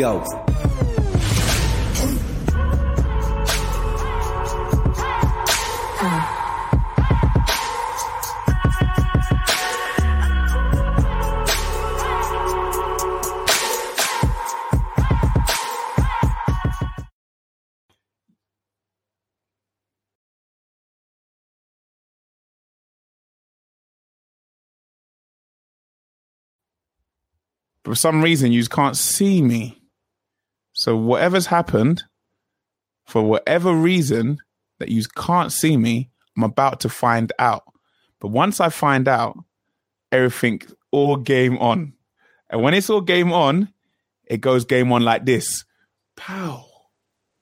Go. 0.00 0.24
for 27.84 27.94
some 27.96 28.22
reason 28.22 28.52
you 28.52 28.64
can't 28.66 28.96
see 28.96 29.42
me. 29.42 29.79
So 30.80 30.96
whatever's 30.96 31.44
happened, 31.44 32.04
for 33.04 33.22
whatever 33.22 33.74
reason 33.74 34.38
that 34.78 34.88
you 34.88 35.02
can't 35.14 35.52
see 35.52 35.76
me, 35.76 36.08
I'm 36.34 36.42
about 36.42 36.80
to 36.80 36.88
find 36.88 37.30
out. 37.38 37.64
But 38.18 38.28
once 38.28 38.60
I 38.60 38.70
find 38.70 39.06
out, 39.06 39.36
everything 40.10 40.62
all 40.90 41.16
game 41.16 41.58
on. 41.58 41.92
And 42.48 42.62
when 42.62 42.72
it's 42.72 42.88
all 42.88 43.02
game 43.02 43.30
on, 43.30 43.74
it 44.24 44.40
goes 44.40 44.64
game 44.64 44.90
on 44.90 45.02
like 45.02 45.26
this. 45.26 45.66
Pow. 46.16 46.64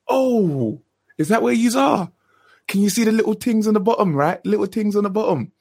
Oh, 0.08 0.82
is 1.16 1.28
that 1.28 1.40
where 1.40 1.54
you 1.54 1.78
are? 1.78 2.10
Can 2.66 2.80
you 2.80 2.90
see 2.90 3.04
the 3.04 3.12
little 3.12 3.34
things 3.34 3.68
on 3.68 3.74
the 3.74 3.80
bottom, 3.80 4.16
right? 4.16 4.44
Little 4.44 4.66
things 4.66 4.96
on 4.96 5.04
the 5.04 5.10
bottom. 5.10 5.52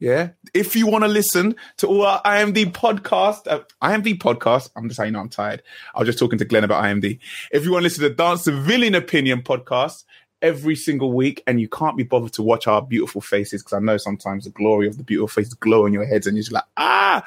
Yeah. 0.00 0.30
If 0.54 0.74
you 0.74 0.86
want 0.86 1.04
to 1.04 1.08
listen 1.08 1.54
to 1.76 1.86
all 1.86 2.06
our 2.06 2.22
IMD 2.22 2.72
podcast, 2.72 3.46
uh, 3.46 3.60
IMD 3.82 4.18
podcast, 4.18 4.70
I'm 4.74 4.88
just 4.88 4.96
saying 4.98 5.14
I'm 5.14 5.28
tired. 5.28 5.62
I 5.94 6.00
was 6.00 6.06
just 6.06 6.18
talking 6.18 6.38
to 6.38 6.44
Glenn 6.46 6.64
about 6.64 6.82
IMD. 6.82 7.18
If 7.52 7.64
you 7.64 7.70
want 7.70 7.82
to 7.82 7.84
listen 7.84 8.02
to 8.04 8.08
the 8.08 8.14
Dance 8.14 8.44
Civilian 8.44 8.94
Opinion 8.94 9.42
podcast 9.42 10.04
every 10.40 10.74
single 10.74 11.12
week 11.12 11.42
and 11.46 11.60
you 11.60 11.68
can't 11.68 11.98
be 11.98 12.02
bothered 12.02 12.32
to 12.32 12.42
watch 12.42 12.66
our 12.66 12.80
beautiful 12.80 13.20
faces, 13.20 13.62
because 13.62 13.74
I 13.74 13.80
know 13.80 13.98
sometimes 13.98 14.44
the 14.44 14.50
glory 14.50 14.86
of 14.86 14.96
the 14.96 15.04
beautiful 15.04 15.28
faces 15.28 15.52
glow 15.52 15.84
in 15.84 15.92
your 15.92 16.06
heads 16.06 16.26
and 16.26 16.34
you're 16.34 16.44
just 16.44 16.52
like, 16.52 16.64
ah, 16.78 17.22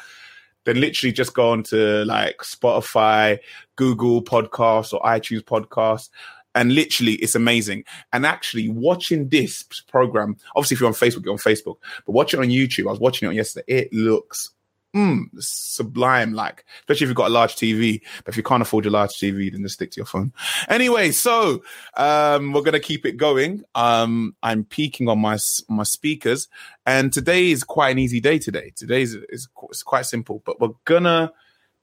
then 0.63 0.81
literally 0.81 1.13
just 1.13 1.35
go 1.35 1.51
on 1.51 1.61
to 1.63 2.03
like 2.05 2.39
Spotify, 2.39 3.37
Google 3.75 4.23
podcasts 4.23 4.93
or 4.93 5.01
iTunes 5.01 5.43
podcasts 5.43 6.09
and 6.55 6.73
literally 6.73 7.13
it's 7.13 7.35
amazing. 7.35 7.83
And 8.11 8.25
actually, 8.25 8.69
watching 8.69 9.29
this 9.29 9.63
program, 9.87 10.37
obviously, 10.55 10.75
if 10.75 10.81
you're 10.81 10.87
on 10.87 10.93
Facebook, 10.93 11.25
you're 11.25 11.33
on 11.33 11.39
Facebook, 11.39 11.77
but 12.05 12.11
watch 12.11 12.33
it 12.33 12.39
on 12.39 12.47
YouTube. 12.47 12.87
I 12.87 12.91
was 12.91 12.99
watching 12.99 13.27
it 13.27 13.29
on 13.29 13.35
yesterday. 13.35 13.65
It 13.67 13.93
looks 13.93 14.51
mm, 14.95 15.25
sublime, 15.39 16.33
like 16.33 16.65
especially 16.81 17.05
if 17.05 17.09
you've 17.09 17.17
got 17.17 17.29
a 17.29 17.33
large 17.33 17.55
TV. 17.55 18.01
But 18.23 18.33
if 18.33 18.37
you 18.37 18.43
can't 18.43 18.61
afford 18.61 18.85
your 18.85 18.91
large 18.91 19.11
TV, 19.11 19.51
then 19.51 19.63
just 19.63 19.75
stick 19.75 19.91
to 19.91 19.97
your 19.97 20.05
phone. 20.05 20.31
Anyway, 20.69 21.11
so 21.11 21.63
um, 21.97 22.53
we're 22.53 22.61
gonna 22.61 22.79
keep 22.79 23.05
it 23.05 23.17
going. 23.17 23.63
Um, 23.75 24.35
I'm 24.43 24.63
peaking 24.65 25.09
on 25.09 25.19
my 25.19 25.37
my 25.69 25.83
speakers, 25.83 26.47
and 26.85 27.11
today 27.11 27.51
is 27.51 27.63
quite 27.63 27.89
an 27.89 27.99
easy 27.99 28.19
day. 28.19 28.39
Today, 28.39 28.71
today 28.75 29.01
is, 29.01 29.17
is 29.29 29.47
quite 29.47 30.05
simple, 30.05 30.41
but 30.45 30.59
we're 30.59 30.69
gonna 30.85 31.31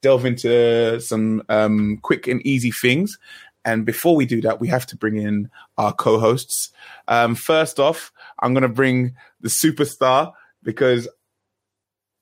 delve 0.03 0.25
into 0.25 0.99
some 1.01 1.43
um, 1.49 1.99
quick 2.03 2.27
and 2.27 2.45
easy 2.47 2.71
things. 2.71 3.19
And 3.65 3.85
before 3.85 4.17
we 4.17 4.27
do 4.27 4.41
that, 4.43 4.61
we 4.61 4.69
have 4.69 4.87
to 4.87 4.97
bring 4.97 5.17
in 5.17 5.51
our 5.77 5.93
co 5.93 6.19
hosts. 6.19 6.73
Um, 7.09 7.35
first 7.35 7.79
off, 7.79 8.13
I'm 8.41 8.55
going 8.55 8.63
to 8.63 8.69
bring 8.69 9.15
the 9.41 9.49
superstar 9.49 10.33
because 10.63 11.09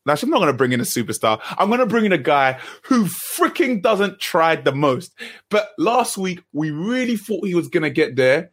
actually, 0.09 0.28
I'm 0.28 0.31
not 0.31 0.38
going 0.38 0.53
to 0.53 0.56
bring 0.56 0.72
in 0.72 0.81
a 0.81 0.84
superstar. 0.84 1.41
I'm 1.59 1.69
going 1.69 1.81
to 1.81 1.87
bring 1.87 2.04
in 2.04 2.12
a 2.12 2.19
guy 2.19 2.59
who 2.82 3.04
freaking 3.37 3.82
doesn't 3.82 4.21
try 4.21 4.56
the 4.56 4.75
most. 4.75 5.12
But 5.50 5.71
last 5.78 6.19
week, 6.19 6.41
we 6.53 6.71
really 6.71 7.16
thought 7.16 7.47
he 7.47 7.54
was 7.54 7.69
going 7.69 7.82
to 7.82 7.91
get 7.91 8.16
there. 8.16 8.50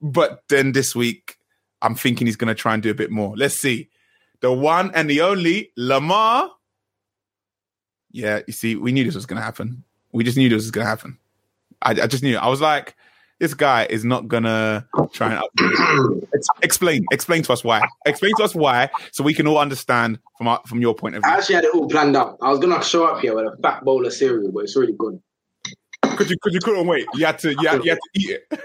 But 0.00 0.42
then 0.48 0.72
this 0.72 0.94
week, 0.94 1.36
I'm 1.82 1.94
thinking 1.94 2.26
he's 2.26 2.36
going 2.36 2.48
to 2.48 2.54
try 2.54 2.74
and 2.74 2.82
do 2.82 2.90
a 2.90 2.94
bit 2.94 3.10
more. 3.10 3.36
Let's 3.36 3.60
see. 3.60 3.90
The 4.40 4.52
one 4.52 4.90
and 4.94 5.08
the 5.08 5.22
only 5.22 5.70
Lamar. 5.76 6.50
Yeah, 8.10 8.40
you 8.46 8.52
see, 8.52 8.76
we 8.76 8.92
knew 8.92 9.04
this 9.04 9.14
was 9.14 9.26
going 9.26 9.38
to 9.38 9.44
happen. 9.44 9.84
We 10.12 10.24
just 10.24 10.36
knew 10.36 10.48
this 10.48 10.56
was 10.56 10.70
going 10.70 10.84
to 10.84 10.90
happen. 10.90 11.18
I, 11.84 11.90
I 11.90 12.06
just 12.06 12.22
knew. 12.22 12.36
I 12.36 12.48
was 12.48 12.60
like, 12.60 12.96
this 13.40 13.54
guy 13.54 13.86
is 13.90 14.04
not 14.04 14.28
gonna 14.28 14.86
try 15.12 15.34
and 15.34 16.26
explain. 16.62 17.04
Explain 17.12 17.42
to 17.42 17.52
us 17.52 17.64
why. 17.64 17.82
Explain 18.06 18.32
to 18.38 18.44
us 18.44 18.54
why, 18.54 18.90
so 19.12 19.24
we 19.24 19.34
can 19.34 19.46
all 19.46 19.58
understand 19.58 20.18
from 20.38 20.48
our, 20.48 20.60
from 20.66 20.80
your 20.80 20.94
point 20.94 21.16
of 21.16 21.22
view. 21.22 21.32
I 21.32 21.36
actually 21.38 21.56
had 21.56 21.64
it 21.64 21.74
all 21.74 21.88
planned 21.88 22.16
out. 22.16 22.38
I 22.40 22.50
was 22.50 22.60
gonna 22.60 22.82
show 22.82 23.06
up 23.06 23.20
here 23.20 23.34
with 23.34 23.46
a 23.46 23.56
fat 23.62 23.84
bowl 23.84 24.06
of 24.06 24.12
cereal, 24.12 24.50
but 24.52 24.64
it's 24.64 24.76
really 24.76 24.94
good. 24.98 25.20
Could 26.16 26.30
you, 26.30 26.36
could 26.40 26.54
you 26.54 26.60
couldn't 26.60 26.86
wait. 26.86 27.06
You 27.14 27.26
had 27.26 27.38
to. 27.40 27.50
You 27.50 27.68
had, 27.68 27.84
you 27.84 27.90
had 27.90 27.98
to 27.98 28.10
eat 28.14 28.30
it. 28.30 28.60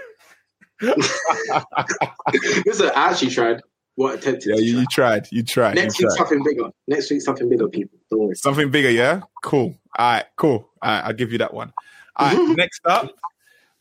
Listen, 2.66 2.90
I 2.94 3.10
actually 3.10 3.30
tried. 3.30 3.60
What 3.96 4.14
attempted? 4.14 4.56
Yeah, 4.56 4.62
you, 4.62 4.80
you, 4.80 4.86
tried. 4.86 5.26
You 5.30 5.42
tried. 5.42 5.74
Next 5.74 5.98
you 5.98 6.06
week, 6.06 6.16
tried. 6.16 6.28
something 6.28 6.44
bigger. 6.44 6.70
Next 6.86 7.10
week, 7.10 7.20
something 7.20 7.48
bigger, 7.48 7.68
people. 7.68 7.98
Don't 8.10 8.20
worry. 8.20 8.34
Something 8.36 8.70
bigger, 8.70 8.90
yeah. 8.90 9.20
Cool. 9.42 9.74
All 9.98 10.12
right, 10.12 10.24
cool. 10.36 10.70
All 10.80 10.90
right, 10.90 11.04
I'll 11.04 11.12
give 11.12 11.32
you 11.32 11.38
that 11.38 11.52
one. 11.52 11.72
All 12.16 12.26
right, 12.34 12.56
next 12.56 12.80
up, 12.86 13.10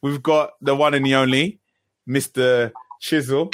we've 0.01 0.21
got 0.21 0.51
the 0.61 0.75
one 0.75 0.93
and 0.93 1.05
the 1.05 1.15
only 1.15 1.59
Mr. 2.07 2.71
Chisel, 2.99 3.51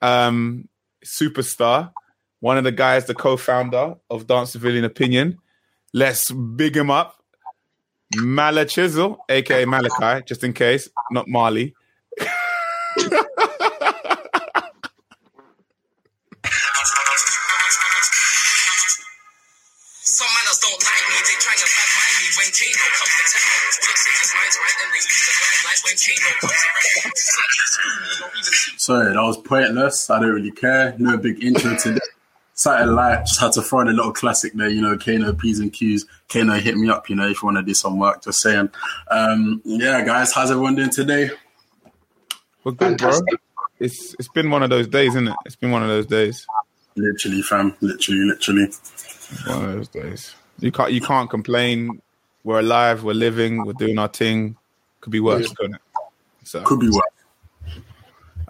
um, 0.00 0.68
superstar, 1.04 1.92
one 2.40 2.58
of 2.58 2.64
the 2.64 2.72
guys, 2.72 3.06
the 3.06 3.14
co-founder 3.14 3.94
of 4.10 4.26
Dance 4.26 4.52
Civilian 4.52 4.84
Opinion. 4.84 5.38
Let's 5.92 6.30
big 6.30 6.76
him 6.76 6.90
up. 6.90 7.22
Mala 8.16 8.66
Chisel, 8.66 9.24
aka 9.28 9.64
Malachi, 9.64 10.24
just 10.26 10.44
in 10.44 10.52
case, 10.52 10.88
not 11.10 11.28
Marley. 11.28 11.74
Sorry, 28.76 29.12
that 29.12 29.22
was 29.22 29.36
pointless. 29.38 30.10
I 30.10 30.20
don't 30.20 30.32
really 30.32 30.50
care. 30.50 30.94
No 30.98 31.16
big 31.16 31.42
intro 31.42 31.76
to. 31.76 32.00
Something 32.54 32.94
light. 32.94 33.24
Just 33.26 33.40
had 33.40 33.52
to 33.52 33.62
throw 33.62 33.80
in 33.80 33.88
a 33.88 33.92
little 33.92 34.12
classic 34.12 34.52
there, 34.52 34.68
you 34.68 34.82
know, 34.82 34.96
Kano 34.98 35.32
P's 35.32 35.58
and 35.58 35.72
Q's. 35.72 36.04
Kano 36.28 36.52
hit 36.54 36.76
me 36.76 36.88
up, 36.90 37.08
you 37.08 37.16
know, 37.16 37.26
if 37.28 37.42
you 37.42 37.46
want 37.46 37.56
to 37.56 37.62
do 37.62 37.74
some 37.74 37.98
work. 37.98 38.22
Just 38.22 38.40
saying. 38.40 38.68
Um, 39.10 39.62
yeah, 39.64 40.04
guys, 40.04 40.32
how's 40.32 40.50
everyone 40.50 40.76
doing 40.76 40.90
today? 40.90 41.30
We're 42.62 42.72
good, 42.72 42.98
bro. 42.98 43.18
It's 43.80 44.14
it's 44.18 44.28
been 44.28 44.50
one 44.50 44.62
of 44.62 44.70
those 44.70 44.86
days, 44.86 45.08
isn't 45.10 45.28
it? 45.28 45.36
It's 45.46 45.56
been 45.56 45.72
one 45.72 45.82
of 45.82 45.88
those 45.88 46.06
days. 46.06 46.46
Literally, 46.94 47.42
fam. 47.42 47.74
Literally, 47.80 48.20
literally. 48.20 48.68
One 49.46 49.64
of 49.64 49.72
those 49.72 49.88
days. 49.88 50.34
You 50.60 50.70
can't 50.70 50.92
you 50.92 51.00
can't 51.00 51.30
complain. 51.30 52.00
We're 52.44 52.60
alive. 52.60 53.02
We're 53.02 53.14
living. 53.14 53.64
We're 53.64 53.72
doing 53.72 53.98
our 53.98 54.08
thing. 54.08 54.56
Could 55.02 55.10
be 55.12 55.20
worse, 55.20 55.48
yeah. 55.48 55.54
couldn't 55.56 55.74
it? 55.74 55.80
So 56.44 56.62
could 56.62 56.80
be 56.80 56.88
worse. 56.88 57.74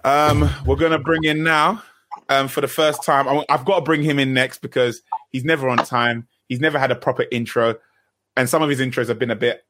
Um, 0.03 0.49
we're 0.65 0.75
gonna 0.75 0.99
bring 0.99 1.25
in 1.25 1.43
now. 1.43 1.83
Um, 2.29 2.47
for 2.47 2.61
the 2.61 2.67
first 2.67 3.03
time, 3.03 3.27
I, 3.27 3.43
I've 3.49 3.65
got 3.65 3.79
to 3.79 3.81
bring 3.81 4.01
him 4.01 4.17
in 4.17 4.33
next 4.33 4.59
because 4.59 5.01
he's 5.31 5.43
never 5.43 5.67
on 5.67 5.77
time. 5.77 6.27
He's 6.47 6.59
never 6.59 6.79
had 6.79 6.91
a 6.91 6.95
proper 6.95 7.25
intro, 7.31 7.75
and 8.37 8.47
some 8.47 8.61
of 8.61 8.69
his 8.69 8.79
intros 8.79 9.07
have 9.07 9.19
been 9.19 9.31
a 9.31 9.35
bit 9.35 9.65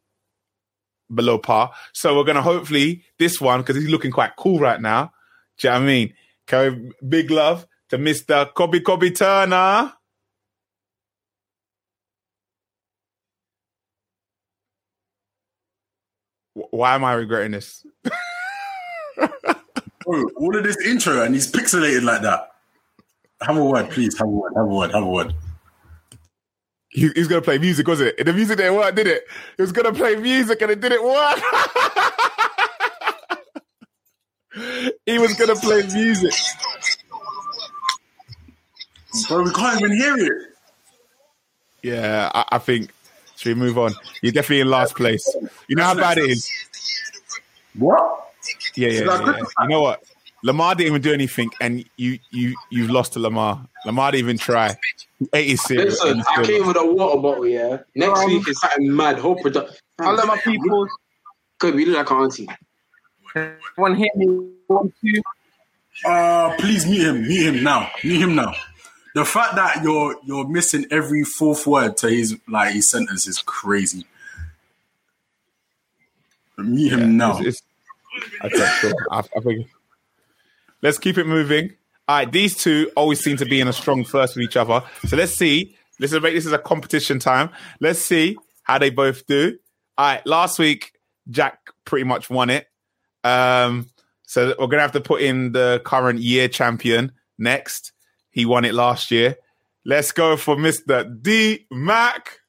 below 1.13 1.37
par. 1.37 1.71
So 1.93 2.17
we're 2.17 2.25
gonna 2.25 2.41
hopefully 2.41 3.03
this 3.17 3.39
one 3.39 3.61
because 3.61 3.77
he's 3.77 3.89
looking 3.89 4.11
quite 4.11 4.35
cool 4.35 4.59
right 4.59 4.81
now. 4.81 5.13
Do 5.59 5.67
you 5.67 5.73
know 5.73 5.79
what 5.79 5.83
I 5.83 5.87
mean? 5.87 6.13
Carry 6.47 6.91
big 7.07 7.31
love 7.31 7.65
to 7.89 7.97
Mr. 7.97 8.53
Kobe 8.53 8.81
Kobe 8.81 9.11
Turner. 9.11 9.93
Why 16.53 16.95
am 16.95 17.03
I 17.03 17.13
regretting 17.13 17.51
this? 17.51 17.85
Bro, 19.15 20.29
all 20.37 20.55
of 20.57 20.63
this 20.63 20.77
intro 20.85 21.23
and 21.23 21.33
he's 21.33 21.51
pixelated 21.51 22.03
like 22.03 22.21
that. 22.21 22.49
Have 23.41 23.57
a 23.57 23.63
word, 23.63 23.89
please. 23.89 24.17
Have 24.17 24.27
a 24.27 24.31
word. 24.31 24.53
Have 24.55 24.65
a 24.65 24.67
word. 24.67 24.91
Have 24.91 25.03
a 25.03 25.07
word. 25.07 25.33
He, 26.89 27.09
he's 27.15 27.27
gonna 27.27 27.41
play 27.41 27.57
music, 27.57 27.87
was 27.87 28.01
it? 28.01 28.23
The 28.23 28.31
music 28.33 28.57
didn't 28.57 28.75
work, 28.75 28.93
did 28.95 29.07
it? 29.07 29.23
He 29.57 29.63
was 29.63 29.71
gonna 29.71 29.93
play 29.93 30.15
music 30.15 30.61
and 30.61 30.71
it 30.71 30.79
didn't 30.79 31.03
work. 31.03 31.39
he 35.05 35.17
was 35.17 35.33
gonna 35.33 35.55
play 35.55 35.81
music. 35.87 36.33
Bro, 39.27 39.43
we 39.43 39.51
can't 39.51 39.81
even 39.81 39.97
hear 39.97 40.15
it. 40.17 40.49
Yeah, 41.81 42.31
I, 42.33 42.45
I 42.53 42.57
think 42.59 42.91
should 43.43 43.57
we 43.57 43.61
move 43.61 43.77
on? 43.77 43.93
You're 44.21 44.31
definitely 44.31 44.61
in 44.61 44.69
last 44.69 44.95
place. 44.95 45.27
You 45.67 45.75
know 45.75 45.83
how 45.83 45.95
bad 45.95 46.17
it 46.17 46.29
is. 46.29 46.49
What? 47.77 48.31
Yeah, 48.75 48.87
yeah, 48.87 49.01
yeah, 49.03 49.25
yeah. 49.25 49.43
You 49.61 49.67
know 49.67 49.81
what? 49.81 50.03
Lamar 50.43 50.75
didn't 50.75 50.87
even 50.91 51.01
do 51.01 51.13
anything, 51.13 51.49
and 51.59 51.83
you 51.97 52.19
you 52.31 52.55
you've 52.69 52.89
lost 52.89 53.13
to 53.13 53.19
Lamar. 53.19 53.65
Lamar 53.85 54.11
didn't 54.11 54.25
even 54.25 54.37
try. 54.37 54.77
He 55.19 55.27
ate 55.33 55.49
his 55.49 55.63
cereal. 55.63 55.85
Listen, 55.87 56.09
and 56.11 56.23
I 56.37 56.45
came 56.45 56.67
with 56.67 56.77
a 56.77 56.85
water 56.85 57.21
bottle, 57.21 57.47
yeah. 57.47 57.79
Next 57.95 58.19
Um, 58.19 58.27
week 58.27 58.47
is 58.47 58.59
something 58.59 58.95
mad. 58.95 59.19
Whole 59.19 59.35
production. 59.35 59.75
I'll 59.99 60.13
let 60.13 60.27
my 60.27 60.37
people. 60.37 60.87
Could 61.59 61.75
be 61.77 61.85
like 61.85 62.11
auntie. 62.11 62.47
One 63.75 63.95
hear 63.95 64.09
me. 64.15 64.25
One, 64.67 64.93
two. 65.01 65.21
Uh, 66.05 66.55
please 66.57 66.85
meet 66.85 67.01
him. 67.01 67.27
Meet 67.27 67.45
him 67.45 67.63
now. 67.63 67.89
Meet 68.03 68.21
him 68.21 68.35
now. 68.35 68.53
The 69.13 69.25
fact 69.25 69.55
that 69.55 69.83
you're 69.83 70.15
you're 70.23 70.47
missing 70.47 70.85
every 70.89 71.23
fourth 71.23 71.67
word 71.67 71.97
to 71.97 72.09
his 72.09 72.37
like 72.47 72.73
his 72.73 72.89
sentence 72.89 73.27
is 73.27 73.39
crazy. 73.39 74.05
Meet 76.57 76.93
him 76.93 77.17
now. 77.17 77.39
It's, 77.39 77.61
it's, 78.43 78.59
okay. 78.59 78.93
I, 79.11 79.19
I 79.19 79.39
think. 79.39 79.67
Let's 80.81 80.97
keep 80.99 81.17
it 81.17 81.25
moving. 81.25 81.73
All 82.07 82.17
right, 82.17 82.31
these 82.31 82.57
two 82.57 82.91
always 82.95 83.21
seem 83.21 83.37
to 83.37 83.45
be 83.45 83.61
in 83.61 83.67
a 83.67 83.73
strong 83.73 84.03
first 84.03 84.35
with 84.35 84.43
each 84.43 84.57
other. 84.57 84.83
So 85.05 85.15
let's 85.15 85.33
see. 85.33 85.77
This 85.99 86.11
is 86.11 86.21
this 86.21 86.45
is 86.45 86.51
a 86.51 86.57
competition 86.57 87.19
time. 87.19 87.49
Let's 87.79 87.99
see 87.99 88.37
how 88.63 88.77
they 88.77 88.89
both 88.89 89.25
do. 89.25 89.57
All 89.97 90.05
right, 90.05 90.25
last 90.27 90.59
week 90.59 90.93
Jack 91.29 91.69
pretty 91.85 92.03
much 92.03 92.29
won 92.29 92.49
it. 92.49 92.67
Um, 93.23 93.87
so 94.23 94.53
we're 94.59 94.67
gonna 94.67 94.81
have 94.81 94.91
to 94.93 95.01
put 95.01 95.21
in 95.21 95.53
the 95.53 95.81
current 95.85 96.19
year 96.19 96.49
champion 96.49 97.13
next. 97.37 97.92
He 98.33 98.45
won 98.45 98.65
it 98.65 98.73
last 98.73 99.11
year. 99.11 99.37
Let's 99.85 100.11
go 100.11 100.35
for 100.37 100.55
Mr. 100.55 101.21
D 101.21 101.67
Mac. 101.71 102.39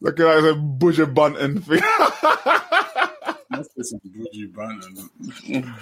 Look 0.00 0.20
at 0.20 0.24
that, 0.26 0.38
it's 0.38 0.46
a 0.46 0.54
Butcher 0.54 1.06
Bunton 1.06 1.62
thing. 1.62 1.80
That's 3.50 3.68
just 3.74 3.94
bougie 4.04 4.46
Brandon. 4.46 5.74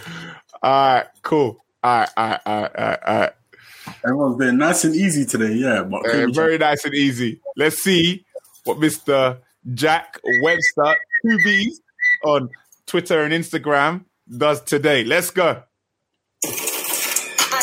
all 0.62 0.94
right, 0.94 1.06
cool. 1.22 1.64
All 1.82 1.98
right, 1.98 2.08
all 2.16 2.28
right, 2.28 2.40
all 2.46 2.60
right, 2.60 2.70
all 2.76 2.86
right, 2.86 2.98
all 3.04 3.20
right. 3.20 3.32
Everyone's 4.04 4.36
been 4.36 4.58
nice 4.58 4.84
and 4.84 4.94
easy 4.94 5.24
today, 5.24 5.54
yeah. 5.54 5.82
But 5.82 6.06
Uh, 6.08 6.26
very 6.30 6.58
nice 6.58 6.84
and 6.84 6.94
easy. 6.94 7.40
Let's 7.56 7.82
see 7.82 8.24
what 8.64 8.78
Mr. 8.78 9.38
Jack 9.74 10.18
Webster, 10.42 10.96
two 11.24 11.36
B's, 11.44 11.80
on 12.24 12.48
Twitter 12.86 13.22
and 13.22 13.32
Instagram 13.32 14.04
does 14.36 14.60
today. 14.62 15.04
Let's 15.04 15.30
go. 15.30 15.62
I 16.44 16.48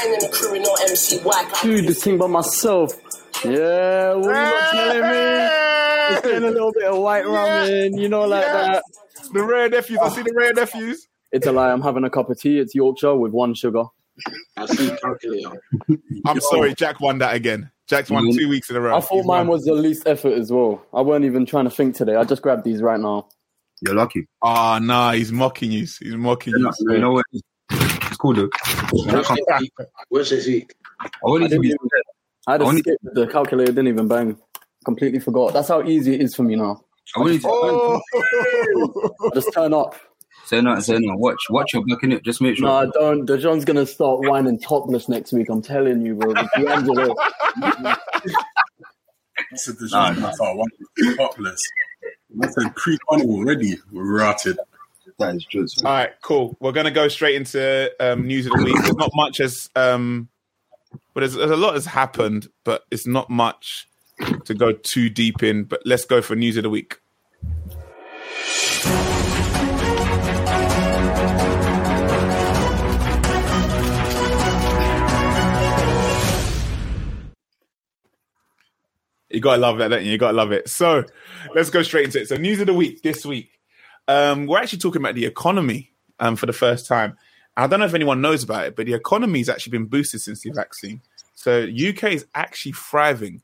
ain't 0.05 0.23
in 0.23 0.29
the 0.29 0.35
criminal 0.35 0.75
MC 0.87 1.19
whack. 1.19 1.61
do 1.61 1.81
the 1.81 1.93
thing 1.93 2.17
by 2.17 2.27
myself. 2.27 2.93
Yeah, 3.43 4.13
what 4.15 4.35
are 4.35 4.45
you 4.45 4.51
not 4.51 4.71
telling 4.71 5.01
me? 5.01 5.49
Just 6.09 6.23
getting 6.23 6.43
a 6.43 6.51
little 6.51 6.71
bit 6.73 6.83
of 6.83 6.97
white 6.99 7.25
rum 7.25 7.35
ramen, 7.35 7.99
you 7.99 8.09
know, 8.09 8.25
like 8.25 8.45
that. 8.45 8.83
The 9.33 9.43
rare 9.43 9.69
nephews. 9.69 9.99
I 10.01 10.09
see 10.09 10.23
the 10.23 10.33
rare 10.35 10.53
nephews. 10.53 11.07
It's 11.31 11.45
a 11.45 11.51
lie. 11.51 11.71
I'm 11.71 11.81
having 11.81 12.03
a 12.03 12.09
cup 12.09 12.29
of 12.29 12.39
tea. 12.39 12.59
It's 12.59 12.73
Yorkshire 12.73 13.15
with 13.15 13.31
one 13.31 13.53
sugar. 13.53 13.83
I 14.61 14.65
see 14.67 14.95
calculator. 15.01 15.61
I'm 16.25 16.39
sorry, 16.41 16.73
Jack 16.75 16.99
won 16.99 17.19
that 17.19 17.35
again. 17.35 17.71
Jack's 17.87 18.09
won 18.09 18.31
two 18.35 18.49
weeks 18.49 18.69
in 18.69 18.75
a 18.75 18.81
row. 18.81 18.95
I 18.97 19.01
thought 19.01 19.15
He's 19.17 19.25
mine 19.25 19.47
won. 19.47 19.57
was 19.57 19.63
the 19.65 19.73
least 19.73 20.03
effort 20.05 20.33
as 20.33 20.51
well. 20.51 20.85
I 20.93 21.01
weren't 21.01 21.25
even 21.25 21.45
trying 21.45 21.65
to 21.65 21.71
think 21.71 21.95
today. 21.95 22.15
I 22.15 22.23
just 22.23 22.41
grabbed 22.41 22.63
these 22.63 22.81
right 22.81 22.99
now. 22.99 23.27
You're 23.81 23.95
lucky. 23.95 24.27
Oh, 24.41 24.77
nah, 24.81 25.13
he's 25.13 25.31
mocking 25.31 25.71
you. 25.71 25.81
He's 25.99 26.15
mocking 26.15 26.53
you. 26.57 26.69
You 26.81 26.97
know 26.99 27.11
what? 27.13 27.25
It's 27.71 28.17
cool 28.17 28.33
though. 28.33 28.49
Watch 28.91 29.27
this 29.27 29.59
week. 29.59 29.71
Watch 30.11 30.29
this 30.29 30.45
week. 30.47 30.75
I 31.01 31.07
want 31.23 31.43
I, 31.43 31.47
to 31.47 31.49
didn't 31.51 31.65
even, 31.65 31.77
I 32.47 32.51
had 32.53 32.61
a 32.61 32.65
Only- 32.65 32.81
skip. 32.81 32.97
The 33.03 33.27
calculator 33.27 33.71
didn't 33.71 33.87
even 33.87 34.07
bang. 34.07 34.37
Completely 34.85 35.19
forgot. 35.19 35.53
That's 35.53 35.67
how 35.69 35.83
easy 35.83 36.13
it 36.15 36.21
is 36.21 36.35
for 36.35 36.43
me 36.43 36.55
now. 36.55 36.81
I 37.15 37.19
want 37.21 37.31
it 37.33 37.41
to 37.41 37.47
Oh, 37.49 38.01
I 39.21 39.29
just 39.33 39.51
turn 39.53 39.73
up. 39.73 39.95
Say 40.49 40.61
no, 40.61 40.79
say 40.79 40.97
no. 40.99 41.15
Watch, 41.15 41.41
watch 41.49 41.73
your 41.73 41.85
back 41.85 42.03
in 42.03 42.11
it. 42.11 42.23
Just 42.23 42.41
make 42.41 42.57
sure. 42.57 42.67
No, 42.67 42.73
I 42.73 42.85
don't. 42.87 43.25
The 43.25 43.37
John's 43.37 43.65
gonna 43.65 43.85
start 43.85 44.21
whining 44.21 44.59
topless 44.59 45.07
next 45.07 45.31
week. 45.31 45.49
I'm 45.49 45.61
telling 45.61 46.01
you, 46.01 46.15
bro. 46.15 46.33
The 46.33 46.49
D'Angelo. 46.57 47.15
That's 49.51 49.67
a 49.67 49.73
decision. 49.73 49.97
Nah, 49.97 50.11
nah. 50.11 50.27
I 50.29 50.31
thought 50.31 50.57
one 50.57 50.67
was 50.97 51.15
topless. 51.17 51.61
That's 52.31 52.57
a 52.57 52.69
pre-carnival 52.75 53.35
already. 53.35 53.77
We're 53.91 54.17
routed. 54.17 54.57
that 55.19 55.35
is 55.35 55.45
true. 55.45 55.65
All 55.85 55.91
right, 55.91 56.11
cool. 56.21 56.57
We're 56.59 56.71
gonna 56.71 56.91
go 56.91 57.07
straight 57.07 57.35
into 57.35 57.91
um, 57.99 58.25
news 58.25 58.47
of 58.47 58.53
the 58.53 58.63
week. 58.63 58.75
There's 58.81 58.95
not 58.95 59.11
much 59.15 59.39
as, 59.39 59.69
um, 59.75 60.29
but 61.13 61.21
there's, 61.21 61.35
there's 61.35 61.51
a 61.51 61.55
lot 61.55 61.75
has 61.75 61.85
happened, 61.85 62.49
but 62.63 62.85
it's 62.91 63.07
not 63.07 63.29
much 63.29 63.87
to 64.45 64.53
go 64.53 64.71
too 64.71 65.09
deep 65.09 65.43
in. 65.43 65.63
But 65.63 65.81
let's 65.85 66.05
go 66.05 66.21
for 66.21 66.35
news 66.35 66.57
of 66.57 66.63
the 66.63 66.69
week. 66.69 66.99
You 79.29 79.39
gotta 79.39 79.61
love 79.61 79.77
that, 79.77 79.89
don't 79.89 80.03
you? 80.03 80.11
You 80.11 80.17
gotta 80.17 80.35
love 80.35 80.51
it. 80.51 80.69
So 80.69 81.03
let's 81.53 81.69
go 81.69 81.83
straight 81.83 82.05
into 82.05 82.21
it. 82.21 82.27
So 82.29 82.35
news 82.35 82.59
of 82.59 82.67
the 82.67 82.73
week 82.73 83.03
this 83.03 83.25
week. 83.25 83.51
Um, 84.07 84.47
we're 84.47 84.57
actually 84.57 84.79
talking 84.79 85.01
about 85.01 85.15
the 85.15 85.25
economy 85.25 85.91
um, 86.19 86.35
for 86.35 86.47
the 86.47 86.53
first 86.53 86.87
time. 86.87 87.15
I 87.55 87.67
don't 87.67 87.79
know 87.79 87.85
if 87.85 87.93
anyone 87.93 88.21
knows 88.21 88.43
about 88.43 88.65
it, 88.65 88.75
but 88.75 88.85
the 88.87 88.93
economy 88.93 89.39
has 89.39 89.49
actually 89.49 89.71
been 89.71 89.85
boosted 89.85 90.21
since 90.21 90.41
the 90.41 90.51
vaccine. 90.51 91.01
So 91.35 91.61
UK 91.63 92.05
is 92.13 92.25
actually 92.33 92.71
thriving, 92.71 93.41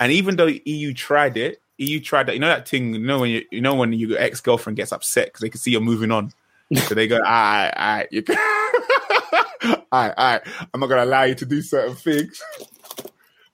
and 0.00 0.10
even 0.12 0.36
though 0.36 0.46
EU 0.64 0.94
tried 0.94 1.36
it, 1.36 1.60
EU 1.76 2.00
tried 2.00 2.26
that. 2.26 2.34
You 2.34 2.40
know 2.40 2.48
that 2.48 2.66
thing. 2.68 2.94
You 2.94 3.00
know 3.00 3.18
when 3.20 3.30
you, 3.30 3.44
you 3.50 3.60
know 3.60 3.74
when 3.74 3.92
your 3.92 4.18
ex 4.18 4.40
girlfriend 4.40 4.76
gets 4.76 4.92
upset 4.92 5.26
because 5.26 5.42
they 5.42 5.50
can 5.50 5.60
see 5.60 5.70
you're 5.72 5.80
moving 5.80 6.10
on, 6.10 6.32
so 6.74 6.94
they 6.94 7.06
go, 7.06 7.16
"All 7.16 7.22
right, 7.22 7.70
all 7.76 7.96
right, 7.96 8.08
you 8.10 8.22
can- 8.22 8.36
all 8.36 9.76
right, 9.92 10.14
all 10.16 10.32
right. 10.32 10.42
I'm 10.72 10.80
not 10.80 10.86
gonna 10.88 11.04
allow 11.04 11.24
you 11.24 11.34
to 11.36 11.44
do 11.46 11.60
certain 11.62 11.94
things." 11.96 12.40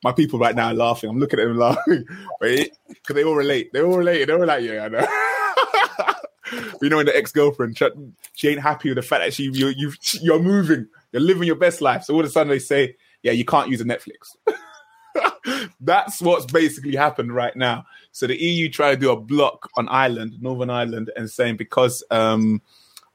My 0.05 0.13
people 0.13 0.39
right 0.39 0.55
now 0.55 0.69
are 0.69 0.75
laughing. 0.75 1.09
I'm 1.09 1.19
looking 1.19 1.41
at 1.41 1.49
them 1.49 1.59
laughing, 1.59 2.05
because 2.41 3.15
they 3.15 3.25
all 3.25 3.35
relate. 3.35 3.73
They 3.73 3.83
all 3.83 3.97
relate. 3.97 4.27
They're 4.27 4.39
all 4.39 4.47
like, 4.47 4.63
"Yeah, 4.63 4.85
I 4.85 4.89
know." 4.89 5.07
You 6.83 6.91
know, 6.91 6.99
when 6.99 7.07
the 7.07 7.17
ex 7.17 7.33
girlfriend, 7.33 7.79
she, 7.79 7.89
she 8.35 8.49
ain't 8.51 8.61
happy 8.61 8.91
with 8.91 8.97
the 8.97 9.03
fact 9.03 9.25
that 9.25 9.33
she 9.33 9.45
you 9.45 9.69
you 9.69 9.93
you're 10.21 10.39
moving, 10.39 10.87
you're 11.11 11.23
living 11.23 11.45
your 11.45 11.57
best 11.57 11.81
life. 11.81 12.05
So 12.05 12.15
all 12.15 12.21
of 12.21 12.27
a 12.27 12.31
sudden 12.31 12.51
they 12.51 12.59
say, 12.59 12.97
yeah, 13.23 13.33
you 13.33 13.47
can't 13.47 13.71
use 13.71 13.81
a 13.81 13.85
Netflix. 13.85 14.37
That's 15.81 16.21
what's 16.21 16.45
basically 16.45 16.95
happened 16.95 17.35
right 17.35 17.57
now. 17.57 17.87
So 18.13 18.27
the 18.27 18.37
EU 18.37 18.69
tried 18.69 18.97
to 18.97 19.01
do 19.01 19.11
a 19.11 19.17
block 19.17 19.71
on 19.77 19.89
Ireland, 19.89 20.35
Northern 20.41 20.71
Ireland, 20.71 21.11
and 21.17 21.31
saying 21.31 21.57
because 21.57 22.05
um, 22.11 22.61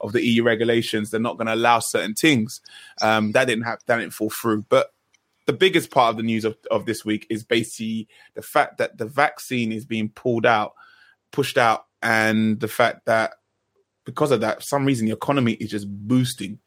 of 0.02 0.12
the 0.12 0.26
EU 0.26 0.44
regulations, 0.44 1.12
they're 1.12 1.20
not 1.20 1.38
going 1.38 1.48
to 1.48 1.54
allow 1.54 1.80
certain 1.80 2.16
things. 2.16 2.62
Um, 3.02 3.32
that 3.34 3.46
didn't 3.46 3.66
have 3.66 3.80
that 3.86 3.98
didn't 3.98 4.14
fall 4.14 4.32
through. 4.32 4.66
But 4.70 4.92
the 5.50 5.54
biggest 5.54 5.90
part 5.90 6.12
of 6.12 6.18
the 6.18 6.22
news 6.22 6.46
of, 6.46 6.56
of 6.70 6.86
this 6.86 7.04
week 7.04 7.26
is 7.28 7.44
basically 7.44 8.08
the 8.36 8.42
fact 8.44 8.78
that 8.78 9.00
the 9.00 9.06
vaccine 9.08 9.72
is 9.72 9.84
being 9.84 10.10
pulled 10.10 10.46
out, 10.46 10.76
pushed 11.32 11.58
out, 11.58 11.88
and 12.04 12.60
the 12.60 12.68
fact 12.68 13.08
that 13.08 13.32
because 14.06 14.30
of 14.30 14.42
that, 14.42 14.62
some 14.62 14.86
reason 14.86 15.08
the 15.08 15.12
economy 15.12 15.54
is 15.54 15.72
just 15.72 15.88
boosting. 15.90 16.60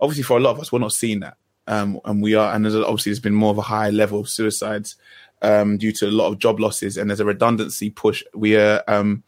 Obviously, 0.00 0.22
for 0.22 0.38
a 0.38 0.40
lot 0.40 0.52
of 0.52 0.60
us, 0.60 0.72
we're 0.72 0.78
not 0.78 0.94
seeing 0.94 1.20
that, 1.20 1.36
um, 1.66 2.00
and 2.06 2.22
we 2.22 2.34
are. 2.34 2.54
And 2.54 2.64
there's 2.64 2.74
obviously 2.74 3.10
there's 3.10 3.20
been 3.20 3.34
more 3.34 3.50
of 3.50 3.58
a 3.58 3.62
high 3.62 3.90
level 3.90 4.20
of 4.20 4.28
suicides 4.30 4.96
um, 5.42 5.76
due 5.76 5.92
to 5.92 6.06
a 6.06 6.10
lot 6.10 6.28
of 6.28 6.38
job 6.38 6.60
losses, 6.60 6.96
and 6.96 7.10
there's 7.10 7.20
a 7.20 7.26
redundancy 7.26 7.90
push. 7.90 8.24
We 8.34 8.56
are 8.56 8.82
um, 8.88 9.22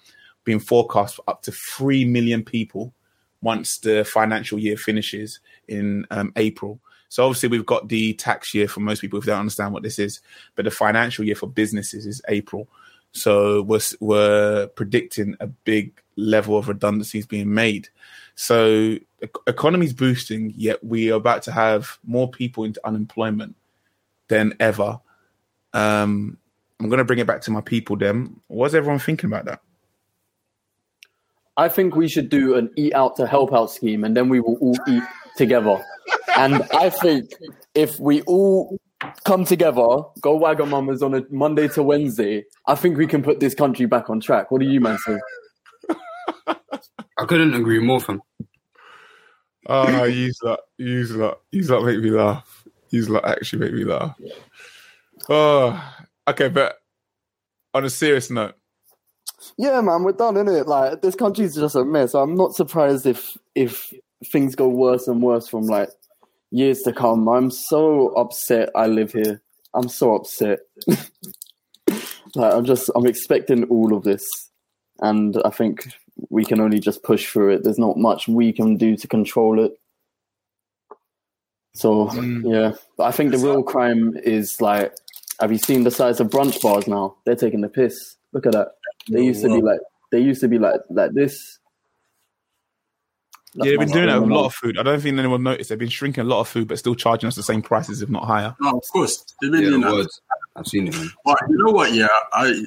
being 0.45 0.59
forecast 0.59 1.17
for 1.17 1.25
up 1.29 1.43
to 1.43 1.53
three 1.53 2.07
million 2.07 2.43
people 2.43 2.95
once 3.43 3.77
the 3.77 4.07
financial 4.07 4.59
year 4.59 4.79
finishes 4.79 5.41
in 5.69 6.07
um, 6.11 6.33
April. 6.37 6.81
So 7.09 7.25
obviously 7.25 7.49
we've 7.51 7.67
got 7.67 7.89
the 7.89 8.15
tax 8.15 8.55
year 8.55 8.69
for 8.69 8.81
most 8.81 9.01
people 9.01 9.21
they 9.21 9.27
don't 9.27 9.41
understand 9.41 9.73
what 9.73 9.83
this 9.83 9.99
is, 9.99 10.21
but 10.55 10.65
the 10.65 10.71
financial 10.71 11.25
year 11.25 11.35
for 11.35 11.47
businesses 11.47 12.07
is 12.07 12.21
April. 12.29 12.69
So 13.13 13.63
we're 13.63 13.81
we're 14.01 14.67
predicting 14.69 15.37
a 15.41 15.47
big 15.47 16.01
level 16.17 16.59
of 16.59 16.69
redundancies 16.69 17.27
being 17.27 17.53
made. 17.53 17.89
So 18.35 18.99
economy's 19.47 19.95
boosting, 19.95 20.53
yet 20.57 20.83
we 20.85 21.11
are 21.11 21.17
about 21.17 21.43
to 21.45 21.53
have 21.53 21.99
more 22.05 22.31
people 22.31 22.65
into 22.65 22.87
unemployment 22.87 23.57
than 24.29 24.55
ever. 24.61 25.01
Um, 25.73 26.37
I'm 26.79 26.89
going 26.89 26.99
to 26.99 27.05
bring 27.05 27.19
it 27.19 27.27
back 27.27 27.41
to 27.43 27.51
my 27.51 27.63
people. 27.63 27.97
Then, 27.97 28.41
what's 28.49 28.75
everyone 28.75 28.99
thinking 28.99 29.31
about 29.31 29.47
that? 29.47 29.61
I 31.57 31.69
think 31.69 31.97
we 31.97 32.09
should 32.09 32.29
do 32.29 32.57
an 32.57 32.71
eat 32.77 32.95
out 32.95 33.17
to 33.17 33.27
help 33.27 33.55
out 33.55 33.71
scheme 33.71 34.05
and 34.05 34.15
then 34.15 34.29
we 34.29 34.41
will 34.41 34.57
all 34.57 34.77
eat 34.87 35.03
together. 35.37 35.83
And 36.37 36.63
I 36.73 36.91
think 36.91 37.31
if 37.75 37.99
we 38.01 38.23
all 38.23 38.79
come 39.25 39.45
together, 39.45 39.87
go 40.21 40.39
Wagamamas 40.39 41.03
on 41.03 41.15
a 41.15 41.23
Monday 41.31 41.69
to 41.69 41.83
Wednesday, 41.83 42.45
I 42.67 42.75
think 42.75 42.97
we 42.97 43.07
can 43.07 43.23
put 43.23 43.41
this 43.41 43.55
country 43.55 43.87
back 43.87 44.11
on 44.11 44.21
track. 44.21 44.51
What 44.51 44.61
do 44.61 44.67
you 44.67 44.81
man 44.81 44.99
say? 44.99 45.19
I 47.19 47.25
couldn't 47.25 47.55
agree 47.55 47.79
more, 47.79 48.01
fam. 48.01 48.21
Oh, 49.69 50.05
use 50.05 50.39
that, 50.43 50.61
use 50.79 51.11
that, 51.11 51.39
use 51.51 51.69
that. 51.69 51.83
Make 51.83 52.01
me 52.01 52.11
laugh. 52.11 52.65
Use 52.91 53.09
that. 53.09 53.25
Actually, 53.25 53.61
make 53.61 53.73
me 53.73 53.85
laugh. 53.85 54.15
Oh, 55.29 55.95
okay, 56.29 56.49
but 56.49 56.77
on 57.75 57.85
a 57.85 57.91
serious 57.91 58.31
note, 58.31 58.55
Yeah, 59.59 59.81
man, 59.81 60.03
we're 60.03 60.13
done, 60.13 60.35
innit? 60.35 60.67
Like 60.67 61.03
this 61.03 61.15
country's 61.15 61.55
just 61.55 61.77
a 61.77 61.85
mess. 61.85 62.15
I'm 62.15 62.35
not 62.35 62.55
surprised 62.55 63.07
if 63.07 63.37
if 63.55 63.93
things 64.27 64.55
go 64.55 64.69
worse 64.69 65.09
and 65.09 65.23
worse 65.23 65.49
from 65.49 65.65
like 65.67 65.91
years 66.51 66.81
to 66.83 66.93
come. 66.93 67.29
I'm 67.29 67.51
so 67.51 68.09
upset 68.11 68.71
I 68.75 68.87
live 68.87 69.13
here. 69.13 69.43
I'm 69.75 69.89
so 69.89 70.15
upset. 70.15 70.61
like 70.89 72.55
I'm 72.55 72.65
just 72.65 72.91
I'm 72.95 73.07
expecting 73.07 73.65
all 73.65 73.95
of 73.95 74.05
this. 74.05 74.25
And 75.01 75.41
I 75.45 75.51
think 75.51 75.89
we 76.31 76.45
can 76.45 76.61
only 76.61 76.81
just 76.81 77.03
push 77.03 77.31
through 77.31 77.55
it. 77.55 77.65
There's 77.65 77.79
not 77.79 77.99
much 77.99 78.29
we 78.29 78.53
can 78.53 78.77
do 78.77 78.97
to 78.97 79.09
control 79.09 79.63
it. 79.63 79.73
So 81.75 82.07
mm. 82.07 82.43
yeah. 82.51 82.73
But 82.97 83.05
I 83.05 83.11
think 83.11 83.33
the 83.33 83.39
real 83.39 83.63
crime 83.63 84.17
is 84.23 84.61
like 84.61 84.95
have 85.41 85.53
you 85.53 85.59
seen 85.59 85.85
the 85.85 85.91
size 85.91 86.21
of 86.21 86.29
brunch 86.29 86.61
bars 86.63 86.89
now? 86.89 87.17
They're 87.25 87.37
taking 87.37 87.61
the 87.61 87.69
piss. 87.69 88.17
Look 88.33 88.47
at 88.47 88.53
that. 88.53 88.69
They 89.11 89.23
used 89.23 89.43
to 89.43 89.49
be 89.49 89.61
like 89.61 89.81
they 90.11 90.21
used 90.21 90.41
to 90.41 90.49
be 90.49 90.59
like 90.59 90.81
like 90.91 91.13
this. 91.13 91.59
Yeah, 93.57 93.71
they've 93.71 93.79
been 93.79 93.89
doing 93.91 94.07
my- 94.07 94.17
it 94.17 94.21
with 94.21 94.31
a 94.31 94.35
lot 94.35 94.47
of 94.47 94.55
food. 94.55 94.79
I 94.79 94.83
don't 94.83 95.01
think 95.01 95.19
anyone 95.19 95.43
noticed. 95.43 95.71
They've 95.71 95.79
been 95.79 95.89
shrinking 95.89 96.23
a 96.23 96.27
lot 96.27 96.41
of 96.41 96.49
food, 96.49 96.69
but 96.69 96.79
still 96.79 96.95
charging 96.95 97.29
us 97.29 97.37
the 97.37 97.43
same 97.43 97.63
prices, 97.63 98.03
if 98.03 98.09
not 98.09 98.25
higher. 98.25 98.55
No, 98.61 98.79
of 98.79 98.85
course. 98.93 99.25
They've 99.41 99.51
been 99.51 99.63
Yeah, 99.63 99.69
doing 99.71 99.81
the 99.83 99.89
that. 99.89 100.09
I've 100.57 100.67
seen 100.67 100.89
it, 100.89 100.95
man. 100.95 101.11
But 101.25 101.39
you 101.49 101.59
know 101.59 101.73
what? 101.73 101.93
Yeah, 101.93 102.09
I. 102.33 102.65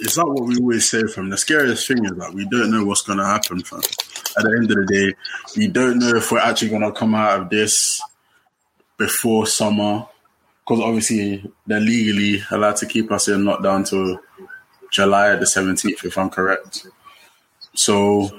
It's 0.00 0.16
not 0.16 0.28
what 0.28 0.44
we 0.44 0.58
always 0.58 0.90
say. 0.90 1.04
From 1.04 1.30
the 1.30 1.38
scariest 1.38 1.88
thing 1.88 2.04
is 2.04 2.12
that 2.12 2.34
we 2.34 2.46
don't 2.48 2.70
know 2.70 2.84
what's 2.84 3.02
going 3.02 3.18
to 3.18 3.24
happen. 3.24 3.62
Fam. 3.62 3.80
At 4.36 4.44
the 4.44 4.54
end 4.56 4.70
of 4.70 4.76
the 4.76 4.86
day, 4.86 5.14
we 5.56 5.68
don't 5.68 5.98
know 5.98 6.14
if 6.16 6.30
we're 6.30 6.38
actually 6.38 6.68
going 6.68 6.82
to 6.82 6.92
come 6.92 7.14
out 7.14 7.40
of 7.40 7.50
this 7.50 8.00
before 8.98 9.46
summer, 9.46 10.06
because 10.62 10.80
obviously 10.84 11.50
they're 11.66 11.80
legally 11.80 12.42
allowed 12.50 12.76
to 12.76 12.86
keep 12.86 13.10
us 13.10 13.28
in 13.28 13.44
lockdown 13.44 13.88
till 13.88 14.20
July 14.92 15.34
the 15.36 15.46
seventeenth, 15.46 16.04
if 16.04 16.18
I'm 16.18 16.28
correct. 16.28 16.86
So 17.74 18.30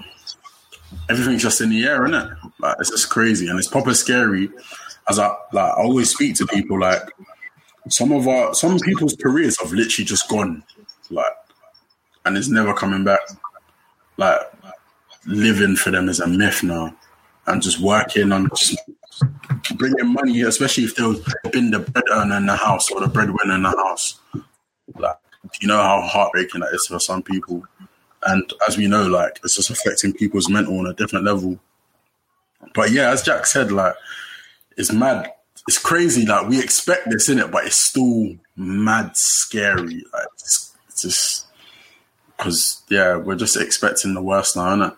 everything's 1.10 1.42
just 1.42 1.62
in 1.62 1.70
the 1.70 1.86
air, 1.86 2.06
isn't 2.06 2.20
it? 2.20 2.38
Like 2.60 2.78
it's 2.80 2.90
just 2.90 3.10
crazy 3.10 3.48
and 3.48 3.58
it's 3.58 3.68
proper 3.68 3.94
scary. 3.94 4.50
As 5.10 5.20
I 5.20 5.28
like, 5.52 5.72
I 5.74 5.82
always 5.82 6.10
speak 6.10 6.36
to 6.36 6.46
people 6.46 6.80
like 6.80 7.02
some 7.90 8.12
of 8.12 8.28
our 8.28 8.54
some 8.54 8.80
people's 8.80 9.16
careers 9.16 9.60
have 9.60 9.72
literally 9.72 10.06
just 10.06 10.30
gone 10.30 10.64
like 11.10 11.34
and 12.26 12.38
it's 12.38 12.48
never 12.48 12.74
coming 12.74 13.04
back 13.04 13.20
like 14.18 14.40
living 15.26 15.76
for 15.76 15.92
them 15.92 16.10
is 16.10 16.20
a 16.20 16.28
myth 16.28 16.64
now 16.64 16.96
and 17.48 17.62
just 17.62 17.80
working 17.80 18.32
on 18.32 18.50
just 18.56 18.78
bringing 19.76 20.14
money 20.14 20.42
especially 20.42 20.84
if 20.84 20.96
they've 20.96 21.52
been 21.52 21.72
the 21.72 21.80
bread 21.80 22.04
earner 22.12 22.38
in 22.38 22.46
the 22.46 22.56
house 22.56 22.92
or 22.92 23.02
the 23.02 23.08
breadwinner 23.08 23.56
in 23.56 23.64
the 23.64 23.70
house 23.70 24.20
like 24.98 25.16
you 25.60 25.68
know 25.68 25.82
how 25.82 26.02
heartbreaking 26.02 26.62
that 26.62 26.74
is 26.74 26.86
for 26.86 27.00
some 27.00 27.24
people 27.24 27.64
and 28.24 28.54
as 28.68 28.78
we 28.78 28.88
know 28.88 29.08
like 29.08 29.40
it's 29.44 29.56
just 29.56 29.70
affecting 29.70 30.14
people's 30.14 30.50
mental 30.50 30.78
on 30.80 30.88
a 30.88 30.94
different 30.94 31.26
level 31.26 31.60
but 32.74 32.92
yeah 32.92 33.10
as 33.12 33.24
jack 33.24 33.46
said 33.46 33.72
like 33.72 33.96
it's 34.78 34.92
mad. 34.92 35.32
It's 35.68 35.78
crazy. 35.78 36.26
Like 36.26 36.48
we 36.48 36.60
expect 36.60 37.10
this 37.10 37.30
in 37.30 37.40
it, 37.40 37.52
but 37.52 37.66
it's 37.66 37.76
still 37.76 38.36
mad 38.56 39.12
scary. 39.14 40.04
Like 40.14 40.28
it's, 40.34 40.76
it's 40.88 41.02
just 41.04 41.48
because 42.36 42.82
yeah, 42.90 43.16
we're 43.16 43.36
just 43.36 43.58
expecting 43.58 44.14
the 44.14 44.24
worst 44.24 44.56
now, 44.56 44.68
isn't 44.70 44.82
it? 44.82 44.94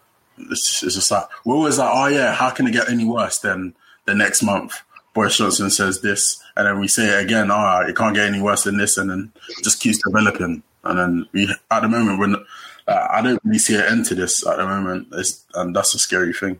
It's, 0.51 0.83
it's 0.83 0.95
just 0.95 1.11
like 1.11 1.25
we're 1.45 1.55
always 1.55 1.77
like, 1.77 1.91
oh 1.91 2.07
yeah, 2.07 2.33
how 2.33 2.49
can 2.49 2.67
it 2.67 2.71
get 2.71 2.89
any 2.89 3.05
worse 3.05 3.39
than 3.39 3.75
the 4.05 4.15
next 4.15 4.41
month? 4.41 4.73
Boris 5.13 5.37
Johnson 5.37 5.69
says 5.69 6.01
this, 6.01 6.41
and 6.55 6.65
then 6.65 6.79
we 6.79 6.87
say 6.87 7.19
it 7.19 7.23
again. 7.23 7.51
Oh, 7.51 7.83
it 7.87 7.95
can't 7.95 8.15
get 8.15 8.27
any 8.27 8.41
worse 8.41 8.63
than 8.63 8.77
this, 8.77 8.97
and 8.97 9.09
then 9.09 9.31
just 9.63 9.79
keeps 9.79 9.99
developing. 10.03 10.63
And 10.85 10.99
then 10.99 11.29
we, 11.33 11.53
at 11.69 11.81
the 11.81 11.87
moment, 11.87 12.19
we're 12.19 12.43
uh, 12.87 13.07
I 13.11 13.21
don't 13.21 13.39
really 13.43 13.59
see 13.59 13.75
an 13.75 13.83
end 13.83 14.05
to 14.07 14.15
this 14.15 14.45
at 14.45 14.57
the 14.57 14.65
moment, 14.65 15.07
it's, 15.13 15.45
and 15.55 15.75
that's 15.75 15.93
a 15.93 15.99
scary 15.99 16.33
thing. 16.33 16.59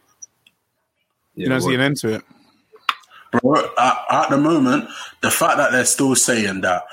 You 1.36 1.50
don't 1.50 1.62
see 1.62 1.75
an 1.75 1.82
end 1.82 1.98
to 1.98 2.15
it. 2.15 2.24
Bro, 3.42 3.72
at, 3.77 3.98
at 4.10 4.30
the 4.30 4.38
moment, 4.38 4.89
the 5.22 5.32
fact 5.32 5.58
that 5.58 5.72
they're 5.72 5.86
still 5.86 6.15
saying 6.15 6.62
that 6.62 6.84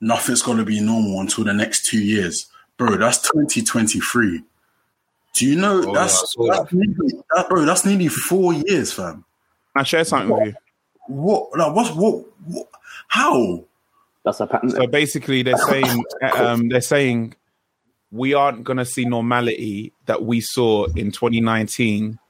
nothing's 0.00 0.42
going 0.42 0.58
to 0.58 0.64
be 0.64 0.80
normal 0.80 1.20
until 1.20 1.44
the 1.44 1.54
next 1.54 1.86
two 1.86 2.00
years, 2.00 2.46
bro, 2.76 2.96
that's 2.96 3.18
2023. 3.30 4.42
Do 5.34 5.46
you 5.46 5.56
know 5.56 5.82
Oh, 5.84 5.86
yeah, 5.86 6.00
that's, 6.00 6.22
I 6.22 6.26
saw 6.26 6.52
that's 6.52 6.72
nearly, 6.72 7.22
that, 7.34 7.48
bro? 7.48 7.64
That's 7.64 7.84
nearly 7.84 8.08
four 8.08 8.52
years, 8.52 8.92
fam. 8.92 9.24
I 9.74 9.82
share 9.82 10.04
something 10.04 10.36
with 10.36 10.46
you. 10.48 10.54
What? 11.06 11.56
Like, 11.56 11.74
what's 11.74 11.90
what, 11.90 12.24
what? 12.46 12.68
How? 13.08 13.64
That's 14.24 14.40
a 14.40 14.46
pattern. 14.46 14.70
So 14.70 14.86
basically, 14.86 15.42
they're 15.42 15.56
saying 15.56 16.04
um, 16.34 16.68
they're 16.68 16.80
saying 16.80 17.34
we 18.14 18.32
aren't 18.32 18.62
going 18.62 18.76
to 18.76 18.84
see 18.84 19.04
normality 19.04 19.92
that 20.06 20.22
we 20.22 20.40
saw 20.40 20.86
in 20.94 21.10
2019 21.10 22.20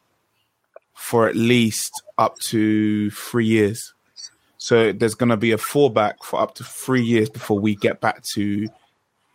for 0.94 1.28
at 1.28 1.36
least 1.36 1.92
up 2.16 2.38
to 2.38 3.10
three 3.10 3.44
years. 3.44 3.92
So 4.56 4.92
there's 4.92 5.14
going 5.14 5.28
to 5.28 5.36
be 5.36 5.52
a 5.52 5.58
fallback 5.58 6.14
for 6.24 6.40
up 6.40 6.54
to 6.54 6.64
three 6.64 7.02
years 7.02 7.28
before 7.28 7.60
we 7.60 7.74
get 7.74 8.00
back 8.00 8.22
to 8.34 8.66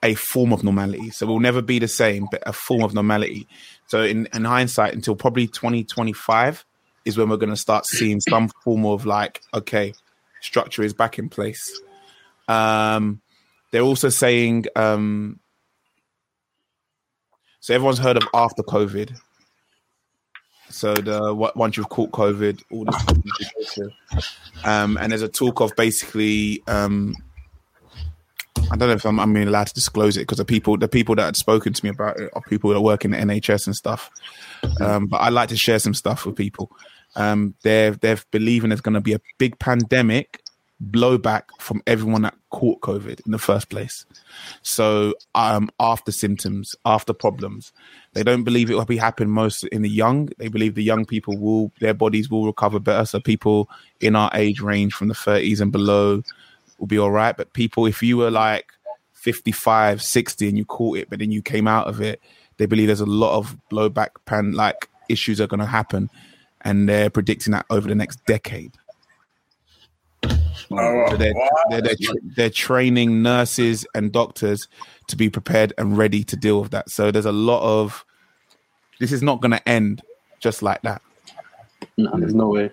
a 0.02 0.16
form 0.16 0.52
of 0.52 0.64
normality. 0.64 1.12
So 1.12 1.28
we'll 1.28 1.40
never 1.40 1.62
be 1.62 1.78
the 1.78 1.88
same, 1.88 2.28
but 2.32 2.42
a 2.48 2.54
form 2.54 2.82
of 2.82 2.96
normality. 2.96 3.48
So 3.86 4.02
in, 4.02 4.28
in 4.34 4.44
hindsight, 4.44 4.96
until 4.96 5.16
probably 5.16 5.46
2025 5.46 6.66
is 7.06 7.16
when 7.16 7.30
we're 7.30 7.38
going 7.38 7.52
to 7.52 7.58
start 7.58 7.86
seeing 7.86 8.22
some 8.22 8.50
form 8.64 8.88
of 8.88 9.06
like, 9.06 9.44
okay, 9.54 9.94
structure 10.42 10.82
is 10.82 10.96
back 10.96 11.20
in 11.20 11.30
place. 11.30 11.80
Um, 12.48 13.22
they're 13.70 13.82
also 13.82 14.10
saying, 14.10 14.66
um, 14.76 15.40
so 17.60 17.74
everyone's 17.74 18.00
heard 18.00 18.18
of 18.18 18.24
after 18.34 18.64
COVID. 18.64 19.18
So 20.70 20.94
the 20.94 21.34
once 21.56 21.78
you've 21.78 21.90
caught 21.90 22.12
COVID, 22.12 22.62
all 22.72 22.86
this, 22.86 23.80
um, 24.64 24.98
and 24.98 25.12
there's 25.12 25.24
a 25.24 25.28
talk 25.28 25.62
of 25.62 25.76
basically, 25.76 26.62
um, 26.68 27.16
I 28.72 28.76
don't 28.78 28.90
know 28.90 28.94
if 28.94 29.06
I'm, 29.06 29.20
I'm 29.20 29.34
being 29.34 29.48
allowed 29.48 29.68
to 29.68 29.74
disclose 29.74 30.16
it 30.16 30.22
because 30.22 30.38
the 30.38 30.46
people, 30.46 30.78
the 30.78 30.88
people 30.88 31.16
that 31.16 31.26
had 31.26 31.36
spoken 31.36 31.74
to 31.74 31.86
me 31.86 31.90
about 31.90 32.20
it 32.20 32.30
are 32.34 32.42
people 32.42 32.70
that 32.72 32.82
work 32.82 33.04
in 33.04 33.12
the 33.12 33.18
NHS 33.18 33.66
and 33.66 33.76
stuff. 33.76 34.12
Um, 34.80 35.08
but 35.08 35.18
I 35.18 35.30
like 35.30 35.50
to 35.50 35.58
share 35.58 35.80
some 35.80 35.96
stuff 35.96 36.26
with 36.26 36.36
people. 36.36 36.72
Um, 37.16 37.56
they're 37.64 37.92
they're 37.92 38.20
believing 38.32 38.70
there's 38.70 38.82
going 38.82 38.94
to 38.94 39.02
be 39.02 39.14
a 39.14 39.22
big 39.40 39.58
pandemic 39.58 40.44
blowback 40.84 41.44
from 41.60 41.82
everyone 41.86 42.22
that 42.22 42.36
caught 42.52 42.80
COVID 42.82 43.26
in 43.26 43.32
the 43.32 43.38
first 43.38 43.70
place. 43.70 44.06
So 44.62 45.14
um, 45.36 45.70
after 45.80 46.12
symptoms, 46.12 46.76
after 46.86 47.14
problems, 47.14 47.74
they 48.14 48.24
don't 48.24 48.44
believe 48.44 48.72
it 48.72 48.76
will 48.76 48.86
be 48.86 48.98
happen 48.98 49.30
most 49.30 49.66
in 49.66 49.82
the 49.82 49.90
young. 49.90 50.30
They 50.38 50.48
believe 50.48 50.76
the 50.76 50.84
young 50.84 51.06
people 51.06 51.38
will 51.38 51.72
their 51.80 51.94
bodies 51.94 52.30
will 52.30 52.46
recover 52.46 52.80
better. 52.80 53.06
So 53.06 53.20
people 53.20 53.70
in 54.00 54.16
our 54.16 54.32
age 54.34 54.62
range 54.62 54.94
from 54.94 55.10
the 55.10 55.14
30s 55.14 55.60
and 55.60 55.72
below 55.72 56.24
will 56.80 56.88
be 56.88 56.98
all 56.98 57.12
right. 57.12 57.36
But 57.36 57.54
people, 57.54 57.86
if 57.86 58.02
you 58.02 58.18
were 58.18 58.32
like 58.32 58.72
55, 59.14 60.02
60 60.02 60.48
and 60.48 60.58
you 60.58 60.66
caught 60.66 60.98
it, 60.98 61.10
but 61.10 61.20
then 61.20 61.32
you 61.32 61.42
came 61.42 61.68
out 61.68 61.88
of 61.88 62.02
it, 62.02 62.22
they 62.58 62.66
believe 62.66 62.88
there's 62.88 63.02
a 63.02 63.06
lot 63.06 63.38
of 63.38 63.58
blowback 63.72 64.10
pan 64.26 64.54
like 64.54 64.90
issues 65.10 65.42
are 65.42 65.48
going 65.48 65.60
to 65.60 65.66
happen, 65.66 66.10
and 66.62 66.88
they're 66.88 67.10
predicting 67.10 67.52
that 67.52 67.66
over 67.70 67.88
the 67.88 67.96
next 67.96 68.24
decade. 68.26 68.72
Mm, 70.24 71.10
so 71.10 71.18
they're, 71.18 71.34
they're, 71.70 71.82
they're, 71.82 71.96
they're 72.36 72.50
training 72.50 73.22
nurses 73.24 73.86
and 73.96 74.12
doctors 74.12 74.68
to 75.08 75.16
be 75.16 75.30
prepared 75.30 75.74
and 75.78 75.98
ready 75.98 76.24
to 76.24 76.36
deal 76.36 76.62
with 76.62 76.72
that. 76.72 76.90
So 76.90 77.12
there's 77.12 77.26
a 77.26 77.32
lot 77.32 77.62
of 77.64 78.06
this 79.00 79.12
is 79.12 79.24
not 79.24 79.42
going 79.42 79.52
to 79.52 79.70
end 79.70 80.02
just 80.40 80.62
like 80.62 80.82
that. 80.84 81.02
No, 81.98 82.12
there's 82.18 82.36
no 82.36 82.50
way. 82.50 82.72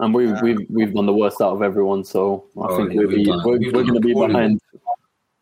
And 0.00 0.12
we've 0.12 0.40
we've 0.42 0.66
we've 0.68 0.92
done 0.92 1.06
the 1.06 1.14
worst 1.14 1.40
out 1.40 1.52
of 1.54 1.62
everyone, 1.62 2.04
so 2.04 2.44
I 2.58 2.66
Oh, 2.66 2.76
think 2.76 2.92
yeah, 2.92 2.98
we'll 2.98 3.08
be, 3.08 3.24
done, 3.24 3.42
we're, 3.44 3.58
we've 3.58 3.72
we're 3.72 3.82
going 3.82 3.94
to 3.94 4.00
be 4.00 4.12
behind 4.12 4.60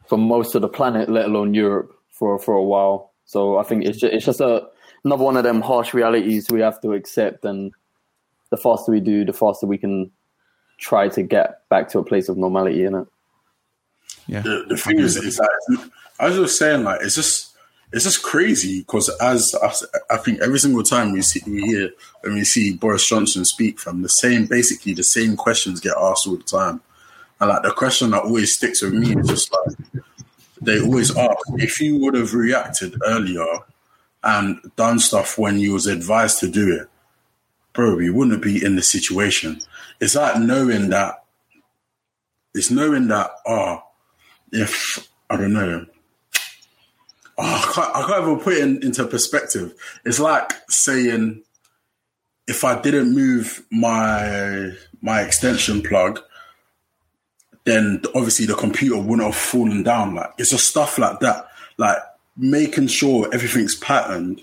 for 0.07 0.19
most 0.19 0.54
of 0.54 0.62
the 0.62 0.69
planet, 0.69 1.09
let 1.09 1.25
alone 1.25 1.54
Europe, 1.54 1.99
for 2.11 2.38
for 2.38 2.54
a 2.54 2.62
while. 2.62 3.12
So 3.25 3.57
I 3.59 3.64
think 3.64 3.85
it's 3.85 3.99
just, 3.99 4.12
it's 4.12 4.26
just 4.26 4.40
a 4.40 4.69
another 5.04 5.25
one 5.25 5.37
of 5.37 5.43
them 5.43 5.61
harsh 5.61 5.93
realities 5.95 6.50
we 6.50 6.61
have 6.61 6.81
to 6.83 6.93
accept, 6.93 7.45
and 7.45 7.73
the 8.50 8.57
faster 8.57 8.93
we 8.93 9.00
do, 9.00 9.25
the 9.25 9.33
faster 9.33 9.66
we 9.66 9.78
can 9.78 10.11
try 10.78 11.09
to 11.09 11.23
get 11.23 11.69
back 11.69 11.88
to 11.90 11.99
a 11.99 12.04
place 12.04 12.28
of 12.28 12.37
normality. 12.37 12.85
In 12.85 12.95
it, 12.95 13.09
Yeah. 14.26 14.40
The, 14.40 14.64
the 14.69 14.76
thing 14.76 14.99
is, 14.99 15.16
is 15.16 15.37
that 15.37 15.50
as 16.21 16.37
I 16.37 16.38
was 16.38 16.50
just 16.50 16.59
saying, 16.59 16.85
like, 16.85 17.00
it's 17.02 17.14
just 17.14 17.54
it's 17.93 18.04
just 18.04 18.23
crazy 18.23 18.81
because 18.81 19.09
as 19.21 19.54
I, 19.62 20.14
I 20.14 20.16
think 20.16 20.40
every 20.40 20.59
single 20.59 20.83
time 20.83 21.12
we 21.12 21.23
see 21.23 21.40
we 21.47 21.62
hear 21.62 21.90
and 22.23 22.35
we 22.35 22.45
see 22.45 22.76
Boris 22.76 23.09
Johnson 23.09 23.45
speak 23.45 23.78
from 23.78 24.02
the 24.02 24.09
same, 24.09 24.47
basically 24.47 24.95
the 24.95 25.04
same 25.04 25.37
questions 25.37 25.81
get 25.81 25.97
asked 25.97 26.26
all 26.26 26.37
the 26.37 26.43
time, 26.43 26.81
and 27.40 27.50
like 27.50 27.62
the 27.62 27.71
question 27.71 28.11
that 28.11 28.25
always 28.25 28.54
sticks 28.54 28.83
with 28.83 28.95
me 28.95 29.14
is 29.14 29.28
just 29.28 29.52
like 29.52 30.02
they 30.61 30.81
always 30.81 31.16
ask 31.16 31.38
if 31.57 31.81
you 31.81 31.99
would 31.99 32.14
have 32.14 32.35
reacted 32.35 33.00
earlier 33.07 33.45
and 34.23 34.59
done 34.76 34.99
stuff 34.99 35.38
when 35.38 35.59
you 35.59 35.73
was 35.73 35.87
advised 35.87 36.40
to 36.40 36.50
do 36.50 36.75
it, 36.75 36.88
bro, 37.75 37.97
we 37.97 38.11
wouldn't 38.11 38.43
be 38.43 38.64
in 38.64 38.76
the 38.76 38.83
situation. 38.83 39.61
It's 40.04 40.16
like 40.16 40.38
knowing 40.38 40.90
that 40.90 41.25
it's 42.54 42.70
knowing 42.70 43.08
that 43.08 43.30
oh, 43.46 43.82
if 44.52 45.08
I 45.30 45.37
don't 45.38 45.54
know, 45.54 45.87
oh, 47.38 47.42
I 47.42 47.73
can't, 47.73 47.96
I 47.96 48.06
can't 48.06 48.23
even 48.23 48.40
put 48.40 48.52
it 48.52 48.64
in, 48.64 48.82
into 48.82 49.06
perspective. 49.06 49.73
It's 50.04 50.20
like 50.20 50.52
saying 50.68 51.42
if 52.46 52.64
I 52.64 52.82
didn't 52.82 53.14
move 53.14 53.64
my 53.70 54.73
my 55.00 55.23
extension 55.23 55.80
plug, 55.80 56.20
then 57.64 58.02
obviously 58.14 58.44
the 58.44 58.56
computer 58.56 58.99
wouldn't 58.99 59.23
have 59.23 59.34
fallen 59.34 59.84
down. 59.84 60.16
Like 60.16 60.32
it's 60.37 60.50
just 60.50 60.68
stuff 60.68 60.99
like 60.99 61.20
that, 61.20 61.49
like 61.78 61.96
making 62.37 62.88
sure 62.88 63.30
everything's 63.32 63.75
patterned 63.75 64.42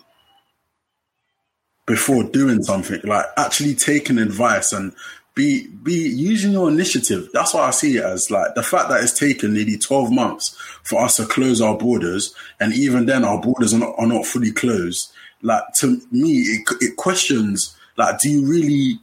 before 1.85 2.23
doing 2.23 2.63
something. 2.63 3.01
Like 3.03 3.27
actually 3.37 3.75
taking 3.75 4.17
advice 4.17 4.73
and 4.73 4.95
be 5.33 5.67
be 5.67 5.93
using 5.93 6.51
your 6.51 6.69
initiative. 6.69 7.29
That's 7.33 7.53
what 7.53 7.63
I 7.63 7.71
see 7.71 7.97
it 7.97 8.03
as. 8.03 8.29
Like 8.29 8.53
the 8.55 8.63
fact 8.63 8.89
that 8.89 9.03
it's 9.03 9.17
taken 9.17 9.53
nearly 9.53 9.77
twelve 9.77 10.11
months 10.11 10.55
for 10.83 11.01
us 11.03 11.15
to 11.17 11.25
close 11.25 11.61
our 11.61 11.77
borders, 11.77 12.35
and 12.59 12.73
even 12.73 13.05
then 13.05 13.23
our 13.23 13.39
borders 13.39 13.73
are 13.73 13.79
not, 13.79 13.95
are 13.97 14.07
not 14.07 14.25
fully 14.25 14.51
closed. 14.51 15.11
Like 15.41 15.63
to 15.75 16.01
me, 16.11 16.39
it, 16.39 16.67
it 16.81 16.97
questions 16.97 17.75
like, 17.97 18.19
do 18.19 18.29
you 18.29 18.45
really 18.45 18.99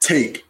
take 0.00 0.44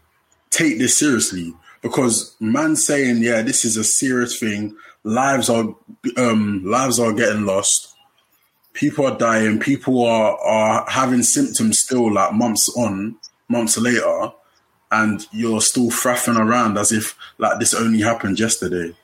take 0.50 0.78
this 0.78 0.98
seriously? 0.98 1.54
Because 1.82 2.34
man 2.40 2.74
saying, 2.74 3.22
yeah, 3.22 3.42
this 3.42 3.64
is 3.64 3.76
a 3.76 3.84
serious 3.84 4.38
thing. 4.38 4.76
Lives 5.04 5.48
are 5.48 5.74
um, 6.16 6.62
lives 6.64 6.98
are 6.98 7.12
getting 7.12 7.44
lost. 7.44 7.94
People 8.72 9.06
are 9.06 9.16
dying. 9.16 9.60
People 9.60 10.04
are 10.04 10.36
are 10.38 10.90
having 10.90 11.22
symptoms 11.22 11.80
still, 11.80 12.12
like 12.12 12.32
months 12.32 12.68
on, 12.76 13.16
months 13.48 13.78
later, 13.78 14.32
and 14.90 15.26
you're 15.32 15.60
still 15.60 15.90
fraffing 15.90 16.38
around 16.38 16.78
as 16.78 16.92
if 16.92 17.16
like 17.38 17.58
this 17.58 17.74
only 17.74 18.00
happened 18.00 18.38
yesterday. 18.38 18.94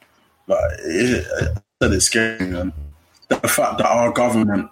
Like 0.47 0.61
that 0.79 1.93
is 1.93 2.07
scary, 2.07 2.47
man. 2.47 2.73
The 3.29 3.37
fact 3.49 3.79
that 3.79 3.87
our 3.87 4.13
government 4.13 4.71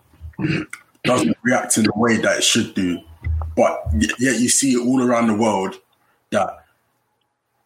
doesn't 1.04 1.36
react 1.42 1.76
in 1.78 1.84
the 1.84 1.92
way 1.96 2.16
that 2.18 2.38
it 2.38 2.44
should 2.44 2.74
do, 2.74 3.00
but 3.56 3.82
yet 4.18 4.38
you 4.40 4.48
see 4.48 4.72
it 4.72 4.86
all 4.86 5.02
around 5.02 5.28
the 5.28 5.34
world 5.34 5.76
that 6.30 6.64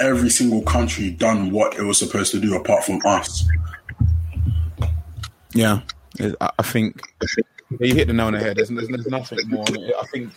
every 0.00 0.30
single 0.30 0.62
country 0.62 1.10
done 1.10 1.50
what 1.50 1.76
it 1.76 1.82
was 1.82 1.98
supposed 1.98 2.32
to 2.32 2.40
do 2.40 2.54
apart 2.54 2.84
from 2.84 3.00
us. 3.04 3.46
Yeah, 5.52 5.80
I 6.40 6.50
I 6.58 6.62
think 6.62 7.00
you 7.80 7.94
hit 7.94 8.08
the 8.08 8.12
nail 8.12 8.26
on 8.26 8.32
the 8.34 8.40
head. 8.40 8.56
There's, 8.56 8.68
there's, 8.68 8.88
there's 8.88 9.06
nothing 9.06 9.48
more. 9.48 9.64
I 9.68 10.06
think 10.12 10.32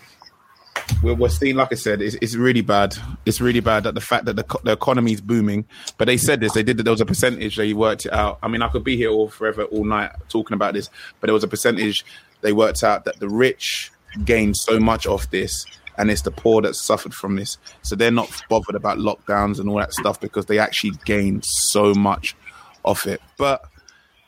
we're, 1.04 1.14
we're 1.14 1.30
seeing, 1.30 1.56
like 1.56 1.72
I 1.72 1.76
said, 1.76 2.02
it's, 2.02 2.16
it's 2.22 2.36
really 2.36 2.62
bad. 2.62 2.96
It's 3.26 3.42
really 3.42 3.60
bad 3.60 3.84
that 3.84 3.96
the 3.96 4.02
fact 4.02 4.26
that 4.26 4.36
the, 4.36 4.60
the 4.64 4.72
economy 4.72 5.14
is 5.14 5.22
booming. 5.22 5.66
But 5.98 6.06
they 6.06 6.18
said 6.18 6.40
this. 6.40 6.54
They 6.54 6.64
did. 6.64 6.78
That. 6.78 6.84
There 6.84 6.94
was 6.94 7.02
a 7.02 7.06
percentage. 7.06 7.56
They 7.56 7.74
worked 7.74 8.06
it 8.06 8.14
out. 8.14 8.40
I 8.42 8.48
mean, 8.48 8.62
I 8.62 8.70
could 8.70 8.84
be 8.84 8.98
here 8.98 9.10
all 9.10 9.30
forever, 9.30 9.64
all 9.66 9.86
night 9.86 10.12
talking 10.30 10.56
about 10.56 10.74
this. 10.74 10.90
But 11.20 11.28
there 11.28 11.34
was 11.34 11.44
a 11.44 11.48
percentage. 11.48 12.06
They 12.42 12.54
worked 12.54 12.84
out 12.84 13.06
that 13.06 13.20
the 13.20 13.30
rich 13.30 13.92
gained 14.26 14.56
so 14.58 14.80
much 14.80 15.06
off 15.06 15.30
this, 15.30 15.66
and 15.98 16.10
it's 16.10 16.22
the 16.22 16.32
poor 16.32 16.62
that 16.62 16.76
suffered 16.76 17.14
from 17.14 17.36
this. 17.36 17.58
So 17.82 17.96
they're 17.96 18.12
not 18.12 18.30
bothered 18.50 18.76
about 18.76 18.98
lockdowns 18.98 19.60
and 19.60 19.70
all 19.70 19.78
that 19.78 19.94
stuff 19.94 20.20
because 20.20 20.46
they 20.46 20.60
actually 20.60 20.94
gained 21.06 21.44
so 21.46 21.94
much 21.94 22.36
off 22.84 23.06
it. 23.06 23.22
But 23.38 23.66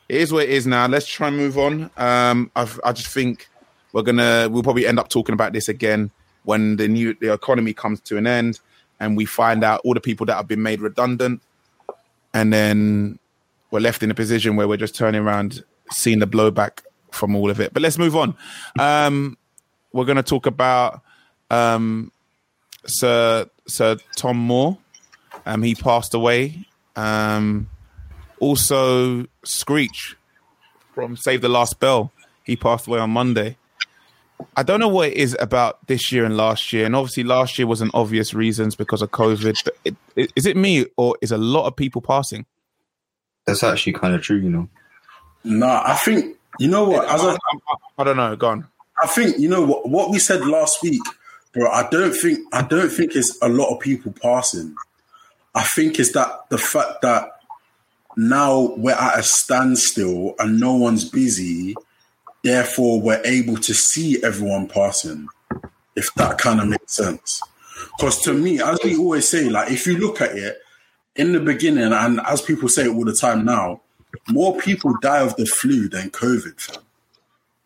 it 0.08 0.16
is 0.16 0.32
what 0.32 0.44
it 0.44 0.50
is 0.50 0.66
now. 0.66 0.86
Let's 0.86 1.08
try 1.08 1.28
and 1.28 1.36
move 1.36 1.56
on. 1.58 1.90
Um, 1.96 2.50
I 2.54 2.92
just 2.92 3.08
think 3.08 3.48
we're 3.92 4.02
gonna 4.02 4.48
we'll 4.50 4.62
probably 4.62 4.86
end 4.86 4.98
up 4.98 5.08
talking 5.08 5.32
about 5.32 5.52
this 5.52 5.68
again 5.68 6.10
when 6.44 6.76
the 6.76 6.88
new 6.88 7.14
the 7.14 7.32
economy 7.32 7.72
comes 7.72 8.00
to 8.00 8.16
an 8.16 8.26
end 8.26 8.60
and 8.98 9.16
we 9.16 9.24
find 9.24 9.64
out 9.64 9.80
all 9.84 9.94
the 9.94 10.00
people 10.00 10.26
that 10.26 10.34
have 10.34 10.48
been 10.48 10.62
made 10.62 10.80
redundant, 10.80 11.42
and 12.34 12.52
then 12.52 13.18
we're 13.70 13.80
left 13.80 14.02
in 14.02 14.10
a 14.10 14.14
position 14.14 14.56
where 14.56 14.68
we're 14.68 14.76
just 14.76 14.94
turning 14.94 15.22
around, 15.22 15.64
seeing 15.90 16.18
the 16.18 16.26
blowback 16.26 16.80
from 17.10 17.34
all 17.34 17.50
of 17.50 17.60
it. 17.60 17.72
But 17.72 17.82
let's 17.82 17.98
move 17.98 18.16
on. 18.16 18.36
Um, 18.78 19.36
we're 19.92 20.04
going 20.04 20.16
to 20.16 20.22
talk 20.22 20.46
about 20.46 21.02
um, 21.50 22.12
Sir 22.86 23.46
Sir 23.66 23.96
Tom 24.16 24.36
Moore. 24.36 24.78
Um, 25.46 25.62
he 25.62 25.74
passed 25.74 26.14
away. 26.14 26.66
Um, 26.96 27.68
also, 28.38 29.26
Screech 29.44 30.16
from 30.94 31.16
Save 31.16 31.40
the 31.40 31.48
Last 31.48 31.80
Bell. 31.80 32.12
He 32.44 32.56
passed 32.56 32.86
away 32.86 32.98
on 32.98 33.10
Monday. 33.10 33.56
I 34.56 34.62
don't 34.62 34.80
know 34.80 34.88
what 34.88 35.08
it 35.08 35.14
is 35.14 35.36
about 35.40 35.86
this 35.86 36.12
year 36.12 36.24
and 36.24 36.36
last 36.36 36.72
year, 36.72 36.86
and 36.86 36.96
obviously 36.96 37.24
last 37.24 37.58
year 37.58 37.66
was 37.66 37.80
an 37.80 37.90
obvious 37.94 38.34
reasons 38.34 38.74
because 38.74 39.02
of 39.02 39.10
COVID. 39.10 39.64
But 39.64 39.76
it, 39.84 39.96
it, 40.16 40.32
is 40.36 40.46
it 40.46 40.56
me 40.56 40.86
or 40.96 41.16
is 41.20 41.32
a 41.32 41.38
lot 41.38 41.66
of 41.66 41.76
people 41.76 42.00
passing? 42.00 42.46
That's 43.46 43.62
actually 43.62 43.94
kind 43.94 44.14
of 44.14 44.22
true, 44.22 44.36
you 44.36 44.50
know. 44.50 44.68
Nah, 45.44 45.82
I 45.84 45.94
think 45.94 46.36
you 46.58 46.68
know 46.68 46.84
what. 46.84 47.08
As 47.08 47.22
I, 47.22 47.36
I 47.98 48.04
don't 48.04 48.16
know. 48.16 48.36
Go 48.36 48.48
on. 48.48 48.68
I 49.02 49.06
think 49.06 49.38
you 49.38 49.48
know 49.48 49.64
what 49.64 49.88
what 49.88 50.10
we 50.10 50.18
said 50.18 50.44
last 50.44 50.82
week, 50.82 51.02
bro. 51.52 51.70
I 51.70 51.88
don't 51.88 52.12
think 52.12 52.40
I 52.52 52.62
don't 52.62 52.90
think 52.90 53.16
it's 53.16 53.38
a 53.40 53.48
lot 53.48 53.74
of 53.74 53.80
people 53.80 54.12
passing. 54.22 54.74
I 55.54 55.64
think 55.64 55.98
it's 55.98 56.12
that 56.12 56.48
the 56.50 56.58
fact 56.58 57.02
that 57.02 57.40
now 58.16 58.74
we're 58.76 58.92
at 58.92 59.18
a 59.18 59.22
standstill 59.22 60.34
and 60.38 60.60
no 60.60 60.74
one's 60.74 61.08
busy, 61.08 61.74
therefore 62.42 63.00
we're 63.00 63.22
able 63.24 63.56
to 63.56 63.74
see 63.74 64.22
everyone 64.22 64.68
passing. 64.68 65.28
If 65.96 66.12
that 66.14 66.38
kind 66.38 66.60
of 66.60 66.68
makes 66.68 66.94
sense. 66.94 67.40
Because 67.96 68.20
to 68.22 68.32
me, 68.32 68.60
as 68.60 68.78
we 68.84 68.96
always 68.96 69.28
say, 69.28 69.48
like 69.48 69.70
if 69.70 69.86
you 69.86 69.98
look 69.98 70.20
at 70.20 70.36
it 70.36 70.58
in 71.16 71.32
the 71.32 71.40
beginning, 71.40 71.92
and 71.92 72.20
as 72.20 72.40
people 72.40 72.68
say 72.68 72.88
all 72.88 73.04
the 73.04 73.14
time 73.14 73.44
now, 73.44 73.80
more 74.28 74.56
people 74.58 74.96
die 75.02 75.22
of 75.22 75.36
the 75.36 75.46
flu 75.46 75.88
than 75.88 76.10
COVID. 76.10 76.78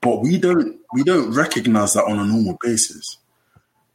But 0.00 0.20
we 0.20 0.38
don't 0.38 0.80
we 0.92 1.02
don't 1.02 1.32
recognize 1.32 1.94
that 1.94 2.04
on 2.04 2.18
a 2.18 2.24
normal 2.24 2.58
basis. 2.60 3.18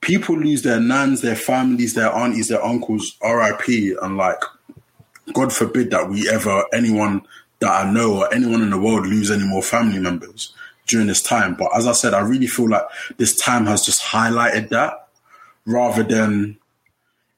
People 0.02 0.38
lose 0.38 0.62
their 0.62 0.80
nans, 0.80 1.22
their 1.22 1.36
families, 1.36 1.94
their 1.94 2.14
aunties, 2.14 2.48
their 2.48 2.64
uncles, 2.64 3.18
RIP, 3.22 3.98
and 4.02 4.18
like 4.18 4.42
God 5.34 5.54
forbid 5.54 5.92
that 5.92 6.10
we 6.10 6.30
ever 6.30 6.64
anyone 6.74 7.22
that 7.60 7.86
I 7.86 7.92
know 7.92 8.20
or 8.20 8.34
anyone 8.34 8.62
in 8.62 8.70
the 8.70 8.80
world 8.80 9.06
lose 9.06 9.30
any 9.30 9.44
more 9.44 9.62
family 9.62 10.00
members 10.00 10.54
during 10.90 11.08
this 11.08 11.22
time. 11.22 11.56
But 11.56 11.76
as 11.76 11.88
I 11.88 11.94
said, 11.94 12.14
I 12.14 12.20
really 12.20 12.48
feel 12.48 12.70
like 12.70 12.84
this 13.18 13.36
time 13.36 13.66
has 13.68 13.86
just 13.86 14.02
highlighted 14.02 14.70
that 14.70 15.08
rather 15.66 16.04
than 16.04 16.58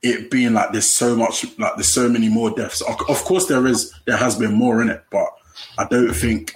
it 0.01 0.31
being 0.31 0.53
like 0.53 0.71
there's 0.71 0.89
so 0.89 1.15
much 1.15 1.45
like 1.59 1.75
there's 1.75 1.93
so 1.93 2.09
many 2.09 2.29
more 2.29 2.49
deaths. 2.49 2.81
Of 2.81 3.23
course 3.23 3.45
there 3.47 3.67
is 3.67 3.93
there 4.05 4.17
has 4.17 4.35
been 4.35 4.53
more 4.53 4.81
in 4.81 4.89
it, 4.89 5.03
but 5.11 5.27
I 5.77 5.85
don't 5.85 6.13
think 6.13 6.53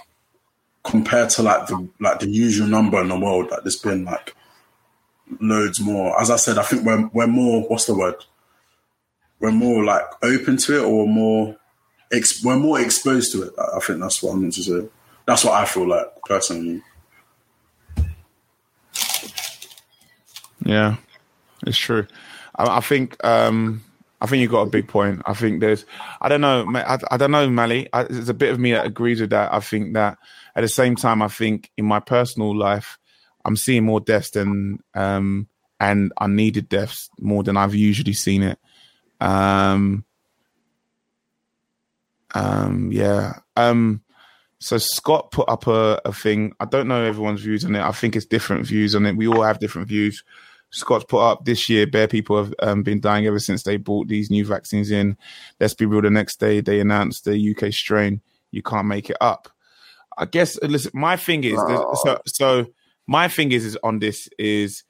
compared 0.82 1.30
to 1.30 1.42
like 1.42 1.68
the 1.68 1.88
like 2.00 2.18
the 2.18 2.28
usual 2.28 2.66
number 2.66 3.00
in 3.00 3.08
the 3.08 3.18
world, 3.18 3.50
like 3.50 3.62
there's 3.62 3.76
been 3.76 4.04
like 4.04 4.34
loads 5.40 5.80
more. 5.80 6.20
As 6.20 6.30
I 6.30 6.36
said, 6.36 6.58
I 6.58 6.62
think 6.62 6.84
we're 6.84 7.08
we're 7.12 7.26
more 7.28 7.62
what's 7.68 7.84
the 7.84 7.94
word? 7.96 8.24
We're 9.38 9.52
more 9.52 9.84
like 9.84 10.06
open 10.22 10.56
to 10.56 10.78
it 10.78 10.84
or 10.84 11.06
more 11.06 11.56
ex- 12.12 12.42
we're 12.42 12.56
more 12.56 12.80
exposed 12.80 13.32
to 13.32 13.42
it. 13.44 13.52
I 13.58 13.78
think 13.80 14.00
that's 14.00 14.22
what 14.22 14.32
I'm 14.32 14.50
say. 14.50 14.88
That's 15.26 15.44
what 15.44 15.54
I 15.54 15.64
feel 15.64 15.88
like 15.88 16.06
personally. 16.24 16.82
Yeah, 20.64 20.96
it's 21.66 21.78
true. 21.78 22.06
I, 22.56 22.78
I 22.78 22.80
think 22.80 23.22
um, 23.24 23.84
I 24.20 24.26
think 24.26 24.40
you 24.40 24.48
got 24.48 24.62
a 24.62 24.70
big 24.70 24.88
point. 24.88 25.22
I 25.26 25.34
think 25.34 25.60
there's 25.60 25.84
I 26.20 26.28
don't 26.28 26.40
know 26.40 26.64
I, 26.74 26.98
I 27.10 27.16
don't 27.16 27.30
know 27.30 27.48
Mali. 27.48 27.88
There's 27.92 28.28
a 28.28 28.34
bit 28.34 28.52
of 28.52 28.58
me 28.58 28.72
that 28.72 28.86
agrees 28.86 29.20
with 29.20 29.30
that. 29.30 29.52
I 29.52 29.60
think 29.60 29.94
that 29.94 30.18
at 30.54 30.62
the 30.62 30.68
same 30.68 30.96
time, 30.96 31.22
I 31.22 31.28
think 31.28 31.70
in 31.76 31.84
my 31.84 32.00
personal 32.00 32.56
life, 32.56 32.98
I'm 33.44 33.56
seeing 33.56 33.84
more 33.84 34.00
deaths 34.00 34.30
than 34.30 34.82
um, 34.94 35.48
and 35.78 36.12
unneeded 36.20 36.68
deaths 36.68 37.10
more 37.20 37.42
than 37.42 37.56
I've 37.56 37.74
usually 37.74 38.14
seen 38.14 38.42
it. 38.42 38.58
Um, 39.20 40.04
um, 42.34 42.90
yeah. 42.92 43.40
Um, 43.56 44.02
so 44.58 44.78
Scott 44.78 45.30
put 45.30 45.48
up 45.48 45.66
a, 45.66 46.00
a 46.04 46.12
thing. 46.12 46.52
I 46.60 46.64
don't 46.64 46.88
know 46.88 47.02
everyone's 47.04 47.42
views 47.42 47.64
on 47.64 47.74
it. 47.76 47.82
I 47.82 47.92
think 47.92 48.16
it's 48.16 48.26
different 48.26 48.66
views 48.66 48.94
on 48.94 49.04
it. 49.06 49.16
We 49.16 49.28
all 49.28 49.42
have 49.42 49.58
different 49.58 49.88
views. 49.88 50.24
Scott's 50.70 51.04
put 51.08 51.20
up 51.20 51.44
this 51.44 51.68
year, 51.68 51.86
bare 51.86 52.08
people 52.08 52.36
have 52.36 52.52
um, 52.60 52.82
been 52.82 53.00
dying 53.00 53.26
ever 53.26 53.38
since 53.38 53.62
they 53.62 53.76
brought 53.76 54.08
these 54.08 54.30
new 54.30 54.44
vaccines 54.44 54.90
in. 54.90 55.16
Let's 55.60 55.74
be 55.74 55.86
real, 55.86 56.02
the 56.02 56.10
next 56.10 56.40
day 56.40 56.60
they 56.60 56.80
announced 56.80 57.24
the 57.24 57.54
UK 57.56 57.72
strain. 57.72 58.20
You 58.50 58.62
can't 58.62 58.86
make 58.86 59.08
it 59.08 59.16
up. 59.20 59.48
I 60.18 60.24
guess, 60.24 60.60
listen, 60.62 60.90
my 60.94 61.16
thing 61.16 61.44
is, 61.44 61.58
so, 62.02 62.20
so 62.26 62.66
my 63.06 63.28
thing 63.28 63.52
is, 63.52 63.64
is 63.64 63.78
on 63.84 64.00
this 64.00 64.28
is 64.38 64.82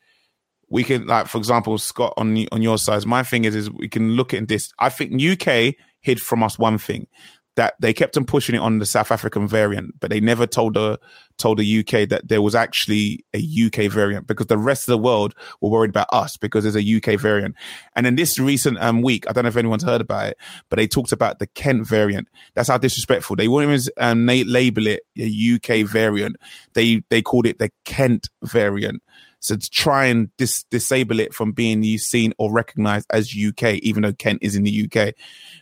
we 0.68 0.82
can, 0.82 1.06
like, 1.06 1.26
for 1.26 1.38
example, 1.38 1.76
Scott, 1.78 2.14
on, 2.16 2.34
the- 2.34 2.48
on 2.52 2.62
your 2.62 2.78
side, 2.78 3.04
my 3.06 3.22
thing 3.22 3.44
is, 3.44 3.54
is 3.54 3.70
we 3.70 3.88
can 3.88 4.12
look 4.12 4.32
at 4.32 4.48
this. 4.48 4.72
I 4.78 4.88
think 4.88 5.20
UK 5.20 5.74
hid 6.00 6.20
from 6.20 6.42
us 6.42 6.58
one 6.58 6.78
thing. 6.78 7.06
That 7.56 7.74
they 7.80 7.92
kept 7.92 8.16
on 8.16 8.24
pushing 8.24 8.54
it 8.54 8.58
on 8.58 8.78
the 8.78 8.86
South 8.86 9.10
African 9.10 9.48
variant, 9.48 9.98
but 9.98 10.10
they 10.10 10.20
never 10.20 10.46
told 10.46 10.74
the 10.74 10.98
told 11.38 11.58
the 11.58 11.78
UK 11.80 12.08
that 12.08 12.28
there 12.28 12.40
was 12.40 12.54
actually 12.54 13.24
a 13.34 13.38
UK 13.66 13.90
variant 13.90 14.26
because 14.26 14.46
the 14.46 14.56
rest 14.56 14.84
of 14.84 14.92
the 14.92 14.98
world 14.98 15.34
were 15.60 15.68
worried 15.68 15.90
about 15.90 16.06
us 16.12 16.36
because 16.36 16.64
there's 16.64 16.76
a 16.76 16.96
UK 16.96 17.20
variant. 17.20 17.54
And 17.94 18.06
in 18.06 18.14
this 18.16 18.38
recent 18.38 18.78
um, 18.78 19.02
week, 19.02 19.28
I 19.28 19.32
don't 19.32 19.44
know 19.44 19.48
if 19.48 19.56
anyone's 19.56 19.82
heard 19.82 20.00
about 20.00 20.28
it, 20.28 20.38
but 20.70 20.76
they 20.76 20.86
talked 20.86 21.12
about 21.12 21.38
the 21.38 21.46
Kent 21.48 21.86
variant. 21.86 22.28
That's 22.54 22.68
how 22.68 22.78
disrespectful. 22.78 23.36
They 23.36 23.48
wouldn't 23.48 23.72
even 23.72 23.92
um, 23.98 24.26
label 24.26 24.86
it 24.86 25.02
a 25.18 25.54
UK 25.54 25.86
variant. 25.86 26.36
They 26.74 27.02
they 27.10 27.22
called 27.22 27.46
it 27.46 27.58
the 27.58 27.70
Kent 27.84 28.28
variant. 28.42 29.02
So 29.40 29.56
to 29.56 29.70
try 29.70 30.06
and 30.06 30.34
dis- 30.38 30.64
disable 30.70 31.20
it 31.20 31.34
from 31.34 31.52
being 31.52 31.82
seen 31.98 32.32
or 32.38 32.52
recognized 32.52 33.06
as 33.10 33.34
UK, 33.34 33.74
even 33.74 34.02
though 34.02 34.12
Kent 34.12 34.40
is 34.42 34.56
in 34.56 34.64
the 34.64 34.90
UK. 34.90 35.14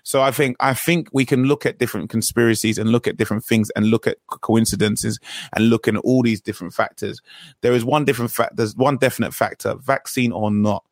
So 0.05 0.23
I 0.23 0.31
think 0.31 0.57
I 0.61 0.75
think 0.75 1.09
we 1.13 1.25
can 1.25 1.45
look 1.45 1.67
at 1.67 1.79
different 1.79 2.11
conspiracies 2.11 2.79
and 2.79 2.91
look 2.91 3.07
at 3.07 3.17
different 3.17 3.45
things 3.45 3.71
and 3.77 3.87
look 3.87 4.07
at 4.07 4.19
co- 4.29 4.39
coincidences 4.39 5.19
and 5.55 5.69
look 5.69 5.89
at 5.89 5.97
all 5.97 6.23
these 6.23 6.41
different 6.41 6.73
factors. 6.73 7.21
There 7.61 7.73
is 7.73 7.85
one 7.85 8.05
different 8.05 8.31
fact. 8.31 8.57
There's 8.57 8.77
one 8.77 8.97
definite 8.97 9.35
factor: 9.35 9.75
vaccine 9.75 10.33
or 10.33 10.51
not. 10.51 10.85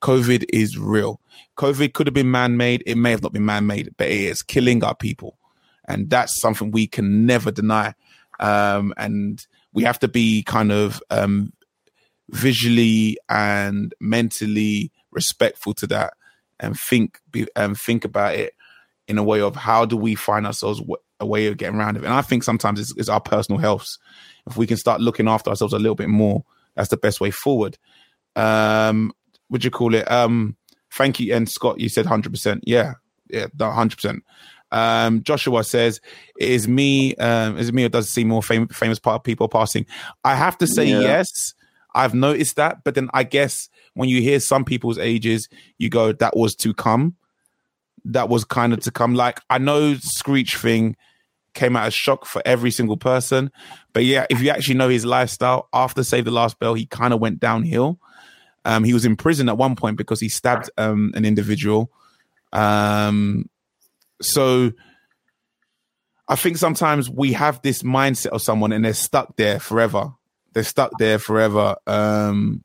COVID 0.00 0.44
is 0.50 0.78
real. 0.78 1.20
COVID 1.56 1.92
could 1.92 2.06
have 2.06 2.14
been 2.14 2.30
man-made. 2.30 2.82
It 2.86 2.96
may 2.96 3.10
have 3.10 3.22
not 3.22 3.32
been 3.32 3.44
man-made, 3.44 3.94
but 3.96 4.06
it 4.06 4.20
is 4.20 4.42
killing 4.42 4.84
our 4.84 4.94
people, 4.94 5.38
and 5.86 6.08
that's 6.08 6.40
something 6.40 6.70
we 6.70 6.86
can 6.86 7.26
never 7.26 7.50
deny. 7.50 7.94
Um, 8.40 8.94
and 8.96 9.44
we 9.72 9.82
have 9.82 9.98
to 10.00 10.08
be 10.08 10.42
kind 10.44 10.70
of 10.70 11.02
um, 11.10 11.52
visually 12.30 13.16
and 13.28 13.94
mentally 14.00 14.92
respectful 15.10 15.74
to 15.74 15.86
that 15.86 16.14
and 16.60 16.78
think 16.78 17.18
be, 17.30 17.46
and 17.56 17.78
think 17.78 18.04
about 18.04 18.34
it 18.34 18.54
in 19.06 19.16
a 19.18 19.22
way 19.22 19.40
of 19.40 19.56
how 19.56 19.84
do 19.84 19.96
we 19.96 20.14
find 20.14 20.46
ourselves 20.46 20.82
a 21.20 21.26
way 21.26 21.46
of 21.46 21.56
getting 21.56 21.78
around 21.78 21.96
it 21.96 22.04
and 22.04 22.12
i 22.12 22.22
think 22.22 22.42
sometimes 22.42 22.78
it's, 22.78 22.94
it's 22.96 23.08
our 23.08 23.20
personal 23.20 23.58
health 23.58 23.86
if 24.46 24.56
we 24.56 24.66
can 24.66 24.76
start 24.76 25.00
looking 25.00 25.26
after 25.28 25.50
ourselves 25.50 25.72
a 25.72 25.78
little 25.78 25.94
bit 25.94 26.08
more 26.08 26.44
that's 26.74 26.90
the 26.90 26.96
best 26.96 27.20
way 27.20 27.30
forward 27.30 27.78
um 28.36 29.12
would 29.50 29.64
you 29.64 29.70
call 29.70 29.94
it 29.94 30.08
um 30.10 30.56
thank 30.92 31.18
you 31.18 31.34
and 31.34 31.48
scott 31.48 31.80
you 31.80 31.88
said 31.88 32.04
100% 32.06 32.60
yeah 32.64 32.94
yeah 33.28 33.46
100% 33.56 34.20
um, 34.70 35.22
Joshua 35.22 35.64
says, 35.64 35.98
"Is 36.38 36.68
me. 36.68 37.14
Um, 37.16 37.56
is 37.56 37.70
it 37.70 37.74
me 37.74 37.84
or 37.84 37.88
does 37.88 38.06
it 38.06 38.10
seem 38.10 38.28
more 38.28 38.42
fam- 38.42 38.68
famous 38.68 38.98
part 38.98 39.16
of 39.16 39.24
people 39.24 39.48
passing?" 39.48 39.86
I 40.24 40.34
have 40.34 40.58
to 40.58 40.66
say 40.66 40.84
Yeah. 40.84 41.00
yes. 41.00 41.54
I've 41.98 42.14
noticed 42.14 42.56
that, 42.56 42.84
but 42.84 42.94
then 42.94 43.10
I 43.12 43.24
guess 43.24 43.68
when 43.94 44.08
you 44.08 44.22
hear 44.22 44.38
some 44.38 44.64
people's 44.64 44.98
ages, 44.98 45.48
you 45.78 45.90
go, 45.90 46.12
"That 46.12 46.36
was 46.36 46.54
to 46.56 46.72
come." 46.72 47.16
That 48.04 48.28
was 48.28 48.44
kind 48.44 48.72
of 48.72 48.80
to 48.80 48.90
come. 48.90 49.14
Like 49.14 49.40
I 49.50 49.58
know 49.58 49.94
Screech 49.96 50.56
thing 50.56 50.96
came 51.54 51.74
out 51.74 51.86
as 51.86 51.94
shock 51.94 52.24
for 52.24 52.40
every 52.44 52.70
single 52.70 52.96
person, 52.96 53.50
but 53.92 54.04
yeah, 54.04 54.26
if 54.30 54.40
you 54.40 54.50
actually 54.50 54.76
know 54.76 54.88
his 54.88 55.04
lifestyle 55.04 55.68
after 55.72 56.04
Save 56.04 56.24
the 56.24 56.30
Last 56.30 56.58
Bell, 56.60 56.74
he 56.74 56.86
kind 56.86 57.12
of 57.12 57.20
went 57.20 57.40
downhill. 57.40 57.98
Um, 58.64 58.84
he 58.84 58.94
was 58.94 59.04
in 59.04 59.16
prison 59.16 59.48
at 59.48 59.58
one 59.58 59.74
point 59.74 59.96
because 59.96 60.20
he 60.20 60.28
stabbed 60.28 60.70
um, 60.78 61.10
an 61.14 61.24
individual. 61.24 61.90
Um, 62.52 63.50
so 64.20 64.72
I 66.28 66.36
think 66.36 66.58
sometimes 66.58 67.08
we 67.08 67.32
have 67.32 67.62
this 67.62 67.82
mindset 67.82 68.28
of 68.28 68.42
someone 68.42 68.72
and 68.72 68.84
they're 68.84 68.94
stuck 68.94 69.36
there 69.36 69.58
forever. 69.58 70.12
They're 70.52 70.64
stuck 70.64 70.90
there 70.98 71.18
forever. 71.18 71.76
Um, 71.86 72.64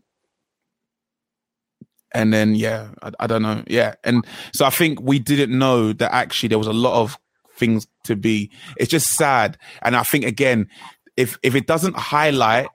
and 2.13 2.34
then 2.34 2.56
yeah, 2.56 2.89
I, 3.02 3.12
I 3.22 3.28
don't 3.28 3.41
know. 3.41 3.63
Yeah, 3.67 3.96
and 4.04 4.26
so 4.54 4.65
I 4.65 4.69
think 4.69 5.02
we 5.02 5.19
didn't 5.19 5.58
know 5.58 5.93
that 5.93 6.13
actually 6.13 6.50
there 6.50 6.60
was 6.60 6.67
a 6.67 6.74
lot 6.74 7.02
of 7.02 7.17
things 7.58 7.88
to 8.06 8.15
be. 8.15 8.52
It's 8.78 8.91
just 8.91 9.08
sad, 9.08 9.58
and 9.82 9.96
I 9.96 10.04
think 10.04 10.26
again, 10.26 10.69
if 11.17 11.38
if 11.43 11.56
it 11.56 11.67
doesn't 11.67 11.98
highlight, 11.98 12.67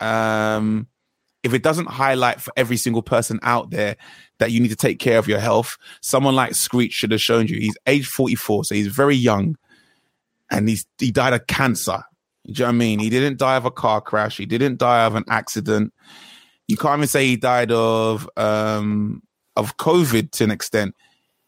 um, 0.00 0.88
if 1.42 1.54
it 1.54 1.62
doesn't 1.62 1.88
highlight 1.88 2.40
for 2.40 2.52
every 2.56 2.76
single 2.76 3.02
person 3.02 3.38
out 3.42 3.70
there 3.70 3.96
that 4.38 4.50
you 4.50 4.60
need 4.60 4.68
to 4.70 4.76
take 4.76 4.98
care 4.98 5.18
of 5.18 5.28
your 5.28 5.40
health, 5.40 5.76
someone 6.02 6.34
like 6.34 6.54
Screech 6.54 6.92
should 6.92 7.12
have 7.12 7.20
shown 7.20 7.46
you. 7.46 7.58
He's 7.58 7.76
age 7.86 8.06
forty 8.06 8.34
four, 8.34 8.64
so 8.64 8.74
he's 8.74 8.88
very 8.88 9.16
young, 9.16 9.56
and 10.50 10.68
he's 10.68 10.86
he 10.98 11.10
died 11.10 11.34
of 11.34 11.46
cancer. 11.46 12.02
Do 12.46 12.52
you 12.52 12.58
know 12.60 12.66
what 12.66 12.74
I 12.74 12.78
mean? 12.78 12.98
He 13.00 13.10
didn't 13.10 13.38
die 13.38 13.56
of 13.56 13.64
a 13.64 13.70
car 13.70 14.00
crash. 14.00 14.36
He 14.36 14.46
didn't 14.46 14.78
die 14.78 15.04
of 15.04 15.14
an 15.16 15.24
accident. 15.28 15.92
You 16.68 16.76
can't 16.76 16.98
even 16.98 17.08
say 17.08 17.26
he 17.26 17.36
died 17.36 17.72
of 17.72 18.28
um 18.36 19.22
of 19.56 19.76
COVID 19.76 20.30
to 20.32 20.44
an 20.44 20.50
extent. 20.50 20.94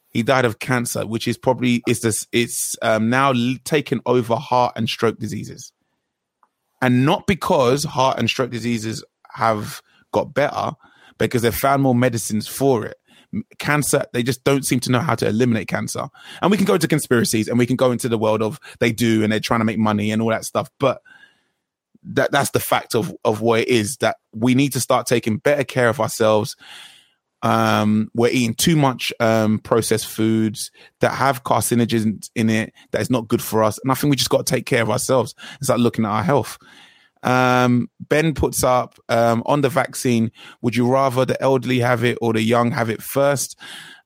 He 0.08 0.22
died 0.22 0.44
of 0.44 0.58
cancer, 0.58 1.06
which 1.06 1.28
is 1.28 1.38
probably 1.38 1.82
it's 1.86 2.00
this 2.00 2.26
it's 2.32 2.76
um 2.82 3.10
now 3.10 3.32
taken 3.64 4.00
over 4.06 4.36
heart 4.36 4.72
and 4.76 4.88
stroke 4.88 5.18
diseases. 5.18 5.72
And 6.82 7.04
not 7.04 7.26
because 7.26 7.84
heart 7.84 8.18
and 8.18 8.28
stroke 8.28 8.50
diseases 8.50 9.04
have 9.32 9.82
got 10.12 10.34
better, 10.34 10.72
because 11.18 11.42
they've 11.42 11.54
found 11.54 11.82
more 11.82 11.94
medicines 11.94 12.46
for 12.48 12.84
it. 12.84 12.96
Cancer, 13.58 14.04
they 14.12 14.22
just 14.22 14.44
don't 14.44 14.64
seem 14.64 14.80
to 14.80 14.90
know 14.90 15.00
how 15.00 15.14
to 15.14 15.26
eliminate 15.26 15.68
cancer. 15.68 16.08
And 16.42 16.50
we 16.50 16.56
can 16.56 16.66
go 16.66 16.74
into 16.74 16.88
conspiracies 16.88 17.48
and 17.48 17.58
we 17.58 17.66
can 17.66 17.76
go 17.76 17.92
into 17.92 18.08
the 18.08 18.18
world 18.18 18.42
of 18.42 18.60
they 18.80 18.92
do 18.92 19.22
and 19.22 19.32
they're 19.32 19.40
trying 19.40 19.60
to 19.60 19.64
make 19.64 19.78
money 19.78 20.10
and 20.10 20.22
all 20.22 20.30
that 20.30 20.44
stuff. 20.44 20.70
But 20.78 21.02
that 22.04 22.30
that's 22.32 22.50
the 22.50 22.60
fact 22.60 22.94
of 22.94 23.14
of 23.24 23.40
what 23.40 23.60
it 23.60 23.68
is 23.68 23.98
that 23.98 24.16
we 24.32 24.54
need 24.54 24.72
to 24.72 24.80
start 24.80 25.06
taking 25.06 25.38
better 25.38 25.64
care 25.64 25.88
of 25.88 26.00
ourselves 26.00 26.56
um 27.42 28.10
we're 28.14 28.30
eating 28.30 28.54
too 28.54 28.76
much 28.76 29.12
um 29.20 29.58
processed 29.60 30.06
foods 30.06 30.70
that 31.00 31.12
have 31.12 31.44
carcinogens 31.44 32.30
in 32.34 32.50
it 32.50 32.72
that 32.90 33.00
is 33.00 33.10
not 33.10 33.28
good 33.28 33.42
for 33.42 33.62
us 33.62 33.78
and 33.82 33.92
i 33.92 33.94
think 33.94 34.10
we 34.10 34.16
just 34.16 34.30
got 34.30 34.44
to 34.44 34.54
take 34.54 34.66
care 34.66 34.82
of 34.82 34.90
ourselves 34.90 35.34
and 35.54 35.64
start 35.64 35.80
looking 35.80 36.04
at 36.04 36.10
our 36.10 36.22
health 36.22 36.58
um 37.24 37.88
ben 38.08 38.32
puts 38.34 38.62
up 38.62 38.98
um 39.08 39.42
on 39.46 39.60
the 39.60 39.68
vaccine 39.68 40.30
would 40.62 40.76
you 40.76 40.86
rather 40.90 41.24
the 41.24 41.40
elderly 41.42 41.80
have 41.80 42.04
it 42.04 42.16
or 42.20 42.32
the 42.32 42.42
young 42.42 42.70
have 42.70 42.88
it 42.88 43.02
first 43.02 43.58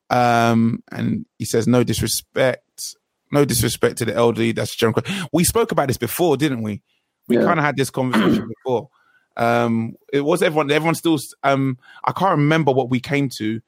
um 0.09 0.81
and 0.91 1.25
he 1.37 1.45
says 1.45 1.67
no 1.67 1.83
disrespect 1.83 2.95
no 3.31 3.45
disrespect 3.45 3.97
to 3.97 4.05
the 4.05 4.13
elderly 4.15 4.51
that's 4.51 4.73
a 4.73 4.77
general 4.77 5.01
we 5.31 5.43
spoke 5.43 5.71
about 5.71 5.87
this 5.87 5.97
before 5.97 6.37
didn't 6.37 6.61
we 6.63 6.81
we 7.27 7.37
Yeah. 7.37 7.45
kind 7.45 7.59
of 7.59 7.65
had 7.65 7.77
this 7.77 7.89
conversation 7.89 8.47
before. 8.65 8.89
Um, 9.37 9.95
it 10.11 10.21
was 10.21 10.43
everyone. 10.43 10.69
Everyone 10.69 10.93
still. 10.93 11.17
Um, 11.41 11.77
I 12.03 12.11
can't 12.11 12.31
remember 12.37 12.73
what 12.73 12.89
we 12.89 12.99
came 12.99 13.29
to 13.37 13.61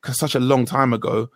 because 0.00 0.18
such 0.18 0.34
a 0.34 0.40
long 0.40 0.64
time 0.64 0.94
ago. 0.94 1.28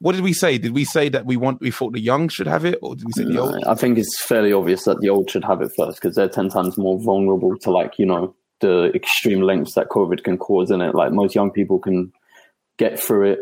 What 0.00 0.14
did 0.14 0.24
we 0.24 0.32
say? 0.32 0.58
Did 0.58 0.74
we 0.74 0.84
say 0.84 1.08
that 1.08 1.24
we 1.24 1.36
want? 1.36 1.60
We 1.60 1.70
thought 1.70 1.92
the 1.92 2.00
young 2.00 2.28
should 2.28 2.46
have 2.46 2.64
it, 2.64 2.78
or 2.82 2.94
did 2.94 3.06
we 3.06 3.12
say 3.12 3.24
the 3.24 3.38
old? 3.38 3.64
I 3.64 3.74
think 3.74 3.96
it's 3.96 4.22
fairly 4.22 4.52
obvious 4.52 4.84
that 4.84 5.00
the 5.00 5.08
old 5.08 5.30
should 5.30 5.44
have 5.44 5.60
it 5.62 5.70
first 5.76 6.00
because 6.00 6.16
they're 6.16 6.28
10 6.28 6.48
times 6.48 6.76
more 6.76 7.00
vulnerable 7.02 7.56
to, 7.58 7.70
like, 7.70 7.98
you 7.98 8.06
know, 8.06 8.34
the 8.60 8.90
extreme 8.94 9.40
lengths 9.40 9.74
that 9.74 9.88
COVID 9.88 10.24
can 10.24 10.36
cause 10.36 10.70
in 10.70 10.80
it. 10.80 10.94
Like, 10.94 11.12
most 11.12 11.34
young 11.34 11.50
people 11.50 11.78
can 11.78 12.12
get 12.76 13.00
through 13.00 13.32
it, 13.32 13.38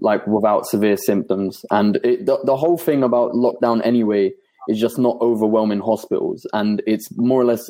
like, 0.00 0.26
without 0.26 0.66
severe 0.66 0.96
symptoms. 0.96 1.64
And 1.70 1.96
it, 2.02 2.26
the, 2.26 2.38
the 2.44 2.56
whole 2.56 2.78
thing 2.78 3.02
about 3.02 3.32
lockdown, 3.32 3.80
anyway, 3.84 4.32
is 4.68 4.80
just 4.80 4.98
not 4.98 5.18
overwhelming 5.20 5.80
hospitals. 5.80 6.46
And 6.52 6.82
it's 6.86 7.14
more 7.16 7.40
or 7.40 7.44
less 7.44 7.68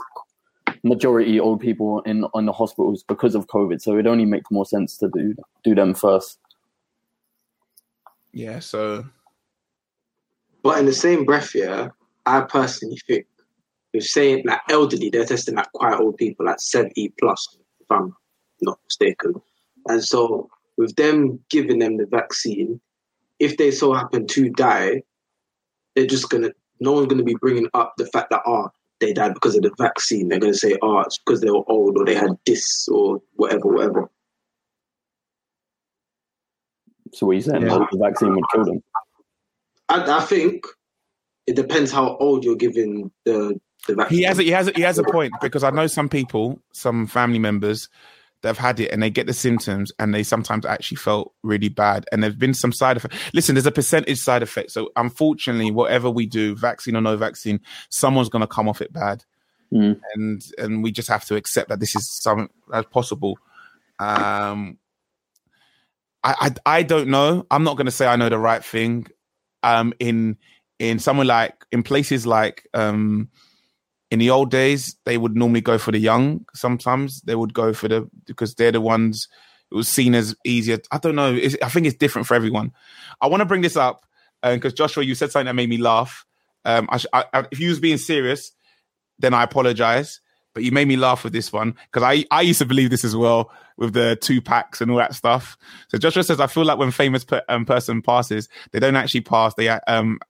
majority 0.83 1.39
old 1.39 1.61
people 1.61 2.01
in 2.03 2.25
on 2.33 2.47
the 2.47 2.53
hospitals 2.53 3.05
because 3.07 3.35
of 3.35 3.47
COVID. 3.49 3.81
So 3.81 3.99
it 3.99 4.07
only 4.07 4.25
makes 4.25 4.51
more 4.51 4.65
sense 4.65 4.97
to 4.99 5.11
do 5.13 5.35
do 5.65 5.75
them 5.75 5.95
first. 5.95 6.39
Yeah. 8.33 8.61
So 8.61 9.05
But 10.63 10.79
in 10.79 10.87
the 10.87 10.93
same 10.93 11.25
breath, 11.25 11.55
yeah, 11.55 11.89
I 12.27 12.43
personally 12.43 12.99
think 13.07 13.27
you're 13.93 14.01
saying 14.01 14.45
like 14.47 14.61
elderly, 14.69 15.11
they're 15.11 15.25
testing 15.25 15.57
like 15.57 15.73
quite 15.73 15.99
old 15.99 16.17
people, 16.17 16.47
like 16.47 16.61
70 16.61 17.13
plus, 17.19 17.59
if 17.81 17.87
I'm 17.91 18.15
not 18.61 18.79
mistaken. 18.85 19.35
And 19.89 20.03
so 20.03 20.49
with 20.77 20.95
them 20.97 21.41
giving 21.51 21.79
them 21.79 21.97
the 21.97 22.07
vaccine, 22.07 22.81
if 23.39 23.57
they 23.57 23.71
so 23.71 23.93
happen 23.93 24.27
to 24.29 24.51
die, 24.51 25.03
they're 25.95 26.07
just 26.07 26.31
gonna 26.31 26.51
no 26.79 26.93
one's 26.93 27.09
gonna 27.09 27.25
be 27.25 27.37
bringing 27.41 27.69
up 27.75 27.95
the 27.99 28.07
fact 28.07 28.31
that 28.31 28.43
oh 28.47 28.69
they 29.01 29.13
died 29.13 29.35
because 29.35 29.57
of 29.57 29.63
the 29.63 29.73
vaccine. 29.79 30.29
They're 30.29 30.39
gonna 30.39 30.55
say 30.55 30.77
oh 30.83 31.01
it's 31.01 31.19
because 31.19 31.41
they 31.41 31.51
were 31.51 31.69
old 31.69 31.99
or 31.99 32.05
they 32.05 32.15
had 32.15 32.37
this 32.47 32.87
or 32.89 33.21
whatever, 33.35 33.69
whatever. 33.69 34.11
So 37.13 37.27
what 37.27 37.37
you 37.37 37.43
saying? 37.43 37.63
Yeah. 37.63 37.87
The 37.91 37.99
vaccine 37.99 38.35
would 38.35 38.45
kill 38.53 38.65
them. 38.65 38.83
I, 39.89 40.19
I 40.19 40.21
think 40.21 40.65
it 41.47 41.57
depends 41.57 41.91
how 41.91 42.17
old 42.17 42.45
you're 42.45 42.57
giving 42.57 43.11
the 43.25 43.61
the 43.87 43.95
vaccine. 43.95 44.19
he 44.19 44.25
has 44.25 44.39
a, 44.39 44.43
he 44.43 44.51
has 44.51 44.69
a, 44.69 44.73
he 44.73 44.83
has 44.83 44.99
a 44.99 45.05
point 45.05 45.33
because 45.41 45.65
I 45.65 45.71
know 45.71 45.87
some 45.87 46.09
people, 46.09 46.61
some 46.73 47.07
family 47.07 47.39
members 47.39 47.89
that 48.43 48.49
have 48.49 48.59
had 48.59 48.81
it 48.81 48.91
and 48.91 49.03
they 49.03 49.11
get 49.11 49.27
the 49.27 49.35
symptoms 49.35 49.93
and 49.99 50.15
they 50.15 50.23
sometimes 50.23 50.65
actually 50.65 50.97
felt 50.97 51.33
really 51.43 51.69
bad 51.69 52.07
and 52.11 52.23
there's 52.23 52.37
been 52.37 52.55
some 52.55 52.73
side 52.73 52.97
effect. 52.97 53.15
Listen, 53.35 53.55
there's 53.55 53.67
a 53.67 53.73
percentage 53.73 54.19
side 54.19 54.43
effect. 54.43 54.71
So 54.71 54.91
unfortunately, 54.97 55.71
whatever 55.71 56.11
we 56.11 56.27
do, 56.27 56.55
vaccine 56.55 56.97
or 56.97 57.01
no 57.01 57.17
vaccine, 57.17 57.61
someone's 57.91 58.29
going 58.29 58.41
to 58.41 58.47
come 58.47 58.69
off 58.69 58.81
it 58.81 58.93
bad. 58.93 59.25
Mm. 59.73 60.01
and 60.15 60.43
and 60.59 60.83
we 60.83 60.91
just 60.91 61.09
have 61.09 61.25
to 61.27 61.37
accept 61.37 61.69
that 61.69 61.79
this 61.79 61.95
is 61.95 62.11
something 62.11 62.49
that's 62.73 62.89
possible. 62.89 63.39
Um, 64.01 64.79
I, 66.23 66.55
I 66.67 66.79
I 66.79 66.83
don't 66.83 67.09
know. 67.09 67.47
I'm 67.51 67.65
not 67.65 67.77
going 67.77 67.87
to 67.87 67.93
say 67.93 68.07
I 68.07 68.17
know 68.17 68.29
the 68.29 68.39
right 68.39 68.65
thing. 68.65 69.07
Um, 69.63 69.93
in 69.99 70.37
in 70.79 70.99
somewhere 70.99 71.27
like 71.27 71.55
in 71.71 71.83
places 71.83 72.27
like 72.27 72.67
um, 72.75 73.29
in 74.11 74.19
the 74.19 74.31
old 74.31 74.51
days, 74.51 74.97
they 75.05 75.19
would 75.19 75.37
normally 75.37 75.61
go 75.61 75.79
for 75.79 75.93
the 75.93 75.99
young. 75.99 76.47
Sometimes 76.55 77.21
they 77.23 77.35
would 77.35 77.55
go 77.55 77.73
for 77.73 77.89
the 77.89 78.09
because 78.27 78.55
they're 78.55 78.73
the 78.73 78.81
ones 78.81 79.29
it 79.71 79.75
was 79.75 79.89
seen 79.89 80.15
as 80.15 80.35
easier. 80.45 80.79
I 80.91 80.99
don't 80.99 81.15
know. 81.15 81.33
It's, 81.33 81.57
I 81.63 81.69
think 81.69 81.87
it's 81.87 81.97
different 81.97 82.27
for 82.27 82.35
everyone. 82.35 82.73
I 83.21 83.29
want 83.29 83.41
to 83.41 83.47
bring 83.47 83.61
this 83.61 83.77
up 83.77 84.05
because 84.43 84.73
Joshua, 84.73 85.05
you 85.05 85.15
said 85.15 85.31
something 85.31 85.47
that 85.47 85.55
made 85.55 85.69
me 85.69 85.77
laugh. 85.77 86.27
Um, 86.65 86.89
I, 86.91 86.97
sh- 86.99 87.07
I, 87.13 87.25
I, 87.33 87.47
if 87.51 87.61
you 87.61 87.69
was 87.69 87.79
being 87.79 87.99
serious, 87.99 88.53
then 89.19 89.33
I 89.33 89.45
apologize. 89.45 90.21
But 90.53 90.65
you 90.65 90.73
made 90.73 90.89
me 90.89 90.97
laugh 90.97 91.23
with 91.23 91.33
this 91.33 91.53
one 91.53 91.77
because 91.93 92.03
I, 92.03 92.25
I 92.33 92.41
used 92.41 92.59
to 92.59 92.67
believe 92.67 92.91
this 92.91 93.05
as 93.05 93.15
well 93.15 93.53
with 93.81 93.95
the 93.95 94.17
two 94.21 94.41
packs 94.41 94.81
and 94.81 94.91
all 94.91 94.99
that 94.99 95.15
stuff. 95.15 95.57
So 95.89 95.99
Joshua 95.99 96.23
says, 96.23 96.39
I 96.39 96.47
feel 96.47 96.65
like 96.65 96.79
when 96.79 96.93
famous 96.93 97.25
per, 97.25 97.43
um, 97.49 97.65
person 97.65 98.03
passes, 98.03 98.49
they 98.71 98.79
don't 98.79 98.95
actually 98.95 99.23
pass. 99.23 99.55
They 99.55 99.69
um 99.69 100.21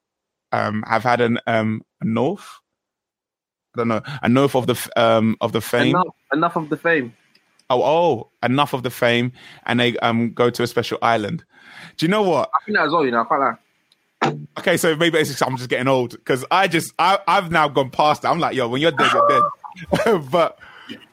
um 0.52 0.82
have 0.86 1.02
had 1.02 1.20
an 1.20 1.38
um 1.46 1.82
a 2.00 2.04
north. 2.06 2.48
I 3.74 3.78
don't 3.78 3.88
know 3.88 4.02
a 4.22 4.28
north 4.28 4.54
of 4.56 4.66
the 4.66 4.74
f- 4.74 4.88
um 4.96 5.36
of 5.40 5.52
the 5.52 5.60
fame. 5.60 5.88
Enough, 5.88 6.06
enough 6.32 6.56
of 6.56 6.68
the 6.70 6.76
fame. 6.76 7.14
Oh, 7.68 7.82
oh, 7.82 8.30
enough 8.42 8.72
of 8.72 8.82
the 8.82 8.90
fame, 8.90 9.32
and 9.66 9.78
they 9.78 9.96
um 9.98 10.32
go 10.32 10.48
to 10.48 10.62
a 10.62 10.66
special 10.66 10.98
island. 11.02 11.44
Do 11.98 12.06
you 12.06 12.10
know 12.10 12.22
what? 12.22 12.50
I 12.54 12.64
think 12.64 12.78
that 12.78 12.86
as 12.86 12.92
well. 12.92 13.04
You 13.04 13.10
know, 13.10 13.20
I 13.20 13.24
quite 13.24 13.38
like. 13.38 13.56
Okay, 14.58 14.76
so 14.76 14.94
maybe 14.96 15.18
it's 15.18 15.30
just, 15.30 15.42
I'm 15.42 15.56
just 15.56 15.70
getting 15.70 15.88
old 15.88 16.10
because 16.10 16.44
I 16.50 16.68
just 16.68 16.92
I 16.98 17.18
I've 17.26 17.50
now 17.50 17.68
gone 17.68 17.90
past 17.90 18.22
that. 18.22 18.30
I'm 18.30 18.38
like, 18.38 18.54
yo, 18.54 18.68
when 18.68 18.80
you're 18.80 18.90
dead, 18.92 19.10
you're 19.12 19.28
dead. 19.28 20.30
but 20.30 20.58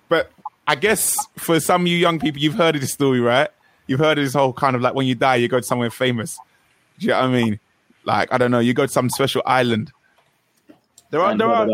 but 0.09 0.31
I 0.67 0.75
guess 0.75 1.15
for 1.37 1.59
some 1.59 1.81
of 1.81 1.87
you 1.87 1.97
young 1.97 2.19
people, 2.19 2.41
you've 2.41 2.55
heard 2.55 2.75
of 2.75 2.81
this 2.81 2.93
story, 2.93 3.19
right? 3.19 3.49
You've 3.87 3.99
heard 3.99 4.17
of 4.17 4.25
this 4.25 4.33
whole 4.33 4.53
kind 4.53 4.75
of 4.75 4.81
like 4.81 4.93
when 4.93 5.07
you 5.07 5.15
die, 5.15 5.35
you 5.37 5.47
go 5.47 5.59
to 5.59 5.63
somewhere 5.65 5.89
famous. 5.89 6.37
Do 6.99 7.05
you 7.05 7.13
know 7.13 7.21
what 7.21 7.25
I 7.25 7.31
mean? 7.31 7.59
Like 8.03 8.33
I 8.33 8.37
don't 8.37 8.51
know, 8.51 8.59
you 8.59 8.73
go 8.73 8.85
to 8.85 8.91
some 8.91 9.09
special 9.09 9.41
island. 9.45 9.91
There 11.09 11.21
are 11.21 11.37
there 11.37 11.47
are? 11.49 11.67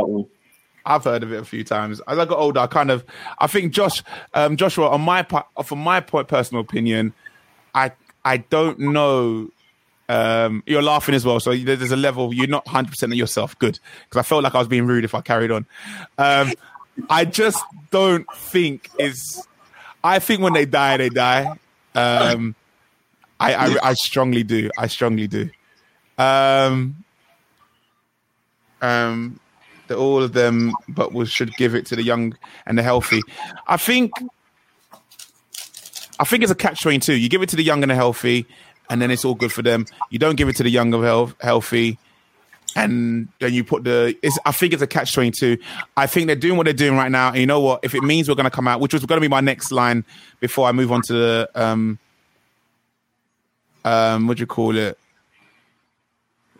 I've 0.86 1.04
heard 1.04 1.24
of 1.24 1.32
it 1.32 1.40
a 1.40 1.46
few 1.46 1.64
times. 1.64 2.02
As 2.08 2.20
I 2.20 2.26
got 2.26 2.38
older, 2.38 2.60
I 2.60 2.68
kind 2.68 2.92
of, 2.92 3.06
I 3.40 3.48
think 3.48 3.74
Josh, 3.74 4.04
um, 4.34 4.58
Joshua, 4.58 4.90
on 4.90 5.02
my 5.02 5.24
part, 5.24 5.48
from 5.64 5.80
my 5.80 6.02
point, 6.02 6.28
personal 6.28 6.62
opinion, 6.62 7.14
I, 7.74 7.92
I 8.26 8.38
don't 8.38 8.80
know. 8.80 9.50
Um, 10.10 10.62
you're 10.66 10.82
laughing 10.82 11.16
as 11.16 11.26
well, 11.26 11.40
so 11.40 11.56
there's 11.56 11.92
a 11.92 11.96
level 11.96 12.34
you're 12.34 12.48
not 12.48 12.66
100 12.66 12.90
percent 12.90 13.14
of 13.14 13.18
yourself. 13.18 13.58
Good, 13.58 13.80
because 14.04 14.20
I 14.20 14.24
felt 14.24 14.44
like 14.44 14.54
I 14.54 14.60
was 14.60 14.68
being 14.68 14.86
rude 14.86 15.06
if 15.06 15.16
I 15.16 15.22
carried 15.22 15.50
on. 15.50 15.66
Um, 16.18 16.52
I 17.10 17.26
just 17.26 17.64
don't 17.92 18.26
think 18.36 18.90
is. 19.00 19.46
I 20.04 20.20
think 20.20 20.42
when 20.42 20.54
they 20.54 20.66
die, 20.66 20.98
they 20.98 21.10
die. 21.10 21.58
Um, 21.96 22.56
I, 23.40 23.54
I, 23.54 23.90
I 23.90 23.94
strongly 23.94 24.44
do. 24.44 24.70
I 24.78 24.88
strongly 24.88 25.28
do. 25.28 25.50
Um, 26.18 27.04
um, 28.82 29.40
that 29.88 29.98
all 29.98 30.22
of 30.22 30.34
them, 30.34 30.74
but 30.88 31.14
we 31.14 31.26
should 31.26 31.54
give 31.56 31.76
it 31.76 31.86
to 31.88 31.96
the 31.96 32.04
young 32.04 32.38
and 32.66 32.78
the 32.78 32.84
healthy. 32.84 33.22
I 33.68 33.78
think, 33.78 34.12
I 36.20 36.24
think 36.26 36.44
it's 36.44 36.52
a 36.52 36.56
catch 36.56 36.82
twenty 36.82 37.00
two. 37.00 37.16
You 37.16 37.30
give 37.30 37.42
it 37.42 37.50
to 37.50 37.56
the 37.56 37.64
young 37.64 37.82
and 37.84 37.90
the 37.90 37.96
healthy, 37.96 38.46
and 38.90 39.02
then 39.02 39.12
it's 39.12 39.26
all 39.26 39.36
good 39.36 39.52
for 39.52 39.62
them. 39.62 39.86
You 40.10 40.20
don't 40.20 40.36
give 40.36 40.50
it 40.50 40.56
to 40.58 40.64
the 40.64 40.70
young 40.70 40.94
and 40.94 41.04
health, 41.04 41.36
healthy, 41.42 41.98
and 42.76 43.28
then 43.40 43.54
you 43.54 43.64
put 43.64 43.84
the. 43.84 44.16
It's, 44.22 44.38
I 44.46 44.52
think 44.52 44.74
it's 44.74 44.82
a 44.82 44.88
catch 44.88 45.14
twenty 45.14 45.32
two. 45.32 45.58
I 45.98 46.08
think 46.08 46.28
they're 46.28 46.36
doing 46.36 46.58
what 46.58 46.66
they're 46.66 46.74
doing 46.74 46.96
right 46.96 47.12
now, 47.12 47.30
and 47.30 47.38
you 47.38 47.46
know 47.46 47.60
what? 47.60 47.82
If 47.84 47.96
it 47.96 48.02
means 48.02 48.28
we're 48.28 48.36
going 48.36 48.46
to 48.46 48.52
come 48.52 48.68
out, 48.68 48.80
which 48.80 48.94
was 48.94 49.06
going 49.06 49.18
to 49.18 49.26
be 49.26 49.30
my 49.30 49.42
next 49.42 49.72
line 49.72 50.06
before 50.40 50.68
I 50.68 50.72
move 50.72 50.92
on 50.92 51.02
to 51.04 51.14
the 51.14 51.50
um, 51.56 52.00
um, 53.86 54.28
what 54.28 54.38
do 54.38 54.42
you 54.42 54.48
call 54.48 54.78
it? 54.78 54.98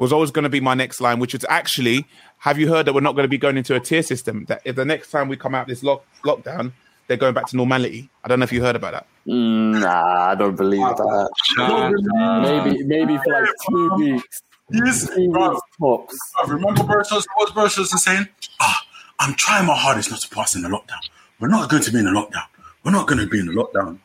was 0.04 0.14
always 0.14 0.32
going 0.32 0.44
to 0.44 0.50
be 0.50 0.60
my 0.60 0.74
next 0.74 1.02
line, 1.02 1.20
which 1.20 1.34
is 1.34 1.46
actually, 1.50 2.06
have 2.40 2.60
you 2.60 2.68
heard 2.68 2.86
that 2.86 2.94
we're 2.94 3.02
not 3.02 3.16
going 3.16 3.24
to 3.24 3.30
be 3.30 3.38
going 3.38 3.58
into 3.58 3.76
a 3.76 3.80
tier 3.80 4.04
system? 4.04 4.46
That 4.46 4.62
if 4.66 4.76
the 4.76 4.86
next 4.86 5.10
time 5.12 5.30
we 5.30 5.38
come 5.38 5.56
out 5.56 5.68
this 5.68 5.82
lock, 5.82 6.06
lockdown, 6.24 6.74
they're 7.08 7.18
going 7.18 7.34
back 7.34 7.48
to 7.48 7.58
normality. 7.58 8.10
I 8.24 8.28
don't 8.28 8.40
know 8.40 8.44
if 8.44 8.52
you 8.52 8.62
heard 8.62 8.76
about 8.76 8.94
that. 8.94 9.08
Mm, 9.28 9.82
nah, 9.82 10.32
I 10.32 10.36
don't 10.36 10.56
believe 10.56 10.82
that. 10.82 11.30
Maybe 12.44 12.84
maybe 12.84 13.18
for 13.18 13.34
like 13.34 13.50
two 13.70 13.90
weeks, 13.96 14.42
Yes, 14.74 15.08
two 15.16 15.30
bro. 15.32 15.50
weeks 15.52 15.62
tops. 15.80 16.18
Bruv, 16.38 16.50
Remember 16.50 16.84
Boris 16.84 17.10
Johnson, 17.10 17.32
what 17.36 17.54
Boris 17.54 17.76
Johnson 17.76 17.98
saying? 18.00 18.28
Ah, 18.60 18.82
I'm 19.20 19.34
trying 19.36 19.66
my 19.68 19.76
hardest 19.78 20.10
not 20.12 20.20
to 20.22 20.30
pass 20.30 20.56
in 20.56 20.62
the 20.64 20.70
lockdown. 20.70 21.08
We're 21.40 21.48
not 21.48 21.70
going 21.70 21.84
to 21.84 21.92
be 21.92 22.00
in 22.00 22.08
a 22.08 22.12
lockdown. 22.12 22.46
We're 22.84 22.92
not 22.92 23.08
going 23.08 23.20
to 23.20 23.28
be 23.28 23.40
in 23.40 23.50
a 23.50 23.52
lockdown. 23.52 24.00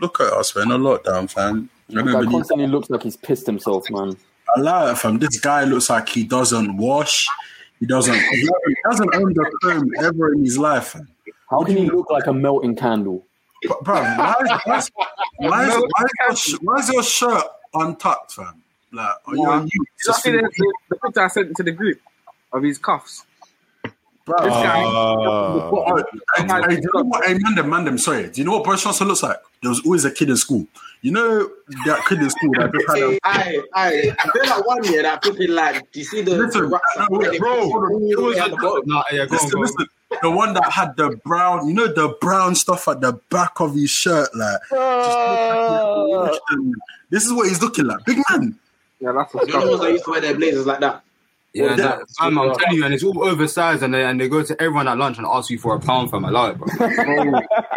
Look 0.00 0.20
at 0.20 0.32
us, 0.32 0.54
we're 0.54 0.62
in 0.62 0.70
a 0.70 0.78
lockdown, 0.78 1.30
fam. 1.30 1.68
I 1.90 1.94
don't 1.94 2.06
Guy 2.06 2.12
believe 2.12 2.30
constantly 2.30 2.66
looks 2.66 2.88
like 2.90 3.02
he's 3.02 3.16
pissed 3.16 3.46
himself, 3.46 3.84
man. 3.90 4.16
I 4.56 4.60
lie, 4.60 4.94
fam. 4.94 5.18
This 5.18 5.38
guy 5.38 5.64
looks 5.64 5.90
like 5.90 6.08
he 6.08 6.24
doesn't 6.24 6.76
wash. 6.78 7.28
He 7.78 7.84
doesn't. 7.86 8.14
He 8.14 8.48
doesn't 8.88 9.14
own 9.14 9.34
the 9.34 9.58
comb 9.62 9.90
ever 9.98 10.32
in 10.32 10.42
his 10.44 10.56
life. 10.56 10.88
Fam. 10.88 11.08
How 11.50 11.62
can 11.62 11.76
he 11.76 11.90
look 11.90 12.10
like 12.10 12.26
a 12.26 12.32
melting 12.32 12.74
candle? 12.74 13.24
But, 13.68 13.84
bro, 13.84 14.00
why, 14.00 14.34
why, 14.64 14.78
is- 14.78 14.90
why, 15.36 15.66
is, 15.68 15.74
why, 15.76 16.04
is 16.04 16.10
your, 16.20 16.36
sh- 16.36 16.58
why 16.62 16.74
is 16.78 16.88
your 16.92 17.02
shirt 17.02 17.44
untucked, 17.74 18.32
fam? 18.32 18.62
Like, 18.96 19.16
are 19.26 19.36
you, 19.36 19.44
are 19.44 19.60
you 19.62 19.68
Did 19.68 20.06
you 20.06 20.14
see 20.14 20.30
the, 20.32 20.42
the, 20.42 20.74
the 20.90 20.96
picture 20.96 21.20
I 21.20 21.28
sent 21.28 21.56
to 21.56 21.62
the 21.62 21.72
group 21.72 22.00
of 22.52 22.62
his 22.62 22.78
cuffs? 22.78 23.24
bro? 24.26 24.36
This 24.42 24.52
guy. 24.52 24.84
Uh, 24.84 25.70
Oh, 25.78 26.02
hey, 26.36 26.44
hey, 26.44 26.76
do 26.76 26.82
you 26.82 26.90
know 26.94 27.04
what? 27.04 27.24
Hey, 27.24 27.34
Mandem, 27.34 27.66
Mandem, 27.66 27.98
sorry. 27.98 28.28
Do 28.28 28.40
you 28.40 28.44
know 28.44 28.52
what 28.52 28.64
Boris 28.64 28.82
Johnson 28.82 29.08
looks 29.08 29.22
like? 29.22 29.36
There 29.62 29.70
was 29.70 29.80
always 29.84 30.04
a 30.04 30.10
kid 30.10 30.28
in 30.28 30.36
school. 30.36 30.66
You 31.00 31.12
know 31.12 31.48
that 31.86 32.04
kid 32.08 32.18
in 32.18 32.30
school 32.30 32.50
that 32.58 32.72
just 32.72 32.88
had 32.88 32.98
a. 32.98 33.10
Hey, 33.10 33.18
I, 33.24 33.62
I, 33.74 34.16
I 34.18 34.30
feel 34.30 34.50
like 34.50 34.66
one 34.66 34.84
year 34.84 35.02
that 35.02 35.22
flipping 35.22 35.50
like, 35.50 35.90
do 35.92 36.00
you 36.00 36.04
see 36.04 36.22
the, 36.22 36.36
Listen, 36.36 36.70
the 36.70 36.80
no, 36.98 37.06
wait, 37.10 37.38
bro, 37.38 37.62
It 38.08 38.18
was 38.20 38.36
at 38.38 38.50
the. 38.50 38.82
Nah, 38.86 39.04
yeah, 39.12 39.26
go 39.26 39.36
on, 39.36 39.60
Listen, 39.60 39.86
on. 40.10 40.18
The 40.22 40.30
one 40.30 40.54
that 40.54 40.70
had 40.70 40.96
the 40.96 41.10
brown, 41.24 41.68
you 41.68 41.74
know, 41.74 41.86
the 41.86 42.16
brown 42.20 42.54
stuff 42.54 42.88
at 42.88 43.00
the 43.00 43.12
back 43.30 43.60
of 43.60 43.74
his 43.74 43.90
shirt, 43.90 44.28
like. 44.34 44.60
just 44.70 46.40
like 46.50 46.72
This 47.10 47.24
is 47.24 47.32
what 47.32 47.48
he's 47.48 47.62
looking 47.62 47.86
like, 47.86 48.04
big 48.04 48.18
man. 48.30 48.58
Yeah, 49.00 49.12
that's 49.12 49.32
what's 49.34 49.48
You 49.48 49.54
know 49.54 49.60
the 49.60 49.66
ones 49.70 49.80
that 49.80 49.86
up. 49.86 49.92
used 49.92 50.04
to 50.04 50.10
wear 50.10 50.20
their 50.20 50.34
blazers 50.34 50.66
like 50.66 50.80
that? 50.80 51.02
Yeah, 51.52 51.70
Yeah. 51.70 51.76
that, 51.76 52.00
fam, 52.18 52.38
I'm 52.38 52.54
telling 52.54 52.76
you, 52.76 52.84
and 52.84 52.92
it's 52.92 53.02
all 53.02 53.24
oversized, 53.26 53.82
and 53.82 53.94
they 53.94 54.04
and 54.04 54.20
they 54.20 54.28
go 54.28 54.42
to 54.42 54.60
everyone 54.60 54.88
at 54.88 54.98
lunch 54.98 55.16
and 55.16 55.26
ask 55.26 55.48
you 55.48 55.58
for 55.58 55.74
a 55.74 55.80
pound, 55.80 56.10
fam. 56.10 56.24
I 56.26 56.30
love 56.30 56.50
it, 56.50 56.58
bro. 56.58 56.66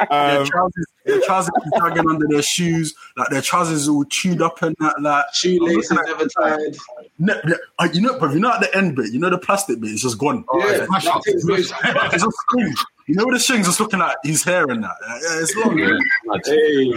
Their 0.10 0.40
um, 0.42 0.46
trousers, 0.46 0.86
their 1.06 1.22
trousers 1.22 1.52
dragging 1.78 2.10
under 2.10 2.26
their 2.28 2.42
shoes, 2.42 2.94
like 3.16 3.30
their 3.30 3.42
trousers 3.42 3.88
all 3.88 4.04
chewed 4.06 4.42
up 4.42 4.62
and 4.64 4.76
that, 4.80 5.00
like. 5.02 5.26
Shoelaces 5.34 5.92
I'm 5.92 6.04
never 6.06 6.28
tied. 6.28 6.76
Ne- 7.20 7.34
ne- 7.46 7.56
uh, 7.80 7.88
you 7.94 8.02
know, 8.02 8.20
but 8.20 8.34
you 8.34 8.40
know 8.40 8.52
at 8.52 8.60
the 8.60 8.76
end 8.76 8.96
bit, 8.98 9.14
you 9.14 9.20
know 9.20 9.30
the 9.30 9.38
plastic 9.38 9.80
bit 9.80 9.92
is 9.92 10.02
just 10.02 10.18
gone. 10.18 10.44
Yeah, 10.58 10.86
smash 10.86 11.06
that 11.06 11.16
up. 11.16 11.22
thing's 11.24 11.46
loose. 11.46 11.72
it's 11.84 12.24
just 12.24 12.38
strings. 12.50 12.86
You 13.08 13.16
know 13.16 13.26
the 13.32 13.40
strings 13.40 13.66
just 13.68 13.80
looking 13.80 14.00
like 14.00 14.18
his 14.24 14.44
hair 14.44 14.66
and 14.70 14.84
that. 14.84 14.96
Yeah, 15.02 15.40
it's 15.42 15.56
long. 15.56 15.76
man. 15.76 16.00
Hey, 16.46 16.94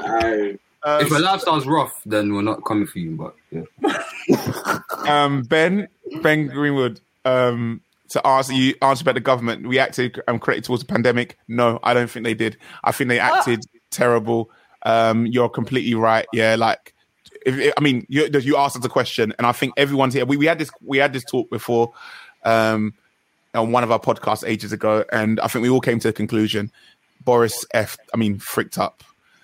aye. 0.00 0.58
um, 0.82 1.00
if 1.02 1.10
your 1.10 1.20
lifestyle's 1.20 1.66
rough, 1.66 2.00
then 2.06 2.32
we're 2.32 2.42
not 2.42 2.64
coming 2.64 2.86
for 2.86 2.98
you. 3.00 3.16
But 3.16 3.34
yeah. 3.45 3.45
Um, 5.06 5.42
Ben 5.42 5.88
Ben 6.22 6.46
Greenwood 6.46 7.00
um, 7.24 7.80
to 8.08 8.26
ask 8.26 8.52
you 8.52 8.74
answer 8.82 9.02
about 9.02 9.14
the 9.14 9.20
government 9.20 9.66
reacted 9.66 10.20
um, 10.28 10.38
correctly 10.38 10.62
towards 10.62 10.82
the 10.82 10.92
pandemic. 10.92 11.38
No, 11.48 11.78
I 11.82 11.94
don't 11.94 12.10
think 12.10 12.24
they 12.24 12.34
did. 12.34 12.56
I 12.84 12.92
think 12.92 13.08
they 13.08 13.18
acted 13.18 13.64
terrible. 13.90 14.50
Um, 14.82 15.26
you're 15.26 15.48
completely 15.48 15.94
right. 15.94 16.26
Yeah, 16.32 16.54
like 16.56 16.94
if, 17.44 17.72
I 17.76 17.80
mean, 17.80 18.06
you, 18.08 18.28
you 18.40 18.56
asked 18.56 18.76
us 18.76 18.84
a 18.84 18.88
question, 18.88 19.32
and 19.38 19.46
I 19.46 19.52
think 19.52 19.74
everyone's 19.76 20.14
here. 20.14 20.24
We, 20.24 20.36
we 20.36 20.46
had 20.46 20.58
this 20.58 20.70
we 20.80 20.98
had 20.98 21.12
this 21.12 21.24
talk 21.24 21.50
before 21.50 21.92
um, 22.44 22.94
on 23.54 23.72
one 23.72 23.84
of 23.84 23.90
our 23.90 24.00
podcasts 24.00 24.46
ages 24.46 24.72
ago, 24.72 25.04
and 25.12 25.40
I 25.40 25.48
think 25.48 25.62
we 25.62 25.68
all 25.68 25.80
came 25.80 25.98
to 26.00 26.08
the 26.08 26.12
conclusion: 26.12 26.70
Boris 27.24 27.64
F. 27.72 27.96
I 28.12 28.16
mean, 28.16 28.38
fricked 28.38 28.78
up 28.78 29.02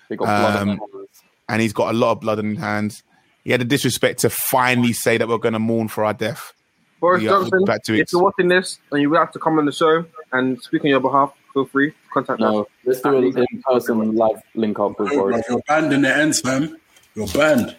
They 0.09 0.15
got 0.15 0.25
blood 0.25 0.55
on 0.55 0.69
Um, 0.69 1.07
and 1.49 1.61
he's 1.61 1.73
got 1.73 1.93
a 1.93 1.97
lot 1.97 2.11
of 2.13 2.21
blood 2.21 2.39
on 2.39 2.45
his 2.45 2.59
hands. 2.59 3.03
He 3.43 3.51
had 3.51 3.61
the 3.61 3.65
disrespect 3.65 4.21
to 4.21 4.29
finally 4.29 4.93
say 4.93 5.17
that 5.17 5.27
we're 5.27 5.37
going 5.37 5.53
to 5.53 5.59
mourn 5.59 5.87
for 5.87 6.05
our 6.05 6.13
death. 6.13 6.53
Boris 6.99 7.21
Yeah, 7.21 7.31
Johnson, 7.31 7.65
back 7.65 7.83
to 7.83 7.95
if 7.95 8.13
you're 8.13 8.23
watching 8.23 8.47
this 8.47 8.79
and 8.91 9.01
you 9.01 9.09
would 9.09 9.19
like 9.19 9.33
to 9.33 9.39
come 9.39 9.59
on 9.59 9.65
the 9.65 9.73
show 9.73 10.05
and 10.31 10.61
speak 10.61 10.85
on 10.85 10.89
your 10.89 11.01
behalf, 11.01 11.33
feel 11.53 11.65
free. 11.65 11.93
Contact 12.13 12.41
us. 12.41 12.51
No, 12.53 12.67
let's 12.85 13.01
do 13.01 13.17
an 13.17 13.45
in-person 13.51 14.15
live 14.15 14.41
link 14.55 14.79
up 14.79 14.97
with 14.97 15.09
Bro, 15.09 15.17
Boris. 15.17 15.45
You're 15.49 15.61
banned 15.67 15.91
in 15.91 16.03
the 16.03 16.15
ends, 16.15 16.39
fam. 16.39 16.77
You're 17.15 17.27
banned. 17.27 17.75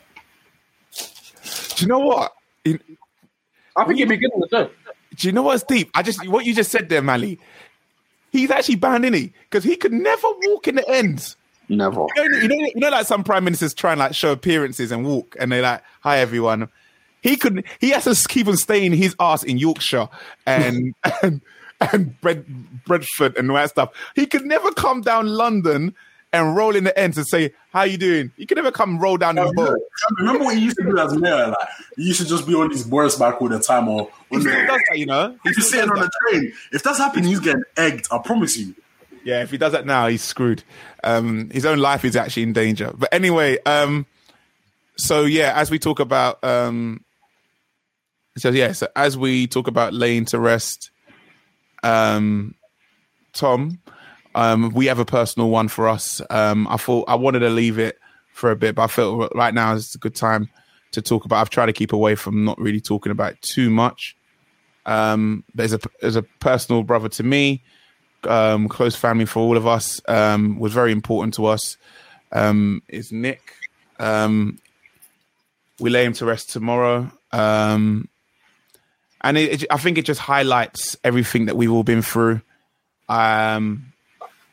Do 0.93 1.05
you 1.79 1.87
know 1.89 2.01
what? 2.01 2.33
In- 2.65 2.81
I 3.77 3.85
think 3.85 3.99
he'd 3.99 4.09
be 4.09 4.19
good 4.19 4.31
on 4.35 4.41
the 4.41 4.49
show. 4.49 4.71
Do 5.17 5.29
you 5.29 5.33
know 5.33 5.43
what's 5.43 5.63
deep? 5.63 5.91
I 5.95 6.03
just 6.03 6.29
what 6.29 6.45
you 6.45 6.55
just 6.55 6.71
said 6.71 6.89
there, 6.91 7.03
Mally. 7.03 7.39
He's 8.31 8.51
actually 8.51 8.77
banned, 8.77 9.05
isn't 9.05 9.15
he? 9.15 9.33
Because 9.45 9.65
he 9.65 9.77
could 9.77 9.93
never 9.93 10.27
walk 10.43 10.69
in 10.69 10.75
the 10.75 10.89
ends. 10.89 11.37
Never. 11.69 12.07
You 12.17 12.29
know, 12.29 12.39
you 12.39 12.49
know, 12.49 12.55
you 12.57 12.73
know, 12.77 12.91
like 12.91 13.07
some 13.07 13.25
prime 13.25 13.45
ministers 13.45 13.75
try 13.75 13.93
and 13.93 13.99
like 13.99 14.15
show 14.15 14.33
appearances 14.33 14.93
and 14.93 15.05
walk, 15.05 15.37
and 15.39 15.51
they're 15.51 15.63
like, 15.63 15.83
"Hi, 16.01 16.19
everyone." 16.19 16.69
He 17.23 17.37
could. 17.37 17.65
He 17.81 17.91
has 17.91 18.05
to 18.05 18.29
keep 18.29 18.47
on 18.49 18.57
staying 18.57 18.93
his 18.93 19.17
ass 19.19 19.43
in 19.43 19.57
Yorkshire 19.57 20.09
and 20.47 20.95
and 21.23 21.41
and 21.81 22.21
Bred, 22.21 22.45
Bradford 22.85 23.37
and 23.37 23.51
all 23.51 23.57
that 23.57 23.71
stuff. 23.71 23.91
He 24.15 24.27
could 24.27 24.45
never 24.45 24.71
come 24.73 25.01
down 25.01 25.27
London 25.27 25.95
and 26.33 26.57
roll 26.57 26.75
in 26.75 26.85
the 26.85 26.99
ends 26.99 27.17
and 27.17 27.27
say, 27.27 27.55
"How 27.73 27.85
you 27.85 27.97
doing?" 27.97 28.31
You 28.37 28.47
could 28.47 28.57
never 28.57 28.71
come 28.71 28.99
roll 28.99 29.17
down 29.17 29.37
the 29.37 29.51
boat. 29.55 29.79
Remember 30.19 30.45
what 30.45 30.57
you 30.57 30.63
used 30.63 30.77
to 30.77 30.85
do 30.85 30.99
as 30.99 31.17
mayor? 31.17 31.49
Like 31.49 31.69
you 31.97 32.09
used 32.09 32.21
to 32.21 32.27
just 32.27 32.47
be 32.47 32.55
on 32.55 32.71
his 32.71 32.85
Boris 32.85 33.17
back 33.17 33.41
all 33.41 33.49
the 33.49 33.59
time, 33.61 33.89
or 33.89 34.11
He 34.31 34.41
still 34.41 34.67
does 34.67 34.81
that, 34.91 34.99
you 34.99 35.07
know. 35.07 35.37
He 35.45 35.51
if 35.51 35.57
you're 35.57 35.65
sitting 35.65 35.91
on 35.91 36.01
that. 36.01 36.11
a 36.29 36.31
train. 36.31 36.53
If 36.73 36.83
that's 36.83 36.99
happening, 36.99 37.25
he's 37.29 37.41
getting 37.41 37.63
egged. 37.77 38.09
I 38.11 38.19
promise 38.19 38.57
you. 38.57 38.75
Yeah, 39.25 39.43
if 39.43 39.51
he 39.51 39.57
does 39.57 39.73
that 39.73 39.87
now, 39.87 40.07
he's 40.07 40.23
screwed. 40.23 40.63
Um, 41.03 41.51
his 41.51 41.65
own 41.65 41.79
life 41.79 42.05
is 42.05 42.15
actually 42.15 42.45
in 42.45 42.53
danger. 42.53 42.93
But 42.95 43.13
anyway, 43.13 43.59
um, 43.65 44.07
so 44.97 45.25
yeah, 45.25 45.53
as 45.57 45.71
we 45.71 45.79
talk 45.79 45.99
about, 45.99 46.45
um, 46.45 47.05
so 48.37 48.51
yeah, 48.51 48.73
so 48.73 48.87
as 48.95 49.17
we 49.17 49.47
talk 49.47 49.67
about 49.67 49.95
laying 49.95 50.27
to 50.27 50.39
rest, 50.39 50.91
um, 51.83 52.55
Tom, 53.33 53.81
um, 54.35 54.71
we 54.75 54.87
have 54.87 54.99
a 54.99 55.05
personal 55.05 55.49
one 55.49 55.69
for 55.69 55.89
us. 55.89 56.21
Um, 56.29 56.69
I 56.69 56.77
thought 56.77 57.09
I 57.09 57.15
wanted 57.15 57.41
to 57.41 57.51
leave 57.51 57.79
it 57.79 57.99
for 58.33 58.51
a 58.51 58.57
bit, 58.57 58.75
but 58.75 58.83
I 58.83 58.87
felt 58.89 59.33
right 59.35 59.55
now 59.55 59.75
is 59.75 59.95
a 59.95 59.99
good 59.99 60.15
time 60.15 60.51
to 60.93 61.01
talk 61.01 61.25
about. 61.25 61.41
I've 61.41 61.51
tried 61.51 61.67
to 61.67 61.73
keep 61.73 61.93
away 61.93 62.15
from 62.15 62.45
not 62.45 62.59
really 62.61 62.81
talking 62.81 63.11
about 63.13 63.41
too 63.41 63.71
much. 63.71 64.17
Um, 64.87 65.45
there's 65.55 65.73
a 65.73 65.81
there's 66.03 66.17
a 66.17 66.23
personal 66.23 66.83
brother 66.83 67.09
to 67.11 67.23
me 67.23 67.63
um, 68.27 68.69
close 68.69 68.97
family 68.97 69.27
for 69.27 69.41
all 69.41 69.57
of 69.57 69.67
us, 69.67 70.01
um, 70.09 70.59
was 70.59 70.73
very 70.73 70.93
important 70.93 71.35
to 71.35 71.47
us, 71.47 71.77
um, 72.33 72.83
is 72.89 73.13
Nick. 73.13 73.55
Um, 73.99 74.59
we 75.81 75.91
lay 75.91 76.05
him 76.05 76.13
to 76.15 76.25
rest 76.25 76.51
tomorrow. 76.51 77.11
Um, 77.33 78.09
and 79.21 79.39
it, 79.39 79.63
it, 79.63 79.67
I 79.71 79.79
think 79.79 79.99
it 79.99 80.05
just 80.05 80.21
highlights 80.21 80.97
everything 81.03 81.47
that 81.47 81.57
we've 81.57 81.73
all 81.73 81.83
been 81.83 82.03
through. 82.03 82.43
Um, 83.09 83.93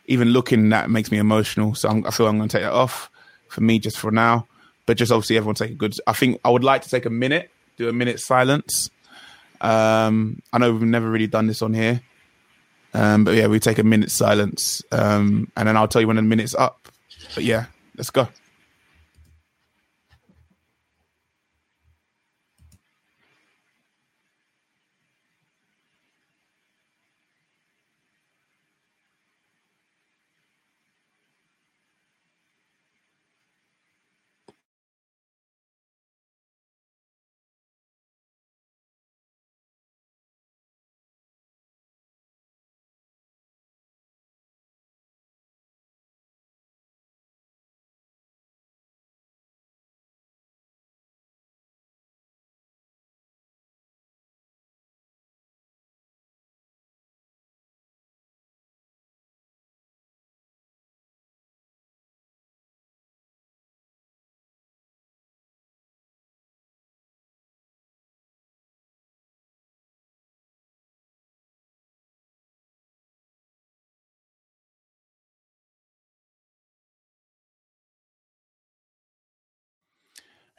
even 0.05 0.29
looking 0.29 0.69
that 0.69 0.89
makes 0.89 1.11
me 1.11 1.17
emotional. 1.17 1.75
So 1.75 1.89
I'm, 1.89 2.05
I 2.05 2.11
feel 2.11 2.27
I'm 2.27 2.37
going 2.37 2.49
to 2.49 2.57
take 2.57 2.65
that 2.65 2.73
off 2.73 3.09
for 3.47 3.61
me 3.61 3.79
just 3.79 3.97
for 3.97 4.11
now. 4.11 4.47
But 4.85 4.97
just 4.97 5.11
obviously 5.11 5.37
everyone 5.37 5.55
take 5.55 5.71
a 5.71 5.75
good. 5.75 5.95
I 6.07 6.13
think 6.13 6.39
I 6.43 6.49
would 6.49 6.63
like 6.63 6.81
to 6.81 6.89
take 6.89 7.05
a 7.05 7.09
minute, 7.09 7.51
do 7.77 7.87
a 7.87 7.93
minute 7.93 8.19
silence. 8.19 8.89
Um, 9.61 10.41
I 10.51 10.57
know 10.57 10.71
we've 10.71 10.81
never 10.81 11.09
really 11.09 11.27
done 11.27 11.47
this 11.47 11.61
on 11.61 11.73
here. 11.73 12.01
Um, 12.93 13.23
but 13.23 13.35
yeah, 13.35 13.47
we 13.47 13.59
take 13.59 13.79
a 13.79 13.83
minute 13.83 14.11
silence, 14.11 14.83
um, 14.91 15.49
and 15.55 15.67
then 15.67 15.77
I'll 15.77 15.87
tell 15.87 16.01
you 16.01 16.07
when 16.07 16.17
the 16.17 16.21
minute's 16.21 16.55
up. 16.55 16.89
But 17.35 17.43
yeah, 17.43 17.65
let's 17.97 18.09
go. 18.09 18.27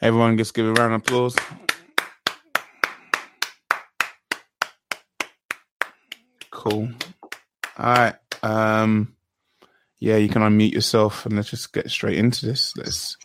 Everyone, 0.02 0.36
just 0.36 0.52
give 0.52 0.66
a 0.66 0.72
round 0.72 0.94
of 0.94 1.00
applause. 1.02 1.36
Cool. 6.50 6.88
All 7.78 7.94
right. 7.94 8.14
Um, 8.42 9.14
yeah, 10.00 10.16
you 10.16 10.28
can 10.28 10.42
unmute 10.42 10.72
yourself 10.72 11.24
and 11.24 11.36
let's 11.36 11.50
just 11.50 11.72
get 11.72 11.88
straight 11.88 12.18
into 12.18 12.46
this. 12.46 12.72
Let's. 12.76 13.16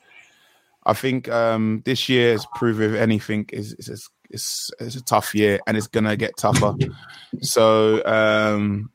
I 0.85 0.93
think 0.93 1.27
um, 1.29 1.81
this 1.83 2.09
year 2.09 2.33
has 2.33 2.45
proven, 2.53 2.93
if 2.93 3.01
anything, 3.01 3.49
is 3.51 3.73
is 3.79 4.07
it's, 4.29 4.69
it's 4.79 4.95
a 4.95 5.03
tough 5.03 5.33
year 5.33 5.59
and 5.65 5.75
it's 5.75 5.87
gonna 5.87 6.15
get 6.15 6.37
tougher. 6.37 6.75
So 7.41 8.05
um, 8.05 8.91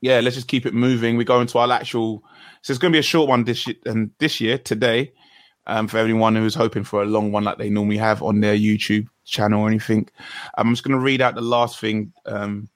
yeah, 0.00 0.18
let's 0.18 0.34
just 0.34 0.48
keep 0.48 0.66
it 0.66 0.74
moving. 0.74 1.16
We 1.16 1.24
go 1.24 1.40
into 1.40 1.58
our 1.58 1.70
actual. 1.70 2.24
So 2.62 2.72
it's 2.72 2.80
to 2.80 2.90
be 2.90 2.98
a 2.98 3.02
short 3.02 3.28
one 3.28 3.44
this 3.44 3.68
year, 3.68 3.76
and 3.86 4.10
this 4.18 4.40
year 4.40 4.58
today, 4.58 5.12
um, 5.68 5.86
for 5.86 5.98
everyone 5.98 6.34
who's 6.34 6.54
hoping 6.54 6.84
for 6.84 7.02
a 7.02 7.06
long 7.06 7.30
one 7.30 7.44
like 7.44 7.58
they 7.58 7.70
normally 7.70 7.98
have 7.98 8.22
on 8.22 8.40
their 8.40 8.56
YouTube 8.56 9.08
channel 9.24 9.62
or 9.62 9.68
anything. 9.68 10.08
I'm 10.56 10.72
just 10.72 10.82
going 10.82 10.96
to 10.96 11.02
read 11.02 11.20
out 11.20 11.34
the 11.34 11.40
last 11.40 11.78
thing 11.78 12.12
um, 12.26 12.68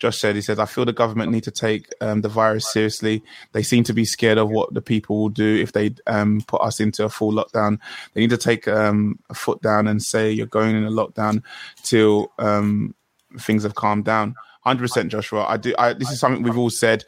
Josh 0.00 0.18
said. 0.18 0.34
He 0.34 0.42
says, 0.42 0.58
"I 0.58 0.64
feel 0.64 0.84
the 0.84 0.92
government 0.92 1.30
need 1.30 1.44
to 1.44 1.50
take 1.50 1.86
um, 2.00 2.22
the 2.22 2.28
virus 2.28 2.72
seriously. 2.72 3.22
They 3.52 3.62
seem 3.62 3.84
to 3.84 3.92
be 3.92 4.04
scared 4.04 4.38
of 4.38 4.50
what 4.50 4.74
the 4.74 4.82
people 4.82 5.20
will 5.20 5.28
do 5.28 5.56
if 5.56 5.72
they 5.72 5.94
um, 6.06 6.42
put 6.46 6.62
us 6.62 6.80
into 6.80 7.04
a 7.04 7.08
full 7.08 7.32
lockdown. 7.32 7.78
They 8.14 8.22
need 8.22 8.30
to 8.30 8.38
take 8.38 8.66
um, 8.66 9.18
a 9.28 9.34
foot 9.34 9.62
down 9.62 9.86
and 9.86 10.02
say 10.02 10.30
you're 10.30 10.46
going 10.46 10.74
in 10.74 10.84
a 10.84 10.90
lockdown 10.90 11.42
till 11.82 12.32
um, 12.38 12.94
things 13.38 13.62
have 13.62 13.74
calmed 13.74 14.04
down." 14.04 14.34
Hundred 14.62 14.82
percent, 14.82 15.12
Joshua. 15.12 15.44
I 15.46 15.56
do. 15.56 15.74
I, 15.78 15.92
this 15.92 16.10
is 16.10 16.18
something 16.18 16.42
we've 16.42 16.58
all 16.58 16.70
said, 16.70 17.04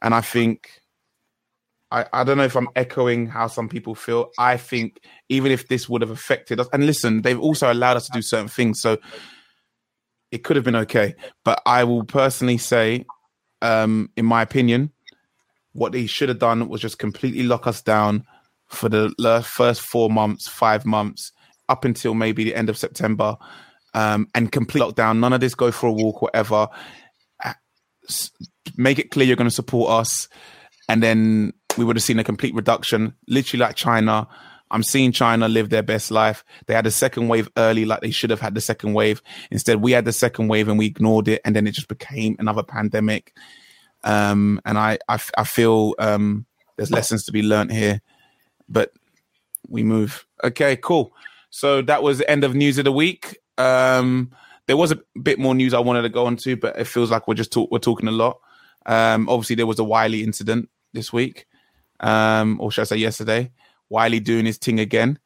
and 0.00 0.14
I 0.14 0.20
think 0.20 0.82
I, 1.90 2.06
I 2.12 2.24
don't 2.24 2.36
know 2.36 2.44
if 2.44 2.56
I'm 2.56 2.68
echoing 2.74 3.26
how 3.26 3.46
some 3.46 3.68
people 3.68 3.94
feel. 3.94 4.30
I 4.38 4.56
think 4.56 5.00
even 5.28 5.52
if 5.52 5.68
this 5.68 5.88
would 5.88 6.02
have 6.02 6.10
affected 6.10 6.58
us, 6.60 6.68
and 6.72 6.84
listen, 6.84 7.22
they've 7.22 7.40
also 7.40 7.72
allowed 7.72 7.96
us 7.96 8.06
to 8.06 8.12
do 8.12 8.22
certain 8.22 8.48
things, 8.48 8.80
so 8.80 8.98
it 10.30 10.44
could 10.44 10.56
have 10.56 10.64
been 10.64 10.76
okay. 10.76 11.14
But 11.44 11.62
I 11.64 11.84
will 11.84 12.04
personally 12.04 12.58
say, 12.58 13.04
um, 13.62 14.10
in 14.16 14.26
my 14.26 14.42
opinion, 14.42 14.90
what 15.72 15.92
they 15.92 16.06
should 16.06 16.28
have 16.28 16.38
done 16.38 16.68
was 16.68 16.80
just 16.80 16.98
completely 16.98 17.44
lock 17.44 17.66
us 17.66 17.82
down 17.82 18.24
for 18.66 18.88
the 18.88 19.14
first 19.46 19.82
four 19.82 20.10
months, 20.10 20.48
five 20.48 20.84
months, 20.84 21.30
up 21.68 21.84
until 21.84 22.14
maybe 22.14 22.42
the 22.42 22.54
end 22.54 22.68
of 22.68 22.76
September, 22.76 23.36
um, 23.94 24.26
and 24.34 24.50
complete 24.50 24.80
lockdown. 24.80 25.20
None 25.20 25.32
of 25.32 25.40
this 25.40 25.54
go 25.54 25.70
for 25.70 25.86
a 25.86 25.92
walk, 25.92 26.22
whatever. 26.22 26.68
Uh, 27.44 27.52
Make 28.76 28.98
it 28.98 29.10
clear 29.10 29.26
you're 29.26 29.36
going 29.36 29.48
to 29.48 29.54
support 29.54 29.90
us, 29.92 30.28
and 30.88 31.02
then 31.02 31.52
we 31.76 31.84
would 31.84 31.96
have 31.96 32.02
seen 32.02 32.18
a 32.18 32.24
complete 32.24 32.54
reduction, 32.54 33.14
literally 33.28 33.60
like 33.60 33.76
China. 33.76 34.28
I'm 34.70 34.82
seeing 34.82 35.12
China 35.12 35.48
live 35.48 35.70
their 35.70 35.82
best 35.82 36.10
life. 36.10 36.44
They 36.66 36.74
had 36.74 36.86
a 36.86 36.90
second 36.90 37.28
wave 37.28 37.48
early, 37.56 37.84
like 37.84 38.00
they 38.00 38.10
should 38.10 38.30
have 38.30 38.40
had 38.40 38.54
the 38.54 38.60
second 38.60 38.94
wave. 38.94 39.22
Instead, 39.50 39.80
we 39.80 39.92
had 39.92 40.04
the 40.04 40.12
second 40.12 40.48
wave 40.48 40.68
and 40.68 40.78
we 40.78 40.86
ignored 40.86 41.28
it, 41.28 41.40
and 41.44 41.54
then 41.54 41.66
it 41.66 41.72
just 41.72 41.88
became 41.88 42.36
another 42.38 42.62
pandemic. 42.62 43.32
Um, 44.02 44.60
and 44.64 44.76
I 44.78 44.98
feel 45.44 45.94
um, 45.98 46.46
there's 46.76 46.90
lessons 46.90 47.24
to 47.24 47.32
be 47.32 47.42
learnt 47.42 47.72
here, 47.72 48.00
but 48.68 48.92
we 49.68 49.82
move. 49.82 50.26
Okay, 50.44 50.76
cool. 50.76 51.12
So 51.50 51.82
that 51.82 52.02
was 52.02 52.18
the 52.18 52.30
end 52.30 52.44
of 52.44 52.54
news 52.54 52.78
of 52.78 52.84
the 52.84 52.92
week. 52.92 53.38
Um, 53.58 54.32
there 54.66 54.76
was 54.76 54.92
a 54.92 54.98
bit 55.22 55.38
more 55.38 55.54
news 55.54 55.74
I 55.74 55.78
wanted 55.80 56.02
to 56.02 56.08
go 56.08 56.26
on 56.26 56.36
to, 56.38 56.56
but 56.56 56.78
it 56.78 56.86
feels 56.86 57.10
like 57.10 57.26
we're 57.26 57.34
just 57.34 57.52
talk- 57.52 57.70
we're 57.70 57.78
talking 57.78 58.08
a 58.08 58.12
lot. 58.12 58.38
Um, 58.84 59.28
obviously, 59.28 59.56
there 59.56 59.66
was 59.66 59.78
a 59.78 59.84
Wiley 59.84 60.22
incident 60.22 60.68
this 60.92 61.12
week, 61.12 61.46
um, 62.00 62.60
or 62.60 62.70
should 62.70 62.82
I 62.82 62.84
say 62.84 62.96
yesterday? 62.96 63.50
Wiley 63.88 64.20
doing 64.20 64.46
his 64.46 64.58
thing 64.58 64.80
again. 64.80 65.18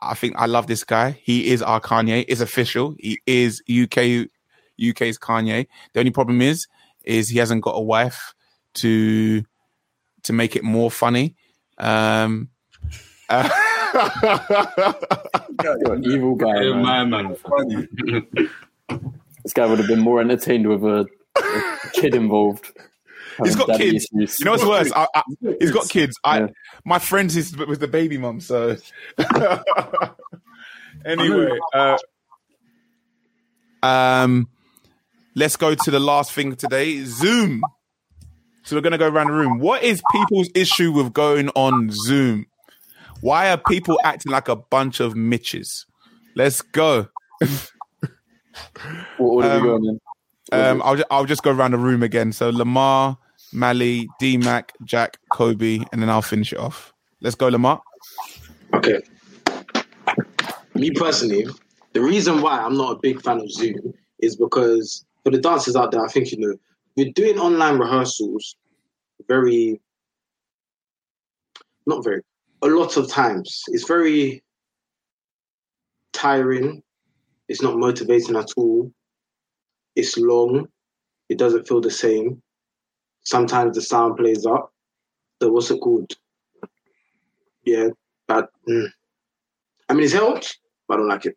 I 0.00 0.14
think 0.14 0.34
I 0.36 0.46
love 0.46 0.66
this 0.66 0.84
guy. 0.84 1.18
He 1.22 1.50
is 1.50 1.62
our 1.62 1.80
Kanye. 1.80 2.24
It's 2.28 2.40
official. 2.40 2.94
He 2.98 3.20
is 3.26 3.62
UK 3.68 4.28
UK's 4.80 5.18
Kanye. 5.18 5.66
The 5.92 6.00
only 6.00 6.12
problem 6.12 6.40
is, 6.40 6.66
is 7.04 7.28
he 7.28 7.38
hasn't 7.38 7.62
got 7.62 7.72
a 7.72 7.80
wife 7.80 8.34
to 8.74 9.42
to 10.22 10.32
make 10.32 10.56
it 10.56 10.64
more 10.64 10.90
funny. 10.90 11.34
Um, 11.78 12.48
uh, 13.28 13.48
You're 15.62 15.94
an 15.94 16.04
evil 16.04 16.34
guy. 16.34 16.62
Yeah, 16.62 16.74
man. 16.74 17.10
my 17.10 17.22
man. 17.22 17.36
This 19.44 19.52
guy 19.54 19.64
would 19.66 19.78
have 19.78 19.88
been 19.88 20.00
more 20.00 20.20
entertained 20.20 20.66
with 20.68 20.84
a, 20.84 21.06
a 21.36 21.90
kid 21.94 22.14
involved. 22.14 22.76
He's 23.44 23.56
got 23.56 23.68
kids. 23.78 24.08
issues. 24.14 24.36
You 24.38 24.44
know 24.46 24.52
what's 24.52 24.64
worse? 24.64 24.92
I, 24.94 25.06
I, 25.14 25.22
he's 25.60 25.70
got 25.70 25.88
kids. 25.88 26.16
I 26.24 26.40
Yeah. 26.40 26.46
my 26.84 26.98
friends 26.98 27.36
is 27.36 27.56
with 27.56 27.80
the 27.80 27.88
baby 27.88 28.18
mum. 28.18 28.40
So 28.40 28.76
anyway, 31.04 31.58
uh, 31.74 31.96
um, 33.82 34.48
let's 35.34 35.56
go 35.56 35.74
to 35.74 35.90
the 35.90 36.00
last 36.00 36.32
thing 36.32 36.56
today. 36.56 37.02
Zoom. 37.04 37.62
So 38.64 38.76
we're 38.76 38.82
gonna 38.82 38.98
go 38.98 39.08
around 39.08 39.28
the 39.28 39.32
room. 39.34 39.58
What 39.60 39.82
is 39.82 40.02
people's 40.12 40.50
issue 40.54 40.92
with 40.92 41.12
going 41.12 41.48
on 41.50 41.90
Zoom? 41.90 42.46
Why 43.20 43.50
are 43.50 43.56
people 43.58 43.98
acting 44.04 44.30
like 44.30 44.48
a 44.48 44.56
bunch 44.56 45.00
of 45.00 45.16
Mitches? 45.16 45.86
Let's 46.36 46.60
go. 46.62 47.08
What 49.16 49.18
order 49.18 49.48
Um, 49.50 49.62
we 49.62 49.68
going 49.68 49.84
in? 49.86 50.00
Um, 50.50 50.82
I'll, 50.84 51.02
I'll 51.10 51.24
just 51.24 51.42
go 51.42 51.50
around 51.50 51.72
the 51.72 51.78
room 51.78 52.02
again. 52.02 52.32
So 52.32 52.50
Lamar, 52.50 53.18
Mally, 53.52 54.08
D 54.18 54.36
Mac, 54.36 54.72
Jack, 54.84 55.18
Kobe, 55.30 55.80
and 55.92 56.02
then 56.02 56.10
I'll 56.10 56.22
finish 56.22 56.52
it 56.52 56.58
off. 56.58 56.92
Let's 57.20 57.36
go, 57.36 57.48
Lamar. 57.48 57.80
Okay. 58.74 59.00
Me 60.74 60.90
personally, 60.90 61.46
the 61.92 62.00
reason 62.00 62.40
why 62.40 62.60
I'm 62.60 62.76
not 62.76 62.92
a 62.92 62.98
big 63.00 63.20
fan 63.22 63.40
of 63.40 63.50
Zoom 63.50 63.94
is 64.20 64.36
because 64.36 65.04
for 65.24 65.30
the 65.30 65.38
dancers 65.38 65.76
out 65.76 65.90
there, 65.90 66.04
I 66.04 66.08
think 66.08 66.30
you 66.30 66.38
know, 66.38 66.54
we're 66.96 67.12
doing 67.12 67.38
online 67.38 67.78
rehearsals 67.78 68.56
very 69.26 69.80
not 71.86 72.04
very 72.04 72.22
a 72.62 72.66
lot 72.66 72.96
of 72.96 73.08
times. 73.08 73.62
It's 73.68 73.86
very 73.86 74.42
tiring. 76.12 76.82
It's 77.48 77.62
not 77.62 77.78
motivating 77.78 78.36
at 78.36 78.50
all. 78.56 78.92
It's 79.96 80.18
long. 80.18 80.68
It 81.28 81.38
doesn't 81.38 81.66
feel 81.66 81.80
the 81.80 81.90
same. 81.90 82.42
Sometimes 83.28 83.74
the 83.76 83.82
sound 83.82 84.16
plays 84.16 84.46
up. 84.46 84.72
So 85.42 85.52
what's 85.52 85.70
it 85.70 85.82
called? 85.82 86.10
Yeah, 87.62 87.88
but 88.26 88.48
mm, 88.66 88.88
I 89.86 89.92
mean, 89.92 90.04
it's 90.04 90.14
helped, 90.14 90.58
but 90.88 90.94
I 90.94 90.96
don't 90.96 91.08
like 91.08 91.26
it. 91.26 91.36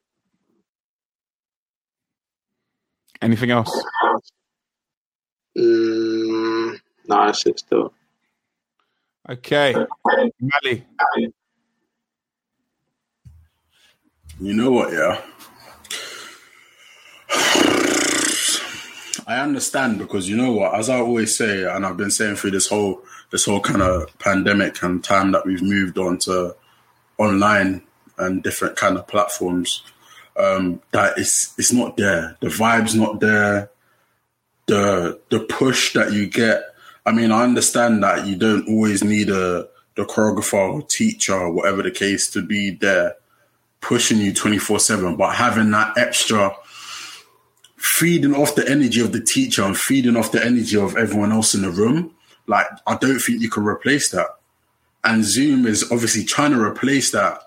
Anything 3.21 3.51
else? 3.51 3.69
Mm, 5.57 6.79
nah, 7.09 7.25
that's 7.25 7.45
it 7.45 7.59
still. 7.59 7.93
Okay, 9.29 9.75
Mally. 10.39 10.85
You 14.39 14.53
know 14.53 14.71
what, 14.71 14.93
yeah? 14.93 15.21
I 19.31 19.39
understand 19.39 19.97
because 19.97 20.27
you 20.27 20.35
know 20.35 20.51
what, 20.51 20.75
as 20.75 20.89
I 20.89 20.99
always 20.99 21.37
say, 21.37 21.63
and 21.63 21.85
I've 21.85 21.95
been 21.95 22.11
saying 22.11 22.35
through 22.35 22.51
this 22.51 22.67
whole 22.67 23.01
this 23.31 23.45
whole 23.45 23.61
kind 23.61 23.81
of 23.81 24.17
pandemic 24.19 24.83
and 24.83 25.01
time 25.01 25.31
that 25.31 25.45
we've 25.45 25.61
moved 25.61 25.97
on 25.97 26.17
to 26.19 26.53
online 27.17 27.81
and 28.17 28.43
different 28.43 28.75
kind 28.75 28.97
of 28.97 29.07
platforms, 29.07 29.83
um, 30.35 30.81
that 30.91 31.17
it's 31.17 31.53
it's 31.57 31.71
not 31.71 31.95
there. 31.95 32.35
The 32.41 32.47
vibe's 32.47 32.93
not 32.93 33.21
there. 33.21 33.71
The 34.65 35.21
the 35.29 35.39
push 35.39 35.93
that 35.93 36.11
you 36.11 36.27
get. 36.27 36.63
I 37.05 37.13
mean, 37.13 37.31
I 37.31 37.43
understand 37.43 38.03
that 38.03 38.27
you 38.27 38.35
don't 38.35 38.67
always 38.67 39.01
need 39.01 39.29
a 39.29 39.69
the 39.95 40.03
choreographer 40.03 40.73
or 40.73 40.81
teacher 40.81 41.35
or 41.35 41.53
whatever 41.53 41.83
the 41.83 41.91
case 41.91 42.29
to 42.31 42.41
be 42.41 42.71
there 42.71 43.15
pushing 43.79 44.19
you 44.19 44.31
24 44.31 44.79
7 44.79 45.15
but 45.17 45.35
having 45.35 45.71
that 45.71 45.97
extra 45.97 46.55
feeding 47.81 48.35
off 48.35 48.53
the 48.55 48.69
energy 48.69 49.01
of 49.01 49.11
the 49.11 49.19
teacher 49.19 49.63
and 49.63 49.75
feeding 49.75 50.15
off 50.15 50.31
the 50.31 50.43
energy 50.43 50.77
of 50.77 50.95
everyone 50.95 51.31
else 51.31 51.55
in 51.55 51.63
the 51.63 51.69
room 51.69 52.13
like 52.45 52.67
i 52.85 52.95
don't 52.95 53.19
think 53.19 53.41
you 53.41 53.49
can 53.49 53.65
replace 53.65 54.09
that. 54.11 54.27
And 55.03 55.23
zoom 55.23 55.65
is 55.65 55.91
obviously 55.91 56.23
trying 56.23 56.51
to 56.51 56.61
replace 56.61 57.11
that 57.11 57.41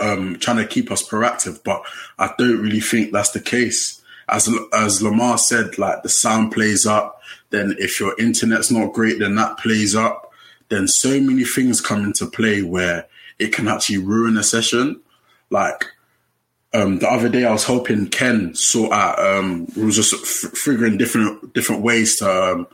um 0.00 0.38
trying 0.38 0.56
to 0.58 0.66
keep 0.66 0.90
us 0.90 1.06
proactive 1.06 1.62
but 1.64 1.82
i 2.18 2.32
don't 2.38 2.62
really 2.62 2.80
think 2.80 3.12
that's 3.12 3.32
the 3.32 3.40
case. 3.40 4.00
As 4.28 4.48
as 4.72 5.02
lamar 5.02 5.38
said 5.38 5.76
like 5.78 6.02
the 6.02 6.08
sound 6.08 6.52
plays 6.52 6.86
up 6.86 7.20
then 7.50 7.76
if 7.78 8.00
your 8.00 8.18
internet's 8.18 8.70
not 8.70 8.92
great 8.94 9.18
then 9.18 9.34
that 9.34 9.58
plays 9.58 9.94
up. 9.94 10.32
Then 10.68 10.88
so 10.88 11.20
many 11.20 11.44
things 11.44 11.80
come 11.80 12.04
into 12.04 12.26
play 12.26 12.62
where 12.62 13.06
it 13.38 13.52
can 13.52 13.68
actually 13.68 13.98
ruin 13.98 14.36
a 14.36 14.42
session. 14.42 15.00
Like 15.48 15.84
um, 16.76 16.98
the 16.98 17.08
other 17.08 17.28
day, 17.28 17.44
I 17.44 17.52
was 17.52 17.64
hoping 17.64 18.08
Ken 18.08 18.54
sort 18.54 18.92
out. 18.92 19.18
Um, 19.18 19.66
we 19.76 19.84
was 19.84 19.96
just 19.96 20.12
f- 20.12 20.52
figuring 20.52 20.98
different 20.98 21.54
different 21.54 21.82
ways 21.82 22.18
to 22.18 22.30
um, 22.30 22.66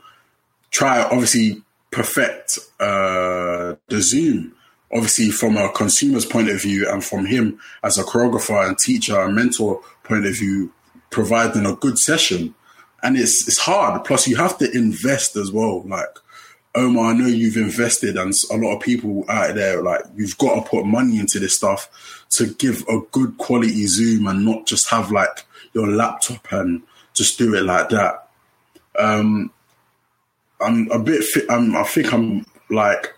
try, 0.71 1.01
obviously, 1.03 1.61
perfect 1.91 2.59
uh, 2.79 3.75
the 3.87 4.01
Zoom. 4.01 4.53
Obviously, 4.91 5.31
from 5.31 5.57
a 5.57 5.71
consumer's 5.71 6.25
point 6.25 6.49
of 6.49 6.61
view, 6.61 6.89
and 6.89 7.03
from 7.03 7.25
him 7.25 7.59
as 7.83 7.97
a 7.97 8.03
choreographer 8.03 8.67
and 8.67 8.77
teacher 8.77 9.19
and 9.19 9.35
mentor 9.35 9.81
point 10.03 10.25
of 10.25 10.35
view, 10.35 10.71
providing 11.09 11.65
a 11.65 11.75
good 11.75 11.97
session. 11.97 12.53
And 13.01 13.17
it's 13.17 13.47
it's 13.47 13.59
hard. 13.59 14.03
Plus, 14.03 14.27
you 14.27 14.35
have 14.35 14.57
to 14.57 14.69
invest 14.71 15.35
as 15.35 15.51
well. 15.51 15.81
Like 15.83 16.19
Omar, 16.75 17.11
I 17.11 17.13
know 17.13 17.27
you've 17.27 17.57
invested, 17.57 18.17
and 18.17 18.33
a 18.51 18.57
lot 18.57 18.75
of 18.75 18.81
people 18.81 19.25
out 19.29 19.53
there, 19.55 19.81
like 19.81 20.01
you've 20.15 20.37
got 20.37 20.55
to 20.55 20.69
put 20.69 20.85
money 20.85 21.19
into 21.19 21.39
this 21.39 21.55
stuff 21.55 22.25
to 22.31 22.47
give 22.47 22.83
a 22.87 22.99
good 23.11 23.37
quality 23.37 23.85
Zoom 23.85 24.25
and 24.25 24.43
not 24.43 24.65
just 24.65 24.89
have 24.89 25.11
like 25.11 25.45
your 25.73 25.87
laptop 25.87 26.51
and 26.51 26.81
just 27.13 27.37
do 27.37 27.53
it 27.55 27.63
like 27.63 27.89
that. 27.89 28.27
Um, 28.97 29.51
I'm 30.59 30.89
a 30.91 30.99
bit. 30.99 31.23
I'm, 31.49 31.75
I 31.75 31.83
think 31.83 32.13
I'm 32.13 32.45
like. 32.69 33.13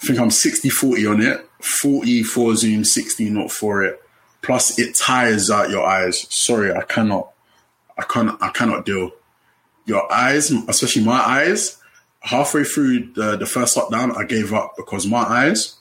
I 0.00 0.06
think 0.06 0.20
I'm 0.20 0.30
60 0.30 0.68
40 0.68 1.06
on 1.06 1.22
it. 1.22 1.48
40 1.60 2.22
for 2.22 2.54
Zoom, 2.54 2.84
60 2.84 3.30
not 3.30 3.50
for 3.50 3.82
it. 3.82 4.00
Plus, 4.42 4.78
it 4.78 4.94
tires 4.94 5.50
out 5.50 5.70
your 5.70 5.84
eyes. 5.84 6.26
Sorry, 6.32 6.72
I 6.72 6.82
cannot. 6.82 7.32
I 7.96 8.02
can't. 8.02 8.40
I 8.40 8.50
cannot 8.50 8.86
deal. 8.86 9.12
Your 9.86 10.12
eyes, 10.12 10.50
especially 10.50 11.04
my 11.04 11.18
eyes. 11.18 11.77
Halfway 12.28 12.64
through 12.64 13.12
the, 13.14 13.38
the 13.38 13.46
first 13.46 13.74
lockdown, 13.74 14.14
I 14.14 14.24
gave 14.24 14.52
up 14.52 14.74
because 14.76 15.06
my 15.06 15.22
eyes 15.22 15.78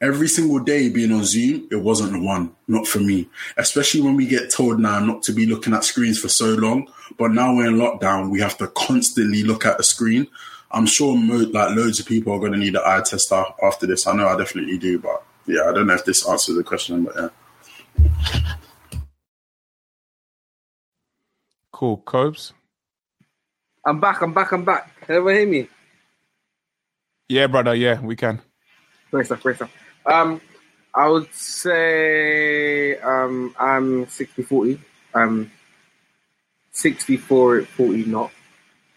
every 0.00 0.26
single 0.26 0.58
day 0.58 0.88
being 0.88 1.12
on 1.12 1.24
Zoom, 1.24 1.68
it 1.70 1.76
wasn't 1.76 2.12
the 2.12 2.20
one, 2.20 2.54
not 2.66 2.88
for 2.88 2.98
me. 2.98 3.28
Especially 3.56 4.00
when 4.00 4.16
we 4.16 4.26
get 4.26 4.50
told 4.50 4.80
now 4.80 4.98
not 4.98 5.22
to 5.22 5.32
be 5.32 5.46
looking 5.46 5.74
at 5.74 5.84
screens 5.84 6.18
for 6.18 6.28
so 6.28 6.54
long. 6.54 6.88
But 7.18 7.30
now 7.30 7.54
we're 7.54 7.68
in 7.68 7.76
lockdown, 7.76 8.30
we 8.30 8.40
have 8.40 8.58
to 8.58 8.66
constantly 8.66 9.44
look 9.44 9.64
at 9.64 9.78
the 9.78 9.84
screen. 9.84 10.26
I'm 10.72 10.86
sure 10.86 11.16
mo- 11.16 11.50
like 11.52 11.76
loads 11.76 12.00
of 12.00 12.06
people 12.06 12.32
are 12.32 12.40
going 12.40 12.52
to 12.52 12.58
need 12.58 12.74
an 12.74 12.82
eye 12.84 13.00
tester 13.00 13.44
after 13.62 13.86
this. 13.86 14.08
I 14.08 14.12
know 14.12 14.26
I 14.26 14.36
definitely 14.36 14.76
do, 14.76 14.98
but 14.98 15.22
yeah, 15.46 15.68
I 15.68 15.72
don't 15.72 15.86
know 15.86 15.94
if 15.94 16.04
this 16.04 16.28
answers 16.28 16.56
the 16.56 16.64
question, 16.64 17.04
but 17.04 17.14
yeah. 17.16 18.56
Cool. 21.70 21.98
Cobes? 21.98 22.52
I'm 23.86 24.00
back. 24.00 24.20
I'm 24.20 24.34
back. 24.34 24.50
I'm 24.50 24.64
back. 24.64 25.00
Can 25.02 25.14
everyone 25.14 25.34
hear 25.36 25.46
me? 25.46 25.68
Yeah, 27.28 27.46
brother. 27.46 27.72
Yeah, 27.72 28.00
we 28.00 28.16
can. 28.16 28.42
Great 29.12 29.26
stuff. 29.26 29.40
Great 29.44 29.54
stuff. 29.54 29.70
Um, 30.04 30.40
I 30.92 31.06
would 31.06 31.32
say 31.32 32.98
um, 32.98 33.54
I'm 33.56 34.08
60 34.08 34.42
40. 34.42 34.80
Um, 35.14 35.52
64 36.72 37.62
40 37.62 38.04
not. 38.06 38.32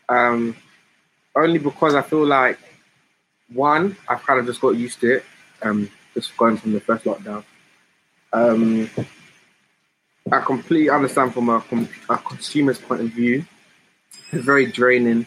Um, 0.09 0.55
only 1.35 1.59
because 1.59 1.93
I 1.93 2.01
feel 2.01 2.25
like 2.25 2.57
one, 3.53 3.95
I've 4.07 4.23
kind 4.23 4.39
of 4.39 4.47
just 4.47 4.59
got 4.59 4.69
used 4.69 4.99
to 5.01 5.17
it. 5.17 5.25
Um, 5.61 5.87
just 6.15 6.35
going 6.35 6.57
from 6.57 6.73
the 6.73 6.79
first 6.79 7.05
lockdown. 7.05 7.43
Um, 8.33 8.89
I 10.31 10.39
completely 10.39 10.89
understand 10.89 11.35
from 11.35 11.49
a, 11.49 11.61
com- 11.61 11.89
a 12.09 12.17
consumer's 12.17 12.79
point 12.79 13.01
of 13.01 13.09
view. 13.09 13.45
It's 14.31 14.45
very 14.45 14.71
draining. 14.71 15.25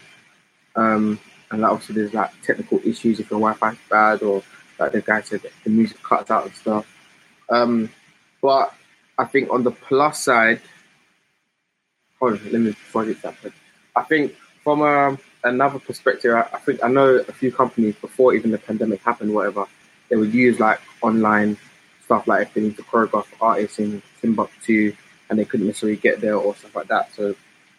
Um, 0.77 1.19
and 1.51 1.61
like 1.61 1.71
obviously 1.71 1.97
there's 1.97 2.15
like 2.15 2.31
technical 2.43 2.81
issues 2.85 3.21
if 3.21 3.31
your 3.31 3.41
Wi-Fi's 3.41 3.77
bad 3.91 4.23
or 4.23 4.43
like 4.79 4.93
the 4.93 5.03
guy 5.03 5.21
said 5.21 5.43
the 5.65 5.71
music 5.71 6.03
cuts 6.03 6.31
out 6.31 6.47
and 6.47 6.55
stuff. 6.55 6.87
Um, 7.51 7.91
but 8.41 8.75
I 9.19 9.25
think 9.25 9.51
on 9.51 9.63
the 9.63 9.71
plus 9.71 10.25
side, 10.25 10.61
hold 12.19 12.33
on, 12.33 12.41
let 12.51 12.61
me 12.61 12.71
before 12.71 13.03
I 13.03 13.13
that. 13.13 13.41
point. 13.43 13.55
I 13.95 14.03
think 14.03 14.35
from 14.65 14.83
um 14.83 15.19
another 15.45 15.79
perspective, 15.79 16.35
I, 16.35 16.49
I 16.53 16.59
think 16.61 16.83
I 16.83 16.89
know 16.89 17.17
a 17.17 17.33
few 17.33 17.53
companies 17.53 17.97
before 17.97 18.35
even 18.35 18.51
the 18.51 18.59
pandemic 18.59 19.03
happened, 19.03 19.35
whatever, 19.35 19.67
they 20.09 20.17
would 20.17 20.33
use 20.33 20.59
like 20.59 20.81
online 21.03 21.59
stuff 22.05 22.27
like 22.27 22.49
if 22.49 22.55
they 22.55 22.61
need 22.63 22.77
to 22.77 22.83
choreograph 22.83 23.27
artists 23.41 23.79
in 23.79 24.03
Timbuktu 24.21 24.95
and 25.29 25.39
they 25.39 25.45
couldn't 25.45 25.67
necessarily 25.67 25.97
get 25.97 26.21
there 26.21 26.37
or 26.37 26.55
stuff 26.57 26.75
like 26.75 26.89
that. 26.89 27.13
So 27.15 27.35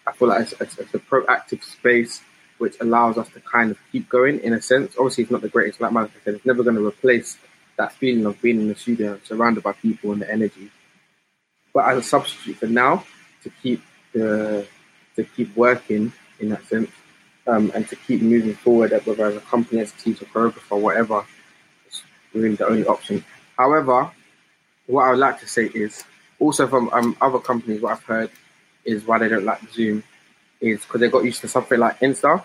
I 0.05 0.11
feel 0.11 0.27
like 0.27 0.41
it's, 0.41 0.53
it's, 0.59 0.77
it's 0.77 0.93
a 0.93 0.99
proactive 0.99 1.63
space 1.63 2.21
which 2.57 2.75
allows 2.81 3.17
us 3.17 3.29
to 3.29 3.39
kind 3.41 3.71
of 3.71 3.77
keep 3.91 4.07
going 4.09 4.39
in 4.39 4.53
a 4.53 4.61
sense. 4.61 4.95
Obviously, 4.97 5.23
it's 5.23 5.31
not 5.31 5.41
the 5.41 5.49
greatest, 5.49 5.81
like 5.81 5.91
Malcolm 5.91 6.13
said, 6.23 6.35
it's 6.35 6.45
never 6.45 6.63
going 6.63 6.75
to 6.75 6.85
replace 6.85 7.37
that 7.77 7.91
feeling 7.93 8.25
of 8.25 8.41
being 8.41 8.59
in 8.61 8.67
the 8.67 8.75
studio 8.75 9.19
surrounded 9.23 9.63
by 9.63 9.73
people 9.73 10.11
and 10.11 10.21
the 10.21 10.31
energy. 10.31 10.69
But 11.73 11.85
as 11.89 11.97
a 11.97 12.03
substitute 12.03 12.57
for 12.57 12.67
now, 12.67 13.03
to 13.43 13.49
keep 13.61 13.81
the 14.13 14.65
to 15.15 15.23
keep 15.23 15.55
working 15.55 16.11
in 16.39 16.49
that 16.49 16.63
sense, 16.65 16.89
um, 17.47 17.71
and 17.75 17.87
to 17.89 17.95
keep 17.95 18.21
moving 18.21 18.53
forward, 18.53 18.91
whether 19.05 19.25
as 19.25 19.35
a 19.35 19.41
company, 19.41 19.81
as 19.81 19.93
a 19.93 19.97
teacher, 19.97 20.25
choreographer, 20.25 20.79
whatever, 20.79 21.25
it's 21.85 22.03
really 22.33 22.55
the 22.55 22.67
only 22.67 22.85
option. 22.85 23.23
However, 23.57 24.09
what 24.87 25.03
I 25.03 25.11
would 25.11 25.19
like 25.19 25.39
to 25.41 25.47
say 25.47 25.65
is 25.65 26.03
also 26.39 26.67
from 26.67 26.89
um, 26.93 27.15
other 27.21 27.39
companies, 27.39 27.81
what 27.81 27.93
I've 27.93 28.03
heard 28.03 28.31
is 28.85 29.05
why 29.05 29.17
they 29.17 29.29
don't 29.29 29.45
like 29.45 29.61
Zoom 29.71 30.03
is 30.59 30.81
because 30.81 31.01
they 31.01 31.09
got 31.09 31.25
used 31.25 31.41
to 31.41 31.47
something 31.47 31.79
like 31.79 31.99
Insta. 31.99 32.43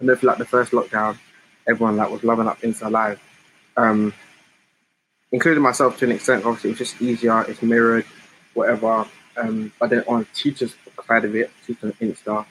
I 0.00 0.04
know 0.04 0.16
for 0.16 0.26
like 0.26 0.38
the 0.38 0.44
first 0.44 0.72
lockdown, 0.72 1.16
everyone 1.66 1.96
like 1.96 2.10
was 2.10 2.24
loving 2.24 2.48
up 2.48 2.60
Insta 2.60 2.90
Live, 2.90 3.20
um, 3.76 4.12
including 5.30 5.62
myself 5.62 5.98
to 5.98 6.04
an 6.04 6.12
extent. 6.12 6.44
Obviously, 6.44 6.70
it's 6.70 6.78
just 6.78 7.00
easier, 7.00 7.42
it's 7.42 7.62
mirrored, 7.62 8.04
whatever. 8.54 9.06
Um, 9.36 9.72
but 9.78 9.90
then 9.90 10.04
on 10.08 10.26
teachers' 10.34 10.74
side 11.06 11.24
of 11.24 11.34
it, 11.36 11.50
teachers 11.66 11.84
on 11.84 12.08
Insta, 12.08 12.44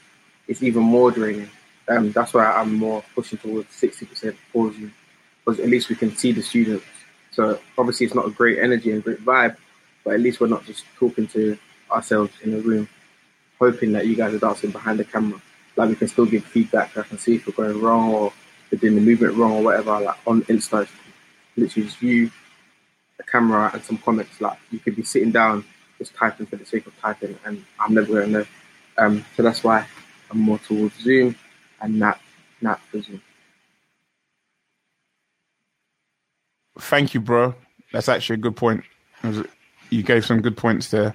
it's 0.47 0.63
even 0.63 0.83
more 0.83 1.11
draining. 1.11 1.49
Um, 1.87 2.11
that's 2.11 2.33
why 2.33 2.45
I'm 2.45 2.75
more 2.75 3.03
pushing 3.13 3.37
towards 3.37 3.69
60% 3.69 4.35
for 4.51 4.71
Zoom, 4.71 4.93
because 5.43 5.59
at 5.59 5.67
least 5.67 5.89
we 5.89 5.95
can 5.95 6.15
see 6.15 6.31
the 6.31 6.41
students. 6.41 6.85
So 7.31 7.59
obviously, 7.77 8.05
it's 8.05 8.15
not 8.15 8.27
a 8.27 8.31
great 8.31 8.59
energy 8.59 8.91
and 8.91 9.03
great 9.03 9.23
vibe, 9.23 9.57
but 10.03 10.13
at 10.13 10.21
least 10.21 10.39
we're 10.39 10.47
not 10.47 10.65
just 10.65 10.85
talking 10.97 11.27
to 11.27 11.57
ourselves 11.91 12.33
in 12.43 12.53
a 12.53 12.57
room, 12.57 12.87
hoping 13.59 13.91
that 13.93 14.07
you 14.07 14.15
guys 14.15 14.33
are 14.33 14.39
dancing 14.39 14.71
behind 14.71 14.99
the 14.99 15.05
camera. 15.05 15.41
Like 15.75 15.89
we 15.89 15.95
can 15.95 16.07
still 16.07 16.25
give 16.25 16.43
feedback. 16.43 16.97
I 16.97 17.03
can 17.03 17.17
see 17.17 17.35
if 17.35 17.47
we're 17.47 17.53
going 17.53 17.81
wrong 17.81 18.13
or 18.13 18.33
we're 18.71 18.79
doing 18.79 18.95
the 18.95 19.01
movement 19.01 19.35
wrong 19.35 19.53
or 19.53 19.63
whatever. 19.63 19.99
Like 19.99 20.17
on 20.27 20.41
Insta, 20.43 20.87
literally 21.55 21.87
just 21.87 22.01
you, 22.01 22.31
the 23.17 23.23
camera, 23.23 23.71
and 23.73 23.83
some 23.83 23.97
comments. 23.97 24.41
Like 24.41 24.57
you 24.71 24.79
could 24.79 24.95
be 24.95 25.03
sitting 25.03 25.31
down 25.31 25.63
just 25.97 26.15
typing 26.15 26.45
for 26.45 26.55
the 26.55 26.65
sake 26.65 26.87
of 26.87 26.99
typing, 26.99 27.37
and 27.45 27.63
I'm 27.79 27.93
never 27.93 28.07
going 28.07 28.25
to 28.25 28.31
know. 28.31 28.45
Um, 28.97 29.25
so 29.35 29.43
that's 29.43 29.63
why 29.63 29.85
I'm 30.29 30.39
more 30.39 30.59
towards 30.59 30.99
Zoom 30.99 31.35
and 31.81 31.99
not 31.99 32.19
not 32.61 32.79
for 32.81 33.01
Zoom. 33.01 33.21
Thank 36.79 37.13
you, 37.13 37.19
bro. 37.19 37.55
That's 37.91 38.09
actually 38.09 38.35
a 38.35 38.37
good 38.37 38.55
point. 38.55 38.83
You 39.89 40.03
gave 40.03 40.25
some 40.25 40.41
good 40.41 40.57
points 40.57 40.89
there. 40.89 41.13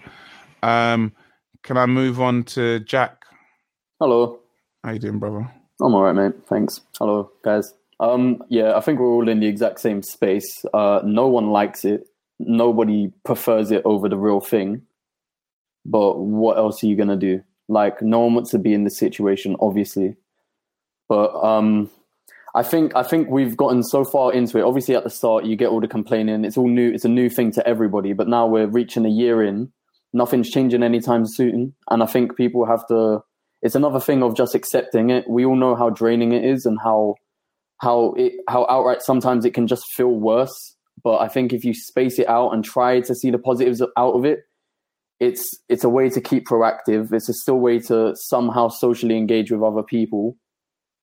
Um, 0.63 1.13
can 1.63 1.77
I 1.77 1.87
move 1.87 2.21
on 2.21 2.45
to 2.45 2.81
Jack? 2.81 3.25
Hello. 4.01 4.41
How 4.85 4.93
you 4.93 4.99
doing, 4.99 5.19
brother? 5.19 5.51
I'm 5.81 5.95
all 5.95 6.03
right, 6.03 6.15
mate. 6.15 6.35
Thanks. 6.49 6.81
Hello, 6.99 7.31
guys. 7.43 7.75
Um, 7.99 8.43
yeah, 8.49 8.77
I 8.77 8.81
think 8.81 8.99
we're 8.99 9.07
all 9.07 9.29
in 9.29 9.41
the 9.41 9.47
exact 9.47 9.81
same 9.81 10.03
space. 10.03 10.65
Uh, 10.73 11.01
no 11.05 11.29
one 11.29 11.51
likes 11.51 11.85
it. 11.85 12.07
Nobody 12.39 13.13
prefers 13.25 13.71
it 13.71 13.83
over 13.85 14.09
the 14.09 14.19
real 14.19 14.41
thing. 14.41 14.83
But 15.85 16.19
what 16.19 16.59
else 16.59 16.83
are 16.83 16.87
you 16.87 16.97
gonna 16.97 17.17
do? 17.17 17.43
Like, 17.69 18.03
no 18.03 18.21
one 18.21 18.35
wants 18.35 18.51
to 18.51 18.59
be 18.59 18.75
in 18.75 18.85
this 18.85 18.99
situation, 18.99 19.57
obviously. 19.61 20.17
But 21.09 21.35
um, 21.43 21.91
I 22.55 22.63
think 22.63 22.95
I 22.97 23.03
think 23.03 23.29
we've 23.29 23.57
gotten 23.57 23.83
so 23.83 24.05
far 24.05 24.33
into 24.33 24.59
it. 24.59 24.65
Obviously, 24.65 24.95
at 24.95 25.05
the 25.05 25.11
start, 25.11 25.45
you 25.45 25.57
get 25.57 25.69
all 25.69 25.81
the 25.81 25.89
complaining. 25.89 26.45
It's 26.45 26.57
all 26.57 26.69
new. 26.69 26.93
It's 26.93 27.05
a 27.05 27.09
new 27.09 27.29
thing 27.29 27.53
to 27.53 27.67
everybody. 27.67 28.13
But 28.13 28.29
now 28.29 28.47
we're 28.47 28.67
reaching 28.67 29.07
a 29.07 29.11
year 29.11 29.43
in. 29.43 29.73
Nothing's 30.13 30.51
changing 30.51 30.83
anytime 30.83 31.25
soon, 31.27 31.75
and 31.91 32.03
I 32.03 32.07
think 32.07 32.37
people 32.37 32.65
have 32.67 32.87
to. 32.89 33.21
It's 33.63 33.75
another 33.75 34.01
thing 34.01 34.23
of 34.23 34.37
just 34.37 34.55
accepting 34.55 35.11
it. 35.11 35.29
We 35.29 35.45
all 35.45 35.57
know 35.57 35.75
how 35.75 35.91
draining 35.91 36.33
it 36.33 36.45
is, 36.45 36.65
and 36.65 36.79
how 36.83 37.17
how 37.81 38.15
it 38.17 38.33
how 38.49 38.67
outright 38.71 39.03
sometimes 39.03 39.45
it 39.45 39.55
can 39.55 39.67
just 39.67 39.85
feel 39.95 40.09
worse. 40.09 40.77
But 41.03 41.19
I 41.19 41.29
think 41.29 41.53
if 41.53 41.65
you 41.65 41.75
space 41.75 42.19
it 42.19 42.29
out 42.29 42.51
and 42.51 42.65
try 42.65 43.01
to 43.01 43.15
see 43.15 43.31
the 43.31 43.39
positives 43.39 43.83
out 43.97 44.15
of 44.15 44.25
it, 44.25 44.41
it's 45.21 45.49
it's 45.69 45.85
a 45.85 45.89
way 45.89 46.09
to 46.11 46.21
keep 46.21 46.47
proactive. 46.47 47.13
It's 47.13 47.29
a 47.29 47.35
still 47.35 47.59
way 47.59 47.79
to 47.81 48.15
somehow 48.17 48.69
socially 48.69 49.17
engage 49.17 49.51
with 49.51 49.63
other 49.63 49.83
people. 49.83 50.37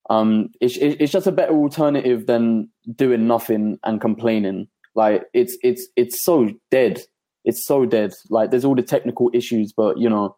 Um, 0.09 0.49
it's 0.59 0.77
it's 0.77 1.11
just 1.11 1.27
a 1.27 1.31
better 1.31 1.53
alternative 1.53 2.25
than 2.27 2.69
doing 2.95 3.27
nothing 3.27 3.79
and 3.83 4.01
complaining. 4.01 4.67
Like 4.95 5.23
it's 5.33 5.57
it's 5.63 5.87
it's 5.95 6.23
so 6.23 6.49
dead. 6.69 7.01
It's 7.45 7.65
so 7.65 7.85
dead. 7.85 8.13
Like 8.29 8.51
there's 8.51 8.65
all 8.65 8.75
the 8.75 8.83
technical 8.83 9.29
issues, 9.33 9.73
but 9.73 9.97
you 9.97 10.09
know, 10.09 10.35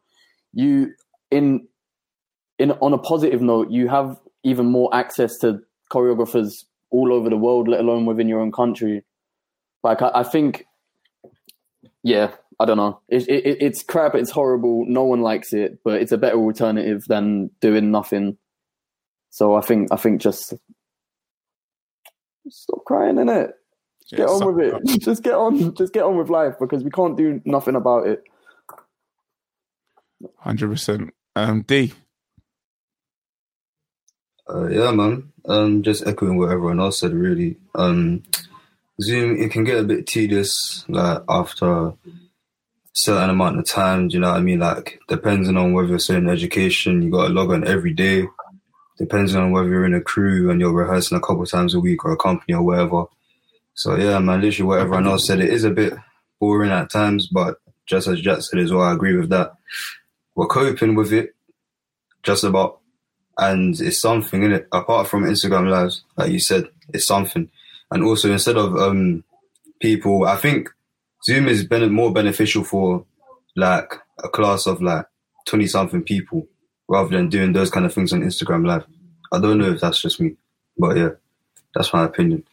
you 0.54 0.94
in 1.32 1.68
in 2.58 2.72
on 2.72 2.94
a 2.94 2.98
positive 2.98 3.42
note, 3.42 3.70
you 3.70 3.88
have 3.88 4.18
even 4.44 4.68
more 4.68 4.94
access 4.94 5.38
to 5.40 5.60
choreographers 5.92 6.52
all 6.92 7.14
over 7.14 7.30
the 7.30 7.38
world, 7.38 7.68
let 7.68 7.80
alone 7.80 8.06
within 8.06 8.28
your 8.28 8.40
own 8.40 8.52
country. 8.52 9.04
Like 9.84 10.02
I, 10.02 10.12
I 10.16 10.24
think, 10.24 10.66
yeah, 12.04 12.32
I 12.60 12.66
don't 12.66 12.78
know. 12.78 13.02
It, 13.10 13.28
it, 13.28 13.58
it's 13.62 13.84
crap. 13.84 14.16
It's 14.16 14.32
horrible. 14.32 14.86
No 14.88 15.04
one 15.04 15.22
likes 15.22 15.54
it, 15.54 15.80
but 15.84 16.02
it's 16.02 16.12
a 16.12 16.18
better 16.18 16.38
alternative 16.38 17.04
than 17.08 17.52
doing 17.60 17.92
nothing. 17.92 18.38
So 19.30 19.56
I 19.56 19.62
think 19.62 19.90
I 19.92 19.98
think 19.98 20.22
just 20.22 20.54
stop 22.50 22.86
crying 22.86 23.18
in 23.18 23.30
it. 23.30 23.52
Yeah, 24.12 24.18
Get 24.18 24.30
on 24.30 24.56
with 24.56 24.66
it 24.66 24.74
up. 24.74 24.84
Just 25.00 25.24
get 25.24 25.34
on. 25.34 25.74
Just 25.76 25.94
get 25.94 26.04
on 26.04 26.18
with 26.18 26.30
life 26.30 26.56
because 26.60 26.84
we 26.84 26.92
can't 26.92 27.18
do 27.18 27.42
nothing 27.46 27.76
about 27.76 28.08
it. 28.08 28.24
Hundred 30.38 30.70
percent. 30.70 31.14
Um, 31.36 31.64
D. 31.64 31.94
Uh, 34.48 34.68
yeah, 34.68 34.92
man. 34.92 35.32
Um, 35.48 35.82
just 35.84 36.06
echoing 36.06 36.38
what 36.38 36.52
everyone 36.52 36.80
else 36.80 37.00
said, 37.00 37.14
really. 37.14 37.58
Um, 37.74 38.24
Zoom, 39.02 39.38
it 39.38 39.52
can 39.52 39.64
get 39.64 39.80
a 39.80 39.84
bit 39.84 40.08
tedious, 40.08 40.86
like 40.88 41.22
after 41.28 41.70
a 41.88 41.94
certain 42.94 43.30
amount 43.32 43.60
of 43.60 43.66
time. 43.66 44.08
Do 44.08 44.14
you 44.14 44.20
know 44.22 44.32
what 44.32 44.38
I 44.38 44.42
mean? 44.42 44.60
Like, 44.60 45.00
depending 45.08 45.58
on 45.58 45.74
whether 45.74 45.90
you're 45.90 46.18
in 46.18 46.30
education, 46.30 47.02
you 47.02 47.10
got 47.10 47.28
to 47.28 47.34
log 47.34 47.52
on 47.52 47.68
every 47.68 47.94
day. 47.94 48.28
Depending 48.98 49.36
on 49.36 49.52
whether 49.52 49.68
you're 49.68 49.86
in 49.86 49.94
a 49.94 50.00
crew 50.00 50.50
and 50.50 50.62
you're 50.62 50.72
rehearsing 50.72 51.18
a 51.18 51.22
couple 51.22 51.46
times 51.46 51.74
a 51.74 51.80
week 51.80 52.06
or 52.06 52.12
a 52.12 52.18
company 52.18 52.54
or 52.54 52.62
whatever. 52.64 53.06
So 53.76 53.96
yeah, 53.96 54.20
man, 54.20 54.42
literally 54.42 54.68
what 54.68 54.80
everyone 54.80 55.08
else 55.08 55.28
said. 55.28 55.42
It 55.42 55.54
is 55.54 55.64
a 55.64 55.70
bit 55.70 55.94
boring 56.40 56.72
at 56.72 56.90
times, 56.90 57.28
but 57.28 57.58
just 57.86 58.08
as 58.08 58.22
Jack 58.22 58.42
said 58.42 58.60
as 58.60 58.72
well, 58.72 58.84
I 58.84 58.94
agree 58.94 59.16
with 59.16 59.30
that. 59.30 59.54
We're 60.34 60.48
coping 60.48 60.96
with 60.96 61.14
it, 61.14 61.36
just 62.24 62.44
about 62.44 62.80
and 63.38 63.80
it's 63.82 64.02
something 64.02 64.44
in 64.44 64.54
it 64.54 64.68
apart 64.72 65.08
from 65.08 65.24
Instagram 65.26 65.70
lives, 65.70 66.04
like 66.18 66.32
you 66.32 66.40
said, 66.40 66.66
it's 66.94 67.06
something. 67.06 67.50
And 67.92 68.04
also 68.04 68.32
instead 68.32 68.58
of 68.58 68.76
um 68.78 69.24
people, 69.82 70.26
I 70.26 70.38
think 70.38 70.70
Zoom 71.26 71.48
is 71.48 71.66
been 71.66 71.92
more 71.92 72.14
beneficial 72.14 72.64
for 72.64 73.06
like 73.56 73.94
a 74.24 74.30
class 74.30 74.68
of 74.68 74.82
like 74.82 75.06
twenty 75.48 75.68
something 75.68 76.04
people 76.04 76.48
rather 76.88 77.10
than 77.10 77.30
doing 77.30 77.54
those 77.54 77.70
kind 77.70 77.86
of 77.86 77.94
things 77.94 78.14
on 78.14 78.22
Instagram 78.22 78.66
live. 78.66 78.86
I 79.32 79.40
don't 79.40 79.58
know 79.58 79.72
if 79.72 79.82
that's 79.82 80.02
just 80.02 80.22
me, 80.22 80.36
but 80.78 80.96
yeah, 80.96 81.10
that's 81.74 81.94
my 81.94 82.06
opinion. 82.06 82.46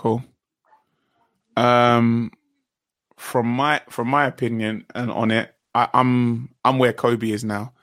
Cool. 0.00 0.24
Um, 1.58 2.30
from 3.18 3.46
my 3.48 3.82
from 3.90 4.08
my 4.08 4.24
opinion 4.24 4.86
and 4.94 5.10
on 5.10 5.30
it, 5.30 5.54
I, 5.74 5.88
I'm 5.92 6.54
I'm 6.64 6.78
where 6.78 6.94
Kobe 6.94 7.30
is 7.30 7.44
now. 7.44 7.74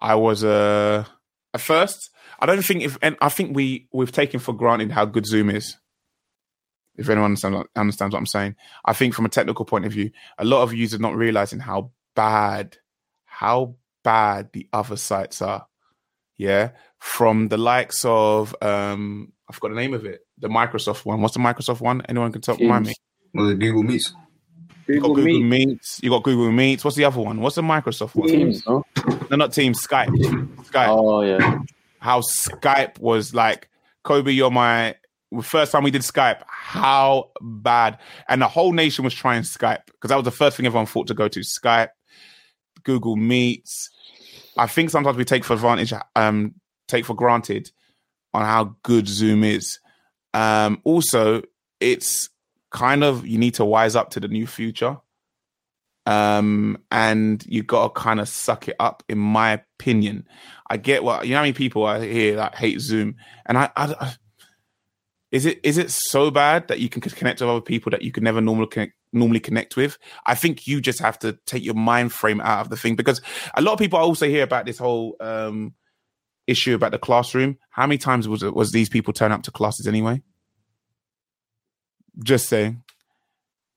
I 0.00 0.14
was 0.14 0.42
uh, 0.42 1.04
at 1.52 1.60
first. 1.60 2.08
I 2.40 2.46
don't 2.46 2.64
think 2.64 2.82
if 2.82 2.96
and 3.02 3.18
I 3.20 3.28
think 3.28 3.54
we 3.54 3.88
we've 3.92 4.10
taken 4.10 4.40
for 4.40 4.54
granted 4.54 4.90
how 4.90 5.04
good 5.04 5.26
Zoom 5.26 5.50
is. 5.50 5.76
If 6.96 7.10
anyone 7.10 7.32
understands, 7.32 7.68
understands 7.76 8.14
what 8.14 8.20
I'm 8.20 8.26
saying, 8.26 8.56
I 8.82 8.94
think 8.94 9.12
from 9.12 9.26
a 9.26 9.28
technical 9.28 9.66
point 9.66 9.84
of 9.84 9.92
view, 9.92 10.12
a 10.38 10.46
lot 10.46 10.62
of 10.62 10.72
users 10.72 10.98
not 10.98 11.14
realizing 11.14 11.58
how 11.58 11.90
bad, 12.16 12.78
how 13.26 13.74
bad 14.02 14.48
the 14.54 14.66
other 14.72 14.96
sites 14.96 15.42
are. 15.42 15.66
Yeah, 16.38 16.70
from 17.00 17.48
the 17.48 17.58
likes 17.58 18.02
of 18.06 18.56
um, 18.62 19.33
I 19.48 19.52
forgot 19.52 19.70
the 19.70 19.80
name 19.80 19.94
of 19.94 20.06
it, 20.06 20.20
the 20.38 20.48
Microsoft 20.48 21.04
one. 21.04 21.20
What's 21.20 21.34
the 21.34 21.40
Microsoft 21.40 21.80
one? 21.80 22.02
Anyone 22.08 22.32
can 22.32 22.40
talk 22.40 22.58
remind 22.58 22.86
me. 22.86 22.94
Well, 23.34 23.46
the 23.46 23.54
Google 23.54 23.82
Meets. 23.82 24.14
You 24.86 25.00
got 25.00 25.08
Google 25.08 25.14
Google 25.16 25.40
Meet. 25.40 25.66
Meets. 25.66 26.00
You 26.02 26.10
got 26.10 26.22
Google 26.22 26.50
Meets. 26.50 26.84
What's 26.84 26.96
the 26.96 27.04
other 27.04 27.20
one? 27.20 27.40
What's 27.40 27.56
the 27.56 27.62
Microsoft 27.62 28.14
one? 28.14 28.28
Teams, 28.28 28.66
no? 28.66 28.84
No, 29.30 29.36
not 29.36 29.52
Teams. 29.52 29.80
Skype. 29.80 30.08
Skype. 30.08 30.88
Oh 30.88 31.22
yeah. 31.22 31.58
How 31.98 32.20
Skype 32.20 32.98
was 32.98 33.34
like, 33.34 33.68
Kobe, 34.02 34.32
you're 34.32 34.50
my 34.50 34.94
first 35.42 35.72
time 35.72 35.84
we 35.84 35.90
did 35.90 36.02
Skype. 36.02 36.42
How 36.46 37.30
bad, 37.40 37.98
and 38.28 38.40
the 38.40 38.48
whole 38.48 38.72
nation 38.72 39.04
was 39.04 39.14
trying 39.14 39.42
Skype 39.42 39.86
because 39.86 40.08
that 40.08 40.16
was 40.16 40.24
the 40.24 40.30
first 40.30 40.56
thing 40.56 40.66
everyone 40.66 40.86
thought 40.86 41.08
to 41.08 41.14
go 41.14 41.28
to. 41.28 41.40
Skype, 41.40 41.90
Google 42.82 43.16
Meets. 43.16 43.90
I 44.56 44.66
think 44.66 44.90
sometimes 44.90 45.16
we 45.16 45.24
take 45.24 45.44
for 45.44 45.54
advantage, 45.54 45.92
um, 46.14 46.54
take 46.88 47.04
for 47.04 47.14
granted 47.14 47.70
on 48.34 48.44
how 48.44 48.76
good 48.82 49.08
Zoom 49.08 49.44
is. 49.44 49.78
Um, 50.34 50.82
also, 50.84 51.42
it's 51.80 52.28
kind 52.70 53.04
of 53.04 53.24
you 53.26 53.38
need 53.38 53.54
to 53.54 53.64
wise 53.64 53.94
up 53.94 54.10
to 54.10 54.20
the 54.20 54.28
new 54.28 54.46
future. 54.46 54.98
Um 56.06 56.76
and 56.90 57.42
you 57.46 57.62
gotta 57.62 57.88
kind 57.94 58.20
of 58.20 58.28
suck 58.28 58.68
it 58.68 58.76
up 58.78 59.02
in 59.08 59.16
my 59.16 59.52
opinion. 59.52 60.28
I 60.68 60.76
get 60.76 61.02
what 61.02 61.24
you 61.24 61.30
know 61.30 61.36
how 61.36 61.42
many 61.42 61.54
people 61.54 61.86
i 61.86 62.04
hear 62.04 62.36
that 62.36 62.56
hate 62.56 62.80
zoom? 62.80 63.16
And 63.46 63.56
i, 63.56 63.70
I, 63.74 63.94
I 63.98 64.14
is 65.30 65.46
it 65.46 65.60
is 65.62 65.78
it 65.78 65.90
so 65.90 66.30
bad 66.30 66.68
that 66.68 66.80
you 66.80 66.88
can 66.88 67.00
connect 67.00 67.40
with 67.40 67.48
other 67.48 67.60
people 67.60 67.90
that 67.90 68.02
you 68.02 68.12
could 68.12 68.22
never 68.22 68.40
normally 68.40 68.66
connect, 68.66 68.92
normally 69.12 69.40
connect 69.40 69.76
with? 69.76 69.96
I 70.26 70.34
think 70.34 70.66
you 70.66 70.80
just 70.80 70.98
have 70.98 71.18
to 71.20 71.38
take 71.46 71.64
your 71.64 71.74
mind 71.74 72.12
frame 72.12 72.40
out 72.40 72.60
of 72.60 72.68
the 72.70 72.76
thing 72.76 72.96
because 72.96 73.20
a 73.54 73.62
lot 73.62 73.72
of 73.72 73.78
people 73.78 73.98
also 73.98 74.28
hear 74.28 74.44
about 74.44 74.66
this 74.66 74.78
whole 74.78 75.16
um 75.20 75.74
issue 76.46 76.74
about 76.74 76.92
the 76.92 76.98
classroom 76.98 77.58
how 77.70 77.86
many 77.86 77.98
times 77.98 78.28
was 78.28 78.42
was 78.42 78.72
these 78.72 78.88
people 78.88 79.12
turn 79.12 79.32
up 79.32 79.42
to 79.42 79.50
classes 79.50 79.86
anyway 79.86 80.20
just 82.22 82.48
saying 82.48 82.82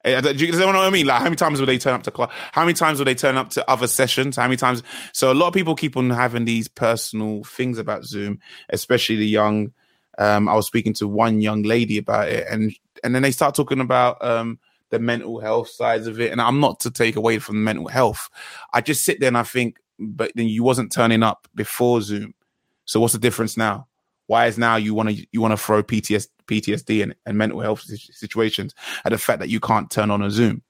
Eh, 0.08 0.22
Do 0.22 0.46
you 0.46 0.52
know 0.54 0.68
what 0.68 0.76
I 0.76 0.90
mean? 0.90 1.06
Like, 1.06 1.18
how 1.18 1.26
many 1.26 1.36
times 1.36 1.60
will 1.60 1.68
they 1.68 1.78
turn 1.78 1.94
up 1.94 2.04
to 2.04 2.12
class? 2.12 2.32
How 2.54 2.62
many 2.62 2.74
times 2.74 2.98
will 2.98 3.06
they 3.06 3.16
turn 3.16 3.36
up 3.36 3.50
to 3.52 3.70
other 3.70 3.88
sessions? 3.88 4.38
How 4.38 4.44
many 4.44 4.56
times? 4.56 4.82
So 5.12 5.32
a 5.32 5.36
lot 5.36 5.48
of 5.48 5.54
people 5.54 5.76
keep 5.76 5.98
on 5.98 6.10
having 6.10 6.46
these 6.46 6.68
personal 6.70 7.44
things 7.44 7.78
about 7.78 8.06
Zoom, 8.06 8.40
especially 8.70 9.18
the 9.18 9.28
young. 9.28 9.74
Um, 10.18 10.48
I 10.48 10.56
was 10.56 10.66
speaking 10.66 10.94
to 10.96 11.08
one 11.08 11.42
young 11.42 11.64
lady 11.64 11.98
about 11.98 12.30
it, 12.30 12.48
and 12.50 12.74
and 13.04 13.14
then 13.14 13.22
they 13.22 13.32
start 13.32 13.54
talking 13.54 13.82
about 13.82 14.24
um, 14.24 14.60
the 14.92 15.00
mental 15.00 15.42
health 15.42 15.70
sides 15.70 16.08
of 16.08 16.22
it. 16.22 16.32
And 16.32 16.42
I'm 16.42 16.62
not 16.62 16.80
to 16.82 16.92
take 16.92 17.18
away 17.18 17.40
from 17.40 17.64
mental 17.64 17.88
health. 17.88 18.30
I 18.74 18.82
just 18.82 19.04
sit 19.04 19.20
there 19.20 19.28
and 19.28 19.38
I 19.38 19.44
think, 19.44 19.78
but 20.00 20.32
then 20.36 20.48
you 20.48 20.64
wasn't 20.64 20.94
turning 20.94 21.22
up 21.22 21.48
before 21.54 22.02
Zoom. 22.02 22.34
So 22.88 23.00
what's 23.00 23.14
the 23.14 23.20
difference 23.20 23.56
now? 23.56 23.88
Why 24.26 24.48
is 24.48 24.58
now 24.58 24.76
you 24.76 24.94
want 24.94 25.10
to 25.10 25.28
you 25.32 25.40
want 25.40 25.52
to 25.52 25.58
throw 25.58 25.84
PTS, 25.84 26.28
PTSD 26.48 27.04
and, 27.04 27.16
and 27.26 27.38
mental 27.38 27.60
health 27.60 27.82
situations 27.82 28.74
at 29.06 29.12
the 29.12 29.18
fact 29.18 29.40
that 29.40 29.50
you 29.50 29.60
can't 29.60 29.92
turn 29.92 30.10
on 30.10 30.22
a 30.22 30.32
Zoom? 30.32 30.64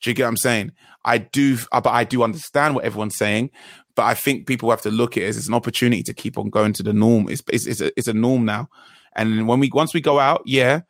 Do 0.00 0.10
you 0.10 0.14
get 0.14 0.24
what 0.24 0.28
I'm 0.28 0.36
saying? 0.36 0.72
I 1.04 1.18
do, 1.18 1.58
uh, 1.72 1.80
but 1.80 1.90
I 1.90 2.04
do 2.04 2.22
understand 2.22 2.74
what 2.74 2.84
everyone's 2.84 3.16
saying. 3.16 3.50
But 3.94 4.04
I 4.04 4.14
think 4.14 4.46
people 4.46 4.70
have 4.70 4.82
to 4.82 4.90
look 4.90 5.16
at 5.16 5.22
it 5.22 5.26
as 5.26 5.36
it's 5.36 5.48
an 5.48 5.54
opportunity 5.54 6.02
to 6.02 6.14
keep 6.14 6.36
on 6.36 6.50
going 6.50 6.72
to 6.74 6.82
the 6.82 6.92
norm. 6.92 7.28
It's 7.28 7.42
it's 7.50 7.66
it's 7.66 7.80
a, 7.80 7.98
it's 7.98 8.08
a 8.08 8.14
norm 8.14 8.44
now. 8.44 8.68
And 9.16 9.46
when 9.46 9.60
we 9.60 9.70
once 9.72 9.94
we 9.94 10.00
go 10.00 10.18
out, 10.18 10.42
yeah. 10.46 10.80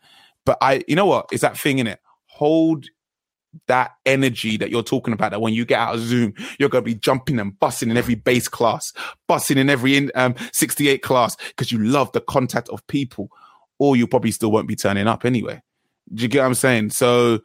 But 0.44 0.58
I, 0.60 0.82
you 0.86 0.96
know 0.96 1.06
what? 1.06 1.26
It's 1.32 1.42
that 1.42 1.58
thing 1.58 1.78
in 1.78 1.86
it. 1.86 2.00
Hold 2.26 2.86
that 3.66 3.92
energy 4.06 4.56
that 4.56 4.70
you're 4.70 4.82
talking 4.82 5.14
about 5.14 5.30
that 5.30 5.40
when 5.40 5.54
you 5.54 5.64
get 5.64 5.78
out 5.78 5.94
of 5.94 6.00
Zoom, 6.00 6.34
you're 6.58 6.68
going 6.68 6.82
to 6.84 6.90
be 6.90 6.94
jumping 6.94 7.38
and 7.38 7.52
bussing 7.52 7.90
in 7.90 7.96
every 7.96 8.14
base 8.14 8.48
class, 8.48 8.92
bussing 9.28 9.56
in 9.56 9.70
every 9.70 9.96
in, 9.96 10.10
um, 10.14 10.34
68 10.52 11.02
class 11.02 11.36
because 11.48 11.72
you 11.72 11.78
love 11.78 12.12
the 12.12 12.20
contact 12.20 12.68
of 12.68 12.86
people, 12.86 13.28
or 13.78 13.96
you 13.96 14.06
probably 14.06 14.30
still 14.30 14.50
won't 14.50 14.68
be 14.68 14.76
turning 14.76 15.06
up 15.06 15.24
anyway. 15.24 15.60
Do 16.12 16.22
you 16.22 16.28
get 16.28 16.40
what 16.40 16.46
I'm 16.46 16.54
saying? 16.54 16.90
So 16.90 17.40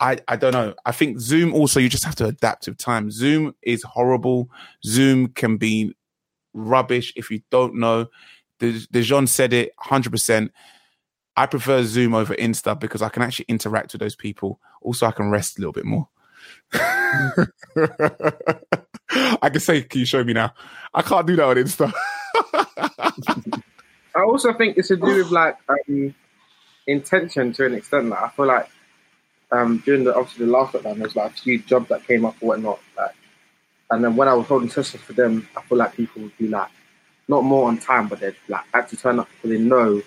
I, 0.00 0.18
I 0.26 0.36
don't 0.36 0.52
know. 0.52 0.74
I 0.86 0.92
think 0.92 1.20
Zoom 1.20 1.52
also, 1.52 1.78
you 1.78 1.88
just 1.88 2.04
have 2.04 2.16
to 2.16 2.26
adapt 2.26 2.66
with 2.66 2.78
time. 2.78 3.10
Zoom 3.10 3.54
is 3.62 3.82
horrible. 3.82 4.48
Zoom 4.84 5.28
can 5.28 5.58
be 5.58 5.94
rubbish 6.54 7.12
if 7.16 7.30
you 7.30 7.42
don't 7.50 7.74
know. 7.76 8.06
De- 8.58 9.26
said 9.26 9.52
it 9.52 9.72
100%. 9.84 10.50
I 11.36 11.46
prefer 11.46 11.82
Zoom 11.84 12.14
over 12.14 12.34
Insta 12.34 12.78
because 12.78 13.02
I 13.02 13.08
can 13.08 13.22
actually 13.22 13.46
interact 13.48 13.92
with 13.92 14.00
those 14.00 14.16
people. 14.16 14.60
Also, 14.80 15.06
I 15.06 15.12
can 15.12 15.30
rest 15.30 15.58
a 15.58 15.60
little 15.60 15.72
bit 15.72 15.84
more. 15.84 16.08
I 19.42 19.48
can 19.50 19.60
say, 19.60 19.82
"Can 19.82 20.00
you 20.00 20.06
show 20.06 20.24
me 20.24 20.32
now?" 20.32 20.54
I 20.94 21.02
can't 21.02 21.26
do 21.26 21.36
that 21.36 21.44
on 21.44 21.56
Insta. 21.56 21.92
I 24.14 24.22
also 24.22 24.52
think 24.52 24.76
it's 24.76 24.88
to 24.88 24.96
do 24.96 25.16
with 25.16 25.30
like 25.30 25.56
um, 25.68 26.14
intention 26.86 27.52
to 27.54 27.66
an 27.66 27.74
extent. 27.74 28.08
Like 28.08 28.22
I 28.22 28.28
feel 28.30 28.46
like 28.46 28.68
um, 29.52 29.82
during 29.84 30.04
the 30.04 30.14
obviously 30.14 30.46
the 30.46 30.52
last 30.52 30.74
lockdown, 30.74 30.98
there's 30.98 31.16
like 31.16 31.32
a 31.32 31.34
few 31.34 31.58
jobs 31.60 31.88
that 31.88 32.06
came 32.06 32.24
up 32.24 32.36
or 32.40 32.48
whatnot. 32.48 32.80
Like, 32.96 33.14
and 33.90 34.04
then 34.04 34.16
when 34.16 34.28
I 34.28 34.34
was 34.34 34.46
holding 34.46 34.70
sessions 34.70 35.02
for 35.02 35.12
them, 35.12 35.48
I 35.56 35.62
feel 35.62 35.78
like 35.78 35.94
people 35.94 36.22
would 36.22 36.36
be 36.38 36.48
like 36.48 36.70
not 37.28 37.44
more 37.44 37.68
on 37.68 37.78
time, 37.78 38.08
but 38.08 38.20
they'd 38.20 38.36
like 38.48 38.64
actually 38.74 38.98
turn 38.98 39.20
up 39.20 39.28
because 39.30 39.50
they 39.50 39.62
know 39.62 40.02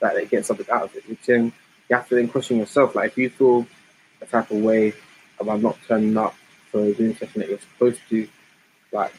that 0.00 0.14
they 0.14 0.26
get 0.26 0.46
something 0.46 0.66
out 0.70 0.84
of 0.84 0.96
it. 0.96 1.08
Which 1.08 1.24
then 1.26 1.52
you 1.88 1.96
have 1.96 2.08
to 2.08 2.14
then 2.14 2.28
question 2.28 2.58
yourself. 2.58 2.94
Like 2.94 3.12
if 3.12 3.18
you 3.18 3.30
feel 3.30 3.66
a 4.20 4.26
type 4.26 4.50
of 4.50 4.58
way 4.58 4.92
about 5.38 5.60
not 5.60 5.76
turning 5.86 6.16
up 6.16 6.34
for 6.70 6.80
a 6.80 6.94
Zoom 6.94 7.14
session 7.16 7.40
that 7.40 7.50
you're 7.50 7.58
supposed 7.58 8.00
to, 8.08 8.28
like 8.92 9.12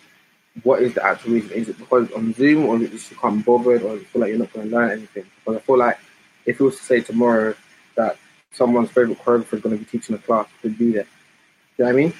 what 0.63 0.81
is 0.81 0.93
the 0.93 1.05
actual 1.05 1.33
reason? 1.33 1.51
Is 1.51 1.69
it 1.69 1.77
because 1.77 2.11
on 2.11 2.33
Zoom 2.33 2.65
or 2.65 2.77
is 2.77 2.83
it 2.83 2.91
just 2.91 3.11
you 3.11 3.17
can't 3.17 3.37
be 3.37 3.43
bothered 3.43 3.83
or 3.83 3.95
you 3.95 4.05
feel 4.05 4.21
like 4.21 4.29
you're 4.29 4.39
not 4.39 4.53
going 4.53 4.69
to 4.69 4.75
learn 4.75 4.91
anything? 4.91 5.25
Because 5.39 5.57
I 5.57 5.65
feel 5.65 5.77
like 5.77 5.97
if 6.45 6.59
it 6.59 6.63
was 6.63 6.77
to 6.77 6.83
say 6.83 7.01
tomorrow 7.01 7.53
that 7.95 8.17
someone's 8.51 8.89
favorite 8.89 9.19
choreographer 9.19 9.53
is 9.53 9.61
going 9.61 9.77
to 9.77 9.83
be 9.83 9.89
teaching 9.89 10.15
a 10.15 10.19
class, 10.19 10.47
could 10.61 10.77
be 10.77 10.93
there. 10.93 11.03
Do 11.03 11.83
you 11.83 11.85
know 11.85 11.85
what 11.85 11.91
I 11.91 12.01
mean? 12.01 12.13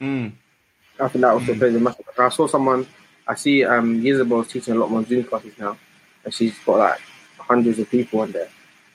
Mm. 0.00 0.32
I 1.00 1.08
think 1.08 1.22
that 1.22 1.32
also 1.32 1.54
plays 1.54 1.74
a 1.74 1.80
massive. 1.80 2.06
I 2.16 2.28
saw 2.28 2.46
someone. 2.46 2.86
I 3.26 3.34
see 3.34 3.64
um, 3.64 4.04
Isabel's 4.04 4.48
teaching 4.48 4.74
a 4.74 4.78
lot 4.78 4.90
more 4.90 5.04
Zoom 5.04 5.24
classes 5.24 5.54
now, 5.58 5.76
and 6.24 6.32
she's 6.32 6.56
got 6.60 6.78
like 6.78 7.00
hundreds 7.38 7.78
of 7.78 7.90
people 7.90 8.20
on 8.20 8.32
there. 8.32 8.48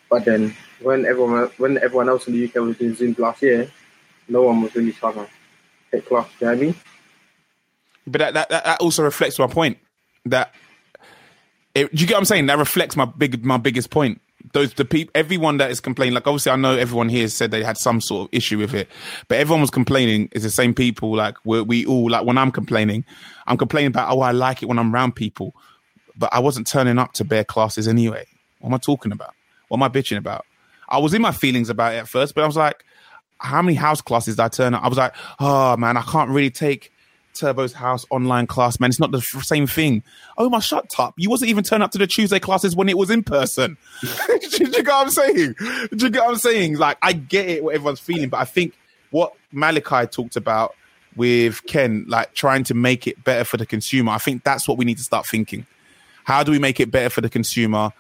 But 0.10 0.26
then 0.26 0.56
when 0.82 1.06
everyone 1.06 1.50
when 1.58 1.78
everyone 1.78 2.10
else 2.10 2.28
in 2.28 2.34
the 2.34 2.46
UK 2.46 2.56
was 2.56 2.78
doing 2.78 2.96
Zoom 2.96 3.16
last 3.18 3.42
year, 3.42 3.70
no 4.28 4.44
one 4.44 4.62
was 4.62 4.76
really 4.76 4.94
trying 4.94 5.28
to 5.92 6.02
class. 6.02 6.28
You 6.40 6.48
know 6.48 6.54
what 6.54 6.58
I 6.58 6.62
mean? 6.62 6.76
But 8.06 8.20
that, 8.20 8.34
that, 8.34 8.50
that 8.50 8.82
also 8.82 9.04
reflects 9.04 9.38
my 9.38 9.48
point. 9.48 9.78
That 10.26 10.54
it, 11.76 11.94
do 11.94 12.02
you 12.02 12.08
get 12.08 12.16
what 12.16 12.20
I'm 12.20 12.26
saying? 12.26 12.46
That 12.48 12.58
reflects 12.58 12.96
my 12.96 13.06
big 13.06 13.44
my 13.46 13.58
biggest 13.58 13.90
point. 13.90 14.22
Those 14.54 14.74
the 14.74 14.86
people, 14.86 15.12
everyone 15.14 15.58
that 15.58 15.72
is 15.72 15.82
complaining. 15.82 16.14
Like 16.14 16.26
obviously, 16.26 16.52
I 16.52 16.56
know 16.56 16.78
everyone 16.78 17.10
here 17.10 17.28
said 17.28 17.52
they 17.52 17.64
had 17.64 17.78
some 17.78 18.00
sort 18.00 18.30
of 18.30 18.30
issue 18.32 18.58
with 18.58 18.74
it, 18.74 18.88
but 19.28 19.38
everyone 19.40 19.62
was 19.62 19.70
complaining. 19.70 20.30
Is 20.32 20.44
the 20.44 20.50
same 20.50 20.74
people. 20.74 21.16
Like 21.16 21.36
we 21.44 21.62
we 21.62 21.86
all 21.86 22.10
like 22.10 22.26
when 22.26 22.38
I'm 22.38 22.52
complaining, 22.52 23.04
I'm 23.46 23.58
complaining 23.58 23.90
about 23.90 24.12
oh 24.12 24.22
I 24.22 24.32
like 24.32 24.64
it 24.64 24.68
when 24.68 24.80
I'm 24.80 24.94
around 24.94 25.16
people, 25.16 25.54
but 26.16 26.34
I 26.34 26.40
wasn't 26.40 26.68
turning 26.68 26.98
up 26.98 27.14
to 27.14 27.26
bear 27.26 27.44
classes 27.44 27.88
anyway. 27.88 28.26
What 28.60 28.70
am 28.70 28.74
I 28.76 28.78
talking 28.78 29.12
about? 29.12 29.34
What 29.68 29.78
am 29.78 29.84
I 29.84 29.90
bitching 29.90 30.18
about? 30.18 30.46
I 30.90 31.00
was 31.00 31.14
in 31.14 31.22
my 31.22 31.32
feelings 31.32 31.70
about 31.70 31.94
it 31.94 31.98
at 31.98 32.08
first, 32.08 32.36
but 32.36 32.44
I 32.44 32.48
was 32.48 32.56
like, 32.56 32.84
how 33.40 33.62
many 33.62 33.76
house 33.76 34.02
classes 34.02 34.36
did 34.36 34.42
I 34.42 34.48
turn 34.48 34.74
up? 34.74 34.84
I 34.84 34.88
was 34.88 34.98
like, 34.98 35.14
oh 35.40 35.78
man, 35.78 35.98
I 35.98 36.02
can't 36.02 36.30
really 36.30 36.50
take 36.50 36.92
Turbo's 37.38 37.74
house 37.74 38.06
online 38.10 38.48
class, 38.48 38.80
man. 38.80 38.90
It's 38.90 39.00
not 39.00 39.12
the 39.12 39.20
f- 39.20 39.44
same 39.44 39.68
thing. 39.68 40.04
Oh 40.38 40.50
my, 40.50 40.60
shut 40.60 40.92
up! 40.98 41.14
You 41.18 41.30
wasn't 41.30 41.50
even 41.50 41.64
turn 41.64 41.82
up 41.82 41.92
to 41.92 41.98
the 41.98 42.08
Tuesday 42.08 42.40
classes 42.40 42.76
when 42.76 42.90
it 42.90 42.98
was 42.98 43.10
in 43.10 43.24
person. 43.24 43.78
Do 44.02 44.40
you 44.58 44.72
get 44.72 44.88
what 44.88 45.06
I'm 45.06 45.10
saying? 45.10 45.56
Do 45.60 46.06
you 46.06 46.10
get 46.10 46.24
what 46.24 46.32
I'm 46.32 46.38
saying? 46.38 46.78
Like, 46.78 46.98
I 47.02 47.14
get 47.14 47.48
it, 47.48 47.64
what 47.64 47.76
everyone's 47.76 48.00
feeling, 48.00 48.30
but 48.30 48.38
I 48.38 48.46
think 48.46 48.74
what 49.12 49.34
Malachi 49.52 50.08
talked 50.08 50.36
about 50.36 50.74
with 51.16 51.64
Ken, 51.66 52.06
like 52.08 52.34
trying 52.34 52.64
to 52.66 52.74
make 52.74 53.08
it 53.08 53.24
better 53.24 53.44
for 53.44 53.58
the 53.58 53.66
consumer. 53.66 54.12
I 54.12 54.18
think 54.18 54.44
that's 54.44 54.68
what 54.68 54.78
we 54.78 54.86
need 54.86 54.98
to 54.98 55.04
start 55.04 55.26
thinking. 55.28 55.66
How 56.24 56.44
do 56.44 56.52
we 56.52 56.60
make 56.60 56.80
it 56.80 56.92
better 56.92 57.10
for 57.10 57.22
the 57.22 57.30
consumer? 57.30 57.92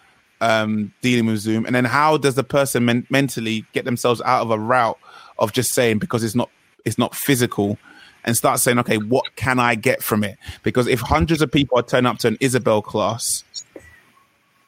Um, 0.41 0.93
dealing 1.01 1.25
with 1.25 1.39
Zoom, 1.39 1.65
and 1.65 1.73
then 1.75 1.85
how 1.85 2.17
does 2.17 2.35
the 2.35 2.43
person 2.43 2.85
men- 2.85 3.07
mentally 3.09 3.65
get 3.73 3.85
themselves 3.85 4.21
out 4.21 4.41
of 4.41 4.51
a 4.51 4.59
route 4.59 4.97
of 5.39 5.53
just 5.53 5.73
saying 5.73 5.99
because 5.99 6.23
it's 6.23 6.35
not 6.35 6.49
it's 6.85 6.97
not 6.97 7.15
physical, 7.15 7.77
and 8.23 8.35
start 8.35 8.59
saying, 8.59 8.79
okay, 8.79 8.97
what 8.97 9.35
can 9.35 9.59
I 9.59 9.75
get 9.75 10.03
from 10.03 10.23
it? 10.23 10.37
Because 10.63 10.87
if 10.87 10.99
hundreds 10.99 11.41
of 11.41 11.51
people 11.51 11.79
are 11.79 11.83
turning 11.83 12.07
up 12.07 12.17
to 12.19 12.27
an 12.27 12.37
Isabel 12.39 12.81
class 12.81 13.43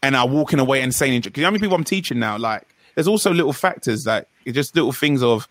and 0.01 0.15
are 0.15 0.27
walking 0.27 0.59
away 0.59 0.81
and 0.81 0.95
saying, 0.95 1.21
because 1.21 1.43
how 1.43 1.51
many 1.51 1.59
people 1.59 1.75
I'm 1.75 1.83
teaching 1.83 2.19
now? 2.19 2.37
Like, 2.37 2.63
there's 2.95 3.07
also 3.07 3.33
little 3.33 3.53
factors 3.53 4.05
like 4.05 4.27
it's 4.45 4.55
just 4.55 4.75
little 4.75 4.91
things 4.91 5.21
of 5.21 5.47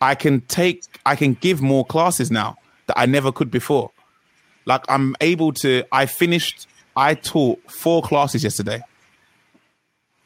I 0.00 0.14
can 0.14 0.40
take, 0.42 0.82
I 1.06 1.16
can 1.16 1.34
give 1.34 1.62
more 1.62 1.84
classes 1.84 2.30
now 2.30 2.56
that 2.86 2.98
I 2.98 3.06
never 3.06 3.30
could 3.32 3.50
before. 3.50 3.90
Like 4.66 4.84
I'm 4.88 5.16
able 5.20 5.52
to. 5.54 5.84
I 5.92 6.06
finished. 6.06 6.68
I 6.94 7.14
taught 7.14 7.58
four 7.70 8.02
classes 8.02 8.44
yesterday 8.44 8.82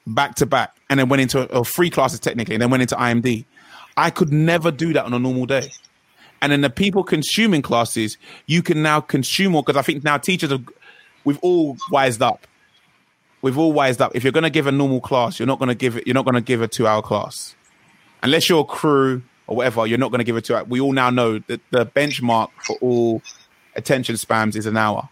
back 0.06 0.34
to 0.36 0.46
back, 0.46 0.76
and 0.88 1.00
then 1.00 1.08
went 1.08 1.22
into 1.22 1.52
or 1.54 1.64
three 1.64 1.90
classes 1.90 2.20
technically, 2.20 2.54
and 2.54 2.62
then 2.62 2.70
went 2.70 2.82
into 2.82 2.94
IMD. 2.96 3.44
I 3.96 4.10
could 4.10 4.32
never 4.32 4.70
do 4.70 4.92
that 4.92 5.04
on 5.04 5.14
a 5.14 5.18
normal 5.18 5.46
day. 5.46 5.72
And 6.42 6.52
then 6.52 6.60
the 6.60 6.70
people 6.70 7.02
consuming 7.02 7.62
classes, 7.62 8.18
you 8.46 8.62
can 8.62 8.82
now 8.82 9.00
consume 9.00 9.52
more 9.52 9.62
because 9.62 9.78
I 9.78 9.82
think 9.82 10.04
now 10.04 10.18
teachers 10.18 10.50
have 10.50 10.64
we've 11.24 11.38
all 11.40 11.76
wised 11.90 12.22
up. 12.22 12.46
We've 13.42 13.58
all 13.58 13.72
wised 13.72 14.00
up. 14.02 14.12
If 14.14 14.22
you're 14.22 14.32
going 14.32 14.44
to 14.44 14.50
give 14.50 14.66
a 14.66 14.72
normal 14.72 15.00
class, 15.00 15.38
you're 15.38 15.46
not 15.46 15.58
going 15.58 15.68
to 15.68 15.74
give 15.74 15.96
it. 15.96 16.06
You're 16.06 16.14
not 16.14 16.24
going 16.24 16.34
to 16.34 16.40
give 16.40 16.62
a 16.62 16.68
two-hour 16.68 17.02
class, 17.02 17.54
unless 18.22 18.48
you're 18.48 18.60
a 18.60 18.64
crew 18.64 19.22
or 19.46 19.56
whatever. 19.56 19.86
You're 19.86 19.98
not 19.98 20.10
going 20.10 20.18
to 20.18 20.24
give 20.24 20.36
it 20.36 20.44
two. 20.44 20.56
We 20.64 20.80
all 20.80 20.92
now 20.92 21.10
know 21.10 21.38
that 21.38 21.60
the 21.70 21.86
benchmark 21.86 22.50
for 22.64 22.76
all 22.80 23.22
attention 23.74 24.16
spams 24.16 24.56
is 24.56 24.66
an 24.66 24.76
hour. 24.76 25.08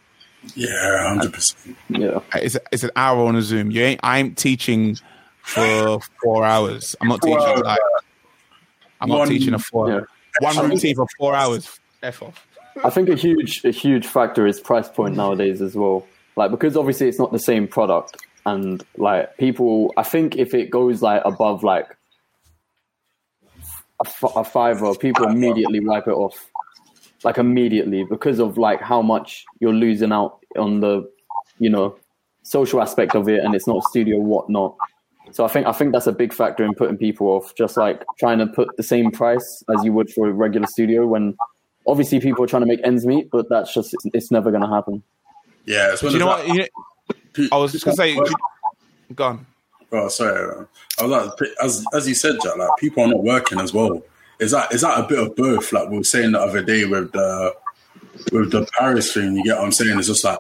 Yeah, 0.54 1.08
hundred 1.08 1.32
percent. 1.32 1.76
Yeah. 1.88 2.20
It's 2.34 2.56
it's 2.72 2.82
an 2.84 2.90
hour 2.96 3.24
on 3.26 3.36
a 3.36 3.42
Zoom. 3.42 3.70
You 3.70 3.82
ain't. 3.82 4.00
I 4.02 4.18
ain't 4.18 4.36
teaching 4.38 4.96
for 5.42 6.00
four 6.22 6.44
hours. 6.44 6.94
I'm 7.00 7.08
not 7.08 7.20
Four 7.22 7.38
teaching. 7.38 7.52
hours. 7.52 7.60
Like, 7.62 7.80
I'm 9.00 9.08
not 9.08 9.28
teaching 9.28 9.54
a 9.54 9.58
four. 9.58 9.90
yeah. 9.90 10.00
One 10.40 10.70
routine 10.70 10.96
for 10.96 11.06
four 11.18 11.34
hours. 11.34 11.78
F 12.02 12.22
off. 12.22 12.46
I 12.84 12.90
think 12.90 13.08
a 13.08 13.14
huge 13.14 13.64
a 13.64 13.70
huge 13.70 14.06
factor 14.06 14.46
is 14.46 14.58
price 14.60 14.88
point 14.88 15.16
nowadays 15.16 15.62
as 15.62 15.74
well. 15.74 16.06
Like 16.36 16.50
because 16.50 16.76
obviously 16.76 17.08
it's 17.08 17.18
not 17.18 17.30
the 17.32 17.38
same 17.38 17.68
product, 17.68 18.16
and 18.44 18.82
like 18.96 19.36
people, 19.36 19.92
I 19.96 20.02
think 20.02 20.36
if 20.36 20.54
it 20.54 20.70
goes 20.70 21.00
like 21.02 21.22
above 21.24 21.62
like 21.62 21.86
a, 24.04 24.06
f- 24.06 24.32
a 24.36 24.42
fiver, 24.44 24.94
people 24.96 25.26
immediately 25.28 25.78
wipe 25.80 26.08
it 26.08 26.12
off, 26.12 26.50
like 27.24 27.38
immediately 27.38 28.04
because 28.04 28.38
of 28.38 28.58
like 28.58 28.80
how 28.80 29.02
much 29.02 29.44
you're 29.60 29.72
losing 29.72 30.12
out 30.12 30.38
on 30.56 30.80
the, 30.80 31.10
you 31.58 31.70
know, 31.70 31.96
social 32.42 32.82
aspect 32.82 33.14
of 33.14 33.28
it, 33.28 33.42
and 33.42 33.54
it's 33.54 33.66
not 33.66 33.82
studio 33.84 34.18
whatnot. 34.18 34.76
So 35.32 35.44
I 35.44 35.48
think 35.48 35.66
I 35.66 35.72
think 35.72 35.92
that's 35.92 36.06
a 36.06 36.12
big 36.12 36.32
factor 36.32 36.64
in 36.64 36.74
putting 36.74 36.98
people 36.98 37.28
off. 37.28 37.54
Just 37.54 37.76
like 37.76 38.04
trying 38.18 38.38
to 38.38 38.46
put 38.46 38.76
the 38.76 38.82
same 38.82 39.10
price 39.10 39.64
as 39.74 39.84
you 39.84 39.92
would 39.92 40.10
for 40.10 40.28
a 40.28 40.32
regular 40.32 40.66
studio 40.66 41.06
when 41.06 41.36
obviously 41.86 42.20
people 42.20 42.44
are 42.44 42.46
trying 42.46 42.62
to 42.62 42.66
make 42.66 42.80
ends 42.84 43.06
meet, 43.06 43.30
but 43.30 43.48
that's 43.48 43.72
just 43.72 43.94
it's, 43.94 44.06
it's 44.12 44.30
never 44.30 44.50
going 44.50 44.62
to 44.62 44.68
happen. 44.68 45.02
Yeah, 45.66 45.92
it's 45.92 46.02
Do 46.02 46.10
you 46.10 46.18
know 46.18 46.30
of 46.30 46.46
what? 46.46 46.48
You 46.48 46.66
know, 47.38 47.48
I 47.52 47.56
was 47.56 47.72
just 47.72 47.84
gonna 47.84 47.96
say. 47.96 48.18
Go 49.14 49.24
on. 49.24 49.46
Oh, 49.92 50.08
sorry. 50.08 50.66
I 50.98 51.04
was 51.04 51.10
like, 51.10 51.50
as 51.62 51.84
as 51.94 52.08
you 52.08 52.14
said, 52.14 52.36
Jack, 52.42 52.56
like 52.56 52.70
people 52.78 53.04
are 53.04 53.08
not 53.08 53.22
working 53.22 53.60
as 53.60 53.72
well. 53.72 54.02
Is 54.38 54.50
that 54.50 54.72
is 54.72 54.82
that 54.82 54.98
a 54.98 55.06
bit 55.06 55.18
of 55.18 55.36
both? 55.36 55.72
Like 55.72 55.88
we 55.88 55.98
were 55.98 56.04
saying 56.04 56.32
the 56.32 56.40
other 56.40 56.62
day 56.62 56.84
with 56.84 57.12
the 57.12 57.54
with 58.32 58.50
the 58.50 58.66
Paris 58.78 59.12
thing. 59.12 59.36
You 59.36 59.44
get 59.44 59.56
what 59.56 59.64
I'm 59.64 59.72
saying? 59.72 59.98
It's 59.98 60.08
just 60.08 60.24
like 60.24 60.38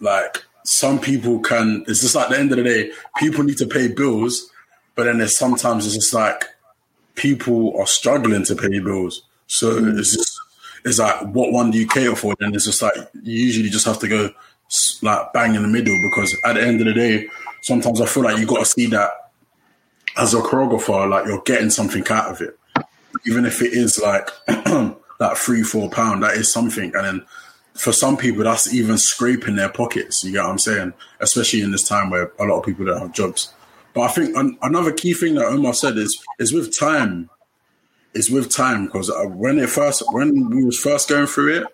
like 0.00 0.44
some 0.64 0.98
people 1.00 1.40
can. 1.40 1.84
It's 1.86 2.00
just 2.00 2.14
like 2.14 2.26
at 2.26 2.30
the 2.30 2.38
end 2.38 2.52
of 2.52 2.58
the 2.58 2.64
day, 2.64 2.90
people 3.16 3.44
need 3.44 3.58
to 3.58 3.66
pay 3.66 3.88
bills, 3.88 4.50
but 4.94 5.04
then 5.04 5.18
there's 5.18 5.36
sometimes 5.36 5.86
it's 5.86 5.94
just 5.94 6.14
like 6.14 6.44
people 7.14 7.78
are 7.78 7.86
struggling 7.86 8.44
to 8.44 8.54
pay 8.54 8.80
bills. 8.80 9.22
So 9.46 9.78
hmm. 9.78 9.98
it's 9.98 10.14
just 10.14 10.38
it's 10.84 10.98
like 10.98 11.20
what 11.34 11.52
one 11.52 11.70
do 11.70 11.78
you 11.78 11.86
cater 11.86 12.16
for? 12.16 12.34
Then 12.38 12.54
it's 12.54 12.66
just 12.66 12.82
like 12.82 12.94
you 13.22 13.46
usually 13.46 13.70
just 13.70 13.86
have 13.86 13.98
to 14.00 14.08
go 14.08 14.30
like 15.02 15.32
bang 15.32 15.54
in 15.54 15.62
the 15.62 15.68
middle 15.68 15.96
because 16.10 16.36
at 16.44 16.54
the 16.54 16.62
end 16.62 16.80
of 16.80 16.86
the 16.86 16.92
day, 16.92 17.28
sometimes 17.62 18.00
I 18.00 18.06
feel 18.06 18.24
like 18.24 18.38
you 18.38 18.46
got 18.46 18.58
to 18.58 18.66
see 18.66 18.86
that 18.86 19.10
as 20.16 20.34
a 20.34 20.40
choreographer, 20.40 21.08
like 21.08 21.26
you're 21.26 21.42
getting 21.42 21.70
something 21.70 22.06
out 22.08 22.30
of 22.30 22.40
it, 22.40 22.58
even 23.26 23.44
if 23.46 23.62
it 23.62 23.72
is 23.72 23.98
like 24.00 24.28
that 24.46 25.36
three 25.36 25.62
four 25.62 25.90
pound. 25.90 26.22
That 26.22 26.34
is 26.34 26.50
something, 26.52 26.94
and 26.94 27.04
then 27.04 27.26
for 27.74 27.92
some 27.92 28.16
people, 28.16 28.44
that's 28.44 28.72
even 28.72 28.98
scraping 28.98 29.56
their 29.56 29.68
pockets. 29.68 30.22
You 30.24 30.32
get 30.32 30.42
what 30.42 30.50
I'm 30.50 30.58
saying? 30.58 30.92
Especially 31.20 31.60
in 31.62 31.70
this 31.72 31.86
time 31.88 32.10
where 32.10 32.32
a 32.38 32.44
lot 32.44 32.58
of 32.60 32.64
people 32.64 32.84
don't 32.84 32.98
have 33.00 33.12
jobs. 33.12 33.52
But 33.94 34.02
I 34.02 34.08
think 34.08 34.36
an- 34.36 34.58
another 34.62 34.92
key 34.92 35.12
thing 35.14 35.34
that 35.34 35.46
Omar 35.46 35.74
said 35.74 35.96
is 35.98 36.22
is 36.38 36.52
with 36.52 36.76
time. 36.78 37.30
Is 38.14 38.30
with 38.30 38.54
time 38.54 38.86
because 38.86 39.10
uh, 39.10 39.24
when 39.24 39.58
it 39.58 39.68
first 39.68 40.02
when 40.12 40.48
we 40.50 40.64
was 40.64 40.78
first 40.78 41.08
going 41.08 41.26
through 41.26 41.56
it, 41.62 41.66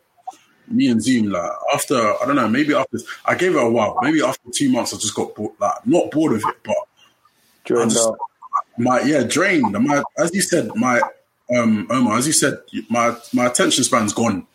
me 0.68 0.88
and 0.88 1.02
Zoom 1.02 1.26
like 1.30 1.50
after 1.74 1.96
I 1.96 2.24
don't 2.24 2.36
know 2.36 2.48
maybe 2.48 2.72
after 2.74 2.96
I 3.26 3.34
gave 3.34 3.54
it 3.54 3.62
a 3.62 3.68
while 3.68 3.98
maybe 4.00 4.22
after 4.22 4.48
two 4.54 4.70
months 4.72 4.94
I 4.94 4.96
just 4.96 5.14
got 5.14 5.34
bored, 5.34 5.52
like 5.60 5.86
not 5.86 6.10
bored 6.10 6.32
of 6.32 6.42
it 6.46 6.56
but 6.64 6.76
Drained 7.64 7.90
just- 7.90 8.10
my 8.78 9.02
yeah 9.02 9.22
drained 9.22 9.72
my 9.84 10.02
as 10.16 10.34
you 10.34 10.40
said 10.40 10.74
my 10.76 11.02
um 11.56 11.86
Omar 11.90 12.18
as 12.18 12.26
you 12.26 12.32
said 12.32 12.58
my 12.88 13.16
my 13.32 13.46
attention 13.46 13.84
span's 13.84 14.12
gone. 14.12 14.46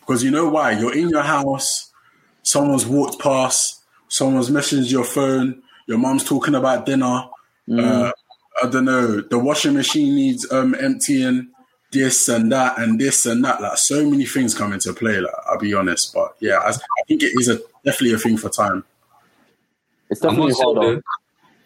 Because 0.00 0.22
you 0.22 0.30
know 0.30 0.48
why? 0.48 0.72
You're 0.72 0.96
in 0.96 1.08
your 1.08 1.22
house 1.22 1.92
someone's 2.42 2.86
walked 2.86 3.20
past 3.20 3.82
someone's 4.08 4.50
messaged 4.50 4.90
your 4.90 5.04
phone 5.04 5.62
your 5.86 5.98
mom's 5.98 6.24
talking 6.24 6.54
about 6.54 6.86
dinner. 6.86 7.28
Uh, 7.70 8.12
I 8.62 8.68
don't 8.68 8.84
know 8.84 9.20
the 9.20 9.38
washing 9.38 9.74
machine 9.74 10.14
needs 10.14 10.50
um 10.52 10.74
emptying 10.74 11.48
this 11.92 12.28
and 12.28 12.50
that 12.52 12.78
and 12.78 13.00
this 13.00 13.26
and 13.26 13.44
that. 13.44 13.60
Like 13.60 13.76
so 13.76 14.08
many 14.08 14.26
things 14.26 14.54
come 14.54 14.72
into 14.72 14.92
play 14.92 15.20
like 15.20 15.34
I'll 15.48 15.58
be 15.58 15.74
honest. 15.74 16.14
But 16.14 16.36
yeah 16.40 16.58
I, 16.58 16.70
I 16.70 17.02
think 17.08 17.22
it 17.22 17.32
is 17.38 17.48
a 17.48 17.58
definitely 17.84 18.14
a 18.14 18.18
thing 18.18 18.36
for 18.36 18.48
time. 18.48 18.84
It's 20.10 20.20
definitely 20.20 20.48
must 20.48 20.58
say 20.58 20.64
harder. 20.64 20.94
that, 20.96 21.02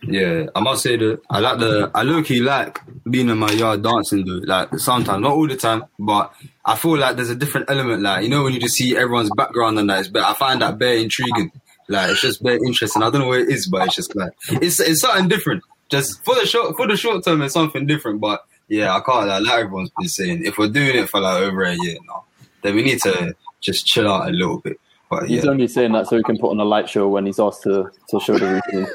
yeah, 0.03 0.47
I 0.55 0.61
must 0.61 0.83
say 0.83 0.97
that 0.97 1.21
I 1.29 1.41
like 1.41 1.59
the 1.59 1.91
I 1.95 2.03
low 2.03 2.23
key 2.23 2.41
like 2.41 2.81
being 3.05 3.29
in 3.29 3.39
my 3.39 3.51
yard 3.53 3.83
dancing 3.83 4.25
though. 4.25 4.41
Like 4.45 4.79
sometimes, 4.79 5.23
not 5.23 5.33
all 5.33 5.47
the 5.47 5.57
time, 5.57 5.85
but 5.99 6.33
I 6.65 6.77
feel 6.77 6.97
like 6.97 7.17
there's 7.17 7.31
a 7.31 7.35
different 7.35 7.71
element. 7.71 8.03
Like 8.03 8.23
you 8.25 8.31
know 8.31 8.45
when 8.45 8.55
you 8.55 8.61
just 8.61 8.77
see 8.77 8.97
everyone's 8.97 9.31
background 9.37 9.79
and 9.79 9.91
that, 9.91 10.11
but 10.13 10.23
I 10.23 10.33
find 10.35 10.63
that 10.63 10.79
very 10.79 11.03
intriguing. 11.03 11.53
Like 11.89 12.11
it's 12.11 12.23
just 12.23 12.43
very 12.43 12.59
interesting. 12.67 13.03
I 13.03 13.11
don't 13.11 13.21
know 13.21 13.29
what 13.29 13.41
it 13.41 13.51
is, 13.51 13.67
but 13.69 13.87
it's 13.87 13.97
just 13.97 14.17
like 14.17 14.33
it's 14.49 14.81
it's 14.81 15.03
something 15.03 15.29
different. 15.29 15.63
Just 15.91 16.25
for 16.25 16.35
the 16.35 16.47
short 16.47 16.77
for 16.77 16.87
the 16.87 16.97
short 16.97 17.25
term, 17.25 17.43
it's 17.43 17.55
something 17.55 17.87
different. 17.87 18.21
But 18.21 18.45
yeah, 18.69 18.95
I 18.95 19.01
can't 19.01 19.27
like, 19.27 19.43
like 19.43 19.59
everyone's 19.59 19.91
been 19.99 20.09
saying. 20.09 20.47
If 20.47 20.57
we're 20.57 20.69
doing 20.69 20.97
it 20.97 21.11
for 21.11 21.21
like 21.21 21.43
over 21.43 21.65
a 21.65 21.75
year 21.75 21.97
now, 22.07 22.25
then 22.63 22.75
we 22.75 22.83
need 22.83 23.01
to 23.01 23.35
just 23.61 23.87
chill 23.87 24.11
out 24.11 24.29
a 24.29 24.33
little 24.33 24.59
bit. 24.59 24.81
But 25.11 25.29
He's 25.29 25.45
yeah, 25.45 25.51
only 25.51 25.67
saying 25.67 25.93
that 25.93 26.07
so 26.07 26.17
he 26.17 26.23
can 26.23 26.39
put 26.39 26.51
on 26.51 26.61
a 26.61 26.65
light 26.65 26.89
show 26.89 27.09
when 27.09 27.27
he's 27.27 27.41
asked 27.41 27.65
to, 27.65 27.91
to 28.09 28.21
show 28.21 28.39
the 28.39 28.63
routine. 28.63 28.87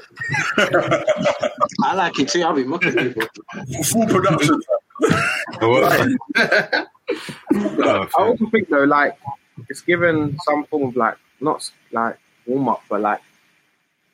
I 1.83 1.93
like 1.93 2.17
it 2.19 2.29
too. 2.29 2.41
I'll 2.41 2.55
be 2.55 2.63
mocking 2.63 2.93
people. 2.93 3.27
full 3.83 4.07
production 4.07 4.61
oh, 5.61 6.87
I 7.53 8.07
also 8.17 8.45
think 8.47 8.69
though, 8.69 8.83
like 8.83 9.17
it's 9.69 9.81
given 9.81 10.37
some 10.43 10.65
form 10.65 10.83
of 10.83 10.95
like 10.95 11.17
not 11.39 11.69
like 11.91 12.17
warm 12.45 12.69
up, 12.69 12.83
but 12.89 13.01
like 13.01 13.21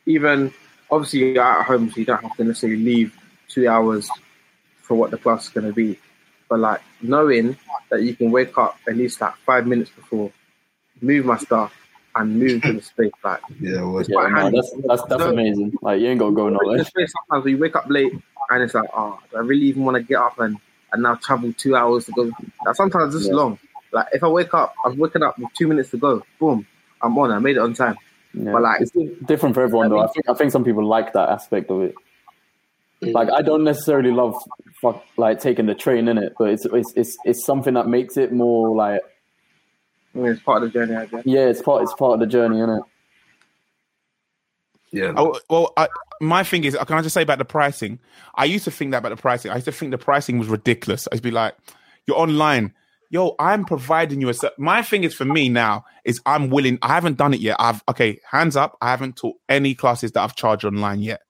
even 0.05 0.53
obviously 0.89 1.33
you're 1.33 1.43
at 1.43 1.65
home, 1.65 1.91
so 1.91 1.99
you 1.99 2.05
don't 2.05 2.23
have 2.23 2.35
to 2.37 2.43
necessarily 2.43 2.81
leave 2.81 3.15
two 3.47 3.67
hours 3.67 4.09
for 4.81 4.95
what 4.95 5.11
the 5.11 5.17
class 5.17 5.45
is 5.45 5.49
going 5.49 5.67
to 5.67 5.73
be. 5.73 5.99
But 6.49 6.59
like 6.59 6.81
knowing 7.01 7.57
that 7.89 8.03
you 8.03 8.15
can 8.15 8.31
wake 8.31 8.57
up 8.57 8.77
at 8.87 8.97
least 8.97 9.21
like 9.21 9.35
five 9.45 9.67
minutes 9.67 9.91
before, 9.91 10.31
move 11.01 11.25
my 11.25 11.37
stuff, 11.37 11.73
and 12.15 12.37
move 12.39 12.61
to 12.63 12.73
the 12.73 12.81
space. 12.81 13.11
Like 13.23 13.39
yeah, 13.59 13.81
well, 13.83 14.03
Yeah, 14.07 14.27
no, 14.27 14.51
that's 14.51 14.71
that's 14.87 15.03
that's 15.05 15.19
No. 15.19 15.29
amazing. 15.31 15.73
Like 15.81 16.01
you 16.01 16.07
ain't 16.07 16.19
gotta 16.19 16.35
go 16.35 16.49
nowhere. 16.49 16.83
space 16.83 17.11
sometimes 17.13 17.45
when 17.45 17.55
you 17.55 17.59
wake 17.61 17.75
up 17.75 17.85
late 17.89 18.13
and 18.49 18.63
it's 18.63 18.73
like, 18.73 18.89
oh, 18.93 19.19
do 19.31 19.37
I 19.37 19.41
really 19.41 19.65
even 19.65 19.83
want 19.85 19.95
to 19.95 20.03
get 20.03 20.17
up 20.17 20.39
and, 20.39 20.57
and 20.91 21.03
now 21.03 21.15
travel 21.15 21.53
two 21.53 21.75
hours 21.75 22.05
to 22.05 22.11
go? 22.11 22.31
Like 22.65 22.75
sometimes 22.75 23.15
it's 23.15 23.27
Yeah. 23.27 23.33
long. 23.35 23.59
Like 23.93 24.07
if 24.13 24.23
I 24.23 24.27
wake 24.27 24.53
up, 24.53 24.73
I'm 24.85 24.97
waking 24.97 25.23
up 25.23 25.37
with 25.39 25.49
two 25.57 25.67
minutes 25.67 25.91
to 25.91 25.97
go. 25.97 26.21
Boom, 26.39 26.65
I'm 27.01 27.17
on. 27.17 27.31
I 27.31 27.39
made 27.39 27.55
it 27.57 27.59
on 27.59 27.73
time. 27.73 27.97
Yeah. 28.33 28.51
But, 28.53 28.61
like- 28.61 28.81
it's 28.81 28.91
different 29.25 29.55
for 29.55 29.61
everyone 29.63 29.89
though. 29.89 29.99
I 29.99 30.07
think 30.07 30.29
I 30.29 30.33
think 30.33 30.51
some 30.51 30.63
people 30.63 30.85
like 30.85 31.13
that 31.13 31.29
aspect 31.29 31.69
of 31.71 31.81
it. 31.81 31.95
Like 33.03 33.29
I 33.31 33.41
don't 33.41 33.63
necessarily 33.63 34.11
love 34.11 34.35
fuck, 34.79 35.03
like 35.17 35.39
taking 35.39 35.65
the 35.65 35.73
train 35.73 36.07
in 36.07 36.17
it, 36.19 36.33
but 36.37 36.49
it's 36.49 36.65
it's 36.65 36.93
it's 36.95 37.17
it's 37.25 37.45
something 37.45 37.73
that 37.73 37.87
makes 37.87 38.15
it 38.15 38.31
more 38.31 38.75
like 38.75 39.01
I 40.13 40.17
mean, 40.17 40.27
it's 40.31 40.41
part 40.41 40.63
of 40.63 40.71
the 40.71 40.79
journey, 40.79 40.95
I 40.95 41.05
guess. 41.05 41.23
yeah, 41.25 41.47
it's 41.47 41.61
part 41.61 41.83
it's 41.83 41.93
part 41.93 42.13
of 42.15 42.19
the 42.19 42.27
journey, 42.27 42.57
isn't 42.57 42.69
it? 42.69 42.83
yeah. 44.91 45.13
Oh, 45.15 45.39
well, 45.49 45.71
I, 45.77 45.87
my 46.19 46.43
thing 46.43 46.63
is, 46.65 46.77
can 46.87 46.97
I 46.97 47.01
just 47.01 47.13
say 47.13 47.21
about 47.21 47.37
the 47.37 47.45
pricing? 47.45 47.99
I 48.35 48.45
used 48.45 48.65
to 48.65 48.71
think 48.71 48.91
that 48.91 48.97
about 48.99 49.15
the 49.15 49.21
pricing. 49.21 49.51
I 49.51 49.55
used 49.55 49.65
to 49.65 49.71
think 49.71 49.91
the 49.91 49.97
pricing 49.97 50.37
was 50.37 50.47
ridiculous. 50.47 51.07
I'd 51.11 51.21
be 51.21 51.31
like, 51.31 51.55
you're 52.07 52.17
online. 52.17 52.73
Yo, 53.09 53.35
I'm 53.39 53.65
providing 53.65 54.21
you 54.21 54.29
a. 54.29 54.33
ser- 54.33 54.51
My 54.57 54.81
thing 54.81 55.03
is 55.03 55.13
for 55.13 55.25
me 55.25 55.49
now 55.49 55.85
is 56.05 56.21
I'm 56.25 56.49
willing. 56.49 56.77
I 56.81 56.89
haven't 56.89 57.17
done 57.17 57.33
it 57.33 57.39
yet. 57.41 57.57
I've 57.59 57.83
okay, 57.89 58.19
hands 58.29 58.55
up. 58.55 58.77
I 58.81 58.89
haven't 58.89 59.17
taught 59.17 59.35
any 59.49 59.75
classes 59.75 60.11
that 60.13 60.21
I've 60.21 60.35
charged 60.35 60.63
online 60.65 60.99
yet. 61.01 61.21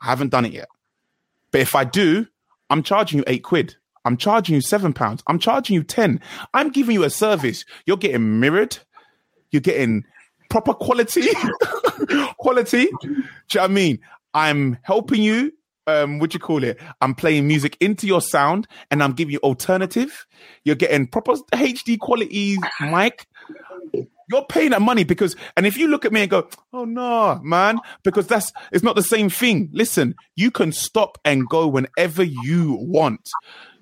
I 0.00 0.06
haven't 0.06 0.30
done 0.30 0.44
it 0.44 0.52
yet. 0.52 0.68
But 1.50 1.60
if 1.60 1.74
I 1.74 1.84
do, 1.84 2.26
I'm 2.70 2.82
charging 2.82 3.18
you 3.18 3.24
eight 3.26 3.42
quid. 3.42 3.76
I'm 4.04 4.16
charging 4.16 4.54
you 4.54 4.60
seven 4.60 4.92
pounds. 4.92 5.22
I'm 5.26 5.38
charging 5.38 5.74
you 5.74 5.82
ten. 5.82 6.20
I'm 6.52 6.70
giving 6.70 6.94
you 6.94 7.04
a 7.04 7.10
service. 7.10 7.64
You're 7.86 7.96
getting 7.96 8.40
mirrored. 8.40 8.78
You're 9.50 9.60
getting 9.60 10.04
proper 10.50 10.74
quality. 10.74 11.28
quality. 12.38 12.86
Do 13.02 13.08
you 13.08 13.10
know 13.10 13.24
what 13.54 13.62
I 13.62 13.68
mean? 13.68 13.98
I'm 14.34 14.78
helping 14.82 15.22
you. 15.22 15.52
Um, 15.86 16.18
what 16.18 16.32
you 16.32 16.40
call 16.40 16.64
it? 16.64 16.80
I'm 17.02 17.14
playing 17.14 17.46
music 17.46 17.76
into 17.78 18.06
your 18.06 18.22
sound, 18.22 18.66
and 18.90 19.02
I'm 19.02 19.12
giving 19.12 19.32
you 19.32 19.38
alternative. 19.40 20.26
You're 20.64 20.76
getting 20.76 21.06
proper 21.06 21.34
HD 21.52 21.98
quality 21.98 22.56
mic. 22.80 23.26
You're 24.30 24.46
paying 24.46 24.70
that 24.70 24.80
money 24.80 25.04
because, 25.04 25.36
and 25.56 25.66
if 25.66 25.76
you 25.76 25.88
look 25.88 26.06
at 26.06 26.12
me 26.12 26.22
and 26.22 26.30
go, 26.30 26.48
"Oh 26.72 26.86
no, 26.86 27.38
man," 27.42 27.78
because 28.02 28.26
that's 28.26 28.50
it's 28.72 28.82
not 28.82 28.96
the 28.96 29.02
same 29.02 29.28
thing. 29.28 29.68
Listen, 29.72 30.14
you 30.36 30.50
can 30.50 30.72
stop 30.72 31.18
and 31.24 31.46
go 31.46 31.66
whenever 31.68 32.22
you 32.22 32.78
want. 32.80 33.30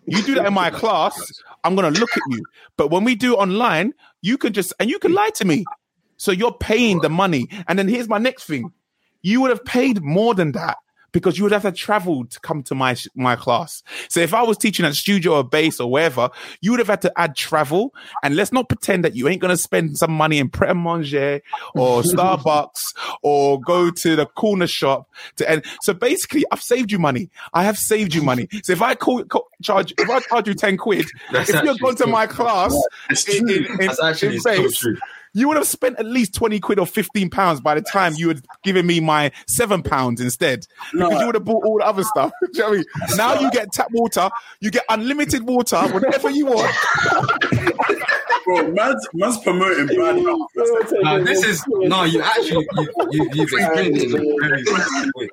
You 0.07 0.23
do 0.23 0.35
that 0.35 0.47
in 0.47 0.55
my 0.55 0.71
class, 0.71 1.21
I'm 1.65 1.77
gonna 1.77 1.91
look 1.91 2.11
at 2.17 2.23
you. 2.31 2.45
But 2.77 2.91
when 2.91 3.05
we 3.05 3.15
do 3.15 3.35
online, 3.35 3.95
you 4.21 4.37
can 4.37 4.53
just 4.53 4.73
and 4.81 4.91
you 4.91 4.99
can 4.99 5.13
lie 5.13 5.31
to 5.37 5.45
me. 5.45 5.65
So 6.17 6.33
you're 6.33 6.53
paying 6.53 7.01
the 7.01 7.09
money. 7.09 7.49
And 7.69 7.79
then 7.79 7.89
here's 7.89 8.09
my 8.09 8.19
next 8.19 8.45
thing. 8.45 8.73
You 9.23 9.41
would 9.41 9.51
have 9.51 9.65
paid 9.65 10.03
more 10.03 10.35
than 10.35 10.53
that 10.53 10.79
because 11.13 11.39
you 11.39 11.45
would 11.45 11.53
have 11.53 11.63
to 11.63 11.73
travel 11.73 12.25
to 12.27 12.41
come 12.41 12.63
to 12.65 12.75
my 12.75 12.97
my 13.15 13.37
class. 13.37 13.83
So 14.09 14.21
if 14.21 14.35
I 14.35 14.43
was 14.43 14.57
teaching 14.59 14.85
at 14.85 14.95
studio 14.95 15.37
or 15.37 15.45
base 15.45 15.81
or 15.81 15.91
wherever, 15.91 16.31
you 16.61 16.71
would 16.73 16.81
have 16.81 16.89
had 16.89 17.03
to 17.03 17.13
add 17.17 17.37
travel. 17.37 17.95
And 18.23 18.37
let's 18.37 18.53
not 18.53 18.69
pretend 18.69 19.05
that 19.05 19.15
you 19.15 19.29
ain't 19.29 19.41
gonna 19.41 19.57
spend 19.57 19.99
some 19.99 20.13
money 20.13 20.39
in 20.39 20.49
Pret 20.49 20.71
a 20.71 20.75
Manger 20.75 21.41
or 21.75 22.03
Starbucks 22.03 22.95
or 23.23 23.61
go 23.61 23.91
to 23.91 24.17
the 24.17 24.27
corner 24.27 24.67
shop 24.67 25.09
to 25.37 25.49
and 25.49 25.65
so 25.83 25.93
basically 25.95 26.45
I've 26.51 26.63
saved 26.63 26.91
you 26.91 26.99
money. 26.99 27.31
I 27.53 27.63
have 27.65 27.79
saved 27.79 28.15
you 28.15 28.23
money. 28.23 28.49
So 28.63 28.73
if 28.73 28.83
I 28.83 28.95
call, 28.95 29.25
call 29.25 29.49
charge 29.63 29.93
if 29.99 30.09
I 30.09 30.21
charge 30.21 30.49
you 30.49 30.55
10 30.55 30.77
quid, 30.77 31.07
That's 31.33 31.51
if 31.51 31.63
you're 31.63 31.77
going 31.77 31.97
to 31.97 32.07
my 32.07 32.27
class 32.27 32.75
It's 33.11 33.29
in, 33.29 33.47
true. 33.47 33.57
in, 33.57 33.65
in, 33.65 33.87
That's 33.87 34.03
actually 34.03 34.37
in 34.37 34.41
so 34.41 34.51
base, 34.63 34.79
true. 34.79 34.97
You 35.35 35.49
would 35.49 35.57
have 35.57 35.67
spent 35.67 35.99
at 35.99 36.07
least 36.07 36.35
20 36.35 36.61
quid 36.61 36.79
or 36.79 36.87
15 36.87 37.31
pounds 37.31 37.61
by 37.61 37.75
the 37.75 37.81
time 37.81 38.13
you 38.17 38.29
had 38.29 38.45
given 38.63 38.87
me 38.87 39.01
my 39.01 39.33
seven 39.47 39.83
pounds 39.83 40.21
instead. 40.21 40.67
No. 40.93 41.09
Because 41.09 41.21
you 41.21 41.27
would 41.27 41.35
have 41.37 41.45
bought 41.45 41.65
all 41.65 41.79
the 41.79 41.87
other 41.87 42.05
stuff. 42.05 42.33
Do 42.41 42.49
you 42.53 42.59
know 42.61 42.69
what 42.69 42.73
I 42.75 42.77
mean? 42.77 43.17
Now 43.17 43.41
you 43.41 43.51
get 43.51 43.73
tap 43.73 43.89
water, 43.93 44.29
you 44.61 44.71
get 44.71 44.85
unlimited 44.89 45.43
water 45.47 45.79
whenever 45.93 46.31
you 46.31 46.47
want. 46.47 46.75
Bro, 48.45 48.73
man's, 48.73 49.09
man's 49.15 49.39
promoting 49.39 49.87
bad 49.87 50.17
health. 50.19 50.51
No, 50.57 51.23
this 51.25 51.45
is 51.45 51.65
no. 51.69 52.03
You 52.05 52.21
actually 52.23 52.67
you, 52.77 52.89
you, 53.13 53.31
you've 53.35 53.53
explained 53.53 53.97
it 53.97 54.03
in 54.03 54.15
a 54.17 54.49
very 54.49 54.63
good 54.65 55.11
way. 55.15 55.29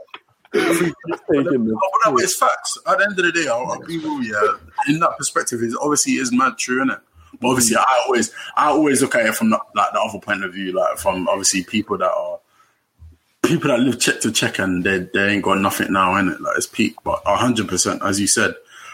Taking 0.53 0.93
the- 1.65 1.73
No, 1.73 1.79
but 2.03 2.11
no, 2.11 2.17
it's 2.19 2.37
facts. 2.37 2.77
At 2.87 2.99
the 2.99 3.03
end 3.05 3.17
of 3.19 3.25
the 3.25 3.31
day, 3.31 3.47
I'll, 3.47 3.65
I'll 3.71 3.81
be 3.81 3.97
real. 3.97 4.21
Yeah, 4.23 4.93
in 4.93 4.99
that 4.99 5.17
perspective, 5.17 5.61
is 5.63 5.75
obviously 5.75 6.13
it 6.13 6.21
is 6.21 6.31
mad 6.31 6.57
true, 6.57 6.77
isn't 6.83 6.91
it? 6.91 6.99
But 7.39 7.49
obviously, 7.49 7.75
mm. 7.77 7.83
I 7.87 8.03
always, 8.05 8.31
I 8.55 8.67
always 8.67 9.01
look 9.01 9.15
at 9.15 9.25
it 9.25 9.35
from 9.35 9.49
the, 9.49 9.59
like 9.75 9.93
the 9.93 10.01
other 10.01 10.19
point 10.19 10.43
of 10.43 10.53
view, 10.53 10.71
like 10.71 10.97
from 10.97 11.27
obviously 11.27 11.63
people 11.63 11.97
that 11.97 12.11
are 12.11 12.39
people 13.43 13.69
that 13.69 13.79
live 13.79 13.99
check 13.99 14.19
to 14.21 14.31
check 14.31 14.59
and 14.59 14.83
they 14.83 14.99
they 15.13 15.29
ain't 15.29 15.43
got 15.43 15.59
nothing 15.59 15.93
now 15.93 16.15
in 16.17 16.29
it. 16.29 16.41
Like 16.41 16.57
it's 16.57 16.67
peak, 16.67 16.95
but 17.03 17.21
hundred 17.25 17.67
percent, 17.67 18.01
as 18.03 18.19
you 18.19 18.27
said. 18.27 18.53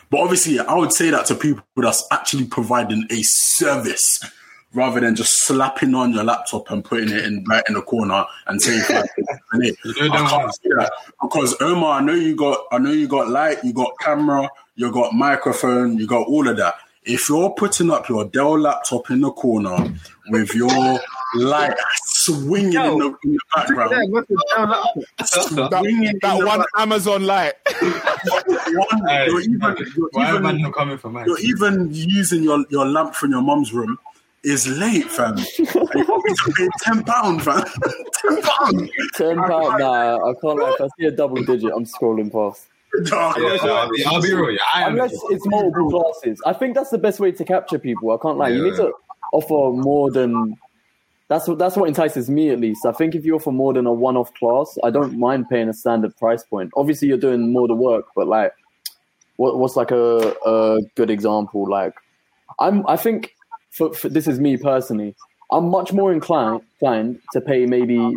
But 0.10 0.20
obviously, 0.22 0.60
I 0.60 0.76
would 0.76 0.94
say 0.94 1.10
that 1.10 1.26
to 1.28 1.36
people 1.36 1.64
that's 1.76 2.06
actually 2.12 2.46
providing 2.46 3.06
a 3.10 3.22
service 3.24 4.20
rather 4.76 5.00
than 5.00 5.16
just 5.16 5.46
slapping 5.46 5.96
on 5.96 6.14
your 6.14 6.24
laptop 6.24 6.70
and 6.70 6.84
putting 6.84 7.10
it 7.10 7.24
in 7.24 7.44
right 7.46 7.64
in 7.68 7.76
the 7.76 7.82
corner 7.82 8.26
and 8.48 8.62
saying 8.62 8.82
five 8.88 9.08
minutes. 9.54 9.80
You 9.84 10.10
know 10.10 10.16
I 10.16 10.30
can't 10.30 10.56
see 10.56 10.70
that 10.78 10.92
because 11.22 11.56
Omar, 11.62 12.00
I 12.00 12.04
know 12.04 12.14
you 12.14 12.36
got, 12.36 12.60
I 12.72 12.78
know 12.78 12.92
you 12.92 13.08
got 13.08 13.30
light, 13.30 13.64
you 13.64 13.74
got 13.74 13.92
camera, 14.00 14.50
you 14.76 14.92
got 14.92 15.14
microphone, 15.14 15.98
you 15.98 16.06
got 16.06 16.28
all 16.28 16.48
of 16.48 16.58
that. 16.58 16.76
If 17.06 17.30
you're 17.30 17.52
putting 17.52 17.92
up 17.92 18.10
your 18.10 18.26
Dell 18.26 18.58
laptop 18.60 19.12
in 19.12 19.22
the 19.22 19.32
corner 19.32 19.94
with 20.30 20.56
your 20.56 21.00
light 21.36 21.76
swinging 22.06 22.74
in, 22.74 22.98
the, 22.98 23.16
in 23.24 23.32
the 23.34 23.40
background, 23.56 23.92
Yeah, 23.92 24.04
what's 24.10 24.28
the 24.28 24.44
damn? 24.56 24.70
That, 25.70 25.70
swinging 25.82 26.04
in 26.06 26.20
that 26.24 26.40
the 26.40 26.46
one 26.46 26.60
back- 26.60 26.68
Amazon 26.78 27.26
light. 27.26 27.54
one, 27.82 29.08
Hey, 29.08 29.28
you're 29.28 29.42
even, 29.42 29.60
you're 29.96 30.10
Why 30.14 30.30
am 30.30 30.46
I 30.46 30.50
even, 30.52 30.62
not 30.64 30.74
coming 30.74 30.98
for 30.98 31.10
mine? 31.10 31.26
you're 31.28 31.40
even 31.40 31.90
using 31.94 32.44
your, 32.44 32.66
your 32.70 32.86
lamp 32.88 33.14
from 33.14 33.32
your 33.32 33.42
mum's 33.42 33.72
room 33.72 33.98
is 34.44 34.68
late, 34.68 35.06
fam. 35.10 35.38
And 36.58 36.72
ten 36.82 37.04
pound, 37.04 37.44
fam. 37.44 37.64
ten 38.14 38.42
pound. 38.42 38.90
Ten 39.16 39.38
pound. 39.38 39.80
Nah, 39.80 40.18
I 40.30 40.34
can't. 40.42 40.60
Like, 40.60 40.74
If 40.76 40.82
I 40.82 40.88
see 41.00 41.06
a 41.08 41.12
double 41.12 41.44
digit, 41.44 41.72
I'm 41.76 41.86
scrolling 41.86 42.32
past. 42.32 42.68
Yeah, 43.04 43.16
I'll, 43.16 43.90
be, 43.90 44.06
I'll 44.06 44.22
be 44.22 44.34
real. 44.34 44.52
Yeah, 44.52 44.60
I 44.74 44.84
am. 44.84 44.94
Unless 44.94 45.14
it's 45.30 45.46
multiple 45.48 45.90
classes, 45.90 46.42
I 46.46 46.54
think 46.54 46.76
that's 46.76 46.90
the 46.90 46.98
best 46.98 47.20
way 47.20 47.32
to 47.32 47.46
capture 47.46 47.80
people. 47.80 48.12
I 48.12 48.18
can't 48.22 48.38
lie. 48.38 48.50
You 48.50 48.64
need 48.64 48.76
to 48.76 48.94
offer 49.34 49.76
more 49.76 50.12
than. 50.12 50.58
That's 51.28 51.48
what 51.48 51.58
that's 51.58 51.76
what 51.76 51.90
entices 51.90 52.30
me 52.30 52.52
at 52.52 52.60
least. 52.60 52.86
I 52.86 52.92
think 52.92 53.16
if 53.16 53.26
you 53.26 53.36
offer 53.36 53.52
more 53.52 53.74
than 53.74 53.88
a 53.88 53.92
one-off 53.94 54.32
class, 54.36 54.78
I 54.84 54.92
don't 54.92 55.18
mind 55.18 55.50
paying 55.50 55.68
a 55.68 55.74
standard 55.74 56.16
price 56.18 56.44
point. 56.44 56.72
Obviously, 56.76 57.08
you're 57.08 57.18
doing 57.18 57.52
more 57.52 57.68
the 57.68 57.74
work, 57.74 58.06
but 58.16 58.28
like, 58.28 58.54
what, 59.38 59.58
what's 59.58 59.76
like 59.76 59.90
a, 59.90 60.36
a 60.46 60.82
good 60.94 61.10
example? 61.10 61.68
Like, 61.68 61.96
I'm 62.60 62.88
I 62.88 62.96
think 62.96 63.36
for, 63.72 63.92
for 63.94 64.08
this 64.08 64.28
is 64.28 64.40
me 64.40 64.58
personally. 64.58 65.16
I'm 65.52 65.70
much 65.70 65.94
more 65.94 66.14
inclined 66.14 66.62
inclined 66.80 67.20
to 67.34 67.42
pay 67.42 67.66
maybe 67.66 68.16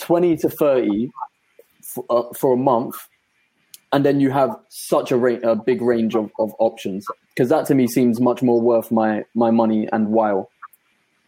twenty 0.00 0.36
to 0.38 0.50
thirty 0.50 1.12
for, 1.82 2.04
uh, 2.10 2.32
for 2.34 2.54
a 2.54 2.56
month 2.56 2.96
and 3.92 4.04
then 4.04 4.20
you 4.20 4.30
have 4.30 4.56
such 4.68 5.10
a, 5.12 5.16
ra- 5.16 5.38
a 5.42 5.54
big 5.54 5.82
range 5.82 6.14
of, 6.14 6.30
of 6.38 6.52
options. 6.58 7.06
Because 7.28 7.48
that 7.50 7.66
to 7.66 7.74
me 7.74 7.86
seems 7.86 8.20
much 8.20 8.42
more 8.42 8.60
worth 8.60 8.90
my, 8.90 9.24
my 9.34 9.50
money 9.50 9.88
and 9.92 10.08
while 10.08 10.50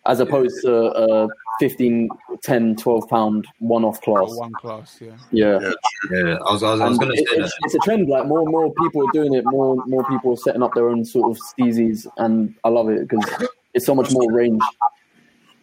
as 0.07 0.21
opposed 0.21 0.61
to 0.63 0.73
a 0.75 1.29
15 1.61 2.11
10 2.43 2.77
12 2.77 3.09
pound 3.09 3.47
one-off 3.61 4.03
class. 4.03 4.29
One 4.35 4.53
class, 4.53 4.99
yeah. 5.01 5.13
yeah, 5.31 5.59
Yeah. 5.61 5.73
Yeah, 6.13 6.35
I 6.47 6.53
was, 6.53 6.63
I 6.63 6.73
was, 6.73 6.81
I 6.83 6.89
was 6.89 6.99
gonna 6.99 7.13
it- 7.15 7.27
say 7.29 7.37
that. 7.39 7.45
it's, 7.47 7.55
it's 7.63 7.75
a 7.75 7.79
trend 7.79 8.09
like 8.11 8.27
more 8.27 8.41
and 8.41 8.51
more 8.51 8.71
people 8.83 9.09
are 9.09 9.13
doing 9.13 9.33
it 9.33 9.45
more 9.47 9.73
and 9.81 9.91
more 9.91 10.05
people 10.05 10.35
are 10.35 10.37
setting 10.37 10.63
up 10.63 10.75
their 10.75 10.91
own 10.91 11.07
sort 11.07 11.31
of 11.31 11.39
steezies 11.43 12.07
and 12.19 12.55
i 12.65 12.69
love 12.69 12.91
it 12.91 13.09
because 13.09 13.49
it's 13.73 13.87
so 13.87 13.95
much 13.95 14.11
more 14.13 14.31
range. 14.31 14.61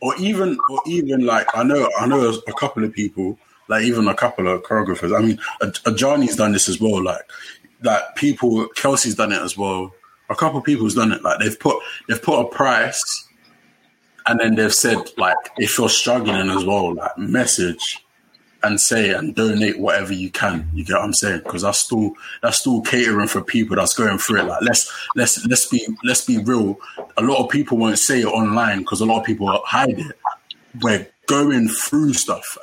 Or 0.01 0.15
even 0.17 0.57
or 0.71 0.81
even 0.87 1.23
like 1.27 1.47
I 1.53 1.61
know 1.61 1.87
I 1.99 2.07
know 2.07 2.27
a 2.47 2.53
couple 2.53 2.83
of 2.83 2.91
people 2.91 3.37
like 3.71 3.85
even 3.85 4.07
a 4.09 4.13
couple 4.13 4.49
of 4.49 4.63
choreographers. 4.63 5.17
I 5.17 5.25
mean, 5.25 5.39
a 5.61 5.67
Ajani's 5.89 6.35
done 6.35 6.51
this 6.51 6.67
as 6.67 6.79
well. 6.81 7.01
Like 7.01 7.21
that 7.79 8.15
people 8.17 8.67
Kelsey's 8.75 9.15
done 9.15 9.31
it 9.31 9.41
as 9.41 9.57
well. 9.57 9.93
A 10.29 10.35
couple 10.35 10.59
of 10.59 10.65
people's 10.65 10.93
done 10.93 11.13
it. 11.13 11.23
Like 11.23 11.39
they've 11.39 11.57
put 11.57 11.81
they've 12.07 12.21
put 12.21 12.41
a 12.41 12.49
price, 12.49 13.01
and 14.27 14.39
then 14.41 14.55
they've 14.55 14.73
said 14.73 14.97
like 15.17 15.37
if 15.57 15.77
you're 15.77 15.89
struggling 15.89 16.49
as 16.49 16.65
well, 16.65 16.93
like 16.93 17.17
message 17.17 18.05
and 18.63 18.79
say 18.79 19.11
and 19.11 19.33
donate 19.35 19.79
whatever 19.79 20.13
you 20.13 20.29
can. 20.29 20.69
You 20.73 20.83
get 20.83 20.95
what 20.95 21.05
I'm 21.05 21.13
saying? 21.13 21.41
Because 21.45 21.61
that's 21.61 21.79
still 21.79 22.11
that's 22.43 22.59
still 22.59 22.81
catering 22.81 23.27
for 23.27 23.41
people 23.41 23.77
that's 23.77 23.93
going 23.93 24.17
through 24.17 24.41
it. 24.41 24.47
Like 24.47 24.61
let's 24.63 25.07
let's 25.15 25.45
let's 25.45 25.65
be 25.67 25.87
let's 26.03 26.25
be 26.25 26.39
real. 26.39 26.77
A 27.15 27.23
lot 27.23 27.41
of 27.41 27.49
people 27.49 27.77
won't 27.77 27.99
say 27.99 28.19
it 28.19 28.27
online 28.27 28.79
because 28.79 28.99
a 28.99 29.05
lot 29.05 29.21
of 29.21 29.25
people 29.25 29.47
hide 29.65 29.97
it. 29.97 30.19
We're 30.81 31.07
going 31.27 31.69
through 31.69 32.13
stuff 32.13 32.57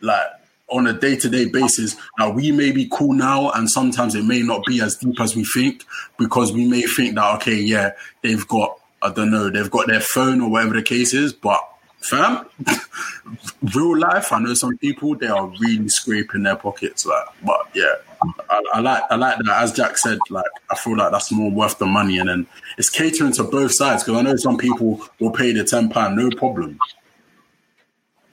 like 0.00 0.26
on 0.68 0.86
a 0.86 0.92
day 0.92 1.16
to 1.16 1.28
day 1.28 1.46
basis. 1.46 1.96
Now 2.18 2.30
we 2.30 2.52
may 2.52 2.72
be 2.72 2.88
cool 2.90 3.12
now, 3.12 3.50
and 3.50 3.70
sometimes 3.70 4.14
it 4.14 4.24
may 4.24 4.42
not 4.42 4.64
be 4.66 4.80
as 4.80 4.96
deep 4.96 5.20
as 5.20 5.34
we 5.34 5.44
think 5.44 5.84
because 6.18 6.52
we 6.52 6.66
may 6.66 6.82
think 6.82 7.14
that 7.14 7.34
okay, 7.36 7.56
yeah, 7.56 7.92
they've 8.22 8.46
got 8.48 8.78
I 9.02 9.10
don't 9.12 9.30
know, 9.30 9.50
they've 9.50 9.70
got 9.70 9.86
their 9.86 10.00
phone 10.00 10.40
or 10.40 10.50
whatever 10.50 10.74
the 10.74 10.82
case 10.82 11.14
is, 11.14 11.32
but 11.32 11.60
fam, 12.00 12.46
real 13.74 13.98
life, 13.98 14.32
I 14.32 14.40
know 14.40 14.54
some 14.54 14.76
people 14.78 15.14
they 15.16 15.28
are 15.28 15.46
really 15.60 15.88
scraping 15.88 16.42
their 16.44 16.56
pockets. 16.56 17.06
Like, 17.06 17.24
but 17.44 17.68
yeah, 17.74 17.94
I, 18.50 18.62
I 18.74 18.80
like 18.80 19.02
I 19.10 19.16
like 19.16 19.38
that. 19.38 19.62
As 19.62 19.72
Jack 19.72 19.96
said, 19.98 20.18
like 20.30 20.44
I 20.70 20.74
feel 20.76 20.96
like 20.96 21.12
that's 21.12 21.30
more 21.32 21.50
worth 21.50 21.78
the 21.78 21.86
money, 21.86 22.18
and 22.18 22.28
then 22.28 22.46
it's 22.76 22.88
catering 22.88 23.32
to 23.32 23.44
both 23.44 23.72
sides 23.74 24.04
because 24.04 24.18
I 24.18 24.22
know 24.22 24.36
some 24.36 24.58
people 24.58 25.00
will 25.20 25.30
pay 25.30 25.52
the 25.52 25.64
ten 25.64 25.88
pound, 25.88 26.16
no 26.16 26.30
problem. 26.30 26.78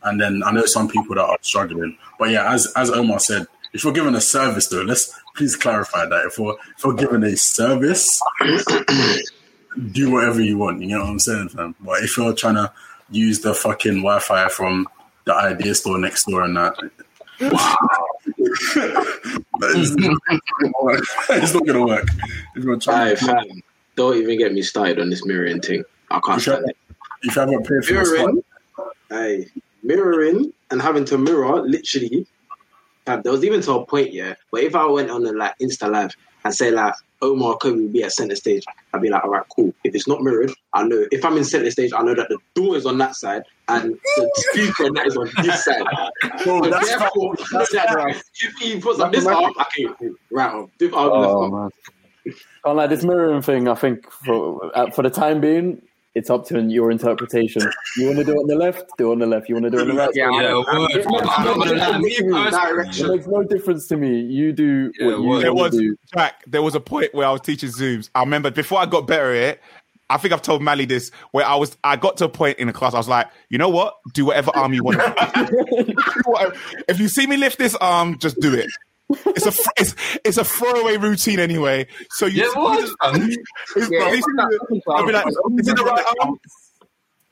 And 0.06 0.22
then 0.22 0.44
I 0.46 0.52
know 0.52 0.66
some 0.66 0.88
people 0.88 1.16
that 1.16 1.26
are 1.26 1.38
struggling. 1.42 1.98
But 2.18 2.30
yeah, 2.30 2.54
as 2.54 2.72
as 2.76 2.90
Omar 2.90 3.20
said, 3.20 3.48
if 3.74 3.84
you're 3.84 3.94
giving 3.94 4.16
a 4.16 4.22
service 4.22 4.68
though, 4.68 4.84
let's 4.84 5.14
please 5.36 5.56
clarify 5.56 6.06
that. 6.06 6.26
If 6.26 6.40
we're 6.40 6.56
if 6.78 6.86
we're 6.86 6.94
giving 6.94 7.24
a 7.24 7.36
service, 7.36 8.22
do 9.92 10.12
whatever 10.12 10.42
you 10.42 10.58
want. 10.58 10.82
You 10.82 10.88
know 10.88 11.02
what 11.02 11.10
I'm 11.10 11.20
saying, 11.20 11.50
fam? 11.50 11.76
But 11.82 12.04
if 12.04 12.18
you're 12.18 12.34
trying 12.34 12.56
to 12.56 12.72
use 13.10 13.42
the 13.42 13.54
fucking 13.54 13.96
Wi-Fi 13.96 14.48
from 14.50 14.88
the 15.26 15.36
idea 15.36 15.76
store 15.76 16.00
next 16.00 16.26
door 16.26 16.44
and 16.44 16.56
that, 16.56 16.78
wow, 17.42 17.78
it's, 18.38 19.96
not 19.96 20.18
it's 21.30 21.54
not 21.54 21.66
gonna 21.66 21.86
work. 21.86 22.08
If 22.56 22.64
you're 22.64 22.80
trying, 22.80 23.12
Aye, 23.12 23.16
fam, 23.16 23.46
don't 23.96 24.16
even 24.18 24.38
get 24.38 24.54
me 24.54 24.62
started 24.62 25.00
on 25.00 25.10
this 25.10 25.26
mirroring 25.26 25.62
thing. 25.62 25.84
I 26.12 26.20
can't 26.20 26.40
if 26.40 26.48
you 26.48 26.54
stand 26.54 26.70
it. 26.70 26.78
if 27.24 27.36
you 27.36 27.40
haven't 27.42 27.68
paid 27.68 27.86
for 27.86 27.94
Mirroring, 27.94 28.44
aye, 29.12 29.46
mirroring 29.86 30.52
and 30.72 30.82
having 30.82 31.06
to 31.06 31.18
mirror 31.18 31.62
literally. 31.62 32.26
Fam, 33.06 33.22
there 33.22 33.32
was 33.32 33.44
even 33.44 33.62
to 33.62 33.74
a 33.74 33.86
point, 33.86 34.12
yeah, 34.14 34.34
But 34.52 34.64
if 34.64 34.76
I 34.76 34.86
went 34.88 35.12
on 35.12 35.26
a 35.26 35.32
like 35.32 35.58
Insta 35.60 35.90
live 35.92 36.12
and 36.44 36.54
say 36.54 36.72
like 36.72 36.96
Omar 37.22 37.58
Kobe 37.58 37.82
will 37.82 37.88
be 37.90 38.04
at 38.04 38.12
center 38.12 38.36
stage, 38.36 38.64
I'd 38.94 39.02
be 39.02 39.10
like, 39.10 39.24
all 39.24 39.30
right, 39.30 39.44
cool. 39.56 39.72
If 39.84 39.94
it's 39.94 40.08
not 40.08 40.22
mirrored, 40.22 40.52
I 40.74 40.84
know. 40.84 41.06
If 41.12 41.24
I'm 41.24 41.38
in 41.38 41.44
center 41.44 41.70
stage, 41.70 41.94
I 41.94 42.02
know 42.02 42.16
that 42.16 42.30
the 42.30 42.40
door 42.56 42.76
is 42.76 42.86
on 42.88 42.98
that 42.98 43.16
side 43.16 43.44
and 43.68 43.94
the 44.18 44.32
speaker 44.52 44.86
on 44.86 44.94
that 44.96 45.06
is 45.08 45.18
on 45.18 45.30
this 45.44 45.64
side. 45.64 45.84
Bro, 46.44 46.64
So 46.64 46.70
that's 46.72 46.88
therefore, 46.90 47.36
that's 47.52 47.72
that, 47.74 47.94
right, 47.94 48.16
if 48.42 48.54
he 48.60 48.80
puts 48.80 49.00
up 49.00 49.12
this 49.12 49.26
arm, 49.28 49.54
okay, 49.62 49.86
cool. 50.00 50.16
right 50.32 50.52
arm, 50.52 50.72
this 50.80 50.92
arm, 50.94 51.10
left 51.12 51.32
oh 51.32 51.44
arm. 51.44 51.52
man 51.52 51.70
can't 52.66 52.78
lie, 52.78 52.88
this 52.88 53.04
mirroring 53.04 53.42
thing 53.44 53.68
i 53.68 53.76
think 53.76 54.10
for 54.10 54.72
uh, 54.76 54.90
for 54.90 55.04
the 55.04 55.10
time 55.12 55.40
being 55.40 55.80
it's 56.16 56.30
up 56.30 56.46
to 56.48 56.62
your 56.64 56.90
interpretation 56.92 57.62
you 57.98 58.06
want 58.08 58.18
to 58.18 58.24
do 58.24 58.32
it 58.32 58.38
on 58.38 58.48
the 58.48 58.56
left 58.56 58.86
do 58.98 59.10
it 59.10 59.12
on 59.14 59.20
the 59.20 59.26
left 59.28 59.48
you 59.50 59.56
want 59.56 59.66
to 59.66 59.70
do 59.70 59.78
it 59.78 59.82
on 59.82 59.88
the 59.90 59.94
right 59.96 60.10
Yeah, 60.16 60.32
Yeah, 60.32 60.48
I- 60.68 60.80
word. 60.80 60.92
It 60.92 60.96
makes 60.96 61.06
no 61.06 61.56
gonna 61.56 61.74
lie. 61.76 61.98
Me 62.00 62.10
difference 62.10 62.98
to 62.98 63.04
me. 63.04 63.10
It 63.10 63.16
makes 63.16 63.28
no 63.28 63.44
difference 63.44 63.88
to 63.88 63.98
me. 63.98 64.20
You 64.22 64.54
do 64.54 64.92
Yeah, 65.00 65.06
what 65.08 65.18
you 65.18 65.24
word. 65.24 65.44
There 65.44 65.54
was 65.54 65.72
do. 65.78 65.98
Jack. 66.16 66.42
There 66.48 66.62
was 66.62 66.74
a 66.76 66.80
point 66.80 67.14
where 67.14 67.28
I 67.28 67.32
was 67.32 67.42
teaching 67.42 67.70
Zooms. 67.70 68.10
I 68.16 68.22
remember 68.22 68.50
before 68.50 68.80
I 68.80 68.86
got 68.86 69.08
better 69.08 69.32
at 69.34 69.44
it. 69.56 69.62
I 70.10 70.18
think 70.18 70.34
I've 70.34 70.42
told 70.44 70.62
Mally 70.62 70.86
this. 70.86 71.10
Where 71.32 71.44
I 71.46 71.56
was, 71.56 71.76
I 71.84 71.96
got 71.96 72.18
to 72.18 72.26
a 72.26 72.30
point 72.30 72.60
in 72.60 72.68
the 72.68 72.74
class. 72.74 72.94
I 72.94 72.98
was 72.98 73.08
like, 73.10 73.28
you 73.50 73.58
know 73.58 73.70
what? 73.70 73.96
Do 74.14 74.26
whatever 74.26 74.52
arm 74.56 74.74
you 74.74 74.84
want. 74.84 75.02
If 76.88 77.00
you 77.00 77.10
see 77.10 77.26
me 77.28 77.38
lift 77.38 77.58
this 77.58 77.76
arm, 77.76 78.18
just 78.20 78.40
do 78.40 78.54
it. 78.54 78.68
It's 79.10 79.46
a 79.46 79.52
it's, 79.78 79.96
it's 80.24 80.38
a 80.38 80.44
throwaway 80.44 80.98
routine 80.98 81.40
anyway. 81.40 81.88
So 82.12 82.26
you, 82.26 82.42
Yeah, 82.44 82.48
you 82.56 82.62
what? 82.62 82.80
just- 82.80 82.96
Yeah, 83.92 84.00
at 84.06 84.14
I'll 84.88 85.06
be 85.06 85.12
like, 85.14 85.28
is 85.28 85.68
it 85.68 85.78
the 85.78 85.84
right 85.84 86.06
arm? 86.22 86.40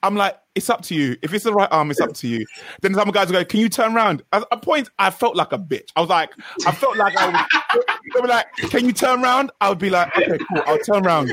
I'm 0.04 0.16
like, 0.16 0.38
it's 0.54 0.70
up 0.70 0.82
to 0.84 0.96
you. 0.96 1.16
If 1.22 1.34
it's 1.34 1.46
the 1.46 1.54
right 1.54 1.70
arm, 1.72 1.90
it's 1.90 2.02
up 2.02 2.14
to 2.14 2.28
you. 2.28 2.46
Then 2.82 2.94
some 2.94 3.10
guys 3.12 3.32
go, 3.32 3.44
can 3.46 3.62
you 3.62 3.70
turn 3.70 3.96
around? 3.96 4.22
At 4.34 4.44
a 4.52 4.58
point, 4.58 4.90
I 5.00 5.10
felt 5.12 5.36
like 5.38 5.54
a 5.54 5.58
bitch. 5.58 5.88
I 5.96 6.02
was 6.02 6.10
like, 6.10 6.30
I 6.68 6.72
felt 6.74 6.98
like 6.98 7.16
I 7.18 7.30
was, 7.30 7.84
they 8.14 8.22
were 8.22 8.28
like, 8.28 8.48
can 8.58 8.86
you 8.86 8.92
turn 8.94 9.24
around? 9.24 9.52
I 9.62 9.70
would 9.70 9.80
be 9.80 9.90
like, 9.90 10.16
okay, 10.18 10.38
cool, 10.38 10.64
I'll 10.66 10.80
turn 10.80 11.06
around. 11.06 11.32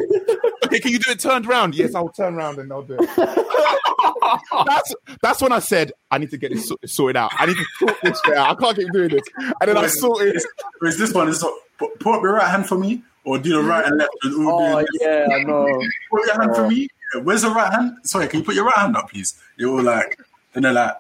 Okay, 0.65 0.79
can 0.81 0.93
you 0.93 0.99
do 0.99 1.11
it 1.13 1.21
turned 1.21 1.47
around? 1.47 1.75
Yes, 1.75 1.95
I'll 1.95 2.09
turn 2.11 2.35
around 2.35 2.59
and 2.59 2.73
I'll 2.73 2.83
do 2.83 2.97
it. 3.01 3.09
that's 4.67 4.95
that's 5.23 5.43
when 5.43 5.53
I 5.53 5.59
said, 5.59 5.93
I 6.11 6.19
need 6.19 6.31
to 6.31 6.39
get 6.39 6.53
this 6.53 6.69
sor- 6.69 6.79
sorted 6.87 7.17
out. 7.17 7.33
I 7.39 7.47
need 7.47 7.57
to 7.57 7.65
sort 7.79 7.97
this 8.03 8.21
out. 8.37 8.51
I 8.51 8.55
can't 8.61 8.77
keep 8.77 8.93
doing 8.93 9.11
this. 9.11 9.23
And 9.37 9.55
then 9.67 9.77
I 9.77 9.87
sorted. 9.87 10.41
Or 10.81 10.89
is 10.89 10.99
this 10.99 11.13
one? 11.13 11.29
Is 11.29 11.45
put, 11.79 11.99
put 12.01 12.15
up 12.17 12.23
your 12.23 12.35
right 12.35 12.49
hand 12.49 12.67
for 12.67 12.79
me, 12.79 13.03
or 13.25 13.39
do 13.39 13.51
the 13.51 13.63
right 13.63 13.85
and 13.85 13.99
left? 13.99 14.11
We'll 14.25 14.49
Oh 14.51 14.79
this. 14.81 14.89
yeah, 15.01 15.27
I 15.33 15.43
know. 15.43 15.67
Put 16.11 16.27
your 16.27 16.41
hand 16.41 16.55
for 16.55 16.65
uh, 16.65 16.69
me. 16.69 16.89
Where's 17.23 17.43
the 17.43 17.51
right 17.51 17.73
hand? 17.73 17.97
Sorry, 18.05 18.29
can 18.29 18.41
you 18.41 18.45
put 18.47 18.55
your 18.55 18.65
right 18.65 18.77
hand 18.77 18.97
up, 18.97 19.11
please? 19.11 19.35
You're 19.57 19.71
all 19.71 19.83
like, 19.83 20.19
and 20.55 20.65
they're 20.65 20.73
like, 20.73 20.95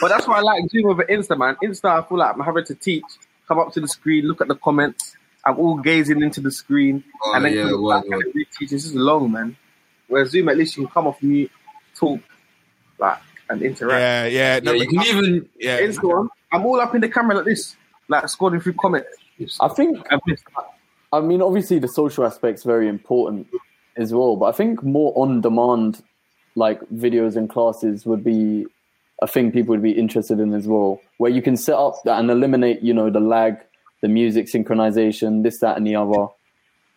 But 0.00 0.08
that's 0.08 0.26
why 0.28 0.38
I 0.38 0.40
like 0.40 0.68
Zoom 0.70 0.86
over 0.86 1.04
Insta, 1.04 1.38
man. 1.38 1.56
Insta, 1.62 2.04
I 2.04 2.06
feel 2.06 2.18
like 2.18 2.34
I'm 2.34 2.40
having 2.40 2.64
to 2.66 2.74
teach. 2.74 3.04
Come 3.48 3.58
up 3.58 3.72
to 3.72 3.80
the 3.80 3.88
screen, 3.88 4.26
look 4.26 4.40
at 4.40 4.48
the 4.48 4.54
comments. 4.54 5.16
I'm 5.44 5.58
all 5.58 5.78
gazing 5.78 6.22
into 6.22 6.40
the 6.40 6.50
screen, 6.50 7.02
Oh, 7.24 7.32
and 7.34 7.44
then 7.44 7.54
yeah, 7.54 7.62
come 7.70 7.82
word, 7.82 8.02
back 8.02 8.10
word. 8.10 8.24
and 8.26 8.34
reteach. 8.34 8.68
This 8.70 8.84
is 8.84 8.94
long, 8.94 9.32
man. 9.32 9.56
Whereas 10.08 10.30
Zoom, 10.30 10.48
at 10.50 10.56
least 10.58 10.76
you 10.76 10.84
can 10.84 10.92
come 10.92 11.06
off 11.06 11.22
mute, 11.22 11.50
talk, 11.94 12.20
like, 12.98 13.18
and 13.48 13.62
interact. 13.62 14.00
Yeah, 14.00 14.26
yeah. 14.26 14.60
No, 14.62 14.72
Yeah, 14.72 14.82
you 14.82 14.88
can 14.88 15.02
even 15.06 15.48
yeah. 15.58 15.80
Insta 15.80 16.02
one, 16.04 16.28
I'm 16.52 16.66
all 16.66 16.80
up 16.80 16.94
in 16.94 17.00
the 17.00 17.08
camera 17.08 17.36
like 17.36 17.46
this, 17.46 17.76
like 18.08 18.24
scrolling 18.24 18.62
through 18.62 18.74
comments. 18.74 19.08
I 19.60 19.68
think 19.68 19.98
I've. 20.12 20.20
I 21.12 21.20
mean, 21.20 21.40
obviously, 21.40 21.78
the 21.78 21.88
social 21.88 22.24
aspect's 22.26 22.64
very 22.64 22.86
important 22.88 23.46
as 23.96 24.12
well, 24.12 24.36
but 24.36 24.46
I 24.46 24.52
think 24.52 24.82
more 24.82 25.12
on 25.16 25.40
demand, 25.40 26.02
like 26.54 26.80
videos 26.90 27.36
and 27.36 27.48
classes, 27.48 28.04
would 28.04 28.22
be 28.22 28.66
a 29.20 29.26
thing 29.26 29.50
people 29.50 29.70
would 29.70 29.82
be 29.82 29.92
interested 29.92 30.40
in 30.40 30.54
as 30.54 30.66
well, 30.66 31.00
where 31.18 31.30
you 31.30 31.42
can 31.42 31.56
set 31.56 31.76
up 31.76 31.94
that 32.04 32.20
and 32.20 32.30
eliminate, 32.30 32.82
you 32.82 32.94
know, 32.94 33.10
the 33.10 33.20
lag, 33.20 33.56
the 34.02 34.08
music 34.08 34.46
synchronization, 34.46 35.42
this, 35.42 35.58
that, 35.60 35.76
and 35.76 35.86
the 35.86 35.96
other. 35.96 36.28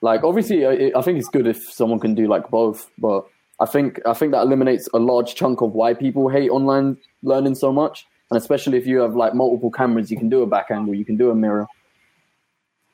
Like, 0.01 0.23
obviously, 0.23 0.65
I, 0.65 0.91
I 0.95 1.01
think 1.01 1.17
it's 1.17 1.29
good 1.29 1.47
if 1.47 1.63
someone 1.71 1.99
can 1.99 2.15
do 2.15 2.27
like 2.27 2.49
both, 2.49 2.89
but 2.97 3.25
I 3.59 3.65
think 3.65 3.99
I 4.05 4.13
think 4.13 4.31
that 4.31 4.41
eliminates 4.41 4.87
a 4.93 4.99
large 4.99 5.35
chunk 5.35 5.61
of 5.61 5.73
why 5.73 5.93
people 5.93 6.29
hate 6.29 6.49
online 6.49 6.97
learning 7.21 7.55
so 7.55 7.71
much, 7.71 8.05
and 8.29 8.37
especially 8.37 8.77
if 8.77 8.87
you 8.87 8.99
have 8.99 9.15
like 9.15 9.35
multiple 9.35 9.71
cameras, 9.71 10.09
you 10.09 10.17
can 10.17 10.29
do 10.29 10.41
a 10.41 10.47
back 10.47 10.71
angle, 10.71 10.95
you 10.95 11.05
can 11.05 11.17
do 11.17 11.29
a 11.29 11.35
mirror 11.35 11.67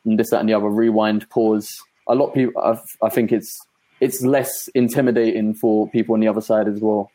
and 0.05 0.19
this, 0.19 0.30
that, 0.32 0.39
and 0.39 0.49
the 0.49 0.53
other. 0.53 0.69
Rewind, 0.69 1.30
pause. 1.30 1.69
A 2.07 2.15
lot 2.15 2.30
of 2.30 2.34
people. 2.34 2.61
I, 2.61 2.78
I 3.05 3.09
think 3.09 3.32
it's 3.32 3.57
it's 3.99 4.21
less 4.23 4.67
intimidating 4.69 5.53
for 5.53 5.89
people 5.89 6.13
on 6.13 6.21
the 6.21 6.28
other 6.28 6.41
side 6.41 6.67
as 6.67 6.80
well. 6.82 7.11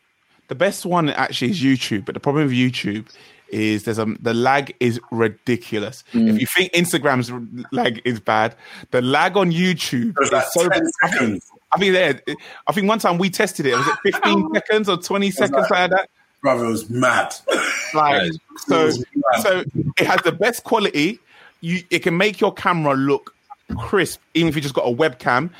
The 0.47 0.55
best 0.55 0.85
one 0.85 1.09
actually 1.09 1.51
is 1.51 1.61
YouTube, 1.61 2.05
but 2.05 2.13
the 2.13 2.19
problem 2.19 2.45
with 2.47 2.53
YouTube 2.55 3.07
is 3.49 3.83
there's 3.83 3.99
a 3.99 4.05
the 4.19 4.33
lag 4.33 4.75
is 4.79 4.99
ridiculous. 5.11 6.03
Mm. 6.13 6.33
If 6.35 6.41
you 6.41 6.47
think 6.47 6.73
Instagram's 6.73 7.31
lag 7.71 8.01
is 8.03 8.19
bad, 8.19 8.55
the 8.91 9.01
lag 9.01 9.37
on 9.37 9.51
YouTube 9.51 10.15
is 10.21 10.29
so. 10.53 10.67
10 10.67 10.71
I 10.71 10.79
think, 10.79 10.89
seconds. 11.03 11.51
I 11.73 11.77
think 11.79 11.93
there. 11.93 12.21
I 12.67 12.71
think 12.71 12.87
one 12.87 12.99
time 12.99 13.17
we 13.17 13.29
tested 13.29 13.65
it. 13.67 13.75
Was 13.75 13.87
it 13.87 14.13
15 14.13 14.53
seconds 14.55 14.89
or 14.89 14.97
20 14.97 15.31
seconds 15.31 15.51
like- 15.69 15.71
like 15.71 15.89
that? 15.91 16.09
Brother, 16.41 16.65
it 16.65 16.69
was 16.69 16.89
mad. 16.89 17.33
Like 17.93 18.21
Guys, 18.21 18.37
so, 18.67 18.85
mad. 18.87 19.43
so 19.43 19.63
it 19.99 20.07
has 20.07 20.19
the 20.23 20.31
best 20.31 20.63
quality. 20.63 21.19
You 21.61 21.83
it 21.91 21.99
can 21.99 22.17
make 22.17 22.41
your 22.41 22.51
camera 22.51 22.95
look 22.95 23.35
crisp, 23.77 24.19
even 24.33 24.49
if 24.49 24.55
you 24.55 24.61
just 24.61 24.73
got 24.73 24.85
a 24.87 24.91
webcam. 24.93 25.51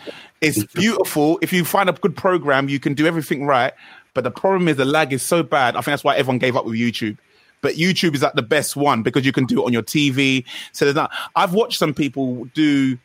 It's 0.42 0.64
beautiful. 0.74 1.38
If 1.44 1.54
you 1.54 1.64
find 1.64 1.90
a 1.90 1.94
good 1.94 2.18
program, 2.18 2.70
you 2.70 2.80
can 2.80 2.96
do 2.96 3.06
everything 3.06 3.46
right. 3.46 3.72
But 4.14 4.24
the 4.24 4.32
problem 4.32 4.68
is 4.68 4.78
the 4.78 4.86
lag 4.86 5.14
is 5.14 5.24
so 5.24 5.44
bad. 5.44 5.76
I 5.76 5.80
think 5.80 5.94
that's 5.94 6.04
why 6.04 6.16
everyone 6.16 6.40
gave 6.40 6.56
up 6.56 6.66
with 6.66 6.76
YouTube. 6.76 7.18
But 7.62 7.76
YouTube 7.76 8.14
is 8.14 8.22
like 8.22 8.34
the 8.34 8.42
best 8.42 8.76
one 8.76 9.04
because 9.04 9.26
you 9.26 9.32
can 9.32 9.46
do 9.46 9.62
it 9.62 9.66
on 9.66 9.74
your 9.74 9.84
TV. 9.84 10.46
So 10.74 10.86
there's 10.86 10.96
not. 10.96 11.12
I've 11.36 11.54
watched 11.54 11.80
some 11.80 11.94
people 11.94 12.46
do 12.54 12.98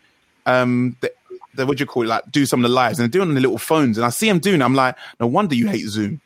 um 0.46 0.96
the, 1.00 1.12
the 1.54 1.66
what 1.66 1.76
do 1.76 1.82
you 1.82 1.86
call 1.86 2.04
it 2.04 2.06
like 2.06 2.30
do 2.30 2.46
some 2.46 2.64
of 2.64 2.70
the 2.70 2.74
lives 2.74 2.98
and 2.98 3.04
they're 3.04 3.18
doing 3.18 3.28
it 3.28 3.30
on 3.30 3.34
the 3.34 3.40
little 3.40 3.58
phones 3.58 3.98
and 3.98 4.04
I 4.04 4.10
see 4.10 4.28
them 4.28 4.38
doing. 4.38 4.60
it, 4.60 4.64
I'm 4.64 4.74
like, 4.74 4.96
no 5.20 5.26
wonder 5.26 5.54
you 5.54 5.68
hate 5.68 5.86
Zoom. 5.86 6.20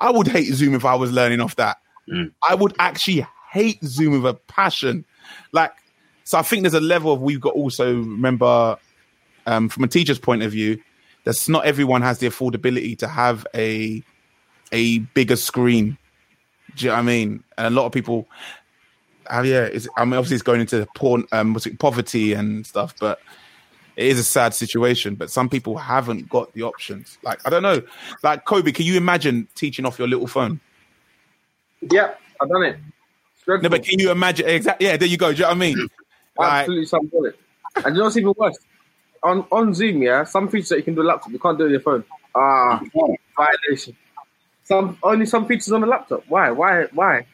I 0.00 0.10
would 0.10 0.28
hate 0.28 0.52
Zoom 0.52 0.74
if 0.74 0.84
I 0.84 0.94
was 0.94 1.12
learning 1.12 1.40
off 1.40 1.56
that. 1.56 1.78
I 2.48 2.54
would 2.54 2.74
actually 2.78 3.26
hate 3.50 3.82
Zoom 3.84 4.22
with 4.22 4.26
a 4.26 4.34
passion. 4.34 5.04
Like, 5.52 5.72
so 6.24 6.38
I 6.38 6.42
think 6.42 6.62
there's 6.62 6.74
a 6.74 6.80
level 6.80 7.12
of 7.12 7.20
we've 7.20 7.40
got 7.40 7.54
also 7.54 7.94
remember 7.94 8.78
um, 9.46 9.68
from 9.68 9.84
a 9.84 9.88
teacher's 9.88 10.18
point 10.18 10.42
of 10.42 10.52
view, 10.52 10.80
that's 11.24 11.48
not 11.48 11.64
everyone 11.64 12.02
has 12.02 12.18
the 12.18 12.26
affordability 12.26 12.96
to 12.98 13.08
have 13.08 13.46
a 13.54 14.02
a 14.72 14.98
bigger 14.98 15.36
screen. 15.36 15.96
Do 16.76 16.84
you 16.84 16.90
know 16.90 16.96
what 16.96 17.00
I 17.00 17.02
mean? 17.02 17.44
And 17.56 17.66
a 17.66 17.70
lot 17.70 17.86
of 17.86 17.92
people, 17.92 18.28
uh, 19.32 19.42
yeah, 19.42 19.64
it's, 19.64 19.88
I 19.96 20.04
mean, 20.04 20.14
obviously 20.14 20.36
it's 20.36 20.42
going 20.42 20.60
into 20.60 20.86
porn, 20.94 21.24
um, 21.32 21.56
it, 21.56 21.78
poverty 21.78 22.32
and 22.32 22.66
stuff, 22.66 22.94
but 23.00 23.20
it 23.96 24.06
is 24.06 24.18
a 24.18 24.24
sad 24.24 24.54
situation. 24.54 25.14
But 25.14 25.30
some 25.30 25.48
people 25.48 25.76
haven't 25.76 26.28
got 26.28 26.52
the 26.54 26.62
options. 26.62 27.18
Like, 27.22 27.44
I 27.46 27.50
don't 27.50 27.62
know, 27.62 27.82
like 28.22 28.44
Kobe, 28.44 28.72
can 28.72 28.84
you 28.84 28.96
imagine 28.96 29.48
teaching 29.54 29.84
off 29.86 29.98
your 29.98 30.08
little 30.08 30.26
phone? 30.26 30.60
Yeah, 31.80 32.14
I've 32.40 32.48
done 32.48 32.62
it. 32.64 32.78
No, 33.46 33.68
but 33.70 33.82
can 33.82 33.98
you 33.98 34.10
imagine? 34.10 34.46
Exactly. 34.46 34.86
Yeah, 34.86 34.96
there 34.98 35.08
you 35.08 35.16
go. 35.16 35.32
Do 35.32 35.38
you 35.38 35.42
know 35.42 35.48
what 35.48 35.54
I 35.54 35.58
mean? 35.58 35.88
Like, 36.36 36.52
Absolutely, 36.52 36.86
some 36.86 37.06
bullet. 37.06 37.38
And 37.76 37.86
you 37.86 37.92
know 37.94 38.04
what's 38.04 38.16
even 38.16 38.34
worse? 38.36 38.58
On 39.22 39.46
on 39.50 39.74
Zoom, 39.74 40.02
yeah, 40.02 40.24
some 40.24 40.48
features 40.48 40.68
that 40.68 40.76
you 40.76 40.82
can 40.82 40.94
do 40.94 41.00
on 41.00 41.06
laptop, 41.06 41.32
you 41.32 41.38
can't 41.38 41.56
do 41.56 41.64
it 41.64 41.68
on 41.68 41.72
your 41.72 41.80
phone. 41.80 42.04
Ah, 42.34 42.82
violation. 43.36 43.96
Some 44.68 44.98
only 45.02 45.24
some 45.26 45.46
features 45.46 45.72
on 45.72 45.80
the 45.80 45.86
laptop. 45.86 46.24
Why? 46.28 46.50
Why? 46.50 46.84
Why? 46.92 47.26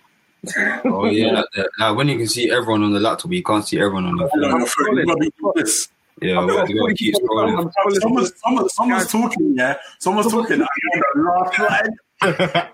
Oh 0.84 1.06
yeah, 1.06 1.32
like, 1.32 1.44
that. 1.56 1.68
like 1.80 1.96
when 1.96 2.08
you 2.08 2.16
can 2.18 2.28
see 2.28 2.50
everyone 2.50 2.84
on 2.84 2.92
the 2.92 3.00
laptop, 3.00 3.32
you 3.32 3.42
can't 3.42 3.66
see 3.66 3.78
everyone 3.80 4.06
on 4.06 4.16
the 4.16 4.24
You 4.34 4.42
phone. 4.42 4.58
your 4.60 4.66
phone, 4.66 4.96
you 4.98 5.06
gotta 5.06 5.18
be 5.20 5.30
doing 5.40 5.52
this. 5.56 5.88
Yeah, 6.22 6.44
we 6.44 6.52
got 6.54 6.68
to 6.68 6.72
go 6.74 6.86
keep 6.94 7.12
scrolling. 7.16 7.58
I'm. 7.58 7.72
Someone's, 7.72 8.00
someone, 8.00 8.68
someone, 8.68 8.68
someone's 8.70 9.10
talking, 9.10 9.54
yeah. 9.56 9.76
Someone's 9.98 10.30
talking. 10.30 10.58
You're 11.02 11.02
on 11.02 11.16
the 11.16 11.22
last 11.50 11.58
line. 11.58 12.70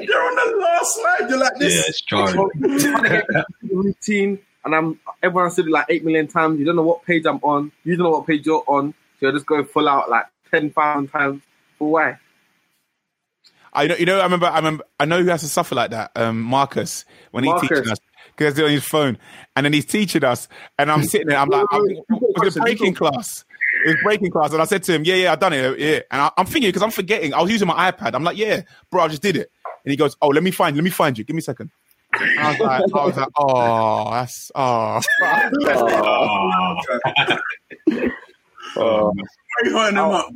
You're 0.00 0.22
on 0.22 0.34
the 0.36 0.56
last 0.60 1.00
line. 1.02 1.28
You're 1.28 1.38
like 1.38 1.52
Yeah, 1.58 1.68
this. 1.68 1.88
it's 1.88 2.00
charging. 2.02 2.40
I'm 2.40 2.78
trying 2.78 3.02
to 3.02 3.08
get 3.08 3.26
into 3.28 3.44
the 3.62 3.74
routine, 3.76 4.38
and 4.64 4.74
I'm 4.74 5.00
everyone's 5.22 5.56
said 5.56 5.66
it 5.66 5.70
like 5.72 5.86
eight 5.88 6.04
million 6.04 6.26
times. 6.28 6.58
You 6.60 6.64
don't 6.64 6.76
know 6.76 6.82
what 6.82 7.04
page 7.04 7.26
I'm 7.26 7.38
on. 7.42 7.72
You 7.84 7.96
don't 7.96 8.04
know 8.04 8.10
what 8.10 8.26
page 8.26 8.46
you're 8.46 8.62
on. 8.68 8.92
So 9.18 9.26
you're 9.26 9.32
just 9.32 9.46
going 9.46 9.64
full 9.64 9.88
out 9.88 10.08
like 10.08 10.26
ten 10.50 10.70
thousand 10.70 11.08
times. 11.08 11.42
For 11.78 11.90
why? 11.90 12.18
I 13.74 13.86
know, 13.88 13.96
you 13.96 14.06
know, 14.06 14.20
I 14.20 14.24
remember, 14.24 14.46
I 14.46 14.56
remember, 14.56 14.84
I 15.00 15.04
know 15.04 15.22
who 15.22 15.28
has 15.30 15.42
to 15.42 15.48
suffer 15.48 15.74
like 15.74 15.90
that. 15.90 16.12
Um, 16.14 16.40
Marcus, 16.40 17.04
when 17.32 17.44
he's 17.44 17.50
Marcus. 17.50 17.68
teaching 17.68 17.90
us, 17.90 17.98
because 18.36 18.56
he's 18.56 18.64
on 18.64 18.70
his 18.70 18.84
phone, 18.84 19.18
and 19.56 19.66
then 19.66 19.72
he's 19.72 19.84
teaching 19.86 20.24
us, 20.24 20.48
and 20.78 20.90
I'm 20.90 21.02
sitting 21.04 21.28
there, 21.28 21.38
I'm 21.38 21.48
like, 21.48 21.66
I'm, 21.70 21.84
it 21.88 22.04
was 22.38 22.56
a 22.56 22.60
breaking 22.60 22.94
class. 22.94 23.44
It 23.84 23.88
was 23.88 23.96
breaking 24.02 24.30
class, 24.30 24.52
and 24.52 24.62
I 24.62 24.66
said 24.66 24.84
to 24.84 24.92
him, 24.92 25.02
"Yeah, 25.04 25.16
yeah, 25.16 25.32
I 25.32 25.36
done 25.36 25.52
it, 25.52 25.78
yeah." 25.80 26.00
And 26.10 26.22
I, 26.22 26.30
I'm 26.36 26.46
thinking 26.46 26.68
because 26.68 26.82
I'm 26.82 26.92
forgetting, 26.92 27.34
I 27.34 27.42
was 27.42 27.50
using 27.50 27.66
my 27.66 27.90
iPad. 27.90 28.14
I'm 28.14 28.22
like, 28.22 28.36
"Yeah, 28.36 28.62
bro, 28.90 29.02
I 29.02 29.08
just 29.08 29.22
did 29.22 29.36
it." 29.36 29.50
And 29.84 29.90
he 29.90 29.96
goes, 29.96 30.16
"Oh, 30.22 30.28
let 30.28 30.44
me 30.44 30.52
find, 30.52 30.76
let 30.76 30.84
me 30.84 30.90
find 30.90 31.18
you. 31.18 31.24
Give 31.24 31.34
me 31.34 31.40
a 31.40 31.42
second. 31.42 31.70
I 32.12 32.50
was 32.50 32.60
like, 32.60 32.82
I 32.94 33.04
was 33.04 33.16
like, 33.16 33.28
"Oh, 33.36 34.10
that's 34.12 34.52
oh." 34.54 35.00
Uh, 35.22 35.50
Why 39.70 39.88
are 39.88 39.92
you 39.92 40.32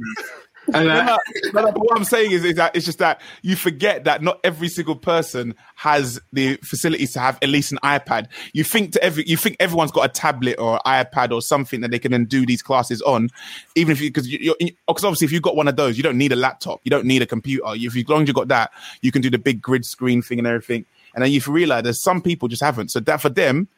hurting 0.73 0.95
them 0.95 1.09
up, 1.09 1.21
bro? 1.27 1.43
And 1.43 1.55
like, 1.55 1.55
no, 1.55 1.63
no, 1.63 1.73
but 1.73 1.81
what 1.81 1.97
I'm 1.97 2.05
saying 2.05 2.33
is, 2.33 2.45
is 2.45 2.57
that 2.57 2.75
it's 2.77 2.87
just 2.87 2.99
that 2.99 3.21
you 3.43 3.57
forget 3.57 4.05
that 4.05 4.23
not 4.23 4.41
every 4.45 4.69
single 4.69 4.97
person 4.97 5.55
has 5.77 6.21
the 6.33 6.57
facilities 6.65 7.13
to 7.13 7.21
have 7.21 7.39
at 7.43 7.49
least 7.49 7.73
an 7.73 7.79
iPad. 7.83 8.29
You 8.53 8.65
think 8.65 8.93
to 8.93 9.03
every, 9.03 9.25
you 9.27 9.37
think 9.37 9.57
everyone's 9.61 9.91
got 9.91 10.05
a 10.05 10.09
tablet 10.09 10.59
or 10.59 10.81
iPad 10.87 11.33
or 11.33 11.43
something 11.43 11.81
that 11.81 11.91
they 11.91 11.99
can 11.99 12.13
then 12.13 12.25
do 12.25 12.47
these 12.47 12.63
classes 12.63 13.03
on, 13.03 13.31
even 13.75 13.93
if 13.93 14.01
you 14.01 14.11
because 14.11 14.29
you're 14.29 14.57
because 14.61 15.05
obviously 15.05 15.27
if 15.27 15.33
you've 15.33 15.43
got 15.43 15.57
one 15.57 15.69
of 15.69 15.77
those, 15.77 15.97
you 15.97 16.03
don't 16.03 16.19
need 16.19 16.33
a 16.33 16.37
laptop, 16.37 16.81
you 16.85 16.91
don't 16.91 17.07
need 17.07 17.23
a 17.23 17.27
computer. 17.27 17.63
If 17.69 17.95
you, 17.95 18.03
as 18.03 18.09
long 18.09 18.23
as 18.23 18.29
you've 18.29 18.37
got 18.37 18.49
that, 18.49 18.71
you 19.01 19.13
can 19.13 19.23
do 19.23 19.31
the 19.31 19.39
big 19.39 19.63
grid 19.63 19.85
screen 19.85 20.23
thing 20.23 20.39
and 20.39 20.47
everything. 20.47 20.85
And 21.15 21.25
then 21.25 21.33
you 21.33 21.41
realize 21.47 21.83
there's 21.85 22.03
some 22.03 22.23
people 22.23 22.49
just 22.49 22.63
haven't. 22.63 22.91
So 22.91 23.01
that 23.01 23.21
for 23.21 23.31
them, 23.31 23.69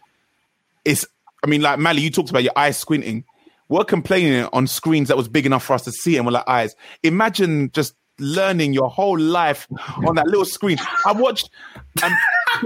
it's. 0.84 1.07
I 1.43 1.47
mean, 1.47 1.62
like 1.62 1.78
Mally, 1.78 2.03
you 2.03 2.11
talked 2.11 2.28
about 2.28 2.43
your 2.43 2.53
eyes 2.55 2.76
squinting. 2.76 3.24
We're 3.70 3.84
complaining 3.84 4.48
on 4.52 4.66
screens 4.66 5.08
that 5.08 5.16
was 5.16 5.28
big 5.28 5.46
enough 5.46 5.64
for 5.64 5.74
us 5.74 5.82
to 5.82 5.92
see 5.92 6.16
and 6.16 6.26
with 6.26 6.34
our 6.34 6.48
eyes. 6.48 6.74
Imagine 7.04 7.70
just 7.70 7.94
learning 8.18 8.72
your 8.72 8.90
whole 8.90 9.18
life 9.18 9.68
on 10.06 10.16
that 10.16 10.26
little 10.26 10.44
screen. 10.44 10.76
I 11.06 11.12
watched 11.12 11.48
um, 12.02 12.12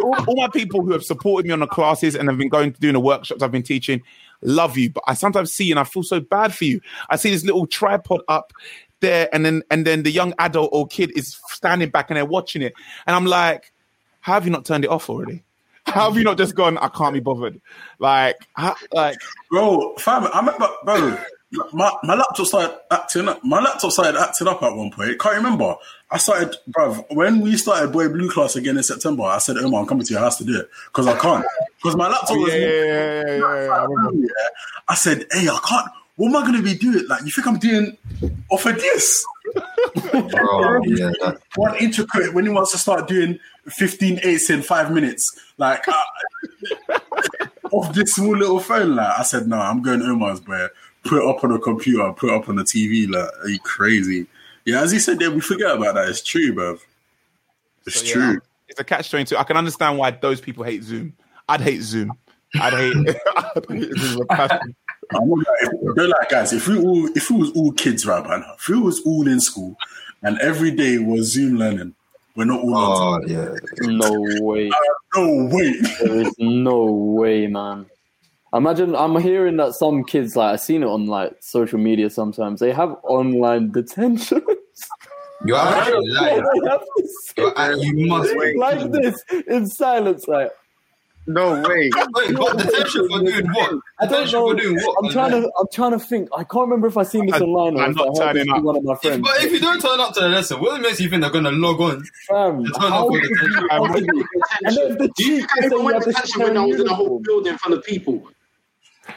all, 0.02 0.14
all 0.26 0.36
my 0.36 0.48
people 0.48 0.82
who 0.82 0.92
have 0.92 1.04
supported 1.04 1.46
me 1.46 1.52
on 1.52 1.60
the 1.60 1.66
classes 1.66 2.16
and 2.16 2.26
have 2.28 2.38
been 2.38 2.48
going 2.48 2.72
to 2.72 2.80
doing 2.80 2.94
the 2.94 3.00
workshops 3.00 3.42
I've 3.42 3.52
been 3.52 3.62
teaching. 3.62 4.02
Love 4.40 4.78
you, 4.78 4.90
but 4.90 5.04
I 5.06 5.12
sometimes 5.12 5.52
see 5.52 5.70
and 5.70 5.78
I 5.78 5.84
feel 5.84 6.02
so 6.02 6.20
bad 6.20 6.54
for 6.54 6.64
you. 6.64 6.80
I 7.10 7.16
see 7.16 7.30
this 7.30 7.44
little 7.44 7.66
tripod 7.66 8.22
up 8.26 8.52
there, 9.00 9.28
and 9.32 9.44
then 9.44 9.62
and 9.70 9.86
then 9.86 10.04
the 10.04 10.10
young 10.10 10.32
adult 10.38 10.70
or 10.72 10.86
kid 10.86 11.12
is 11.16 11.38
standing 11.48 11.90
back 11.90 12.10
and 12.10 12.16
they're 12.16 12.24
watching 12.24 12.62
it, 12.62 12.72
and 13.06 13.14
I'm 13.14 13.26
like, 13.26 13.72
how 14.20 14.34
have 14.34 14.46
you 14.46 14.50
not 14.50 14.64
turned 14.64 14.84
it 14.84 14.90
off 14.90 15.10
already? 15.10 15.44
How 15.94 16.08
have 16.10 16.18
you 16.18 16.24
not 16.24 16.38
just 16.38 16.54
gone? 16.54 16.76
I 16.78 16.88
can't 16.88 17.14
be 17.14 17.20
bothered. 17.20 17.60
Like, 17.98 18.36
how, 18.54 18.74
like 18.92 19.16
Bro, 19.50 19.96
fam, 19.96 20.26
I 20.32 20.40
remember, 20.40 20.68
bro, 20.84 21.16
my, 21.72 21.92
my 22.02 22.14
laptop 22.14 22.46
started 22.46 22.76
acting 22.90 23.28
up. 23.28 23.44
My 23.44 23.60
laptop 23.60 23.92
started 23.92 24.18
acting 24.18 24.48
up 24.48 24.62
at 24.62 24.74
one 24.74 24.90
point. 24.90 25.18
Can't 25.20 25.36
remember. 25.36 25.76
I 26.10 26.18
started, 26.18 26.56
bro, 26.66 26.94
when 27.10 27.40
we 27.40 27.56
started 27.56 27.92
Boy 27.92 28.08
Blue 28.08 28.30
class 28.30 28.56
again 28.56 28.76
in 28.76 28.82
September, 28.82 29.22
I 29.22 29.38
said, 29.38 29.56
Omar, 29.56 29.82
I'm 29.82 29.86
coming 29.86 30.04
to 30.04 30.12
your 30.12 30.22
house 30.22 30.38
to 30.38 30.44
do 30.44 30.58
it 30.60 30.68
because 30.86 31.06
I 31.06 31.18
can't. 31.18 31.44
Because 31.76 31.96
my 31.96 32.08
laptop 32.08 32.32
oh, 32.32 32.40
was. 32.40 32.52
yeah, 32.52 32.58
yeah, 32.58 32.68
yeah, 32.68 33.22
yeah, 33.26 33.38
yeah, 33.38 34.08
yeah, 34.14 34.28
I. 34.88 34.92
I 34.92 34.94
said, 34.96 35.26
hey, 35.32 35.48
I 35.48 35.58
can't. 35.64 35.88
What 36.16 36.28
am 36.28 36.36
I 36.36 36.40
going 36.42 36.56
to 36.56 36.62
be 36.62 36.74
doing? 36.74 37.06
Like, 37.08 37.22
you 37.24 37.30
think 37.30 37.46
I'm 37.46 37.58
doing 37.58 37.96
off 38.50 38.66
of 38.66 38.76
this? 38.76 39.26
Bro, 39.54 40.82
yeah, 40.84 41.10
that, 41.20 41.38
One 41.56 41.76
intricate 41.76 42.32
when 42.32 42.44
he 42.44 42.50
wants 42.50 42.70
to 42.72 42.78
start 42.78 43.08
doing 43.08 43.38
15 43.66 44.20
eights 44.22 44.48
in 44.48 44.62
five 44.62 44.92
minutes. 44.92 45.28
Like, 45.58 45.84
uh, 45.88 46.98
off 47.72 47.92
this 47.94 48.14
small 48.14 48.36
little 48.36 48.60
phone. 48.60 48.94
Like, 48.96 49.18
I 49.18 49.22
said, 49.24 49.48
no, 49.48 49.58
I'm 49.58 49.82
going 49.82 50.02
Omar's, 50.02 50.40
bro. 50.40 50.68
Put 51.04 51.22
it 51.22 51.28
up 51.28 51.42
on 51.42 51.52
a 51.52 51.58
computer, 51.58 52.12
put 52.12 52.30
it 52.30 52.36
up 52.36 52.48
on 52.48 52.56
the 52.56 52.62
TV. 52.62 53.08
Like, 53.10 53.30
are 53.42 53.48
you 53.48 53.58
crazy? 53.58 54.26
Yeah, 54.64 54.82
as 54.82 54.92
he 54.92 54.98
said, 54.98 55.20
yeah, 55.20 55.28
we 55.28 55.40
forget 55.40 55.76
about 55.76 55.96
that. 55.96 56.08
It's 56.08 56.22
true, 56.22 56.54
bruv. 56.54 56.80
It's 57.86 58.00
So, 58.00 58.06
yeah, 58.06 58.12
true. 58.12 58.40
It's 58.68 58.80
a 58.80 58.84
catch 58.84 59.10
twenty 59.10 59.26
two. 59.26 59.36
I 59.36 59.44
can 59.44 59.58
understand 59.58 59.98
why 59.98 60.12
those 60.12 60.40
people 60.40 60.64
hate 60.64 60.82
Zoom. 60.82 61.12
I'd 61.48 61.60
hate 61.60 61.82
Zoom. 61.82 62.16
I'd 62.54 62.72
hate. 62.72 62.94
I'd 63.36 63.66
hate 63.68 63.98
Zoom 63.98 64.26
with 65.12 65.20
passion. 65.20 65.22
I'm 65.22 65.28
not 65.28 65.84
like, 65.84 65.96
they're 65.96 66.08
like 66.08 66.28
guys. 66.28 66.52
If 66.52 66.68
we 66.68 66.78
all, 66.78 67.06
if 67.16 67.30
we 67.30 67.36
was 67.38 67.50
all 67.52 67.72
kids 67.72 68.06
right 68.06 68.22
by 68.24 68.38
now, 68.38 68.54
if 68.58 68.68
we 68.68 68.78
was 68.78 69.00
all 69.02 69.26
in 69.28 69.40
school, 69.40 69.76
and 70.22 70.38
every 70.40 70.70
day 70.70 70.98
was 70.98 71.32
Zoom 71.32 71.56
learning, 71.56 71.94
We're 72.36 72.46
not 72.46 72.60
all 72.60 72.74
on 72.76 73.22
Oh 73.24 73.26
yeah. 73.26 73.54
No 73.82 74.10
way. 74.42 74.68
Uh, 74.70 75.20
no, 75.20 75.44
way. 75.54 75.74
There 76.00 76.20
is 76.22 76.34
no 76.38 76.84
way, 76.84 77.46
man. 77.46 77.86
Imagine 78.52 78.94
I'm 78.94 79.20
hearing 79.20 79.56
that 79.56 79.74
some 79.74 80.04
kids 80.04 80.36
like 80.36 80.54
I've 80.54 80.60
seen 80.60 80.82
it 80.82 80.86
on 80.86 81.06
like 81.06 81.36
social 81.40 81.78
media 81.78 82.08
sometimes. 82.08 82.60
They 82.60 82.72
have 82.72 82.96
online 83.02 83.70
detention. 83.72 84.42
You're 85.44 85.56
actually 85.58 86.08
lying. 86.10 86.44
have 86.68 86.80
to 86.80 87.08
You're 87.36 87.76
you 87.76 88.06
must 88.06 88.36
wait. 88.36 88.56
like 88.56 88.90
this 88.92 89.22
in 89.48 89.66
silence. 89.66 90.26
Like 90.28 90.52
No 91.26 91.62
way. 91.62 91.90
Wait, 92.14 92.38
what 92.38 92.58
detention 92.58 93.08
for 93.08 93.20
doing 93.20 93.46
what? 93.52 93.78
I 93.98 94.06
don't 94.06 94.30
know. 94.30 94.50
For 94.50 94.54
doing 94.60 94.76
what? 94.76 95.04
I'm 95.04 95.10
trying 95.10 95.30
to. 95.30 95.50
I'm 95.58 95.66
trying 95.72 95.92
to 95.92 95.98
think. 95.98 96.28
I 96.36 96.44
can't 96.44 96.62
remember 96.68 96.86
if 96.88 96.96
I 96.98 97.02
seen 97.02 97.26
this 97.26 97.36
I- 97.36 97.44
online 97.44 97.76
or 97.80 97.84
I'm 97.84 97.90
if 97.92 97.96
not 97.96 98.20
I 98.20 98.26
heard 98.26 98.36
this 98.36 98.44
turning 98.46 98.50
up. 98.58 98.62
one 98.62 98.76
of 98.76 98.84
my 98.84 98.92
If, 99.02 99.22
but 99.22 99.42
if 99.44 99.52
you 99.52 99.60
don't 99.60 99.80
turn 99.80 100.00
up 100.00 100.12
to 100.14 100.20
the 100.20 100.28
lesson, 100.28 100.60
what 100.60 100.80
makes 100.80 101.00
you 101.00 101.08
think 101.08 101.22
they're 101.22 101.30
gonna 101.30 101.50
log 101.52 101.80
on? 101.80 102.04
Fam, 102.28 102.64
Turn 102.64 102.90
how 102.90 103.06
up 103.06 103.08
for 103.12 103.20
could 103.20 103.28
you 103.30 103.36
detention. 103.36 103.68
possibly- 103.68 104.24
And 104.64 104.76
then 104.76 104.98
the 104.98 105.10
Do 105.16 105.24
you 105.24 105.40
cheek 105.40 105.50
think 105.50 105.50
I 105.50 105.56
to 105.56 105.60
say 105.60 105.66
even 105.74 105.84
went 105.84 105.94
have 105.96 106.04
to 106.04 106.10
to 106.10 106.14
detention 106.14 106.42
when 106.42 106.56
I 106.56 106.64
was 106.66 106.80
in 106.80 106.88
a 106.88 106.94
whole 106.94 107.18
building 107.20 107.52
in 107.52 107.58
front 107.58 107.78
of 107.78 107.84
people? 107.84 108.30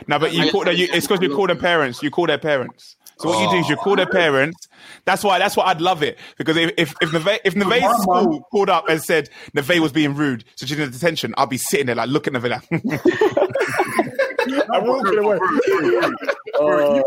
No, 0.08 0.20
but 0.20 0.34
you 0.34 0.52
call 0.52 0.66
that. 0.66 0.78
You, 0.78 0.88
it's 0.92 1.08
because 1.08 1.22
you 1.24 1.34
call 1.34 1.48
their 1.48 1.56
parents. 1.56 2.04
You 2.04 2.12
call 2.12 2.28
their 2.28 2.38
parents. 2.38 2.97
So 3.20 3.30
what 3.30 3.42
you 3.42 3.50
do 3.50 3.58
is 3.58 3.70
you 3.70 3.76
call 3.76 3.96
their 3.96 4.06
parents. 4.06 4.68
That's 5.06 5.24
why. 5.24 5.40
That's 5.40 5.58
why 5.58 5.66
I'd 5.66 5.82
love 5.82 6.04
it 6.04 6.20
because 6.38 6.56
if 6.58 6.72
if 6.78 6.94
if 7.02 7.14
Neve, 7.14 7.40
if 7.44 7.56
Neve's 7.56 8.02
school 8.04 8.42
called 8.52 8.70
up 8.70 8.88
and 8.90 9.02
said 9.02 9.30
Neve 9.54 9.82
was 9.82 9.92
being 9.92 10.16
rude, 10.16 10.44
so 10.56 10.66
she's 10.66 10.78
in 10.78 10.92
detention, 10.92 11.34
I'll 11.38 11.48
be 11.48 11.58
sitting 11.58 11.88
there 11.88 11.96
like 11.96 12.10
looking 12.10 12.36
at 12.36 12.44
Neve 12.44 12.52
like. 12.52 12.70
I'm 14.74 14.86
walking 14.86 15.18
away. 15.20 15.40
Uh, 16.60 17.02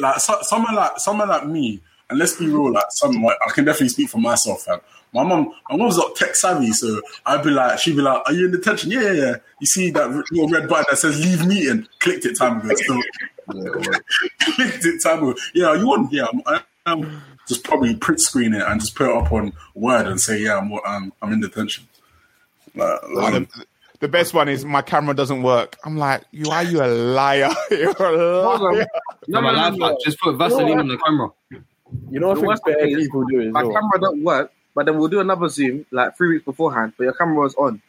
like 0.00 0.20
so, 0.20 0.38
someone 0.42 0.74
like 0.74 0.98
someone 0.98 1.28
like 1.28 1.46
me, 1.46 1.80
and 2.10 2.18
let's 2.18 2.36
be 2.36 2.46
real, 2.46 2.72
like 2.72 2.86
some 2.90 3.22
like, 3.22 3.36
I 3.46 3.50
can 3.50 3.64
definitely 3.64 3.90
speak 3.90 4.10
for 4.10 4.18
myself, 4.18 4.62
fam. 4.62 4.80
My 5.12 5.22
mom, 5.22 5.54
my 5.70 5.76
mom's 5.76 5.96
not 5.96 6.16
tech 6.16 6.34
savvy, 6.34 6.72
so 6.72 7.00
I'd 7.24 7.42
be 7.42 7.50
like, 7.50 7.78
she'd 7.78 7.96
be 7.96 8.02
like, 8.02 8.22
"Are 8.26 8.32
you 8.32 8.46
in 8.46 8.50
detention?" 8.50 8.90
Yeah, 8.90 9.00
yeah, 9.00 9.12
yeah. 9.12 9.36
You 9.60 9.66
see 9.66 9.90
that 9.92 10.10
little 10.10 10.48
red 10.48 10.68
button 10.68 10.84
that 10.90 10.98
says 10.98 11.18
"Leave 11.20 11.46
meeting"? 11.46 11.86
Clicked 11.98 12.26
it 12.26 12.36
time 12.36 12.60
ago. 12.60 12.74
So, 12.86 13.00
clicked 13.48 14.84
it 14.84 15.02
time. 15.02 15.34
Yeah, 15.54 15.74
you 15.74 15.86
want? 15.86 16.12
Yeah, 16.12 16.26
I'm, 16.46 16.62
I'm 16.86 17.22
just 17.46 17.64
probably 17.64 17.96
print 17.96 18.20
screen 18.20 18.54
it 18.54 18.62
and 18.62 18.80
just 18.80 18.94
put 18.94 19.08
it 19.10 19.16
up 19.16 19.32
on 19.32 19.52
Word 19.74 20.06
and 20.06 20.20
say, 20.20 20.40
"Yeah, 20.42 20.58
I'm 20.58 20.72
I'm, 20.86 21.12
I'm 21.22 21.32
in 21.32 21.40
detention." 21.40 21.86
Like, 22.74 23.00
like, 23.14 23.32
the, 23.50 23.64
the 24.00 24.08
best 24.08 24.34
one 24.34 24.48
is 24.48 24.64
my 24.64 24.82
camera 24.82 25.14
doesn't 25.14 25.42
work. 25.42 25.76
I'm 25.84 25.96
like, 25.96 26.22
you 26.30 26.50
are 26.50 26.62
you 26.62 26.82
a 26.82 26.86
liar? 26.86 27.50
You're 27.70 27.90
a 27.98 28.42
liar. 28.42 28.86
No, 29.26 29.40
my 29.40 29.52
no, 29.52 29.56
no, 29.56 29.62
life 29.62 29.74
no. 29.76 29.98
just 30.04 30.20
put 30.20 30.36
Vaseline 30.36 30.78
on 30.78 30.88
the 30.88 30.98
camera. 30.98 31.30
you 32.10 32.20
know, 32.20 32.30
I 32.30 32.34
The 32.34 32.40
thing 32.40 32.74
better 32.74 32.86
people 32.86 33.24
do 33.24 33.40
it 33.40 33.46
as 33.48 33.52
My 33.52 33.62
well. 33.64 33.72
camera 33.72 34.00
don't 34.00 34.22
work, 34.22 34.52
but 34.74 34.86
then 34.86 34.98
we'll 34.98 35.08
do 35.08 35.20
another 35.20 35.48
Zoom 35.48 35.84
like 35.90 36.16
three 36.16 36.28
weeks 36.28 36.44
beforehand, 36.44 36.92
but 36.96 37.04
your 37.04 37.12
camera 37.14 37.34
was 37.36 37.54
on. 37.56 37.82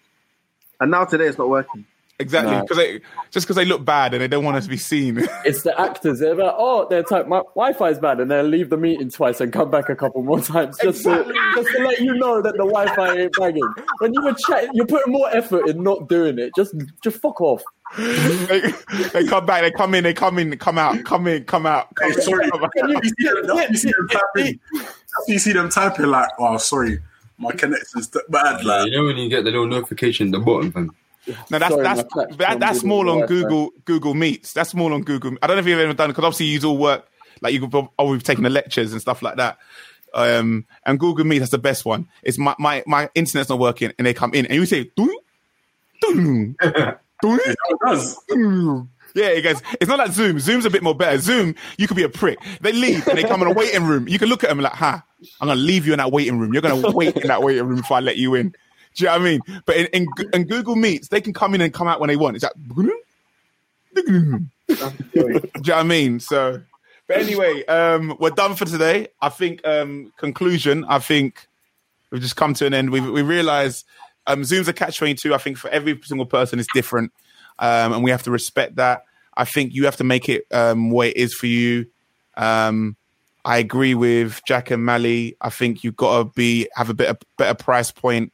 And 0.79 0.91
now 0.91 1.05
today 1.05 1.25
it's 1.27 1.37
not 1.37 1.49
working. 1.49 1.85
Exactly, 2.21 2.51
No. 2.53 2.61
because 2.63 2.75
they 2.77 2.99
just 3.31 3.45
because 3.47 3.55
they 3.55 3.63
look 3.63 3.85
bad 3.85 4.13
and 4.13 4.21
they 4.21 4.27
don't 4.27 4.43
want 4.43 4.57
us 4.57 4.65
to 4.65 4.69
be 4.69 4.75
seen. 4.77 5.25
It's 5.45 5.61
the 5.63 5.79
actors. 5.79 6.19
They're 6.19 6.35
like, 6.35 6.53
oh, 6.57 6.85
they're 6.89 7.01
type, 7.03 7.27
my 7.29 7.37
Wi-Fi 7.55 7.89
is 7.91 7.99
bad, 7.99 8.19
and 8.19 8.29
they'll 8.29 8.43
leave 8.43 8.69
the 8.69 8.75
meeting 8.77 9.09
twice 9.09 9.39
and 9.39 9.53
come 9.53 9.71
back 9.71 9.87
a 9.87 9.95
couple 9.95 10.21
more 10.23 10.41
times 10.41 10.77
just 10.83 11.03
to 11.03 11.23
just 11.55 11.69
to 11.69 11.83
let 11.83 11.99
you 12.01 12.13
know 12.15 12.41
that 12.41 12.53
the 12.57 12.65
Wi-Fi 12.65 13.15
ain't 13.17 13.33
banging. 13.39 13.63
When 13.99 14.13
you 14.13 14.21
were 14.21 14.33
chatting, 14.33 14.71
you're 14.73 14.85
putting 14.85 15.13
more 15.13 15.29
effort 15.35 15.69
in 15.69 15.81
not 15.81 16.09
doing 16.09 16.39
it. 16.39 16.51
Just 16.57 16.75
just 17.03 17.21
fuck 17.21 17.39
off. 17.39 17.63
they, 17.97 18.61
they 19.13 19.25
come 19.25 19.45
back, 19.45 19.61
they 19.61 19.71
come 19.71 19.95
in, 19.95 20.03
they 20.03 20.13
come 20.13 20.37
in, 20.37 20.55
come 20.57 20.77
out, 20.77 21.03
come 21.05 21.25
in, 21.25 21.43
come 21.45 21.65
out. 21.65 21.95
Come 21.95 22.09
Hey, 22.11 22.15
in, 22.17 22.21
sorry, 22.21 22.49
come 22.51 22.63
out. 22.65 22.71
you 22.75 22.99
see 23.17 23.25
them, 23.47 23.59
you 23.71 23.77
see 23.77 23.91
them 23.97 24.07
typing. 24.09 24.59
You 25.27 25.39
see 25.39 25.53
them 25.53 25.69
typing 25.69 26.05
like, 26.07 26.29
"Oh, 26.37 26.57
sorry, 26.57 26.99
my 27.37 27.51
connection's 27.53 28.07
bad." 28.29 28.57
Like, 28.57 28.63
Like, 28.65 28.85
you 28.91 28.97
know 28.97 29.05
when 29.05 29.17
you 29.17 29.29
get 29.29 29.43
the 29.45 29.51
little 29.51 29.67
notification 29.67 30.27
at 30.27 30.31
the 30.33 30.39
bottom, 30.39 30.71
fam. 30.73 30.91
No, 31.49 31.59
that's 31.59 31.73
Sorry, 31.73 31.83
that's 31.83 32.03
that, 32.37 32.59
that's 32.59 32.79
small 32.79 33.09
on. 33.09 33.25
Google 33.27 33.71
Google 33.85 34.13
Meets. 34.13 34.53
That's 34.53 34.71
small 34.71 34.93
on 34.93 35.03
Google. 35.03 35.35
I 35.41 35.47
don't 35.47 35.55
know 35.55 35.61
if 35.61 35.67
you've 35.67 35.79
ever 35.79 35.93
done 35.93 36.09
because 36.09 36.23
obviously 36.23 36.47
you 36.47 36.61
all 36.67 36.77
work 36.77 37.09
like 37.41 37.53
you 37.53 37.67
could 37.67 37.87
oh 37.97 38.11
we've 38.11 38.23
taken 38.23 38.43
the 38.43 38.49
lectures 38.49 38.91
and 38.91 39.01
stuff 39.01 39.21
like 39.21 39.37
that. 39.37 39.57
Um, 40.13 40.65
and 40.85 40.99
Google 40.99 41.25
Meet 41.25 41.39
that's 41.39 41.51
the 41.51 41.57
best 41.57 41.85
one. 41.85 42.07
It's 42.23 42.37
my 42.37 42.55
my 42.59 42.83
my 42.87 43.09
internet's 43.15 43.49
not 43.49 43.59
working 43.59 43.91
and 43.97 44.07
they 44.07 44.13
come 44.13 44.33
in 44.33 44.45
and 44.45 44.55
you 44.55 44.65
say 44.65 44.89
"Doo, 44.95 45.19
doo, 46.01 46.55
doo, 47.21 47.39
doo." 48.29 48.89
yeah, 49.15 49.27
it 49.27 49.41
goes. 49.41 49.61
It's 49.79 49.87
not 49.87 49.99
like 49.99 50.11
Zoom. 50.11 50.39
Zoom's 50.39 50.65
a 50.65 50.69
bit 50.69 50.83
more 50.83 50.95
better. 50.95 51.19
Zoom, 51.19 51.55
you 51.77 51.87
could 51.87 51.97
be 51.97 52.03
a 52.03 52.09
prick. 52.09 52.39
They 52.61 52.71
leave 52.71 53.07
and 53.07 53.17
they 53.17 53.23
come 53.23 53.41
in 53.41 53.47
a 53.47 53.53
waiting 53.53 53.83
room. 53.83 54.07
You 54.07 54.19
can 54.19 54.29
look 54.29 54.43
at 54.43 54.49
them 54.49 54.59
like, 54.59 54.73
"Ha, 54.73 55.03
I'm 55.41 55.47
gonna 55.47 55.59
leave 55.59 55.85
you 55.85 55.93
in 55.93 55.99
that 55.99 56.11
waiting 56.11 56.39
room. 56.39 56.53
You're 56.53 56.61
gonna 56.61 56.91
wait 56.91 57.15
in 57.17 57.27
that 57.27 57.43
waiting 57.43 57.65
room 57.65 57.79
if 57.79 57.91
I 57.91 57.99
let 57.99 58.17
you 58.17 58.35
in." 58.35 58.55
Do 58.95 59.03
you 59.03 59.05
know 59.05 59.13
what 59.13 59.21
I 59.21 59.23
mean? 59.23 59.39
But 59.65 59.77
in, 59.77 59.85
in, 59.87 60.07
in 60.33 60.43
Google 60.45 60.75
Meets, 60.75 61.09
they 61.09 61.21
can 61.21 61.33
come 61.33 61.55
in 61.55 61.61
and 61.61 61.73
come 61.73 61.87
out 61.87 61.99
when 61.99 62.07
they 62.07 62.15
want. 62.15 62.35
It's 62.35 62.43
like, 62.43 62.53
do 63.95 64.01
you 64.05 64.49
know 64.75 64.93
what 65.15 65.69
I 65.69 65.83
mean? 65.83 66.19
So, 66.19 66.61
but 67.07 67.17
anyway, 67.17 67.65
um, 67.65 68.15
we're 68.19 68.29
done 68.29 68.55
for 68.55 68.65
today. 68.65 69.07
I 69.21 69.29
think 69.29 69.65
um, 69.65 70.13
conclusion. 70.17 70.85
I 70.85 70.99
think 70.99 71.47
we've 72.11 72.21
just 72.21 72.35
come 72.35 72.53
to 72.55 72.65
an 72.65 72.73
end. 72.73 72.91
We 72.91 72.99
we 73.01 73.21
realize 73.21 73.83
um, 74.27 74.43
Zoom's 74.43 74.67
a 74.67 74.73
catch 74.73 74.97
twenty 74.97 75.15
two. 75.15 75.33
I 75.33 75.37
think 75.37 75.57
for 75.57 75.69
every 75.69 75.99
single 76.03 76.25
person, 76.25 76.59
it's 76.59 76.67
different, 76.73 77.11
um, 77.57 77.93
and 77.93 78.03
we 78.03 78.11
have 78.11 78.23
to 78.23 78.31
respect 78.31 78.75
that. 78.75 79.05
I 79.35 79.45
think 79.45 79.73
you 79.73 79.85
have 79.85 79.97
to 79.97 80.03
make 80.03 80.29
it 80.29 80.45
um, 80.51 80.91
what 80.91 81.07
it 81.07 81.17
is 81.17 81.33
for 81.33 81.47
you. 81.47 81.87
Um, 82.35 82.95
I 83.45 83.57
agree 83.57 83.95
with 83.95 84.41
Jack 84.45 84.69
and 84.69 84.85
Mally. 84.85 85.35
I 85.41 85.49
think 85.49 85.83
you've 85.83 85.95
got 85.95 86.17
to 86.17 86.31
be 86.35 86.67
have 86.75 86.89
a 86.89 86.93
bit 86.93 87.09
of, 87.09 87.17
better 87.37 87.55
price 87.55 87.89
point 87.89 88.33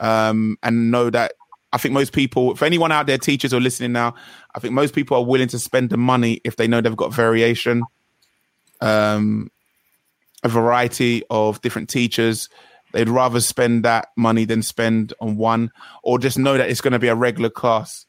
um, 0.00 0.56
and 0.62 0.90
know 0.90 1.10
that 1.10 1.32
I 1.72 1.78
think 1.78 1.92
most 1.92 2.12
people, 2.12 2.54
for 2.54 2.64
anyone 2.64 2.92
out 2.92 3.06
there, 3.06 3.18
teachers 3.18 3.52
are 3.52 3.60
listening 3.60 3.92
now, 3.92 4.14
I 4.54 4.58
think 4.58 4.72
most 4.72 4.94
people 4.94 5.16
are 5.16 5.24
willing 5.24 5.48
to 5.48 5.58
spend 5.58 5.90
the 5.90 5.96
money 5.96 6.40
if 6.44 6.56
they 6.56 6.66
know 6.66 6.80
they've 6.80 6.96
got 6.96 7.12
variation, 7.12 7.82
um, 8.80 9.50
a 10.42 10.48
variety 10.48 11.22
of 11.28 11.60
different 11.60 11.90
teachers. 11.90 12.48
They'd 12.92 13.08
rather 13.08 13.40
spend 13.40 13.84
that 13.84 14.08
money 14.16 14.46
than 14.46 14.62
spend 14.62 15.12
on 15.20 15.36
one, 15.36 15.70
or 16.02 16.18
just 16.18 16.38
know 16.38 16.56
that 16.56 16.70
it's 16.70 16.80
going 16.80 16.94
to 16.94 16.98
be 16.98 17.08
a 17.08 17.14
regular 17.14 17.50
class. 17.50 18.06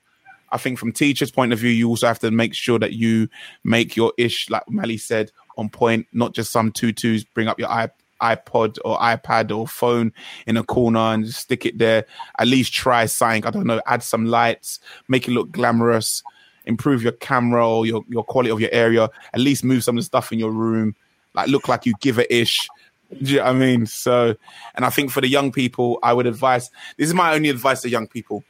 I 0.51 0.57
think 0.57 0.79
from 0.79 0.93
teachers' 0.93 1.31
point 1.31 1.51
of 1.51 1.59
view, 1.59 1.69
you 1.69 1.89
also 1.89 2.07
have 2.07 2.19
to 2.19 2.31
make 2.31 2.55
sure 2.55 2.79
that 2.79 2.93
you 2.93 3.27
make 3.63 3.97
your 3.97 4.13
ish, 4.17 4.49
like 4.49 4.63
Mally 4.69 4.97
said, 4.97 5.31
on 5.57 5.69
point, 5.69 6.07
not 6.13 6.33
just 6.33 6.51
some 6.51 6.71
tutus. 6.71 7.25
Bring 7.25 7.49
up 7.49 7.59
your 7.59 7.69
iPod 8.21 8.77
or 8.85 8.97
iPad 8.99 9.55
or 9.55 9.67
phone 9.67 10.11
in 10.45 10.57
a 10.57 10.63
corner 10.63 10.99
and 10.99 11.25
just 11.25 11.39
stick 11.41 11.65
it 11.65 11.77
there. 11.77 12.05
At 12.37 12.47
least 12.47 12.73
try 12.73 13.05
something. 13.05 13.45
I 13.45 13.51
don't 13.51 13.65
know. 13.65 13.81
Add 13.85 14.03
some 14.03 14.25
lights, 14.25 14.79
make 15.07 15.27
it 15.27 15.31
look 15.31 15.51
glamorous, 15.51 16.23
improve 16.65 17.01
your 17.01 17.13
camera 17.13 17.67
or 17.67 17.85
your, 17.85 18.03
your 18.07 18.23
quality 18.23 18.51
of 18.51 18.59
your 18.59 18.71
area. 18.71 19.09
At 19.33 19.39
least 19.39 19.63
move 19.63 19.83
some 19.83 19.97
of 19.97 20.01
the 20.01 20.05
stuff 20.05 20.31
in 20.31 20.39
your 20.39 20.51
room, 20.51 20.95
like 21.33 21.47
look 21.47 21.67
like 21.67 21.85
you 21.85 21.93
give 21.99 22.19
a 22.19 22.33
ish. 22.33 22.69
Do 23.11 23.31
you 23.31 23.37
know 23.37 23.45
what 23.45 23.55
I 23.55 23.59
mean? 23.59 23.85
So, 23.87 24.35
and 24.75 24.85
I 24.85 24.91
think 24.91 25.09
for 25.09 25.19
the 25.19 25.27
young 25.27 25.51
people, 25.51 25.97
I 26.03 26.13
would 26.13 26.27
advise. 26.27 26.69
This 26.97 27.07
is 27.07 27.15
my 27.15 27.33
only 27.33 27.49
advice 27.49 27.81
to 27.81 27.89
young 27.89 28.07
people: 28.07 28.43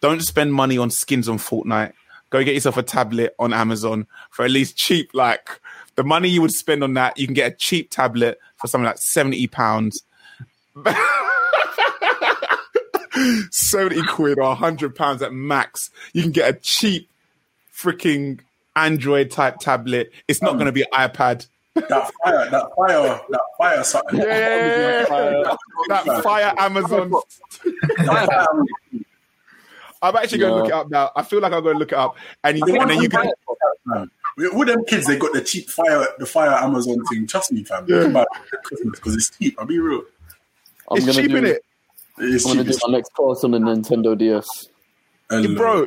don't 0.00 0.22
spend 0.22 0.54
money 0.54 0.78
on 0.78 0.90
skins 0.90 1.28
on 1.28 1.38
Fortnite. 1.38 1.92
Go 2.30 2.44
get 2.44 2.54
yourself 2.54 2.76
a 2.76 2.82
tablet 2.82 3.34
on 3.38 3.52
Amazon 3.52 4.06
for 4.30 4.44
at 4.44 4.50
least 4.50 4.76
cheap. 4.76 5.10
Like 5.14 5.60
the 5.96 6.04
money 6.04 6.28
you 6.28 6.42
would 6.42 6.52
spend 6.52 6.84
on 6.84 6.94
that, 6.94 7.18
you 7.18 7.26
can 7.26 7.34
get 7.34 7.52
a 7.52 7.56
cheap 7.56 7.90
tablet 7.90 8.38
for 8.58 8.66
something 8.66 8.86
like 8.86 8.98
seventy 8.98 9.46
pounds. 9.46 10.02
70 13.50 14.02
quid 14.04 14.38
or 14.38 14.48
100 14.48 14.94
pounds 14.94 15.22
at 15.22 15.32
max. 15.32 15.90
You 16.12 16.22
can 16.22 16.30
get 16.30 16.54
a 16.54 16.58
cheap 16.58 17.10
freaking 17.74 18.40
Android 18.76 19.30
type 19.30 19.58
tablet. 19.58 20.12
It's 20.28 20.40
not 20.40 20.52
um, 20.52 20.58
going 20.58 20.66
to 20.66 20.72
be 20.72 20.82
an 20.82 20.88
iPad. 20.92 21.46
That 21.74 21.88
fire, 22.24 22.50
that 22.50 22.70
fire, 22.76 23.20
that 23.28 23.40
fire, 23.56 23.84
something. 23.84 24.18
Yeah, 24.18 25.04
that 25.88 26.20
fire 26.24 26.54
Amazon. 26.58 27.12
I'm 30.00 30.16
actually 30.16 30.38
going 30.38 30.52
to 30.52 30.58
look 30.58 30.68
it 30.68 30.72
up 30.72 30.90
now. 30.90 31.10
I 31.14 31.22
feel 31.22 31.40
like 31.40 31.52
I'm 31.52 31.62
going 31.62 31.74
to 31.74 31.78
look 31.78 31.92
it 31.92 31.98
up, 31.98 32.16
and, 32.42 32.58
you, 32.58 32.64
and 32.80 32.90
then 32.90 33.02
you 33.02 33.08
can. 33.08 33.30
Man. 34.38 34.48
With 34.50 34.54
with 34.54 34.68
them 34.68 34.84
kids, 34.86 35.06
they 35.06 35.18
got 35.18 35.32
the 35.32 35.42
cheap 35.42 35.68
fire, 35.68 36.06
the 36.18 36.26
fire 36.26 36.50
Amazon 36.50 37.04
thing. 37.10 37.26
Trust 37.26 37.52
me, 37.52 37.64
fam. 37.64 37.86
You 37.88 38.00
can 38.02 38.12
buy 38.12 38.22
it 38.22 38.28
at 38.52 38.62
Christmas 38.62 38.98
because 38.98 39.14
it's 39.14 39.30
cheap. 39.30 39.56
I'll 39.58 39.66
be 39.66 39.78
real. 39.78 40.02
I'm 40.90 40.98
It's 40.98 41.16
cheap 41.16 41.30
do, 41.30 41.36
in 41.36 41.44
it, 41.44 41.62
It's 42.18 42.46
I'm 42.46 42.56
gonna 42.56 42.70
do 42.70 42.78
my 42.86 42.92
next 42.96 43.12
course 43.14 43.44
on 43.44 43.50
the 43.50 43.58
Nintendo 43.58 44.16
DS. 44.16 44.46
And, 45.30 45.56
bro. 45.56 45.86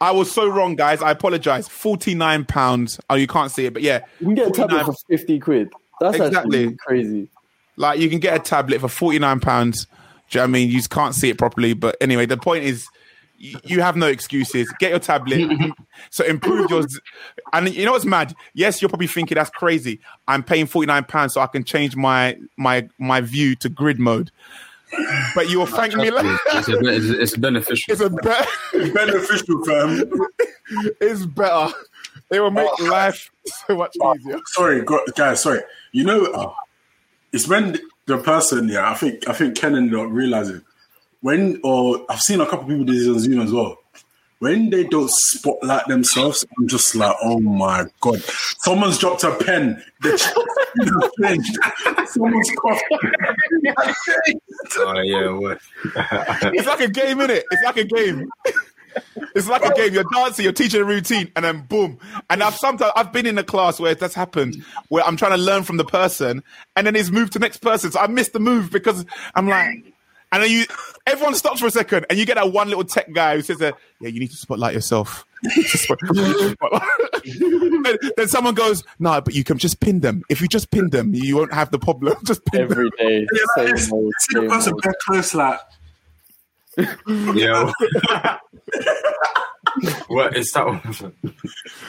I 0.00 0.12
was 0.12 0.30
so 0.30 0.48
wrong, 0.48 0.76
guys. 0.76 1.02
I 1.02 1.10
apologize. 1.10 1.66
Forty 1.66 2.14
nine 2.14 2.44
pounds. 2.44 3.00
Oh, 3.10 3.16
you 3.16 3.26
can't 3.26 3.50
see 3.50 3.66
it, 3.66 3.74
but 3.74 3.82
yeah, 3.82 4.04
You 4.20 4.26
can 4.26 4.34
get 4.36 4.48
a 4.48 4.50
tablet 4.52 4.84
for 4.84 4.94
fifty 5.08 5.40
quid. 5.40 5.70
That's 6.00 6.16
Exactly. 6.16 6.66
actually 6.66 6.76
crazy. 6.76 7.28
Like 7.76 7.98
you 7.98 8.08
can 8.08 8.20
get 8.20 8.36
a 8.36 8.38
tablet 8.38 8.80
for 8.80 8.88
forty 8.88 9.18
nine 9.18 9.40
pounds. 9.40 9.86
Do 10.30 10.38
you 10.38 10.40
know 10.40 10.42
what 10.42 10.48
I 10.48 10.52
mean? 10.52 10.68
You 10.68 10.76
just 10.76 10.90
can't 10.90 11.14
see 11.14 11.30
it 11.30 11.38
properly. 11.38 11.72
But 11.72 11.96
anyway, 12.00 12.26
the 12.26 12.36
point 12.36 12.64
is, 12.64 12.86
you, 13.38 13.58
you 13.64 13.80
have 13.80 13.96
no 13.96 14.06
excuses. 14.06 14.72
Get 14.78 14.90
your 14.90 14.98
tablet. 14.98 15.50
so 16.10 16.24
improve 16.24 16.70
your. 16.70 16.84
And 17.52 17.72
you 17.74 17.84
know 17.84 17.92
what's 17.92 18.04
mad? 18.04 18.34
Yes, 18.54 18.82
you're 18.82 18.88
probably 18.88 19.06
thinking 19.06 19.36
that's 19.36 19.50
crazy. 19.50 20.00
I'm 20.26 20.42
paying 20.42 20.66
forty 20.66 20.86
nine 20.86 21.04
pounds 21.04 21.34
so 21.34 21.40
I 21.40 21.46
can 21.46 21.64
change 21.64 21.96
my 21.96 22.36
my 22.56 22.88
my 22.98 23.20
view 23.20 23.54
to 23.56 23.68
grid 23.68 23.98
mode. 23.98 24.30
but 25.34 25.50
you 25.50 25.58
will 25.58 25.66
thank 25.66 25.94
me 25.94 26.10
later. 26.10 26.38
It's, 26.46 26.68
a, 26.68 26.78
it's, 26.78 27.06
it's 27.06 27.36
beneficial. 27.36 27.92
It's 27.92 28.00
a 28.00 28.10
better. 28.10 28.92
Beneficial, 28.92 29.64
fam. 29.64 30.10
It's 31.00 31.24
better. 31.24 31.72
It 32.30 32.40
will 32.40 32.50
make 32.50 32.78
life 32.80 33.30
so 33.66 33.76
much 33.76 33.96
easier. 33.96 34.38
Sorry, 34.48 34.84
guys. 35.16 35.42
Sorry. 35.42 35.60
You 35.92 36.04
know, 36.04 36.24
uh, 36.26 36.52
it's 37.32 37.48
when 37.48 37.78
the 38.04 38.18
person. 38.18 38.68
Yeah, 38.68 38.90
I 38.90 38.94
think 38.94 39.26
I 39.28 39.32
think 39.32 39.56
Ken 39.56 39.74
ended 39.74 39.98
up 39.98 40.08
realizing 40.10 40.62
when, 41.20 41.60
or 41.64 42.04
I've 42.08 42.20
seen 42.20 42.40
a 42.40 42.46
couple 42.46 42.62
of 42.62 42.68
people 42.68 42.84
do 42.84 42.98
this 42.98 43.08
on 43.08 43.18
Zoom 43.18 43.40
as 43.40 43.52
well. 43.52 43.78
When 44.40 44.70
they 44.70 44.84
don't 44.84 45.10
spotlight 45.10 45.88
themselves, 45.88 46.46
I'm 46.56 46.68
just 46.68 46.94
like, 46.94 47.16
oh 47.24 47.40
my 47.40 47.86
god! 48.00 48.22
Someone's 48.60 48.96
dropped 48.98 49.24
a 49.24 49.34
pen. 49.34 49.82
The 50.00 51.10
pen. 51.20 52.06
Someone's 52.06 52.50
coughed. 52.60 52.84
Oh 54.76 55.00
yeah, 55.00 55.30
what? 55.30 55.58
It's 56.54 56.66
like 56.66 56.80
a 56.80 56.88
game, 56.88 57.18
innit? 57.18 57.42
It's 57.50 57.62
like 57.64 57.76
a 57.78 57.84
game. 57.84 58.28
It's 59.34 59.48
like 59.48 59.64
a 59.64 59.74
game. 59.74 59.94
You're 59.94 60.04
dancing, 60.12 60.44
you're 60.44 60.52
teaching 60.52 60.80
a 60.80 60.84
routine, 60.84 61.30
and 61.36 61.44
then 61.44 61.62
boom. 61.62 61.98
And 62.30 62.42
I've 62.42 62.54
sometimes 62.54 62.92
I've 62.96 63.12
been 63.12 63.26
in 63.26 63.38
a 63.38 63.44
class 63.44 63.78
where 63.80 63.94
that's 63.94 64.14
happened, 64.14 64.64
where 64.88 65.04
I'm 65.04 65.16
trying 65.16 65.32
to 65.32 65.36
learn 65.38 65.62
from 65.64 65.76
the 65.76 65.84
person, 65.84 66.42
and 66.76 66.86
then 66.86 66.94
he's 66.94 67.10
moved 67.10 67.32
to 67.32 67.38
the 67.38 67.44
next 67.44 67.58
person. 67.58 67.90
So 67.90 68.00
I 68.00 68.06
missed 68.06 68.32
the 68.32 68.40
move 68.40 68.70
because 68.70 69.04
I'm 69.34 69.48
like, 69.48 69.92
and 70.32 70.42
then 70.42 70.50
you, 70.50 70.64
everyone 71.06 71.34
stops 71.34 71.60
for 71.60 71.66
a 71.66 71.70
second, 71.70 72.06
and 72.10 72.18
you 72.18 72.26
get 72.26 72.34
that 72.36 72.52
one 72.52 72.68
little 72.68 72.84
tech 72.84 73.12
guy 73.12 73.36
who 73.36 73.42
says, 73.42 73.60
uh, 73.62 73.72
"Yeah, 74.00 74.08
you 74.08 74.20
need 74.20 74.30
to 74.30 74.36
spotlight 74.36 74.74
yourself." 74.74 75.24
then, 76.12 76.54
then 78.16 78.28
someone 78.28 78.54
goes, 78.54 78.82
"No, 78.98 79.20
but 79.20 79.34
you 79.34 79.44
can 79.44 79.58
just 79.58 79.80
pin 79.80 80.00
them. 80.00 80.22
If 80.28 80.40
you 80.40 80.48
just 80.48 80.70
pin 80.70 80.90
them, 80.90 81.14
you 81.14 81.36
won't 81.36 81.52
have 81.52 81.70
the 81.70 81.78
problem. 81.78 82.16
Just 82.24 82.44
pin 82.46 82.62
them." 82.68 82.72
Every 82.72 82.90
day, 82.98 83.26
Yeah, 83.32 83.64
like, 83.64 83.78
same 83.78 83.92
old, 83.94 84.12
see 84.18 84.34
the 84.34 84.40
same 84.40 84.48
person 84.50 84.72
old. 84.74 84.82
close, 85.06 85.34
like 85.34 85.60
Yeah. 87.06 87.72
what 90.08 90.36
is 90.36 90.50
that 90.52 90.66
one? 90.66 90.80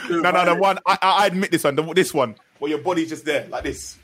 No, 0.10 0.32
no, 0.32 0.46
the 0.46 0.56
one 0.56 0.80
I, 0.86 0.98
I 1.02 1.10
I 1.24 1.26
admit 1.28 1.52
this 1.52 1.64
one. 1.64 1.76
The, 1.76 1.84
this 1.94 2.14
one 2.14 2.36
where 2.60 2.70
your 2.70 2.80
body's 2.80 3.10
just 3.10 3.26
there 3.26 3.48
like 3.50 3.64
this. 3.64 3.98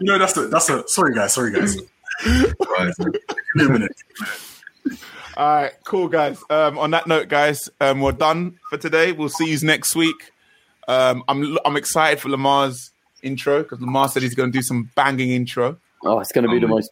You 0.00 0.06
know, 0.06 0.18
that's 0.18 0.36
a 0.36 0.48
that's 0.48 0.68
a. 0.68 0.86
Sorry, 0.88 1.14
guys. 1.14 1.34
Sorry, 1.34 1.52
guys. 1.52 1.76
Right. 2.26 2.92
Give 3.56 3.68
a 3.68 3.72
minute. 3.72 3.96
All 5.36 5.46
right, 5.54 5.72
cool, 5.84 6.08
guys. 6.08 6.42
Um, 6.48 6.78
on 6.78 6.90
that 6.92 7.06
note, 7.06 7.28
guys, 7.28 7.68
um, 7.80 8.00
we're 8.00 8.12
done 8.12 8.58
for 8.70 8.78
today. 8.78 9.12
We'll 9.12 9.28
see 9.28 9.50
you 9.50 9.58
next 9.66 9.94
week. 9.94 10.32
Um, 10.88 11.24
I'm 11.28 11.58
I'm 11.64 11.76
excited 11.76 12.20
for 12.20 12.30
Lamar's 12.30 12.90
intro 13.22 13.62
because 13.62 13.80
Lamar 13.80 14.08
said 14.08 14.22
he's 14.22 14.34
going 14.34 14.50
to 14.50 14.58
do 14.58 14.62
some 14.62 14.90
banging 14.94 15.30
intro. 15.30 15.76
Oh, 16.04 16.20
it's 16.20 16.32
going 16.32 16.44
to 16.46 16.50
be 16.50 16.58
the 16.58 16.68
most 16.68 16.90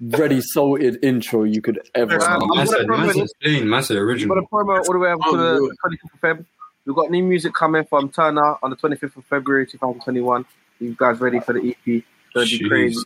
ready 0.00 0.40
salted 0.40 0.98
intro 1.02 1.42
you 1.44 1.60
could 1.62 1.80
ever. 1.94 2.22
Um, 2.22 2.42
I'm 2.42 2.48
Man 2.48 2.48
gonna 2.48 2.66
said, 2.66 2.86
man 2.86 2.98
promo- 3.08 3.12
said 3.14 3.28
clean. 3.42 3.68
Man 3.68 3.82
said 3.82 3.94
We've 3.94 4.02
original. 4.04 4.36
got 4.36 4.44
a 4.44 4.46
promo 4.48 4.76
all 4.86 4.92
the 4.92 4.98
way 4.98 5.10
up 5.10 5.20
to 5.20 5.26
Oh, 5.28 5.36
the 5.36 5.76
25th 5.84 6.14
of 6.14 6.20
Feb. 6.38 6.44
We've 6.86 6.94
got 6.96 7.10
new 7.10 7.22
music 7.22 7.54
coming 7.54 7.84
from 7.84 8.10
Turner 8.10 8.56
on 8.62 8.70
the 8.70 8.76
25th 8.76 9.16
of 9.16 9.24
February 9.24 9.66
2021. 9.66 10.44
You 10.80 10.94
guys 10.98 11.20
ready 11.20 11.40
for 11.40 11.52
the 11.54 11.70
EP? 11.70 11.76
It's 11.86 12.04
gonna 12.34 12.46
be 12.46 12.58
Jeez. 12.58 12.68
crazy. 12.68 13.00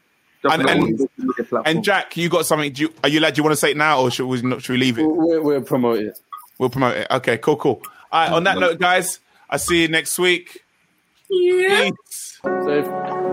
And- 0.44 0.52
and- 0.68 0.80
all 0.82 0.86
the 0.86 1.08
media 1.18 1.34
platforms. 1.36 1.62
And 1.66 1.84
Jack, 1.84 2.16
you 2.16 2.28
got 2.28 2.46
something? 2.46 2.72
Do 2.72 2.82
you, 2.82 2.94
are 3.02 3.08
you 3.08 3.20
lad? 3.20 3.34
Do 3.34 3.40
you 3.40 3.42
want 3.44 3.52
to 3.52 3.56
say 3.60 3.72
it 3.72 3.76
now, 3.76 4.00
or 4.02 4.10
should 4.10 4.26
we 4.26 4.40
not? 4.42 4.62
Should 4.62 4.72
we 4.72 4.78
leave 4.78 4.98
it? 4.98 5.02
We'll, 5.04 5.42
we're 5.42 5.60
promoting 5.60 6.06
it. 6.08 6.20
We'll 6.58 6.70
promote 6.70 6.96
it. 6.96 7.06
Okay, 7.10 7.38
cool, 7.38 7.56
cool. 7.56 7.82
All 8.10 8.20
right. 8.20 8.32
On 8.32 8.44
that 8.44 8.58
note, 8.58 8.78
guys, 8.78 9.20
I 9.50 9.56
see 9.58 9.82
you 9.82 9.88
next 9.88 10.18
week. 10.18 10.64
Yeah. 11.28 11.90
Safe. 12.08 13.27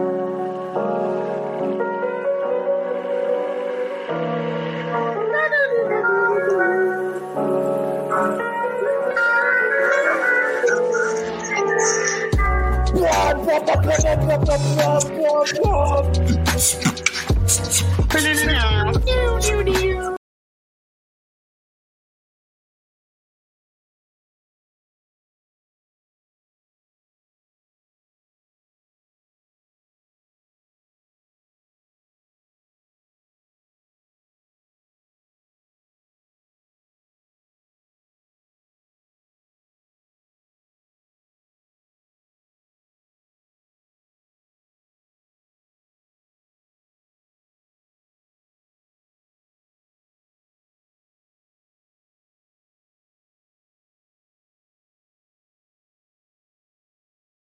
Down. 18.46 18.94
Do, 18.94 19.40
do, 19.40 19.64
do. 19.64 20.15